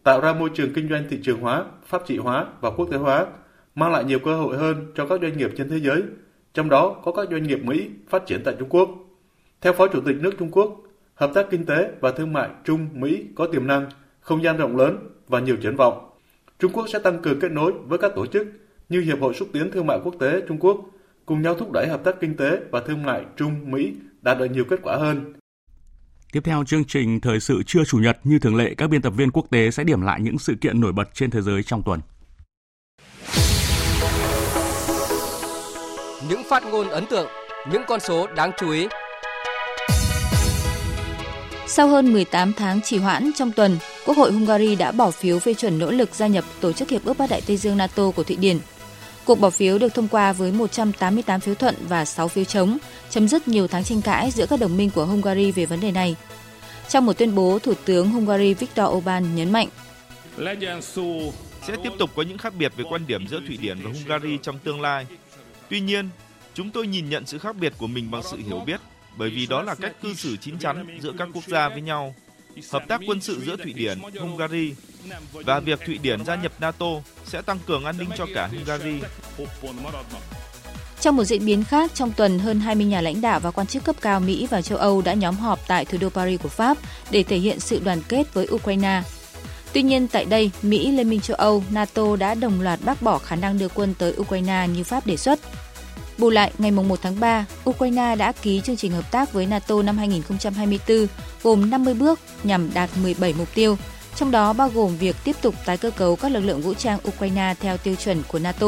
tạo 0.02 0.20
ra 0.20 0.32
môi 0.32 0.50
trường 0.54 0.72
kinh 0.72 0.88
doanh 0.88 1.04
thị 1.10 1.18
trường 1.22 1.40
hóa, 1.40 1.64
pháp 1.86 2.02
trị 2.06 2.18
hóa 2.18 2.46
và 2.60 2.70
quốc 2.70 2.88
tế 2.90 2.96
hóa, 2.96 3.26
mang 3.74 3.92
lại 3.92 4.04
nhiều 4.04 4.18
cơ 4.18 4.36
hội 4.36 4.56
hơn 4.56 4.92
cho 4.94 5.06
các 5.06 5.20
doanh 5.22 5.38
nghiệp 5.38 5.50
trên 5.56 5.68
thế 5.68 5.80
giới, 5.80 6.02
trong 6.54 6.68
đó 6.68 7.00
có 7.04 7.12
các 7.12 7.28
doanh 7.30 7.42
nghiệp 7.42 7.60
Mỹ 7.64 7.90
phát 8.08 8.26
triển 8.26 8.42
tại 8.44 8.54
Trung 8.58 8.68
Quốc. 8.68 8.90
Theo 9.60 9.72
Phó 9.72 9.88
Chủ 9.88 10.00
tịch 10.00 10.16
nước 10.20 10.34
Trung 10.38 10.50
Quốc, 10.50 10.80
hợp 11.14 11.30
tác 11.34 11.46
kinh 11.50 11.66
tế 11.66 11.90
và 12.00 12.10
thương 12.12 12.32
mại 12.32 12.48
Trung-Mỹ 12.64 13.24
có 13.34 13.46
tiềm 13.46 13.66
năng, 13.66 13.88
không 14.20 14.42
gian 14.42 14.56
rộng 14.56 14.76
lớn 14.76 14.98
và 15.28 15.40
nhiều 15.40 15.56
triển 15.56 15.76
vọng. 15.76 16.10
Trung 16.58 16.72
Quốc 16.72 16.88
sẽ 16.88 16.98
tăng 16.98 17.22
cường 17.22 17.40
kết 17.40 17.52
nối 17.52 17.72
với 17.86 17.98
các 17.98 18.12
tổ 18.14 18.26
chức 18.26 18.46
như 18.88 19.00
Hiệp 19.00 19.20
hội 19.20 19.34
xúc 19.34 19.48
tiến 19.52 19.70
thương 19.70 19.86
mại 19.86 19.98
quốc 20.04 20.14
tế 20.20 20.42
Trung 20.48 20.58
Quốc, 20.60 20.80
cùng 21.26 21.42
nhau 21.42 21.54
thúc 21.54 21.72
đẩy 21.72 21.88
hợp 21.88 22.04
tác 22.04 22.20
kinh 22.20 22.36
tế 22.36 22.60
và 22.70 22.80
thương 22.80 23.02
mại 23.02 23.24
Trung-Mỹ 23.36 23.94
đạt 24.22 24.38
được 24.38 24.46
nhiều 24.46 24.64
kết 24.64 24.80
quả 24.82 24.96
hơn. 24.96 25.34
Tiếp 26.32 26.40
theo 26.44 26.64
chương 26.64 26.84
trình 26.84 27.20
Thời 27.20 27.40
sự 27.40 27.62
trưa 27.66 27.84
Chủ 27.84 27.98
nhật 27.98 28.18
như 28.24 28.38
thường 28.38 28.56
lệ, 28.56 28.74
các 28.74 28.90
biên 28.90 29.02
tập 29.02 29.12
viên 29.16 29.30
quốc 29.30 29.46
tế 29.50 29.70
sẽ 29.70 29.84
điểm 29.84 30.02
lại 30.02 30.20
những 30.20 30.38
sự 30.38 30.54
kiện 30.60 30.80
nổi 30.80 30.92
bật 30.92 31.14
trên 31.14 31.30
thế 31.30 31.42
giới 31.42 31.62
trong 31.62 31.82
tuần. 31.82 32.00
Những 36.28 36.44
phát 36.44 36.64
ngôn 36.66 36.88
ấn 36.88 37.06
tượng, 37.06 37.28
những 37.72 37.82
con 37.88 38.00
số 38.00 38.26
đáng 38.26 38.50
chú 38.58 38.70
ý 38.70 38.86
sau 41.70 41.88
hơn 41.88 42.12
18 42.12 42.52
tháng 42.52 42.80
trì 42.82 42.98
hoãn 42.98 43.30
trong 43.34 43.52
tuần, 43.52 43.78
Quốc 44.06 44.16
hội 44.16 44.32
Hungary 44.32 44.74
đã 44.74 44.92
bỏ 44.92 45.10
phiếu 45.10 45.38
phê 45.38 45.54
chuẩn 45.54 45.78
nỗ 45.78 45.90
lực 45.90 46.14
gia 46.14 46.26
nhập 46.26 46.44
Tổ 46.60 46.72
chức 46.72 46.88
Hiệp 46.88 47.04
ước 47.04 47.18
Bắc 47.18 47.30
Đại 47.30 47.40
Tây 47.46 47.56
Dương 47.56 47.76
NATO 47.76 48.10
của 48.10 48.22
Thụy 48.22 48.36
Điển. 48.36 48.58
Cuộc 49.24 49.40
bỏ 49.40 49.50
phiếu 49.50 49.78
được 49.78 49.94
thông 49.94 50.08
qua 50.08 50.32
với 50.32 50.52
188 50.52 51.40
phiếu 51.40 51.54
thuận 51.54 51.74
và 51.88 52.04
6 52.04 52.28
phiếu 52.28 52.44
chống, 52.44 52.78
chấm 53.10 53.28
dứt 53.28 53.48
nhiều 53.48 53.68
tháng 53.68 53.84
tranh 53.84 54.02
cãi 54.02 54.30
giữa 54.30 54.46
các 54.46 54.60
đồng 54.60 54.76
minh 54.76 54.90
của 54.94 55.04
Hungary 55.04 55.52
về 55.52 55.66
vấn 55.66 55.80
đề 55.80 55.90
này. 55.90 56.16
Trong 56.88 57.06
một 57.06 57.18
tuyên 57.18 57.34
bố, 57.34 57.58
Thủ 57.58 57.72
tướng 57.84 58.10
Hungary 58.10 58.54
Viktor 58.54 58.88
Orbán 58.88 59.36
nhấn 59.36 59.52
mạnh 59.52 59.68
sẽ 61.66 61.76
tiếp 61.82 61.90
tục 61.98 62.10
có 62.16 62.22
những 62.22 62.38
khác 62.38 62.52
biệt 62.58 62.72
về 62.76 62.84
quan 62.90 63.06
điểm 63.06 63.26
giữa 63.28 63.40
Thụy 63.46 63.56
Điển 63.56 63.78
và 63.82 63.90
Hungary 63.90 64.38
trong 64.42 64.58
tương 64.58 64.80
lai. 64.80 65.06
Tuy 65.70 65.80
nhiên, 65.80 66.08
chúng 66.54 66.70
tôi 66.70 66.86
nhìn 66.86 67.08
nhận 67.08 67.26
sự 67.26 67.38
khác 67.38 67.56
biệt 67.56 67.72
của 67.78 67.86
mình 67.86 68.10
bằng 68.10 68.22
sự 68.30 68.36
hiểu 68.36 68.60
biết 68.66 68.80
bởi 69.16 69.30
vì 69.30 69.46
đó 69.46 69.62
là 69.62 69.74
cách 69.74 69.92
cư 70.02 70.14
xử 70.14 70.36
chín 70.36 70.58
chắn 70.58 70.98
giữa 71.02 71.12
các 71.18 71.28
quốc 71.34 71.44
gia 71.46 71.68
với 71.68 71.80
nhau. 71.80 72.14
Hợp 72.70 72.82
tác 72.88 73.00
quân 73.06 73.20
sự 73.20 73.40
giữa 73.46 73.56
Thụy 73.56 73.72
Điển, 73.72 73.98
Hungary 74.20 74.74
và 75.32 75.60
việc 75.60 75.80
Thụy 75.86 75.98
Điển 75.98 76.24
gia 76.24 76.34
nhập 76.34 76.52
NATO 76.60 76.86
sẽ 77.24 77.42
tăng 77.42 77.58
cường 77.66 77.84
an 77.84 77.98
ninh 77.98 78.08
cho 78.16 78.26
cả 78.34 78.46
Hungary. 78.46 79.00
Trong 81.00 81.16
một 81.16 81.24
diễn 81.24 81.46
biến 81.46 81.64
khác, 81.64 81.90
trong 81.94 82.12
tuần 82.12 82.38
hơn 82.38 82.60
20 82.60 82.86
nhà 82.86 83.00
lãnh 83.00 83.20
đạo 83.20 83.40
và 83.40 83.50
quan 83.50 83.66
chức 83.66 83.84
cấp 83.84 83.96
cao 84.00 84.20
Mỹ 84.20 84.46
và 84.50 84.62
châu 84.62 84.78
Âu 84.78 85.02
đã 85.02 85.14
nhóm 85.14 85.36
họp 85.36 85.68
tại 85.68 85.84
thủ 85.84 85.98
đô 86.00 86.08
Paris 86.08 86.40
của 86.42 86.48
Pháp 86.48 86.78
để 87.10 87.22
thể 87.22 87.36
hiện 87.36 87.60
sự 87.60 87.80
đoàn 87.84 88.02
kết 88.08 88.34
với 88.34 88.48
Ukraine. 88.50 89.02
Tuy 89.72 89.82
nhiên 89.82 90.08
tại 90.08 90.24
đây, 90.24 90.50
Mỹ, 90.62 90.92
Liên 90.92 91.10
minh 91.10 91.20
châu 91.20 91.36
Âu, 91.36 91.64
NATO 91.70 92.16
đã 92.16 92.34
đồng 92.34 92.60
loạt 92.60 92.80
bác 92.84 93.02
bỏ 93.02 93.18
khả 93.18 93.36
năng 93.36 93.58
đưa 93.58 93.68
quân 93.68 93.94
tới 93.98 94.14
Ukraine 94.16 94.66
như 94.74 94.84
Pháp 94.84 95.06
đề 95.06 95.16
xuất. 95.16 95.38
Bù 96.18 96.30
lại, 96.30 96.52
ngày 96.58 96.70
1 96.70 96.98
tháng 97.02 97.20
3, 97.20 97.46
Ukraine 97.70 98.16
đã 98.16 98.32
ký 98.32 98.60
chương 98.64 98.76
trình 98.76 98.92
hợp 98.92 99.10
tác 99.10 99.32
với 99.32 99.46
NATO 99.46 99.82
năm 99.82 99.98
2024 99.98 101.06
gồm 101.42 101.70
50 101.70 101.94
bước 101.94 102.20
nhằm 102.44 102.70
đạt 102.74 102.90
17 103.02 103.34
mục 103.38 103.48
tiêu, 103.54 103.76
trong 104.16 104.30
đó 104.30 104.52
bao 104.52 104.68
gồm 104.68 104.96
việc 104.96 105.16
tiếp 105.24 105.36
tục 105.42 105.54
tái 105.66 105.76
cơ 105.76 105.90
cấu 105.90 106.16
các 106.16 106.32
lực 106.32 106.40
lượng 106.40 106.60
vũ 106.60 106.74
trang 106.74 106.98
Ukraine 107.08 107.54
theo 107.60 107.76
tiêu 107.76 107.94
chuẩn 107.94 108.22
của 108.28 108.38
NATO, 108.38 108.66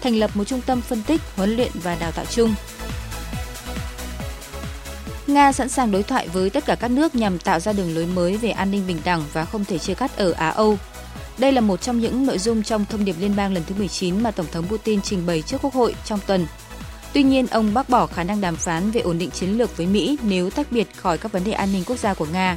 thành 0.00 0.16
lập 0.16 0.30
một 0.34 0.44
trung 0.44 0.60
tâm 0.66 0.80
phân 0.80 1.02
tích, 1.02 1.20
huấn 1.36 1.56
luyện 1.56 1.70
và 1.74 1.96
đào 2.00 2.12
tạo 2.12 2.24
chung. 2.24 2.54
Nga 5.26 5.52
sẵn 5.52 5.68
sàng 5.68 5.92
đối 5.92 6.02
thoại 6.02 6.28
với 6.28 6.50
tất 6.50 6.64
cả 6.66 6.74
các 6.74 6.90
nước 6.90 7.14
nhằm 7.14 7.38
tạo 7.38 7.60
ra 7.60 7.72
đường 7.72 7.94
lối 7.94 8.06
mới 8.06 8.36
về 8.36 8.50
an 8.50 8.70
ninh 8.70 8.86
bình 8.86 8.98
đẳng 9.04 9.24
và 9.32 9.44
không 9.44 9.64
thể 9.64 9.78
chia 9.78 9.94
cắt 9.94 10.16
ở 10.16 10.32
Á-Âu. 10.32 10.78
Đây 11.38 11.52
là 11.52 11.60
một 11.60 11.80
trong 11.80 12.00
những 12.00 12.26
nội 12.26 12.38
dung 12.38 12.62
trong 12.62 12.84
thông 12.84 13.04
điệp 13.04 13.16
liên 13.20 13.36
bang 13.36 13.54
lần 13.54 13.62
thứ 13.66 13.74
19 13.78 14.22
mà 14.22 14.30
Tổng 14.30 14.46
thống 14.52 14.66
Putin 14.68 15.02
trình 15.02 15.26
bày 15.26 15.42
trước 15.42 15.62
Quốc 15.62 15.74
hội 15.74 15.94
trong 16.04 16.20
tuần 16.26 16.46
Tuy 17.14 17.22
nhiên, 17.22 17.46
ông 17.46 17.74
bác 17.74 17.88
bỏ 17.88 18.06
khả 18.06 18.24
năng 18.24 18.40
đàm 18.40 18.56
phán 18.56 18.90
về 18.90 19.00
ổn 19.00 19.18
định 19.18 19.30
chiến 19.30 19.58
lược 19.58 19.76
với 19.76 19.86
Mỹ 19.86 20.18
nếu 20.22 20.50
tách 20.50 20.72
biệt 20.72 20.96
khỏi 20.96 21.18
các 21.18 21.32
vấn 21.32 21.44
đề 21.44 21.52
an 21.52 21.72
ninh 21.72 21.82
quốc 21.86 21.98
gia 21.98 22.14
của 22.14 22.26
Nga. 22.32 22.56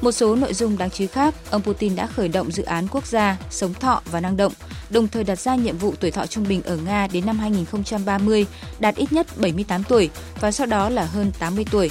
Một 0.00 0.12
số 0.12 0.36
nội 0.36 0.54
dung 0.54 0.78
đáng 0.78 0.90
chú 0.90 1.04
ý 1.04 1.06
khác, 1.06 1.34
ông 1.50 1.62
Putin 1.62 1.96
đã 1.96 2.06
khởi 2.06 2.28
động 2.28 2.52
dự 2.52 2.62
án 2.62 2.86
quốc 2.90 3.06
gia 3.06 3.36
sống 3.50 3.74
thọ 3.74 4.02
và 4.10 4.20
năng 4.20 4.36
động, 4.36 4.52
đồng 4.90 5.08
thời 5.08 5.24
đặt 5.24 5.38
ra 5.38 5.54
nhiệm 5.54 5.78
vụ 5.78 5.94
tuổi 6.00 6.10
thọ 6.10 6.26
trung 6.26 6.44
bình 6.48 6.62
ở 6.62 6.76
Nga 6.76 7.06
đến 7.12 7.26
năm 7.26 7.38
2030 7.38 8.46
đạt 8.78 8.94
ít 8.96 9.12
nhất 9.12 9.26
78 9.36 9.84
tuổi 9.84 10.10
và 10.40 10.50
sau 10.50 10.66
đó 10.66 10.88
là 10.88 11.04
hơn 11.04 11.32
80 11.38 11.64
tuổi. 11.70 11.90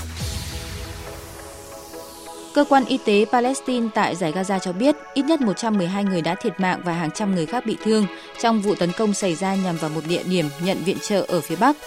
Cơ 2.54 2.64
quan 2.70 2.86
y 2.86 2.98
tế 3.06 3.26
Palestine 3.32 3.88
tại 3.94 4.16
giải 4.16 4.32
Gaza 4.32 4.60
cho 4.60 4.74
biết 4.74 4.96
ít 5.14 5.26
nhất 5.26 5.42
112 5.42 6.04
người 6.04 6.22
đã 6.22 6.36
thiệt 6.36 6.60
mạng 6.60 6.82
và 6.84 6.94
hàng 6.94 7.12
trăm 7.12 7.36
người 7.36 7.46
khác 7.46 7.66
bị 7.66 7.78
thương 7.84 8.06
trong 8.42 8.62
vụ 8.62 8.76
tấn 8.76 8.92
công 8.92 9.14
xảy 9.14 9.36
ra 9.36 9.56
nhằm 9.56 9.78
vào 9.78 9.90
một 9.90 10.02
địa 10.08 10.24
điểm 10.24 10.46
nhận 10.64 10.84
viện 10.84 10.98
trợ 11.02 11.26
ở 11.28 11.42
phía 11.42 11.56
Bắc. 11.56 11.78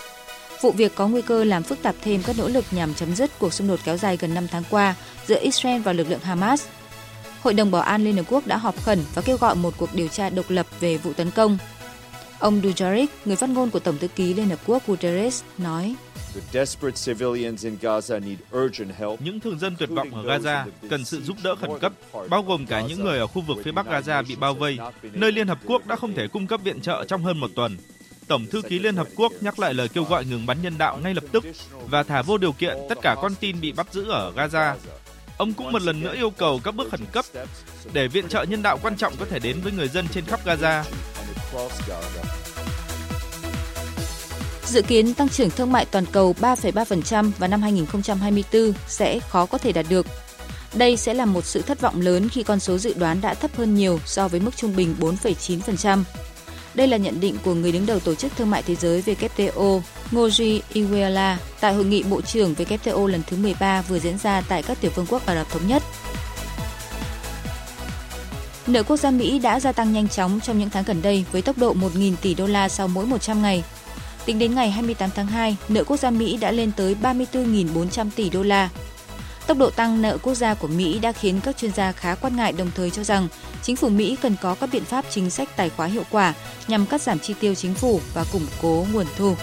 Vụ 0.60 0.70
việc 0.70 0.94
có 0.94 1.08
nguy 1.08 1.22
cơ 1.22 1.44
làm 1.44 1.62
phức 1.62 1.82
tạp 1.82 1.94
thêm 2.02 2.22
các 2.26 2.38
nỗ 2.38 2.48
lực 2.48 2.64
nhằm 2.70 2.94
chấm 2.94 3.14
dứt 3.14 3.30
cuộc 3.38 3.52
xung 3.52 3.68
đột 3.68 3.80
kéo 3.84 3.96
dài 3.96 4.16
gần 4.16 4.34
5 4.34 4.48
tháng 4.48 4.62
qua 4.70 4.94
giữa 5.26 5.40
Israel 5.40 5.80
và 5.80 5.92
lực 5.92 6.10
lượng 6.10 6.20
Hamas. 6.22 6.66
Hội 7.42 7.54
đồng 7.54 7.70
Bảo 7.70 7.82
an 7.82 8.04
Liên 8.04 8.16
Hợp 8.16 8.24
Quốc 8.28 8.46
đã 8.46 8.56
họp 8.56 8.82
khẩn 8.84 8.98
và 9.14 9.22
kêu 9.22 9.36
gọi 9.36 9.54
một 9.54 9.74
cuộc 9.76 9.94
điều 9.94 10.08
tra 10.08 10.30
độc 10.30 10.50
lập 10.50 10.66
về 10.80 10.96
vụ 10.96 11.12
tấn 11.12 11.30
công. 11.30 11.58
Ông 12.38 12.60
Dujarric, 12.60 13.06
người 13.24 13.36
phát 13.36 13.50
ngôn 13.50 13.70
của 13.70 13.78
Tổng 13.78 13.98
thư 13.98 14.08
ký 14.08 14.34
Liên 14.34 14.48
Hợp 14.48 14.58
Quốc 14.66 14.86
Guterres, 14.86 15.42
nói 15.58 15.94
những 19.20 19.40
thường 19.40 19.58
dân 19.58 19.76
tuyệt 19.78 19.88
vọng 19.88 20.10
ở 20.14 20.22
Gaza 20.22 20.64
cần 20.90 21.04
sự 21.04 21.22
giúp 21.22 21.36
đỡ 21.42 21.54
khẩn 21.56 21.70
cấp, 21.80 21.92
bao 22.28 22.42
gồm 22.42 22.66
cả 22.66 22.82
những 22.88 23.04
người 23.04 23.18
ở 23.18 23.26
khu 23.26 23.42
vực 23.42 23.58
phía 23.64 23.72
bắc 23.72 23.86
Gaza 23.86 24.24
bị 24.28 24.36
bao 24.36 24.54
vây, 24.54 24.78
nơi 25.02 25.32
Liên 25.32 25.48
Hợp 25.48 25.58
Quốc 25.66 25.86
đã 25.86 25.96
không 25.96 26.14
thể 26.14 26.28
cung 26.28 26.46
cấp 26.46 26.60
viện 26.64 26.80
trợ 26.80 27.04
trong 27.08 27.22
hơn 27.22 27.40
một 27.40 27.50
tuần. 27.56 27.76
Tổng 28.28 28.46
thư 28.46 28.62
ký 28.62 28.78
Liên 28.78 28.96
Hợp 28.96 29.08
Quốc 29.16 29.32
nhắc 29.40 29.58
lại 29.58 29.74
lời 29.74 29.88
kêu 29.88 30.04
gọi 30.04 30.24
ngừng 30.24 30.46
bắn 30.46 30.62
nhân 30.62 30.78
đạo 30.78 30.98
ngay 31.02 31.14
lập 31.14 31.24
tức 31.32 31.44
và 31.88 32.02
thả 32.02 32.22
vô 32.22 32.38
điều 32.38 32.52
kiện 32.52 32.76
tất 32.88 32.98
cả 33.02 33.16
con 33.22 33.34
tin 33.40 33.60
bị 33.60 33.72
bắt 33.72 33.86
giữ 33.92 34.10
ở 34.10 34.32
Gaza. 34.36 34.74
Ông 35.36 35.52
cũng 35.52 35.72
một 35.72 35.82
lần 35.82 36.00
nữa 36.00 36.14
yêu 36.14 36.30
cầu 36.30 36.60
các 36.64 36.74
bước 36.74 36.90
khẩn 36.90 37.00
cấp 37.12 37.24
để 37.92 38.08
viện 38.08 38.28
trợ 38.28 38.42
nhân 38.42 38.62
đạo 38.62 38.78
quan 38.82 38.96
trọng 38.96 39.16
có 39.16 39.24
thể 39.24 39.38
đến 39.38 39.60
với 39.60 39.72
người 39.72 39.88
dân 39.88 40.06
trên 40.12 40.24
khắp 40.24 40.40
Gaza. 40.46 40.82
Dự 44.66 44.82
kiến 44.82 45.14
tăng 45.14 45.28
trưởng 45.28 45.50
thương 45.50 45.72
mại 45.72 45.84
toàn 45.84 46.04
cầu 46.12 46.34
3,3% 46.40 47.30
vào 47.38 47.48
năm 47.48 47.62
2024 47.62 48.72
sẽ 48.88 49.20
khó 49.28 49.46
có 49.46 49.58
thể 49.58 49.72
đạt 49.72 49.86
được. 49.88 50.06
Đây 50.74 50.96
sẽ 50.96 51.14
là 51.14 51.24
một 51.24 51.44
sự 51.44 51.62
thất 51.62 51.80
vọng 51.80 52.00
lớn 52.00 52.28
khi 52.28 52.42
con 52.42 52.60
số 52.60 52.78
dự 52.78 52.94
đoán 52.94 53.20
đã 53.20 53.34
thấp 53.34 53.50
hơn 53.56 53.74
nhiều 53.74 54.00
so 54.06 54.28
với 54.28 54.40
mức 54.40 54.56
trung 54.56 54.76
bình 54.76 54.94
4,9%. 55.00 56.02
Đây 56.74 56.88
là 56.88 56.96
nhận 56.96 57.20
định 57.20 57.36
của 57.44 57.54
người 57.54 57.72
đứng 57.72 57.86
đầu 57.86 58.00
Tổ 58.00 58.14
chức 58.14 58.36
Thương 58.36 58.50
mại 58.50 58.62
Thế 58.62 58.74
giới 58.74 59.02
WTO, 59.02 59.80
Ngoji 60.10 60.60
Iweala, 60.74 61.36
tại 61.60 61.74
hội 61.74 61.84
nghị 61.84 62.02
Bộ 62.02 62.20
trưởng 62.20 62.54
WTO 62.54 63.06
lần 63.06 63.22
thứ 63.26 63.36
13 63.36 63.82
vừa 63.82 63.98
diễn 63.98 64.18
ra 64.18 64.40
tại 64.48 64.62
các 64.62 64.80
tiểu 64.80 64.90
vương 64.94 65.06
quốc 65.06 65.26
Ả 65.26 65.34
Rập 65.34 65.50
Thống 65.50 65.68
Nhất. 65.68 65.82
Nợ 68.66 68.82
quốc 68.82 68.96
gia 68.96 69.10
Mỹ 69.10 69.38
đã 69.38 69.60
gia 69.60 69.72
tăng 69.72 69.92
nhanh 69.92 70.08
chóng 70.08 70.40
trong 70.40 70.58
những 70.58 70.70
tháng 70.70 70.84
gần 70.84 71.02
đây 71.02 71.24
với 71.32 71.42
tốc 71.42 71.58
độ 71.58 71.74
1.000 71.74 72.14
tỷ 72.22 72.34
đô 72.34 72.46
la 72.46 72.68
sau 72.68 72.88
mỗi 72.88 73.06
100 73.06 73.42
ngày. 73.42 73.64
Tính 74.26 74.38
đến 74.38 74.54
ngày 74.54 74.70
28 74.70 75.10
tháng 75.14 75.26
2, 75.26 75.56
nợ 75.68 75.84
quốc 75.84 75.96
gia 75.96 76.10
Mỹ 76.10 76.36
đã 76.36 76.50
lên 76.50 76.72
tới 76.76 76.96
34.400 77.02 78.10
tỷ 78.16 78.30
đô 78.30 78.42
la. 78.42 78.68
Tốc 79.46 79.58
độ 79.58 79.70
tăng 79.70 80.02
nợ 80.02 80.18
quốc 80.22 80.34
gia 80.34 80.54
của 80.54 80.68
Mỹ 80.68 80.98
đã 80.98 81.12
khiến 81.12 81.40
các 81.44 81.56
chuyên 81.56 81.72
gia 81.72 81.92
khá 81.92 82.14
quan 82.14 82.36
ngại 82.36 82.52
đồng 82.52 82.70
thời 82.74 82.90
cho 82.90 83.04
rằng 83.04 83.28
chính 83.62 83.76
phủ 83.76 83.88
Mỹ 83.88 84.16
cần 84.22 84.36
có 84.42 84.54
các 84.54 84.68
biện 84.72 84.84
pháp 84.84 85.04
chính 85.10 85.30
sách 85.30 85.56
tài 85.56 85.70
khóa 85.70 85.86
hiệu 85.86 86.02
quả 86.10 86.34
nhằm 86.68 86.86
cắt 86.86 87.02
giảm 87.02 87.18
chi 87.18 87.34
tiêu 87.40 87.54
chính 87.54 87.74
phủ 87.74 88.00
và 88.14 88.24
củng 88.32 88.46
cố 88.62 88.86
nguồn 88.92 89.06
thu. 89.16 89.34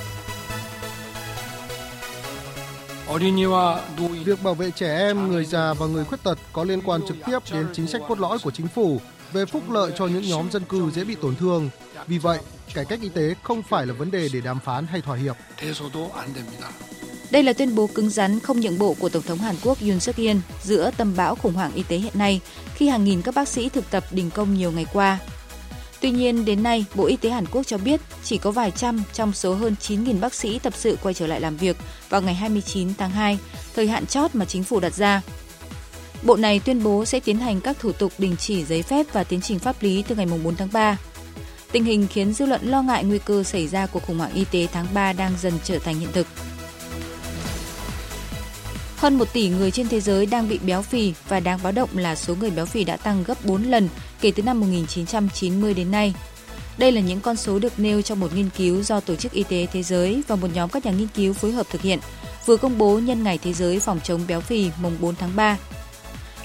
Việc 4.25 4.43
bảo 4.43 4.53
vệ 4.53 4.71
trẻ 4.71 4.97
em, 4.97 5.27
người 5.27 5.45
già 5.45 5.73
và 5.73 5.86
người 5.86 6.05
khuyết 6.05 6.23
tật 6.23 6.38
có 6.53 6.63
liên 6.63 6.82
quan 6.82 7.01
trực 7.07 7.17
tiếp 7.25 7.39
đến 7.51 7.67
chính 7.73 7.88
sách 7.88 8.01
cốt 8.07 8.19
lõi 8.19 8.38
của 8.39 8.51
chính 8.51 8.67
phủ 8.67 9.01
về 9.34 9.45
phúc 9.45 9.71
lợi 9.71 9.91
cho 9.97 10.07
những 10.07 10.29
nhóm 10.29 10.51
dân 10.51 10.63
cư 10.63 10.89
dễ 10.91 11.03
bị 11.03 11.15
tổn 11.15 11.36
thương. 11.36 11.69
Vì 12.07 12.17
vậy, 12.17 12.39
cải 12.74 12.86
cách 12.86 12.99
y 13.01 13.09
tế 13.09 13.36
không 13.43 13.63
phải 13.63 13.86
là 13.86 13.93
vấn 13.93 14.11
đề 14.11 14.30
để 14.34 14.41
đàm 14.41 14.59
phán 14.59 14.88
hay 14.88 15.01
thỏa 15.01 15.17
hiệp. 15.17 15.36
Đây 17.32 17.43
là 17.43 17.53
tuyên 17.53 17.76
bố 17.76 17.88
cứng 17.88 18.09
rắn 18.09 18.39
không 18.39 18.59
nhượng 18.59 18.80
bộ 18.80 18.95
của 18.99 19.09
Tổng 19.09 19.24
thống 19.24 19.38
Hàn 19.38 19.55
Quốc 19.63 19.78
Yoon 19.82 19.99
suk 19.99 20.17
yeol 20.17 20.38
giữa 20.63 20.91
tâm 20.97 21.13
bão 21.15 21.36
khủng 21.36 21.53
hoảng 21.53 21.74
y 21.74 21.84
tế 21.84 21.97
hiện 21.97 22.13
nay 22.15 22.41
khi 22.76 22.88
hàng 22.88 23.03
nghìn 23.03 23.22
các 23.22 23.36
bác 23.36 23.47
sĩ 23.47 23.69
thực 23.69 23.91
tập 23.91 24.03
đình 24.11 24.30
công 24.30 24.53
nhiều 24.53 24.72
ngày 24.72 24.86
qua. 24.93 25.19
Tuy 26.01 26.11
nhiên, 26.11 26.45
đến 26.45 26.63
nay, 26.63 26.86
Bộ 26.95 27.05
Y 27.05 27.15
tế 27.15 27.30
Hàn 27.30 27.45
Quốc 27.45 27.67
cho 27.67 27.78
biết 27.78 28.01
chỉ 28.24 28.38
có 28.38 28.51
vài 28.51 28.72
trăm 28.72 29.03
trong 29.13 29.34
số 29.34 29.53
hơn 29.53 29.76
9.000 29.82 30.19
bác 30.19 30.34
sĩ 30.34 30.59
tập 30.59 30.74
sự 30.76 30.97
quay 31.01 31.13
trở 31.13 31.28
lại 31.28 31.41
làm 31.41 31.57
việc 31.57 31.78
vào 32.09 32.22
ngày 32.22 32.34
29 32.34 32.93
tháng 32.97 33.11
2, 33.11 33.38
thời 33.76 33.88
hạn 33.88 34.05
chót 34.05 34.36
mà 34.36 34.45
chính 34.45 34.63
phủ 34.63 34.80
đặt 34.80 34.93
ra. 34.93 35.22
Bộ 36.24 36.36
này 36.36 36.59
tuyên 36.59 36.84
bố 36.84 37.05
sẽ 37.05 37.19
tiến 37.19 37.38
hành 37.38 37.61
các 37.61 37.80
thủ 37.80 37.91
tục 37.91 38.11
đình 38.17 38.36
chỉ 38.39 38.65
giấy 38.65 38.84
phép 38.84 39.05
và 39.13 39.24
tiến 39.24 39.41
trình 39.41 39.59
pháp 39.59 39.84
lý 39.84 40.03
từ 40.07 40.15
ngày 40.15 40.26
4 40.26 40.55
tháng 40.55 40.69
3. 40.74 40.97
Tình 41.72 41.84
hình 41.84 42.07
khiến 42.07 42.34
dư 42.34 42.45
luận 42.45 42.61
lo 42.63 42.82
ngại 42.82 43.03
nguy 43.03 43.19
cơ 43.26 43.43
xảy 43.43 43.67
ra 43.67 43.86
cuộc 43.86 44.03
khủng 44.03 44.17
hoảng 44.17 44.34
y 44.34 44.45
tế 44.51 44.67
tháng 44.74 44.88
3 44.93 45.13
đang 45.13 45.32
dần 45.41 45.53
trở 45.63 45.80
thành 45.80 45.99
hiện 45.99 46.09
thực. 46.13 46.28
Hơn 48.97 49.17
1 49.17 49.34
tỷ 49.34 49.49
người 49.49 49.72
trên 49.72 49.88
thế 49.88 50.01
giới 50.01 50.26
đang 50.26 50.49
bị 50.49 50.59
béo 50.65 50.82
phì 50.82 51.13
và 51.28 51.39
đáng 51.39 51.59
báo 51.63 51.72
động 51.72 51.89
là 51.97 52.15
số 52.15 52.36
người 52.36 52.49
béo 52.49 52.65
phì 52.65 52.84
đã 52.84 52.97
tăng 52.97 53.24
gấp 53.24 53.45
4 53.45 53.63
lần 53.63 53.89
kể 54.22 54.32
từ 54.36 54.43
năm 54.43 54.59
1990 54.59 55.74
đến 55.74 55.91
nay. 55.91 56.13
Đây 56.78 56.91
là 56.91 57.01
những 57.01 57.19
con 57.19 57.36
số 57.36 57.59
được 57.59 57.80
nêu 57.80 58.01
trong 58.01 58.19
một 58.19 58.36
nghiên 58.36 58.49
cứu 58.57 58.84
do 58.84 58.99
Tổ 58.99 59.15
chức 59.15 59.32
Y 59.32 59.43
tế 59.43 59.67
Thế 59.74 59.84
giới 59.84 60.22
và 60.28 60.36
một 60.36 60.47
nhóm 60.53 60.69
các 60.69 60.86
nhà 60.86 60.91
nghiên 60.91 61.07
cứu 61.07 61.34
phối 61.34 61.51
hợp 61.51 61.67
thực 61.69 61.82
hiện, 61.82 61.99
vừa 62.45 62.57
công 62.57 62.78
bố 62.78 62.99
nhân 62.99 63.24
ngày 63.24 63.39
Thế 63.43 63.53
giới 63.53 63.80
phòng 63.80 63.99
chống 64.03 64.22
béo 64.28 64.41
phì 64.41 64.69
mùng 64.82 64.97
4 65.01 65.15
tháng 65.15 65.36
3. 65.36 65.57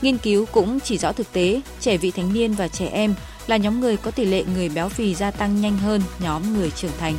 Nghiên 0.02 0.18
cứu 0.18 0.46
cũng 0.46 0.80
chỉ 0.80 0.98
rõ 0.98 1.12
thực 1.12 1.32
tế, 1.32 1.60
trẻ 1.80 1.96
vị 1.96 2.10
thành 2.10 2.32
niên 2.32 2.52
và 2.52 2.68
trẻ 2.68 2.86
em 2.86 3.14
là 3.46 3.56
nhóm 3.56 3.80
người 3.80 3.96
có 3.96 4.10
tỷ 4.10 4.24
lệ 4.24 4.44
người 4.54 4.68
béo 4.68 4.88
phì 4.88 5.14
gia 5.14 5.30
tăng 5.30 5.60
nhanh 5.60 5.78
hơn 5.78 6.00
nhóm 6.20 6.54
người 6.54 6.70
trưởng 6.70 6.92
thành. 6.98 7.14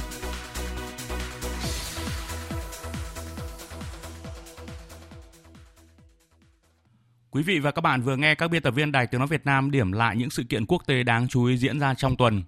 Quý 7.31 7.43
vị 7.43 7.59
và 7.59 7.71
các 7.71 7.81
bạn 7.81 8.01
vừa 8.01 8.15
nghe 8.15 8.35
các 8.35 8.47
biên 8.47 8.61
tập 8.61 8.71
viên 8.71 8.91
Đài 8.91 9.07
Tiếng 9.07 9.19
Nói 9.19 9.27
Việt 9.27 9.45
Nam 9.45 9.71
điểm 9.71 9.91
lại 9.91 10.15
những 10.15 10.29
sự 10.29 10.43
kiện 10.49 10.65
quốc 10.65 10.83
tế 10.87 11.03
đáng 11.03 11.27
chú 11.27 11.45
ý 11.45 11.57
diễn 11.57 11.79
ra 11.79 11.93
trong 11.93 12.15
tuần. 12.15 12.43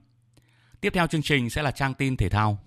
Tiếp 0.81 0.89
theo 0.93 1.07
chương 1.07 1.21
trình 1.21 1.49
sẽ 1.49 1.61
là 1.61 1.71
trang 1.71 1.93
tin 1.93 2.17
thể 2.17 2.29
thao. 2.29 2.57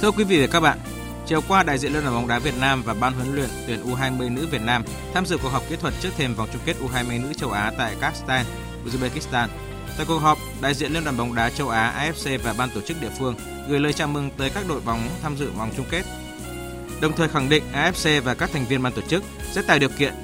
Thưa 0.00 0.10
quý 0.10 0.24
vị 0.24 0.40
và 0.40 0.46
các 0.52 0.60
bạn, 0.60 0.78
chiều 1.26 1.40
qua 1.48 1.62
đại 1.62 1.78
diện 1.78 1.92
Liên 1.92 2.02
đoàn 2.02 2.14
bóng 2.14 2.28
đá 2.28 2.38
Việt 2.38 2.54
Nam 2.60 2.82
và 2.82 2.94
ban 2.94 3.12
huấn 3.12 3.34
luyện 3.34 3.48
tuyển 3.66 3.84
U20 3.84 4.34
nữ 4.34 4.46
Việt 4.50 4.62
Nam 4.62 4.84
tham 5.14 5.26
dự 5.26 5.38
cuộc 5.42 5.48
họp 5.48 5.68
kỹ 5.68 5.76
thuật 5.76 5.94
trước 6.00 6.10
thềm 6.16 6.34
vòng 6.34 6.48
chung 6.52 6.62
kết 6.64 6.76
U20 6.80 7.22
nữ 7.22 7.32
châu 7.34 7.50
Á 7.50 7.72
tại 7.78 7.96
Kazakhstan, 8.00 8.44
Uzbekistan. 8.86 9.48
Tại 9.96 10.06
cuộc 10.08 10.18
họp, 10.18 10.38
đại 10.60 10.74
diện 10.74 10.92
Liên 10.92 11.04
đoàn 11.04 11.16
bóng 11.16 11.34
đá 11.34 11.50
châu 11.50 11.68
Á 11.68 12.10
AFC 12.12 12.38
và 12.42 12.54
ban 12.58 12.70
tổ 12.70 12.80
chức 12.80 13.00
địa 13.00 13.10
phương 13.18 13.34
gửi 13.68 13.80
lời 13.80 13.92
chào 13.92 14.08
mừng 14.08 14.30
tới 14.36 14.50
các 14.50 14.64
đội 14.68 14.80
bóng 14.80 15.08
tham 15.22 15.36
dự 15.36 15.50
vòng 15.50 15.70
chung 15.76 15.86
kết. 15.90 16.02
Đồng 17.00 17.12
thời 17.12 17.28
khẳng 17.28 17.48
định 17.48 17.62
AFC 17.74 18.22
và 18.22 18.34
các 18.34 18.50
thành 18.52 18.64
viên 18.64 18.82
ban 18.82 18.92
tổ 18.92 19.02
chức 19.02 19.22
sẽ 19.52 19.62
tạo 19.62 19.78
điều 19.78 19.88
kiện 19.98 20.14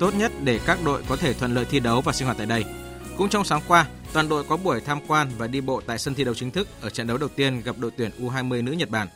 tốt 0.00 0.14
nhất 0.14 0.32
để 0.44 0.60
các 0.66 0.78
đội 0.84 1.02
có 1.08 1.16
thể 1.16 1.32
thuận 1.32 1.54
lợi 1.54 1.64
thi 1.64 1.80
đấu 1.80 2.00
và 2.00 2.12
sinh 2.12 2.26
hoạt 2.26 2.36
tại 2.38 2.46
đây. 2.46 2.64
Cũng 3.18 3.28
trong 3.28 3.44
sáng 3.44 3.60
qua, 3.68 3.86
toàn 4.12 4.28
đội 4.28 4.44
có 4.44 4.56
buổi 4.56 4.80
tham 4.80 5.00
quan 5.06 5.30
và 5.38 5.46
đi 5.46 5.60
bộ 5.60 5.80
tại 5.86 5.98
sân 5.98 6.14
thi 6.14 6.24
đấu 6.24 6.34
chính 6.34 6.50
thức 6.50 6.68
ở 6.80 6.90
trận 6.90 7.06
đấu 7.06 7.18
đầu 7.18 7.28
tiên 7.28 7.62
gặp 7.64 7.78
đội 7.78 7.90
tuyển 7.96 8.10
U20 8.20 8.64
nữ 8.64 8.72
Nhật 8.72 8.90
Bản. 8.90 9.08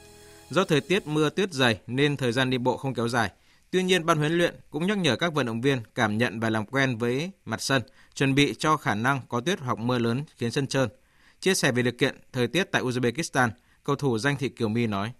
Do 0.51 0.65
thời 0.65 0.81
tiết 0.81 1.07
mưa 1.07 1.31
tuyết 1.31 1.53
dày 1.53 1.81
nên 1.87 2.17
thời 2.17 2.33
gian 2.33 2.51
đi 2.51 2.59
bộ 2.59 2.77
không 2.77 2.95
kéo 2.95 3.09
dài. 3.09 3.31
Tuy 3.71 3.83
nhiên, 3.83 4.07
ban 4.07 4.19
huấn 4.19 4.33
luyện 4.33 4.55
cũng 4.71 4.87
nhắc 4.87 4.99
nhở 4.99 5.17
các 5.17 5.35
vận 5.35 5.47
động 5.47 5.61
viên 5.61 5.79
cảm 5.95 6.19
nhận 6.19 6.41
và 6.41 6.51
làm 6.51 6.67
quen 6.67 6.99
với 6.99 7.31
mặt 7.45 7.63
sân, 7.63 7.83
chuẩn 8.15 8.35
bị 8.35 8.55
cho 8.59 8.77
khả 8.77 8.95
năng 8.95 9.21
có 9.29 9.41
tuyết 9.41 9.61
hoặc 9.61 9.79
mưa 9.79 9.99
lớn 9.99 10.25
khiến 10.37 10.51
sân 10.51 10.67
trơn. 10.67 10.89
Chia 11.41 11.55
sẻ 11.55 11.73
về 11.73 11.83
điều 11.83 11.93
kiện 11.93 12.17
thời 12.33 12.49
tiết 12.49 12.65
tại 12.65 12.83
Uzbekistan, 12.83 13.49
cầu 13.85 13.97
thủ 13.97 14.19
Danh 14.19 14.37
Thị 14.37 14.49
Kiều 14.49 14.69
My 14.69 14.87
nói. 14.87 15.13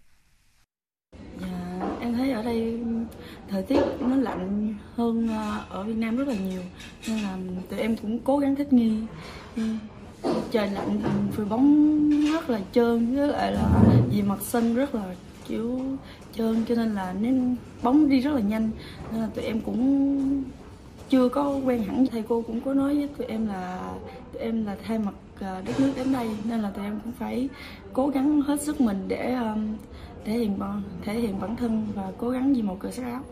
Dạ, 1.41 1.97
em 2.01 2.15
thấy 2.15 2.33
ở 2.33 2.43
đây 2.43 2.81
thời 3.49 3.63
tiết 3.63 3.81
nó 4.01 4.17
lạnh 4.17 4.75
hơn 4.97 5.29
ờ, 5.29 5.65
ở 5.69 5.83
Việt 5.83 5.97
Nam 5.97 6.17
rất 6.17 6.29
là 6.29 6.35
nhiều 6.35 6.63
nên 7.09 7.23
là 7.23 7.39
tụi 7.71 7.81
em 7.81 7.97
cũng 7.97 8.19
cố 8.25 8.39
gắng 8.39 8.57
thích 8.57 8.73
nghi 8.73 8.93
ừ 9.57 9.63
trời 10.51 10.71
lạnh 10.71 11.01
phơi 11.33 11.47
bóng 11.47 12.11
rất 12.33 12.51
là 12.51 12.61
trơn 12.73 13.17
với 13.17 13.29
lại 13.29 13.53
là 13.53 13.83
vì 14.11 14.23
mặt 14.23 14.39
sân 14.43 14.75
rất 14.75 14.95
là 14.95 15.15
kiểu 15.49 15.81
trơn 16.37 16.65
cho 16.69 16.75
nên 16.75 16.95
là 16.95 17.13
nên 17.13 17.57
bóng 17.83 18.09
đi 18.09 18.21
rất 18.21 18.35
là 18.35 18.41
nhanh 18.41 18.71
nên 19.13 19.21
là 19.21 19.29
tụi 19.35 19.45
em 19.45 19.61
cũng 19.61 20.45
chưa 21.11 21.29
có 21.29 21.61
quen 21.65 21.83
hẳn 21.83 22.07
thầy 22.07 22.25
cô 22.29 22.43
cũng 22.43 22.61
có 22.61 22.75
nói 22.75 22.95
với 22.95 23.09
tụi 23.19 23.27
em 23.27 23.47
là 23.47 23.93
tụi 24.33 24.43
em 24.43 24.67
là 24.67 24.77
thay 24.87 24.99
mặt 24.99 25.15
à, 25.41 25.63
đất 25.67 25.81
nước 25.81 25.93
đến 25.97 26.13
đây 26.13 26.29
nên 26.45 26.63
là 26.63 26.71
tụi 26.71 26.85
em 26.85 27.01
cũng 27.05 27.13
phải 27.19 27.49
cố 27.93 28.09
gắng 28.09 28.43
hết 28.43 28.63
sức 28.63 28.81
mình 28.81 29.05
để 29.09 29.35
um, 29.35 29.77
thể 30.25 30.33
hiện 30.33 30.59
thể 31.05 31.15
hiện 31.15 31.41
bản 31.41 31.57
thân 31.57 31.87
và 31.95 32.13
cố 32.19 32.31
gắng 32.31 32.55
vì 32.55 32.63
một 32.63 32.77
cờ 32.81 32.91
sắc 32.91 33.03
áo. 33.03 33.25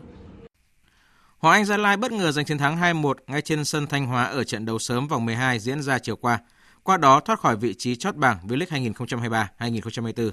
Hoàng 1.38 1.54
Anh 1.54 1.64
Gia 1.64 1.76
Lai 1.76 1.96
bất 1.96 2.12
ngờ 2.12 2.32
giành 2.32 2.44
chiến 2.44 2.58
thắng 2.58 2.76
2-1 2.76 3.14
ngay 3.26 3.42
trên 3.42 3.64
sân 3.64 3.86
Thanh 3.86 4.06
Hóa 4.06 4.24
ở 4.24 4.44
trận 4.44 4.66
đấu 4.66 4.78
sớm 4.78 5.08
vòng 5.08 5.26
12 5.26 5.58
diễn 5.58 5.82
ra 5.82 5.98
chiều 5.98 6.16
qua. 6.16 6.38
Qua 6.88 6.96
đó 6.96 7.20
thoát 7.20 7.40
khỏi 7.40 7.56
vị 7.56 7.74
trí 7.74 7.96
chót 7.96 8.16
bảng 8.16 8.38
V-League 8.48 8.92
2023-2024. 9.58 10.30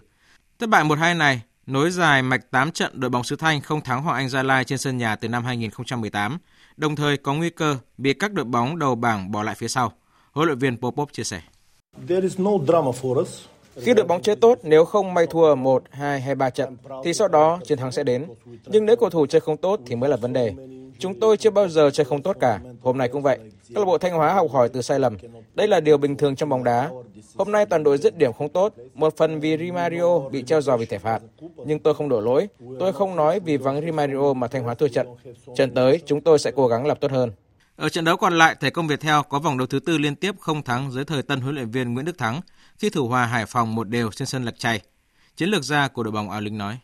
Thất 0.59 0.69
bại 0.69 0.83
1-2 0.83 1.17
này 1.17 1.41
nối 1.65 1.91
dài 1.91 2.21
mạch 2.21 2.51
8 2.51 2.71
trận 2.71 2.99
đội 2.99 3.09
bóng 3.09 3.23
xứ 3.23 3.35
Thanh 3.35 3.61
không 3.61 3.81
thắng 3.81 4.03
Hoàng 4.03 4.15
Anh 4.15 4.29
Gia 4.29 4.43
Lai 4.43 4.63
trên 4.63 4.77
sân 4.77 4.97
nhà 4.97 5.15
từ 5.15 5.27
năm 5.27 5.45
2018, 5.45 6.37
đồng 6.77 6.95
thời 6.95 7.17
có 7.17 7.33
nguy 7.33 7.49
cơ 7.49 7.77
bị 7.97 8.13
các 8.13 8.33
đội 8.33 8.45
bóng 8.45 8.79
đầu 8.79 8.95
bảng 8.95 9.31
bỏ 9.31 9.43
lại 9.43 9.55
phía 9.55 9.67
sau. 9.67 9.91
Huấn 10.31 10.47
luyện 10.47 10.59
viên 10.59 10.77
Popov 10.77 11.09
chia 11.11 11.23
sẻ. 11.23 11.41
Khi 13.81 13.93
đội 13.93 14.05
bóng 14.05 14.21
chơi 14.21 14.35
tốt, 14.35 14.59
nếu 14.63 14.85
không 14.85 15.13
may 15.13 15.27
thua 15.27 15.55
1, 15.55 15.83
2 15.91 16.21
hay 16.21 16.35
3 16.35 16.49
trận, 16.49 16.77
thì 17.03 17.13
sau 17.13 17.27
đó 17.27 17.59
chiến 17.67 17.77
thắng 17.77 17.91
sẽ 17.91 18.03
đến. 18.03 18.25
Nhưng 18.65 18.85
nếu 18.85 18.95
cầu 18.95 19.09
thủ 19.09 19.25
chơi 19.25 19.41
không 19.41 19.57
tốt 19.57 19.79
thì 19.85 19.95
mới 19.95 20.09
là 20.09 20.17
vấn 20.17 20.33
đề. 20.33 20.53
Chúng 20.99 21.19
tôi 21.19 21.37
chưa 21.37 21.49
bao 21.49 21.67
giờ 21.69 21.89
chơi 21.93 22.05
không 22.05 22.21
tốt 22.21 22.37
cả. 22.39 22.59
Hôm 22.81 22.97
nay 22.97 23.07
cũng 23.07 23.21
vậy. 23.21 23.39
Câu 23.73 23.83
lạc 23.83 23.85
bộ 23.85 23.97
Thanh 23.97 24.13
Hóa 24.13 24.33
học 24.33 24.51
hỏi 24.51 24.69
từ 24.69 24.81
sai 24.81 24.99
lầm. 24.99 25.17
Đây 25.53 25.67
là 25.67 25.79
điều 25.79 25.97
bình 25.97 26.17
thường 26.17 26.35
trong 26.35 26.49
bóng 26.49 26.63
đá. 26.63 26.89
Hôm 27.37 27.51
nay 27.51 27.65
toàn 27.65 27.83
đội 27.83 27.97
dứt 27.97 28.17
điểm 28.17 28.33
không 28.33 28.49
tốt, 28.49 28.73
một 28.93 29.17
phần 29.17 29.39
vì 29.39 29.57
Rimario 29.57 30.19
bị 30.19 30.43
treo 30.43 30.61
giò 30.61 30.77
vì 30.77 30.85
thẻ 30.85 30.97
phạt. 30.97 31.21
Nhưng 31.65 31.79
tôi 31.79 31.93
không 31.93 32.09
đổ 32.09 32.21
lỗi. 32.21 32.47
Tôi 32.79 32.93
không 32.93 33.15
nói 33.15 33.39
vì 33.39 33.57
vắng 33.57 33.81
Rimario 33.81 34.33
mà 34.33 34.47
Thanh 34.47 34.63
Hóa 34.63 34.75
thua 34.75 34.87
trận. 34.87 35.07
Trận 35.55 35.73
tới, 35.73 36.01
chúng 36.05 36.21
tôi 36.21 36.39
sẽ 36.39 36.51
cố 36.55 36.67
gắng 36.67 36.85
làm 36.85 36.97
tốt 36.97 37.11
hơn. 37.11 37.31
Ở 37.75 37.89
trận 37.89 38.05
đấu 38.05 38.17
còn 38.17 38.37
lại, 38.37 38.55
Thể 38.59 38.69
công 38.69 38.87
việt 38.87 38.99
theo 38.99 39.23
có 39.23 39.39
vòng 39.39 39.57
đấu 39.57 39.67
thứ 39.67 39.79
tư 39.79 39.97
liên 39.97 40.15
tiếp 40.15 40.35
không 40.39 40.63
thắng 40.63 40.91
dưới 40.91 41.05
thời 41.05 41.21
tân 41.21 41.41
huấn 41.41 41.55
luyện 41.55 41.71
viên 41.71 41.93
Nguyễn 41.93 42.05
Đức 42.05 42.17
Thắng 42.17 42.41
khi 42.77 42.89
thủ 42.89 43.07
hòa 43.07 43.25
Hải 43.25 43.45
Phòng 43.45 43.75
một 43.75 43.89
đều 43.89 44.11
trên 44.11 44.25
sân 44.25 44.45
Lạch 44.45 44.59
Tray. 44.59 44.81
Chiến 45.35 45.49
lược 45.49 45.63
gia 45.63 45.87
của 45.87 46.03
đội 46.03 46.11
bóng 46.11 46.29
áo 46.29 46.41
lính 46.41 46.57
nói: 46.57 46.77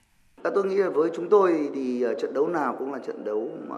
Dạ, 0.44 0.50
tôi 0.56 0.66
nghĩ 0.66 0.76
là 0.76 0.90
với 0.90 1.10
chúng 1.16 1.30
tôi 1.30 1.70
thì 1.76 2.02
ờ, 2.02 2.14
trận 2.14 2.34
đấu 2.34 2.48
nào 2.48 2.76
cũng 2.80 2.94
là 2.94 3.00
trận 3.00 3.24
đấu 3.24 3.50
mà 3.68 3.76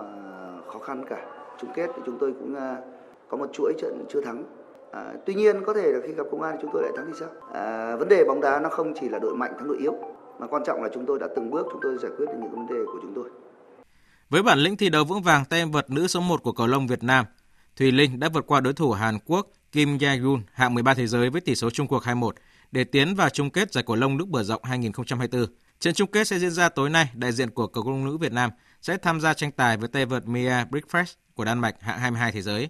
khó 0.68 0.80
khăn 0.80 1.06
cả. 1.10 1.26
Chung 1.62 1.70
kết 1.76 1.90
thì 1.96 2.02
chúng 2.06 2.18
tôi 2.20 2.34
cũng 2.40 2.56
ờ, 2.56 2.76
có 3.30 3.38
một 3.38 3.50
chuỗi 3.54 3.74
trận 3.82 4.06
chưa 4.10 4.22
thắng. 4.22 4.44
À, 4.92 5.14
tuy 5.26 5.34
nhiên 5.34 5.64
có 5.66 5.74
thể 5.74 5.92
là 5.92 6.00
khi 6.08 6.14
gặp 6.14 6.24
công 6.32 6.42
an 6.42 6.58
chúng 6.62 6.72
tôi 6.74 6.82
lại 6.82 6.92
thắng 6.96 7.06
thì 7.08 7.14
sao? 7.20 7.30
À, 7.54 7.96
vấn 7.96 8.10
đề 8.10 8.24
bóng 8.28 8.42
đá 8.42 8.60
nó 8.60 8.70
không 8.70 8.94
chỉ 9.02 9.10
là 9.10 9.20
đội 9.20 9.36
mạnh 9.36 9.54
thắng 9.58 9.68
đội 9.68 9.78
yếu 9.78 9.94
mà 10.40 10.48
quan 10.48 10.64
trọng 10.66 10.84
là 10.84 10.90
chúng 10.94 11.06
tôi 11.06 11.20
đã 11.20 11.28
từng 11.36 11.52
bước 11.52 11.68
chúng 11.72 11.82
tôi 11.84 11.98
giải 11.98 12.12
quyết 12.18 12.26
được 12.26 12.38
những 12.42 12.52
vấn 12.52 12.68
đề 12.68 12.86
của 12.86 13.00
chúng 13.02 13.14
tôi. 13.16 13.30
Với 14.30 14.44
bản 14.44 14.60
lĩnh 14.60 14.78
thi 14.78 14.90
đấu 14.90 15.04
vững 15.04 15.22
vàng 15.22 15.46
tay 15.46 15.66
vật 15.66 15.90
nữ 15.90 16.08
số 16.08 16.20
1 16.20 16.44
của 16.44 16.52
cầu 16.52 16.68
lông 16.68 16.88
Việt 16.88 17.04
Nam, 17.04 17.26
Thùy 17.78 17.92
Linh 17.92 18.20
đã 18.20 18.30
vượt 18.34 18.48
qua 18.48 18.60
đối 18.60 18.74
thủ 18.74 18.92
Hàn 18.92 19.18
Quốc 19.26 19.48
Kim 19.72 19.98
Jae-yoon 19.98 20.40
hạng 20.54 20.74
13 20.74 20.94
thế 20.94 21.08
giới 21.08 21.30
với 21.30 21.42
tỷ 21.42 21.56
số 21.56 21.70
chung 21.70 21.88
cuộc 21.88 22.04
2-1 22.04 22.32
để 22.72 22.84
tiến 22.84 23.16
vào 23.16 23.30
chung 23.30 23.50
kết 23.50 23.74
giải 23.74 23.84
cầu 23.88 23.96
lông 23.96 24.18
nước 24.18 24.28
bờ 24.28 24.44
rộng 24.44 24.64
2024. 24.64 25.46
Trận 25.84 25.94
chung 25.94 26.12
kết 26.12 26.28
sẽ 26.28 26.40
diễn 26.40 26.52
ra 26.52 26.70
tối 26.70 26.90
nay, 26.90 27.10
đại 27.14 27.32
diện 27.32 27.50
của 27.50 27.68
cầu 27.68 27.84
lông 27.90 28.06
nữ 28.06 28.18
Việt 28.18 28.32
Nam 28.32 28.50
sẽ 28.82 28.98
tham 28.98 29.20
gia 29.20 29.34
tranh 29.34 29.52
tài 29.52 29.78
với 29.78 29.90
tay 29.90 30.06
vợt 30.06 30.28
Mia 30.28 30.64
Brickfest 30.64 31.14
của 31.34 31.46
Đan 31.46 31.60
Mạch 31.60 31.76
hạng 31.82 32.00
22 32.00 32.32
thế 32.32 32.42
giới. 32.42 32.70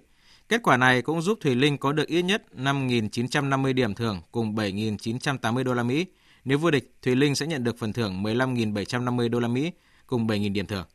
Kết 0.50 0.64
quả 0.64 0.78
này 0.78 1.02
cũng 1.02 1.22
giúp 1.22 1.40
Thùy 1.42 1.56
Linh 1.56 1.78
có 1.78 1.92
được 1.92 2.08
ít 2.08 2.22
nhất 2.22 2.44
5.950 2.56 3.74
điểm 3.74 3.96
thưởng 3.96 4.22
cùng 4.32 4.56
7.980 4.56 5.64
đô 5.64 5.74
la 5.74 5.84
Mỹ. 5.84 6.06
Nếu 6.46 6.58
vô 6.58 6.72
địch, 6.72 6.94
Thùy 7.02 7.16
Linh 7.16 7.36
sẽ 7.36 7.48
nhận 7.48 7.64
được 7.64 7.78
phần 7.80 7.94
thưởng 7.94 8.24
15.750 8.24 9.30
đô 9.30 9.40
la 9.40 9.48
Mỹ 9.48 9.72
cùng 10.08 10.28
7.000 10.28 10.54
điểm 10.54 10.68
thưởng. 10.68 10.86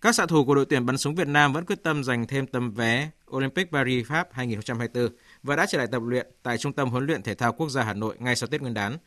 Các 0.00 0.14
xạ 0.14 0.26
thủ 0.26 0.44
của 0.44 0.54
đội 0.54 0.64
tuyển 0.64 0.86
bắn 0.86 0.98
súng 0.98 1.14
Việt 1.14 1.28
Nam 1.28 1.52
vẫn 1.52 1.64
quyết 1.64 1.82
tâm 1.82 2.04
giành 2.04 2.26
thêm 2.26 2.46
tấm 2.46 2.70
vé 2.70 3.10
Olympic 3.30 3.72
Paris 3.72 4.06
Pháp 4.06 4.28
2024 4.32 5.16
và 5.42 5.56
đã 5.56 5.66
trở 5.66 5.78
lại 5.78 5.86
tập 5.92 6.02
luyện 6.06 6.26
tại 6.42 6.58
Trung 6.58 6.72
tâm 6.72 6.90
huấn 6.90 7.06
luyện 7.06 7.22
thể 7.22 7.34
thao 7.34 7.52
quốc 7.52 7.68
gia 7.68 7.82
Hà 7.82 7.94
Nội 7.94 8.16
ngay 8.18 8.36
sau 8.36 8.46
Tết 8.46 8.60
Nguyên 8.60 8.74
đán. 8.74 8.98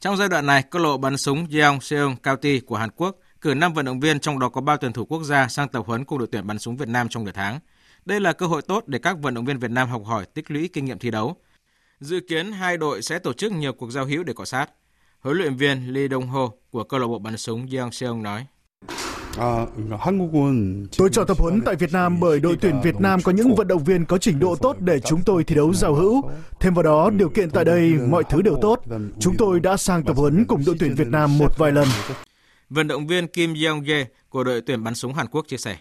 Trong 0.00 0.16
giai 0.16 0.28
đoạn 0.28 0.46
này, 0.46 0.62
câu 0.62 0.82
lộ 0.82 0.98
bắn 0.98 1.16
súng 1.16 1.46
Yeong 1.52 1.80
Seong 1.80 2.16
County 2.16 2.60
của 2.60 2.76
Hàn 2.76 2.90
Quốc 2.90 3.16
cử 3.40 3.54
5 3.54 3.74
vận 3.74 3.84
động 3.84 4.00
viên 4.00 4.20
trong 4.20 4.38
đó 4.38 4.48
có 4.48 4.60
3 4.60 4.76
tuyển 4.76 4.92
thủ 4.92 5.04
quốc 5.04 5.22
gia 5.22 5.48
sang 5.48 5.68
tập 5.68 5.82
huấn 5.86 6.04
cùng 6.04 6.18
đội 6.18 6.28
tuyển 6.32 6.46
bắn 6.46 6.58
súng 6.58 6.76
Việt 6.76 6.88
Nam 6.88 7.08
trong 7.08 7.24
nửa 7.24 7.32
tháng. 7.32 7.60
Đây 8.04 8.20
là 8.20 8.32
cơ 8.32 8.46
hội 8.46 8.62
tốt 8.62 8.84
để 8.86 8.98
các 8.98 9.18
vận 9.18 9.34
động 9.34 9.44
viên 9.44 9.58
Việt 9.58 9.70
Nam 9.70 9.88
học 9.88 10.02
hỏi 10.04 10.26
tích 10.34 10.50
lũy 10.50 10.68
kinh 10.72 10.84
nghiệm 10.84 10.98
thi 10.98 11.10
đấu. 11.10 11.36
Dự 12.00 12.20
kiến 12.28 12.52
hai 12.52 12.76
đội 12.76 13.02
sẽ 13.02 13.18
tổ 13.18 13.32
chức 13.32 13.52
nhiều 13.52 13.72
cuộc 13.72 13.90
giao 13.90 14.04
hữu 14.04 14.24
để 14.24 14.32
cọ 14.32 14.44
sát. 14.44 14.70
Huấn 15.20 15.36
luyện 15.36 15.56
viên 15.56 15.92
Lee 15.92 16.08
Dong 16.08 16.28
Ho 16.28 16.50
của 16.70 16.84
câu 16.84 17.00
lạc 17.00 17.06
bộ 17.06 17.18
bắn 17.18 17.36
súng 17.36 17.66
Yeong 17.72 17.92
Seong 17.92 18.22
nói: 18.22 18.46
Tôi 20.98 21.08
chọn 21.12 21.26
tập 21.26 21.38
huấn 21.38 21.60
tại 21.60 21.76
Việt 21.76 21.92
Nam 21.92 22.20
bởi 22.20 22.40
đội 22.40 22.56
tuyển 22.60 22.80
Việt 22.82 23.00
Nam 23.00 23.20
có 23.22 23.32
những 23.32 23.54
vận 23.54 23.68
động 23.68 23.84
viên 23.84 24.04
có 24.04 24.18
trình 24.18 24.38
độ 24.38 24.56
tốt 24.56 24.76
để 24.80 25.00
chúng 25.00 25.22
tôi 25.22 25.44
thi 25.44 25.54
đấu 25.54 25.74
giao 25.74 25.94
hữu. 25.94 26.22
Thêm 26.60 26.74
vào 26.74 26.82
đó, 26.82 27.10
điều 27.10 27.28
kiện 27.28 27.50
tại 27.50 27.64
đây 27.64 27.92
mọi 28.10 28.24
thứ 28.30 28.42
đều 28.42 28.58
tốt. 28.62 28.82
Chúng 29.18 29.36
tôi 29.36 29.60
đã 29.60 29.76
sang 29.76 30.02
tập 30.02 30.16
huấn 30.16 30.44
cùng 30.44 30.62
đội 30.66 30.76
tuyển 30.80 30.94
Việt 30.94 31.08
Nam 31.08 31.38
một 31.38 31.58
vài 31.58 31.72
lần. 31.72 31.88
Vận 32.70 32.88
động 32.88 33.06
viên 33.06 33.26
Kim 33.26 33.52
Yeong-jae 33.52 34.04
của 34.28 34.44
đội 34.44 34.60
tuyển 34.60 34.84
bắn 34.84 34.94
súng 34.94 35.14
Hàn 35.14 35.26
Quốc 35.26 35.44
chia 35.48 35.56
sẻ. 35.56 35.76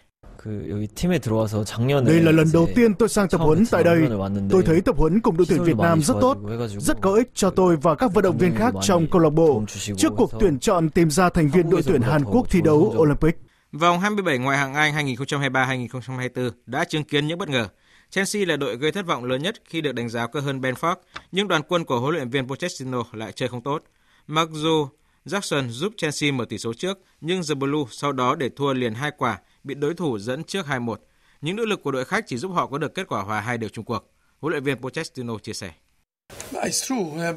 Đây 2.06 2.22
là 2.22 2.32
lần 2.32 2.47
đầu 2.53 2.68
tiên 2.76 2.93
tôi 2.93 3.10
sang 3.10 3.30
tập 3.30 3.38
huấn 3.41 3.66
tại 3.72 3.84
đây. 3.84 4.10
Tôi 4.49 4.64
thấy 4.64 4.82
tập 4.82 4.95
huấn 4.97 5.20
cùng 5.20 5.38
đội 5.38 5.45
tuyển 5.49 5.64
Việt 5.64 5.78
Nam 5.78 6.01
rất 6.01 6.16
tốt, 6.22 6.38
rất 6.80 7.01
có 7.01 7.14
ích 7.14 7.32
cho 7.34 7.49
tôi 7.49 7.76
và 7.76 7.95
các 7.95 8.14
vận 8.14 8.24
động 8.24 8.38
viên 8.38 8.56
khác 8.56 8.74
trong 8.82 9.08
câu 9.12 9.22
lạc 9.22 9.30
bộ 9.30 9.64
trước 9.97 10.14
cuộc 10.18 10.32
tuyển 10.39 10.60
chọn 10.60 10.89
tìm 10.89 11.10
ra 11.10 11.30
thành 11.30 11.49
viên 11.49 11.70
đội 11.70 11.82
tuyển 11.84 12.01
Hàn 12.01 12.24
Quốc 12.24 12.47
thi 12.49 12.62
đấu 12.62 12.93
Olympic. 12.97 13.44
Vòng 13.80 13.99
27 13.99 14.38
ngoại 14.38 14.57
hạng 14.57 14.73
Anh 14.73 14.93
2023-2024 15.07 16.51
đã 16.65 16.86
chứng 16.86 17.03
kiến 17.03 17.28
những 17.28 17.38
bất 17.38 17.49
ngờ. 17.49 17.67
Chelsea 18.09 18.45
là 18.45 18.55
đội 18.55 18.76
gây 18.78 18.91
thất 18.91 19.05
vọng 19.05 19.23
lớn 19.26 19.41
nhất 19.41 19.55
khi 19.65 19.82
được 19.82 19.91
đánh 19.91 20.09
giá 20.09 20.28
cao 20.28 20.41
hơn 20.41 20.61
Benford, 20.61 20.95
nhưng 21.32 21.47
đoàn 21.47 21.61
quân 21.67 21.86
của 21.86 21.99
huấn 21.99 22.15
luyện 22.15 22.30
viên 22.30 22.47
Pochettino 22.47 23.03
lại 23.11 23.32
chơi 23.32 23.49
không 23.49 23.61
tốt. 23.61 23.84
Mặc 24.28 24.47
dù 24.51 24.88
Jackson 25.26 25.69
giúp 25.69 25.93
Chelsea 25.97 26.32
mở 26.32 26.45
tỷ 26.49 26.57
số 26.57 26.73
trước, 26.73 26.99
nhưng 27.21 27.41
The 27.49 27.55
Blue 27.55 27.84
sau 27.91 28.11
đó 28.11 28.36
để 28.36 28.49
thua 28.55 28.73
liền 28.73 28.93
hai 28.93 29.11
quả, 29.17 29.39
bị 29.63 29.76
đối 29.76 29.93
thủ 29.93 30.19
dẫn 30.19 30.43
trước 30.43 30.65
2-1. 30.65 30.95
Những 31.41 31.55
nỗ 31.55 31.65
lực 31.65 31.84
của 31.84 31.91
đội 31.91 32.05
khách 32.05 32.28
chỉ 32.28 32.38
giúp 32.38 32.51
họ 32.55 32.67
có 32.67 32.78
được 32.78 32.95
kết 32.95 33.07
quả 33.07 33.21
hòa 33.21 33.41
hai 33.41 33.57
đều 33.57 33.69
chung 33.69 33.86
cuộc. 33.86 34.11
Huấn 34.41 34.51
luyện 34.51 34.63
viên 34.63 34.78
Pochettino 34.78 35.38
chia 35.38 35.53
sẻ. 35.53 35.71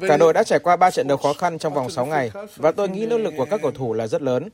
Cả 0.07 0.17
đội 0.17 0.33
đã 0.33 0.43
trải 0.43 0.59
qua 0.59 0.75
3 0.75 0.91
trận 0.91 1.07
đấu 1.07 1.17
khó 1.17 1.33
khăn 1.33 1.59
trong 1.59 1.73
vòng 1.73 1.89
6 1.89 2.05
ngày 2.05 2.31
và 2.55 2.71
tôi 2.71 2.89
nghĩ 2.89 3.05
nỗ 3.05 3.17
lực 3.17 3.33
của 3.37 3.45
các 3.45 3.59
cầu 3.63 3.71
thủ 3.71 3.93
là 3.93 4.07
rất 4.07 4.21
lớn. 4.21 4.49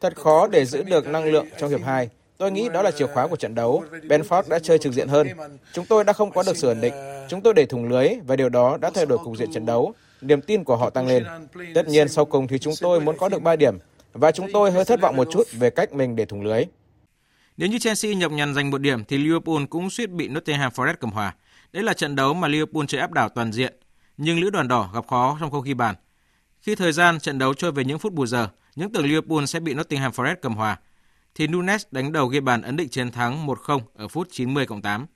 Thật 0.00 0.16
khó 0.16 0.46
để 0.46 0.64
giữ 0.64 0.82
được 0.82 1.06
năng 1.06 1.24
lượng 1.24 1.46
trong 1.58 1.70
hiệp 1.70 1.82
2. 1.82 2.08
Tôi 2.38 2.52
nghĩ 2.52 2.68
đó 2.68 2.82
là 2.82 2.90
chìa 2.90 3.06
khóa 3.06 3.26
của 3.26 3.36
trận 3.36 3.54
đấu. 3.54 3.84
Benford 4.02 4.42
đã 4.48 4.58
chơi 4.58 4.78
trực 4.78 4.92
diện 4.92 5.08
hơn. 5.08 5.28
Chúng 5.72 5.86
tôi 5.86 6.04
đã 6.04 6.12
không 6.12 6.30
có 6.30 6.42
được 6.46 6.56
sự 6.56 6.68
ổn 6.68 6.80
định. 6.80 6.94
Chúng 7.28 7.40
tôi 7.40 7.54
để 7.54 7.66
thủng 7.66 7.88
lưới 7.88 8.08
và 8.26 8.36
điều 8.36 8.48
đó 8.48 8.76
đã 8.80 8.90
thay 8.94 9.06
đổi 9.06 9.18
cục 9.18 9.36
diện 9.36 9.52
trận 9.52 9.66
đấu. 9.66 9.94
Niềm 10.20 10.40
tin 10.40 10.64
của 10.64 10.76
họ 10.76 10.90
tăng 10.90 11.06
lên. 11.06 11.24
Tất 11.74 11.88
nhiên 11.88 12.08
sau 12.08 12.24
cùng 12.24 12.48
thì 12.48 12.58
chúng 12.58 12.74
tôi 12.80 13.00
muốn 13.00 13.18
có 13.18 13.28
được 13.28 13.42
3 13.42 13.56
điểm 13.56 13.78
và 14.12 14.32
chúng 14.32 14.52
tôi 14.52 14.70
hơi 14.70 14.84
thất 14.84 15.00
vọng 15.00 15.16
một 15.16 15.28
chút 15.32 15.42
về 15.52 15.70
cách 15.70 15.92
mình 15.92 16.16
để 16.16 16.24
thủng 16.24 16.42
lưới. 16.42 16.64
Nếu 17.56 17.68
như 17.68 17.78
Chelsea 17.78 18.14
nhọc 18.14 18.32
nhằn 18.32 18.54
giành 18.54 18.70
một 18.70 18.78
điểm 18.78 19.04
thì 19.04 19.18
Liverpool 19.18 19.64
cũng 19.70 19.90
suýt 19.90 20.10
bị 20.10 20.28
Nottingham 20.28 20.72
Forest 20.72 20.94
cầm 21.00 21.10
hòa. 21.10 21.34
Đây 21.72 21.82
là 21.82 21.92
trận 21.92 22.16
đấu 22.16 22.34
mà 22.34 22.48
Liverpool 22.48 22.84
chơi 22.88 23.00
áp 23.00 23.12
đảo 23.12 23.28
toàn 23.28 23.52
diện, 23.52 23.74
nhưng 24.16 24.40
lữ 24.40 24.50
đoàn 24.50 24.68
đỏ 24.68 24.90
gặp 24.94 25.06
khó 25.08 25.36
trong 25.40 25.50
không 25.50 25.64
ghi 25.64 25.74
bàn. 25.74 25.94
Khi 26.60 26.74
thời 26.74 26.92
gian 26.92 27.20
trận 27.20 27.38
đấu 27.38 27.54
trôi 27.54 27.72
về 27.72 27.84
những 27.84 27.98
phút 27.98 28.12
bù 28.12 28.26
giờ, 28.26 28.48
những 28.76 28.92
tưởng 28.92 29.04
Liverpool 29.04 29.44
sẽ 29.44 29.60
bị 29.60 29.74
Nottingham 29.74 30.12
Forest 30.12 30.36
cầm 30.42 30.54
hòa, 30.54 30.78
thì 31.34 31.46
Nunes 31.46 31.82
đánh 31.90 32.12
đầu 32.12 32.26
ghi 32.26 32.40
bàn 32.40 32.62
ấn 32.62 32.76
định 32.76 32.88
chiến 32.88 33.10
thắng 33.10 33.46
1-0 33.46 33.80
ở 33.94 34.08
phút 34.08 34.28
90 34.30 34.66
cộng 34.66 34.82
8. 34.82 35.06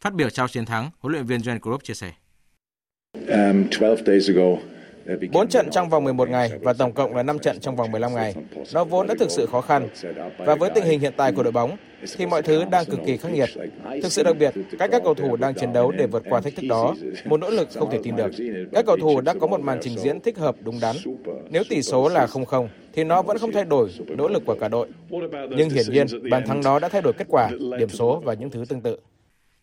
Phát 0.00 0.14
biểu 0.14 0.30
sau 0.30 0.48
chiến 0.48 0.64
thắng, 0.64 0.90
huấn 0.98 1.12
luyện 1.12 1.26
viên 1.26 1.40
Jurgen 1.40 1.58
Klopp 1.58 1.84
chia 1.84 1.94
sẻ. 1.94 2.12
Um, 3.14 3.68
12 3.80 3.96
days 4.06 4.28
ago, 4.28 4.56
4 5.32 5.48
trận 5.48 5.70
trong 5.70 5.88
vòng 5.88 6.04
11 6.04 6.28
ngày 6.28 6.50
và 6.60 6.72
tổng 6.72 6.92
cộng 6.92 7.16
là 7.16 7.22
5 7.22 7.38
trận 7.38 7.60
trong 7.60 7.76
vòng 7.76 7.92
15 7.92 8.14
ngày. 8.14 8.34
Nó 8.74 8.84
vốn 8.84 9.06
đã 9.06 9.14
thực 9.18 9.30
sự 9.30 9.46
khó 9.46 9.60
khăn. 9.60 9.88
Và 10.38 10.54
với 10.54 10.70
tình 10.74 10.84
hình 10.84 11.00
hiện 11.00 11.12
tại 11.16 11.32
của 11.32 11.42
đội 11.42 11.52
bóng 11.52 11.76
thì 12.16 12.26
mọi 12.26 12.42
thứ 12.42 12.64
đang 12.70 12.84
cực 12.84 13.00
kỳ 13.06 13.16
khắc 13.16 13.32
nghiệt. 13.32 13.48
Thực 14.02 14.12
sự 14.12 14.22
đặc 14.22 14.36
biệt, 14.38 14.54
cách 14.78 14.90
các 14.92 15.02
cầu 15.04 15.14
thủ 15.14 15.36
đang 15.36 15.54
chiến 15.54 15.72
đấu 15.72 15.92
để 15.92 16.06
vượt 16.06 16.22
qua 16.28 16.40
thách 16.40 16.54
thức 16.56 16.66
đó, 16.68 16.94
một 17.24 17.40
nỗ 17.40 17.50
lực 17.50 17.68
không 17.74 17.90
thể 17.90 17.98
tin 18.02 18.16
được. 18.16 18.30
Các 18.72 18.86
cầu 18.86 18.96
thủ 18.96 19.20
đã 19.20 19.34
có 19.40 19.46
một 19.46 19.60
màn 19.60 19.78
trình 19.82 19.98
diễn 19.98 20.20
thích 20.20 20.38
hợp 20.38 20.56
đúng 20.60 20.80
đắn. 20.80 20.96
Nếu 21.50 21.62
tỷ 21.68 21.82
số 21.82 22.08
là 22.08 22.26
0-0 22.26 22.68
thì 22.92 23.04
nó 23.04 23.22
vẫn 23.22 23.38
không 23.38 23.52
thay 23.52 23.64
đổi 23.64 23.90
nỗ 24.08 24.28
lực 24.28 24.42
của 24.46 24.56
cả 24.60 24.68
đội. 24.68 24.88
Nhưng 25.50 25.70
hiển 25.70 25.86
nhiên, 25.92 26.06
bàn 26.30 26.46
thắng 26.46 26.62
đó 26.62 26.78
đã 26.78 26.88
thay 26.88 27.02
đổi 27.02 27.12
kết 27.12 27.26
quả, 27.28 27.50
điểm 27.78 27.88
số 27.88 28.22
và 28.24 28.34
những 28.34 28.50
thứ 28.50 28.64
tương 28.68 28.80
tự. 28.80 28.96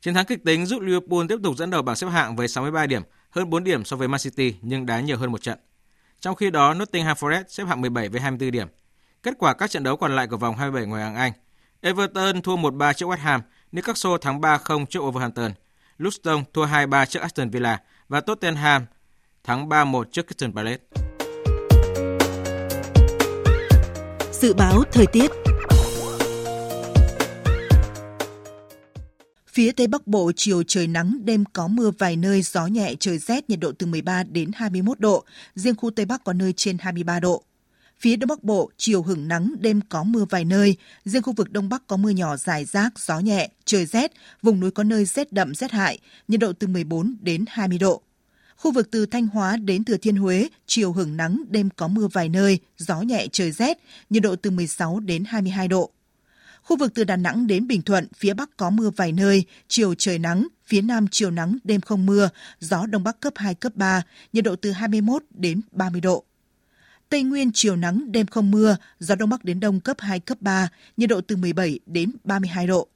Chiến 0.02 0.14
thắng 0.14 0.26
kịch 0.26 0.44
tính 0.46 0.66
giúp 0.66 0.82
Liverpool 0.82 1.26
tiếp 1.30 1.38
tục 1.44 1.58
dẫn 1.58 1.70
đầu 1.70 1.82
bảng 1.82 1.96
xếp 1.96 2.08
hạng 2.08 2.36
với 2.36 2.48
63 2.48 2.86
điểm, 2.86 3.02
hơn 3.30 3.50
4 3.50 3.64
điểm 3.64 3.86
so 3.86 3.98
với 3.98 4.08
Man 4.08 4.20
City 4.20 4.56
nhưng 4.62 4.86
đá 4.86 5.00
nhiều 5.00 5.18
hơn 5.18 5.32
một 5.32 5.42
trận. 5.42 5.60
Trong 6.20 6.36
khi 6.36 6.52
đó, 6.52 6.74
Nottingham 6.74 7.18
Forest 7.18 7.44
xếp 7.48 7.64
hạng 7.64 7.82
17 7.82 8.10
với 8.10 8.22
24 8.22 8.52
điểm. 8.52 8.68
Kết 9.24 9.34
quả 9.40 9.54
các 9.54 9.72
trận 9.72 9.84
đấu 9.84 9.98
còn 9.98 10.16
lại 10.16 10.28
của 10.28 10.38
vòng 10.38 10.58
27 10.58 10.88
ngoại 10.88 11.04
hạng 11.04 11.16
Anh. 11.16 11.32
Everton 11.82 12.42
thua 12.42 12.56
1-3 12.56 12.94
trước 12.94 13.06
West 13.06 13.18
Ham, 13.18 13.42
Newcastle 13.72 14.18
thắng 14.18 14.42
3-0 14.42 14.86
trước 14.86 15.00
Wolverhampton, 15.00 15.52
Luton 15.98 16.44
thua 16.54 16.66
2-3 16.66 17.06
trước 17.06 17.20
Aston 17.20 17.50
Villa 17.50 17.82
và 18.10 18.22
Tottenham 18.22 18.86
thắng 19.44 19.70
3-1 19.70 20.04
trước 20.04 20.28
Crystal 20.28 20.52
Palace. 20.56 20.84
Dự 24.32 24.54
báo 24.54 24.84
thời 24.92 25.06
tiết 25.06 25.32
Phía 29.60 29.72
Tây 29.72 29.88
Bắc 29.88 30.08
Bộ 30.08 30.32
chiều 30.36 30.64
trời 30.64 30.88
nắng, 30.88 31.20
đêm 31.24 31.44
có 31.54 31.68
mưa 31.68 31.92
vài 31.98 32.16
nơi, 32.16 32.42
gió 32.42 32.68
nhẹ, 32.68 32.94
trời 33.00 33.18
rét, 33.18 33.50
nhiệt 33.50 33.60
độ 33.60 33.72
từ 33.72 33.86
13 33.86 34.24
đến 34.24 34.52
21 34.54 35.00
độ, 35.00 35.24
riêng 35.56 35.76
khu 35.76 35.92
Tây 35.92 36.06
Bắc 36.06 36.24
có 36.24 36.34
nơi 36.34 36.54
trên 36.54 36.78
23 36.78 37.20
độ. 37.20 37.44
Phía 38.00 38.16
Đông 38.16 38.28
Bắc 38.28 38.44
Bộ, 38.44 38.72
chiều 38.78 39.02
hưởng 39.04 39.28
nắng, 39.28 39.56
đêm 39.60 39.82
có 39.90 40.04
mưa 40.04 40.26
vài 40.30 40.46
nơi, 40.46 40.76
riêng 41.06 41.22
khu 41.22 41.34
vực 41.34 41.52
Đông 41.52 41.70
Bắc 41.70 41.88
có 41.88 41.98
mưa 41.98 42.10
nhỏ 42.10 42.38
dài 42.38 42.66
rác, 42.66 43.00
gió 43.00 43.20
nhẹ, 43.20 43.50
trời 43.66 43.86
rét, 43.86 44.12
vùng 44.42 44.60
núi 44.60 44.72
có 44.72 44.84
nơi 44.84 45.06
rét 45.06 45.34
đậm 45.34 45.56
rét 45.56 45.72
hại, 45.72 46.00
nhiệt 46.28 46.40
độ 46.40 46.54
từ 46.54 46.68
14 46.68 47.16
đến 47.22 47.46
20 47.48 47.78
độ. 47.78 48.02
Khu 48.56 48.72
vực 48.72 48.92
từ 48.92 49.06
Thanh 49.06 49.28
Hóa 49.28 49.58
đến 49.58 49.84
Thừa 49.84 49.98
Thiên 49.98 50.16
Huế, 50.16 50.48
chiều 50.66 50.94
hưởng 50.94 51.18
nắng, 51.18 51.44
đêm 51.50 51.70
có 51.76 51.88
mưa 51.88 52.08
vài 52.14 52.30
nơi, 52.30 52.60
gió 52.78 53.02
nhẹ 53.02 53.28
trời 53.32 53.52
rét, 53.52 53.78
nhiệt 54.10 54.24
độ 54.24 54.36
từ 54.36 54.52
16 54.52 55.00
đến 55.00 55.24
22 55.28 55.68
độ. 55.68 55.92
Khu 56.70 56.78
vực 56.78 56.94
từ 56.94 57.04
Đà 57.04 57.16
Nẵng 57.16 57.48
đến 57.48 57.68
Bình 57.68 57.82
Thuận, 57.82 58.08
phía 58.16 58.34
Bắc 58.34 58.58
có 58.58 58.70
mưa 58.70 58.90
vài 58.90 59.12
nơi, 59.12 59.46
chiều 59.68 59.96
trời 59.96 60.20
nắng, 60.20 60.48
phía 60.66 60.82
Nam 60.82 61.08
chiều 61.12 61.32
nắng, 61.32 61.58
đêm 61.64 61.82
không 61.82 62.06
mưa, 62.06 62.30
gió 62.60 62.86
Đông 62.86 63.04
Bắc 63.04 63.20
cấp 63.20 63.34
2, 63.36 63.56
cấp 63.56 63.76
3, 63.76 64.02
nhiệt 64.34 64.44
độ 64.44 64.56
từ 64.56 64.72
21 64.72 65.24
đến 65.30 65.62
30 65.72 66.02
độ. 66.02 66.24
Tây 67.10 67.24
Nguyên 67.24 67.52
chiều 67.54 67.76
nắng, 67.76 68.12
đêm 68.12 68.28
không 68.28 68.52
mưa, 68.52 68.78
gió 69.00 69.16
đông 69.16 69.30
bắc 69.30 69.46
đến 69.46 69.60
đông 69.60 69.80
cấp 69.80 69.98
2, 70.00 70.20
cấp 70.20 70.38
3, 70.42 70.70
nhiệt 70.98 71.10
độ 71.10 71.22
từ 71.22 71.36
17 71.36 71.80
đến 71.86 72.12
32 72.24 72.68
độ. 72.68 72.88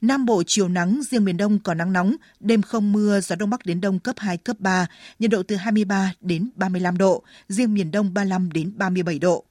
Nam 0.00 0.26
Bộ 0.26 0.42
chiều 0.46 0.68
nắng, 0.68 1.00
riêng 1.10 1.24
miền 1.24 1.36
Đông 1.36 1.58
có 1.58 1.74
nắng 1.74 1.92
nóng, 1.92 2.16
đêm 2.40 2.62
không 2.62 2.92
mưa, 2.92 3.20
gió 3.20 3.36
Đông 3.36 3.50
Bắc 3.50 3.66
đến 3.66 3.80
Đông 3.80 3.98
cấp 3.98 4.14
2, 4.18 4.36
cấp 4.36 4.60
3, 4.60 4.86
nhiệt 5.18 5.30
độ 5.30 5.42
từ 5.42 5.56
23 5.56 6.12
đến 6.20 6.50
35 6.54 6.98
độ, 6.98 7.22
riêng 7.48 7.74
miền 7.74 7.90
Đông 7.90 8.14
35 8.14 8.52
đến 8.52 8.72
37 8.76 9.18
độ. 9.18 9.44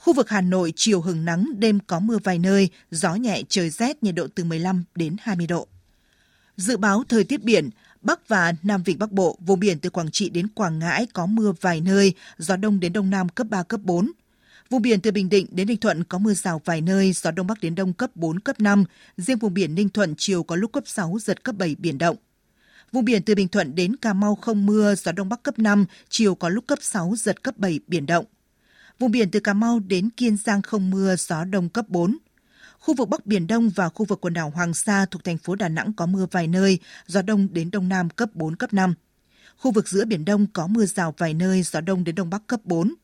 Khu 0.00 0.12
vực 0.12 0.28
Hà 0.28 0.40
Nội 0.40 0.72
chiều 0.76 1.00
hừng 1.00 1.24
nắng, 1.24 1.46
đêm 1.58 1.78
có 1.86 2.00
mưa 2.00 2.18
vài 2.24 2.38
nơi, 2.38 2.68
gió 2.90 3.14
nhẹ 3.14 3.42
trời 3.48 3.70
rét, 3.70 4.02
nhiệt 4.02 4.14
độ 4.14 4.26
từ 4.34 4.44
15 4.44 4.84
đến 4.94 5.16
20 5.20 5.46
độ. 5.46 5.66
Dự 6.56 6.76
báo 6.76 7.04
thời 7.08 7.24
tiết 7.24 7.44
biển, 7.44 7.70
Bắc 8.02 8.28
và 8.28 8.52
Nam 8.62 8.82
Vịnh 8.82 8.98
Bắc 8.98 9.12
Bộ, 9.12 9.38
vùng 9.40 9.60
biển 9.60 9.78
từ 9.78 9.90
Quảng 9.90 10.10
Trị 10.10 10.30
đến 10.30 10.48
Quảng 10.48 10.78
Ngãi 10.78 11.06
có 11.12 11.26
mưa 11.26 11.52
vài 11.60 11.80
nơi, 11.80 12.14
gió 12.38 12.56
đông 12.56 12.80
đến 12.80 12.92
đông 12.92 13.10
nam 13.10 13.28
cấp 13.28 13.46
3, 13.50 13.62
cấp 13.62 13.80
4. 13.84 14.12
Vùng 14.70 14.82
biển 14.82 15.00
từ 15.00 15.10
Bình 15.10 15.28
Định 15.28 15.46
đến 15.50 15.68
Ninh 15.68 15.76
Thuận 15.76 16.04
có 16.04 16.18
mưa 16.18 16.34
rào 16.34 16.62
vài 16.64 16.80
nơi, 16.80 17.12
gió 17.12 17.30
đông 17.30 17.46
bắc 17.46 17.60
đến 17.60 17.74
đông 17.74 17.92
cấp 17.92 18.10
4, 18.14 18.40
cấp 18.40 18.60
5. 18.60 18.84
Riêng 19.16 19.38
vùng 19.38 19.54
biển 19.54 19.74
Ninh 19.74 19.88
Thuận 19.88 20.14
chiều 20.18 20.42
có 20.42 20.56
lúc 20.56 20.72
cấp 20.72 20.84
6, 20.86 21.18
giật 21.20 21.44
cấp 21.44 21.54
7 21.58 21.76
biển 21.78 21.98
động. 21.98 22.16
Vùng 22.92 23.04
biển 23.04 23.22
từ 23.22 23.34
Bình 23.34 23.48
Thuận 23.48 23.74
đến 23.74 23.96
Cà 23.96 24.12
Mau 24.12 24.34
không 24.34 24.66
mưa, 24.66 24.94
gió 24.94 25.12
đông 25.12 25.28
bắc 25.28 25.42
cấp 25.42 25.58
5, 25.58 25.86
chiều 26.08 26.34
có 26.34 26.48
lúc 26.48 26.66
cấp 26.66 26.78
6, 26.82 27.14
giật 27.16 27.42
cấp 27.42 27.58
7 27.58 27.80
biển 27.86 28.06
động. 28.06 28.24
Vùng 29.00 29.10
biển 29.10 29.30
từ 29.30 29.40
Cà 29.40 29.52
Mau 29.52 29.78
đến 29.78 30.10
Kiên 30.10 30.36
Giang 30.36 30.62
không 30.62 30.90
mưa, 30.90 31.16
gió 31.16 31.44
đông 31.44 31.68
cấp 31.68 31.88
4. 31.88 32.18
Khu 32.78 32.94
vực 32.94 33.08
Bắc 33.08 33.26
Biển 33.26 33.46
Đông 33.46 33.68
và 33.68 33.88
khu 33.88 34.04
vực 34.04 34.20
quần 34.20 34.32
đảo 34.32 34.50
Hoàng 34.50 34.74
Sa 34.74 35.06
thuộc 35.10 35.24
thành 35.24 35.38
phố 35.38 35.54
Đà 35.54 35.68
Nẵng 35.68 35.92
có 35.92 36.06
mưa 36.06 36.26
vài 36.30 36.46
nơi, 36.46 36.78
gió 37.06 37.22
đông 37.22 37.48
đến 37.52 37.70
đông 37.70 37.88
nam 37.88 38.10
cấp 38.10 38.30
4, 38.34 38.56
cấp 38.56 38.72
5. 38.72 38.94
Khu 39.56 39.70
vực 39.70 39.88
giữa 39.88 40.04
Biển 40.04 40.24
Đông 40.24 40.46
có 40.52 40.66
mưa 40.66 40.86
rào 40.86 41.14
vài 41.18 41.34
nơi, 41.34 41.62
gió 41.62 41.80
đông 41.80 42.04
đến 42.04 42.14
đông 42.14 42.30
bắc 42.30 42.46
cấp 42.46 42.60
4. 42.64 42.94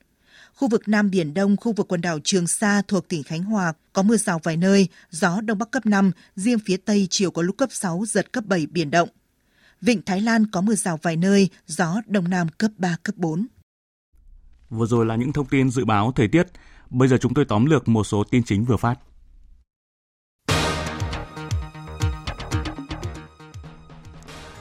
Khu 0.55 0.69
vực 0.69 0.89
Nam 0.89 1.11
Biển 1.11 1.35
Đông, 1.35 1.57
khu 1.57 1.73
vực 1.73 1.89
quần 1.89 2.01
đảo 2.01 2.19
Trường 2.25 2.47
Sa 2.47 2.83
thuộc 2.89 3.09
tỉnh 3.09 3.23
Khánh 3.23 3.43
Hòa 3.43 3.73
có 3.93 4.03
mưa 4.03 4.17
rào 4.17 4.41
vài 4.43 4.57
nơi, 4.57 4.89
gió 5.11 5.41
đông 5.41 5.59
bắc 5.59 5.71
cấp 5.71 5.87
5, 5.87 6.13
riêng 6.37 6.59
phía 6.59 6.77
Tây 6.77 7.07
chiều 7.11 7.31
có 7.31 7.43
lúc 7.43 7.57
cấp 7.57 7.69
6, 7.73 8.05
giật 8.09 8.33
cấp 8.33 8.45
7 8.47 8.67
biển 8.67 8.91
động. 8.91 9.09
Vịnh 9.81 10.03
Thái 10.03 10.21
Lan 10.21 10.47
có 10.47 10.61
mưa 10.61 10.75
rào 10.75 10.99
vài 11.03 11.17
nơi, 11.17 11.49
gió 11.67 12.01
đông 12.07 12.31
nam 12.31 12.49
cấp 12.49 12.71
3, 12.79 12.97
cấp 13.03 13.17
4. 13.17 13.47
Vừa 14.71 14.87
rồi 14.87 15.07
là 15.07 15.17
những 15.17 15.33
thông 15.33 15.47
tin 15.47 15.71
dự 15.71 15.85
báo 15.85 16.13
thời 16.13 16.29
tiết. 16.29 16.47
Bây 16.91 17.09
giờ 17.09 17.19
chúng 17.21 17.35
tôi 17.35 17.45
tóm 17.45 17.67
lược 17.67 17.89
một 17.89 18.05
số 18.05 18.25
tin 18.31 18.43
chính 18.43 18.65
vừa 18.65 18.77
phát. 18.77 18.99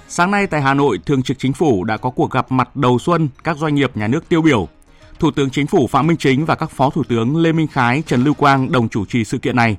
Sáng 0.08 0.32
nay 0.32 0.48
tại 0.48 0.62
Hà 0.62 0.74
Nội, 0.74 1.00
Thường 1.06 1.24
trực 1.24 1.40
Chính 1.40 1.54
phủ 1.54 1.84
đã 1.84 1.98
có 1.98 2.10
cuộc 2.10 2.32
gặp 2.32 2.52
mặt 2.52 2.76
đầu 2.76 3.00
xuân 3.00 3.30
các 3.44 3.58
doanh 3.58 3.76
nghiệp 3.76 3.98
nhà 3.98 4.08
nước 4.08 4.30
tiêu 4.30 4.42
biểu. 4.42 4.68
Thủ 5.20 5.32
tướng 5.32 5.50
Chính 5.50 5.68
phủ 5.68 5.88
Phạm 5.88 6.08
Minh 6.08 6.18
Chính 6.18 6.46
và 6.46 6.56
các 6.56 6.72
Phó 6.72 6.90
Thủ 6.90 7.04
tướng 7.04 7.38
Lê 7.38 7.52
Minh 7.52 7.68
Khái, 7.68 8.04
Trần 8.08 8.24
Lưu 8.24 8.34
Quang 8.34 8.72
đồng 8.72 8.90
chủ 8.90 9.06
trì 9.06 9.24
sự 9.24 9.38
kiện 9.38 9.56
này. 9.56 9.78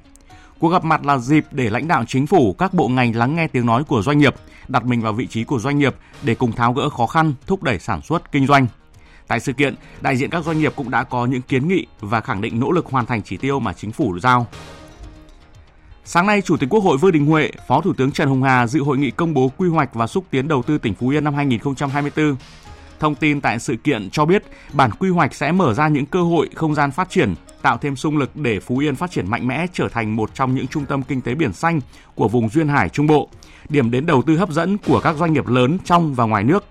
Cuộc 0.58 0.68
gặp 0.68 0.84
mặt 0.84 1.06
là 1.06 1.18
dịp 1.18 1.44
để 1.50 1.70
lãnh 1.70 1.88
đạo 1.88 2.04
chính 2.08 2.26
phủ, 2.26 2.52
các 2.58 2.74
bộ 2.74 2.88
ngành 2.88 3.16
lắng 3.16 3.36
nghe 3.36 3.48
tiếng 3.48 3.66
nói 3.66 3.84
của 3.84 4.02
doanh 4.02 4.18
nghiệp, 4.18 4.34
đặt 4.68 4.84
mình 4.84 5.02
vào 5.02 5.12
vị 5.12 5.26
trí 5.26 5.44
của 5.44 5.58
doanh 5.58 5.78
nghiệp 5.78 5.94
để 6.22 6.34
cùng 6.34 6.52
tháo 6.52 6.72
gỡ 6.72 6.88
khó 6.88 7.06
khăn, 7.06 7.34
thúc 7.46 7.62
đẩy 7.62 7.78
sản 7.78 8.02
xuất 8.02 8.32
kinh 8.32 8.46
doanh. 8.46 8.66
Tại 9.28 9.40
sự 9.40 9.52
kiện, 9.52 9.74
đại 10.00 10.16
diện 10.16 10.30
các 10.30 10.44
doanh 10.44 10.58
nghiệp 10.58 10.72
cũng 10.76 10.90
đã 10.90 11.02
có 11.02 11.26
những 11.26 11.42
kiến 11.42 11.68
nghị 11.68 11.86
và 12.00 12.20
khẳng 12.20 12.40
định 12.40 12.60
nỗ 12.60 12.70
lực 12.70 12.86
hoàn 12.86 13.06
thành 13.06 13.22
chỉ 13.22 13.36
tiêu 13.36 13.60
mà 13.60 13.72
chính 13.72 13.92
phủ 13.92 14.18
giao. 14.18 14.46
Sáng 16.04 16.26
nay, 16.26 16.42
Chủ 16.42 16.56
tịch 16.56 16.68
Quốc 16.68 16.80
hội 16.80 16.98
Vương 16.98 17.12
Đình 17.12 17.26
Huệ, 17.26 17.50
Phó 17.68 17.80
Thủ 17.80 17.92
tướng 17.92 18.12
Trần 18.12 18.28
Hồng 18.28 18.42
Hà 18.42 18.66
dự 18.66 18.80
hội 18.82 18.98
nghị 18.98 19.10
công 19.10 19.34
bố 19.34 19.50
quy 19.56 19.68
hoạch 19.68 19.94
và 19.94 20.06
xúc 20.06 20.24
tiến 20.30 20.48
đầu 20.48 20.62
tư 20.62 20.78
tỉnh 20.78 20.94
Phú 20.94 21.08
Yên 21.08 21.24
năm 21.24 21.34
2024. 21.34 22.36
Thông 23.00 23.14
tin 23.14 23.40
tại 23.40 23.58
sự 23.58 23.76
kiện 23.76 24.10
cho 24.10 24.24
biết, 24.24 24.44
bản 24.72 24.90
quy 24.90 25.10
hoạch 25.10 25.34
sẽ 25.34 25.52
mở 25.52 25.74
ra 25.74 25.88
những 25.88 26.06
cơ 26.06 26.22
hội 26.22 26.48
không 26.54 26.74
gian 26.74 26.90
phát 26.90 27.10
triển, 27.10 27.34
tạo 27.62 27.78
thêm 27.78 27.96
sung 27.96 28.16
lực 28.16 28.36
để 28.36 28.60
Phú 28.60 28.78
Yên 28.78 28.96
phát 28.96 29.10
triển 29.10 29.30
mạnh 29.30 29.46
mẽ 29.46 29.66
trở 29.72 29.88
thành 29.88 30.16
một 30.16 30.34
trong 30.34 30.54
những 30.54 30.66
trung 30.66 30.86
tâm 30.86 31.02
kinh 31.02 31.20
tế 31.20 31.34
biển 31.34 31.52
xanh 31.52 31.80
của 32.14 32.28
vùng 32.28 32.48
duyên 32.48 32.68
hải 32.68 32.88
Trung 32.88 33.06
Bộ, 33.06 33.28
điểm 33.68 33.90
đến 33.90 34.06
đầu 34.06 34.22
tư 34.22 34.36
hấp 34.36 34.50
dẫn 34.50 34.78
của 34.78 35.00
các 35.00 35.16
doanh 35.16 35.32
nghiệp 35.32 35.46
lớn 35.46 35.78
trong 35.84 36.14
và 36.14 36.24
ngoài 36.24 36.44
nước. 36.44 36.64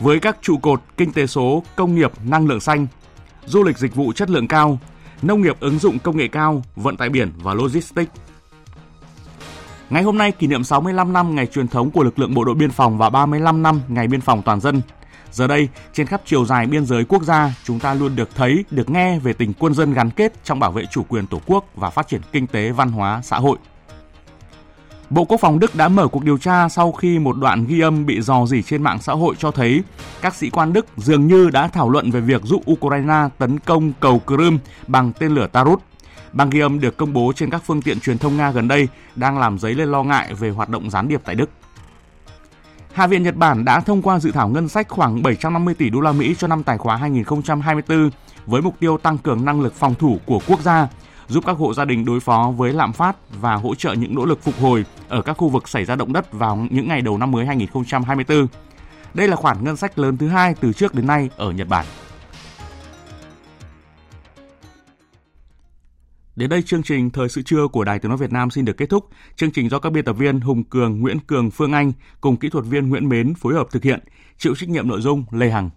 Với 0.00 0.20
các 0.20 0.36
trụ 0.42 0.58
cột 0.58 0.82
kinh 0.96 1.12
tế 1.12 1.26
số, 1.26 1.62
công 1.76 1.94
nghiệp 1.94 2.12
năng 2.24 2.46
lượng 2.46 2.60
xanh, 2.60 2.86
du 3.46 3.64
lịch 3.64 3.78
dịch 3.78 3.94
vụ 3.94 4.12
chất 4.12 4.30
lượng 4.30 4.48
cao, 4.48 4.78
nông 5.22 5.42
nghiệp 5.42 5.56
ứng 5.60 5.78
dụng 5.78 5.98
công 5.98 6.16
nghệ 6.16 6.28
cao, 6.28 6.62
vận 6.76 6.96
tải 6.96 7.08
biển 7.08 7.32
và 7.42 7.54
logistics. 7.54 8.10
Ngày 9.90 10.02
hôm 10.02 10.18
nay 10.18 10.32
kỷ 10.32 10.46
niệm 10.46 10.64
65 10.64 11.12
năm 11.12 11.34
ngày 11.34 11.46
truyền 11.46 11.68
thống 11.68 11.90
của 11.90 12.02
lực 12.02 12.18
lượng 12.18 12.34
bộ 12.34 12.44
đội 12.44 12.54
biên 12.54 12.70
phòng 12.70 12.98
và 12.98 13.10
35 13.10 13.62
năm 13.62 13.80
ngày 13.88 14.06
biên 14.06 14.20
phòng 14.20 14.42
toàn 14.42 14.60
dân. 14.60 14.82
Giờ 15.32 15.46
đây, 15.46 15.68
trên 15.92 16.06
khắp 16.06 16.22
chiều 16.24 16.44
dài 16.44 16.66
biên 16.66 16.86
giới 16.86 17.04
quốc 17.04 17.22
gia, 17.22 17.54
chúng 17.64 17.78
ta 17.78 17.94
luôn 17.94 18.16
được 18.16 18.34
thấy, 18.34 18.64
được 18.70 18.90
nghe 18.90 19.18
về 19.18 19.32
tình 19.32 19.52
quân 19.58 19.74
dân 19.74 19.92
gắn 19.92 20.10
kết 20.10 20.44
trong 20.44 20.60
bảo 20.60 20.72
vệ 20.72 20.84
chủ 20.90 21.02
quyền 21.02 21.26
Tổ 21.26 21.40
quốc 21.46 21.64
và 21.74 21.90
phát 21.90 22.08
triển 22.08 22.20
kinh 22.32 22.46
tế, 22.46 22.70
văn 22.70 22.90
hóa, 22.90 23.20
xã 23.24 23.38
hội. 23.38 23.58
Bộ 25.10 25.24
Quốc 25.24 25.40
phòng 25.40 25.58
Đức 25.58 25.74
đã 25.74 25.88
mở 25.88 26.08
cuộc 26.08 26.24
điều 26.24 26.38
tra 26.38 26.68
sau 26.68 26.92
khi 26.92 27.18
một 27.18 27.36
đoạn 27.36 27.66
ghi 27.66 27.80
âm 27.80 28.06
bị 28.06 28.20
dò 28.20 28.46
dỉ 28.46 28.62
trên 28.62 28.82
mạng 28.82 28.98
xã 29.02 29.12
hội 29.12 29.34
cho 29.38 29.50
thấy 29.50 29.82
các 30.22 30.34
sĩ 30.34 30.50
quan 30.50 30.72
Đức 30.72 30.86
dường 30.96 31.26
như 31.26 31.50
đã 31.50 31.68
thảo 31.68 31.90
luận 31.90 32.10
về 32.10 32.20
việc 32.20 32.42
giúp 32.44 32.62
Ukraine 32.70 33.28
tấn 33.38 33.58
công 33.58 33.92
cầu 34.00 34.22
Crimea 34.26 34.58
bằng 34.86 35.12
tên 35.12 35.34
lửa 35.34 35.46
Tarut. 35.52 35.82
Băng 36.32 36.50
ghi 36.50 36.60
âm 36.60 36.80
được 36.80 36.96
công 36.96 37.12
bố 37.12 37.32
trên 37.36 37.50
các 37.50 37.62
phương 37.66 37.82
tiện 37.82 38.00
truyền 38.00 38.18
thông 38.18 38.36
Nga 38.36 38.50
gần 38.50 38.68
đây 38.68 38.88
đang 39.16 39.38
làm 39.38 39.58
dấy 39.58 39.74
lên 39.74 39.88
lo 39.88 40.02
ngại 40.02 40.34
về 40.34 40.50
hoạt 40.50 40.68
động 40.68 40.90
gián 40.90 41.08
điệp 41.08 41.20
tại 41.24 41.34
Đức. 41.34 41.50
Hạ 42.92 43.06
viện 43.06 43.22
Nhật 43.22 43.36
Bản 43.36 43.64
đã 43.64 43.80
thông 43.80 44.02
qua 44.02 44.18
dự 44.18 44.32
thảo 44.32 44.48
ngân 44.48 44.68
sách 44.68 44.88
khoảng 44.88 45.22
750 45.22 45.74
tỷ 45.74 45.90
đô 45.90 46.00
la 46.00 46.12
Mỹ 46.12 46.34
cho 46.38 46.46
năm 46.46 46.62
tài 46.62 46.78
khóa 46.78 46.96
2024 46.96 48.10
với 48.46 48.62
mục 48.62 48.74
tiêu 48.80 48.98
tăng 48.98 49.18
cường 49.18 49.44
năng 49.44 49.60
lực 49.60 49.74
phòng 49.74 49.94
thủ 49.94 50.18
của 50.26 50.40
quốc 50.46 50.60
gia, 50.60 50.88
giúp 51.30 51.44
các 51.46 51.56
hộ 51.56 51.74
gia 51.74 51.84
đình 51.84 52.04
đối 52.04 52.20
phó 52.20 52.52
với 52.56 52.72
lạm 52.72 52.92
phát 52.92 53.16
và 53.40 53.54
hỗ 53.54 53.74
trợ 53.74 53.92
những 53.92 54.14
nỗ 54.14 54.24
lực 54.24 54.42
phục 54.42 54.54
hồi 54.60 54.84
ở 55.08 55.22
các 55.22 55.32
khu 55.32 55.48
vực 55.48 55.68
xảy 55.68 55.84
ra 55.84 55.96
động 55.96 56.12
đất 56.12 56.32
vào 56.32 56.66
những 56.70 56.88
ngày 56.88 57.02
đầu 57.02 57.18
năm 57.18 57.30
mới 57.30 57.46
2024. 57.46 58.46
Đây 59.14 59.28
là 59.28 59.36
khoản 59.36 59.64
ngân 59.64 59.76
sách 59.76 59.98
lớn 59.98 60.16
thứ 60.16 60.28
hai 60.28 60.54
từ 60.60 60.72
trước 60.72 60.94
đến 60.94 61.06
nay 61.06 61.30
ở 61.36 61.52
Nhật 61.52 61.68
Bản. 61.68 61.86
Đến 66.36 66.50
đây 66.50 66.62
chương 66.62 66.82
trình 66.82 67.10
Thời 67.10 67.28
sự 67.28 67.42
trưa 67.42 67.68
của 67.68 67.84
Đài 67.84 67.98
Tiếng 67.98 68.08
Nói 68.08 68.18
Việt 68.18 68.32
Nam 68.32 68.50
xin 68.50 68.64
được 68.64 68.76
kết 68.76 68.86
thúc. 68.86 69.08
Chương 69.36 69.50
trình 69.50 69.68
do 69.68 69.78
các 69.78 69.92
biên 69.92 70.04
tập 70.04 70.12
viên 70.12 70.40
Hùng 70.40 70.64
Cường, 70.64 71.00
Nguyễn 71.00 71.18
Cường, 71.20 71.50
Phương 71.50 71.72
Anh 71.72 71.92
cùng 72.20 72.36
kỹ 72.36 72.48
thuật 72.48 72.64
viên 72.64 72.88
Nguyễn 72.88 73.08
Mến 73.08 73.34
phối 73.34 73.54
hợp 73.54 73.66
thực 73.70 73.82
hiện. 73.82 74.00
Chịu 74.38 74.54
trách 74.54 74.68
nhiệm 74.68 74.88
nội 74.88 75.00
dung 75.00 75.24
Lê 75.30 75.50
Hằng. 75.50 75.70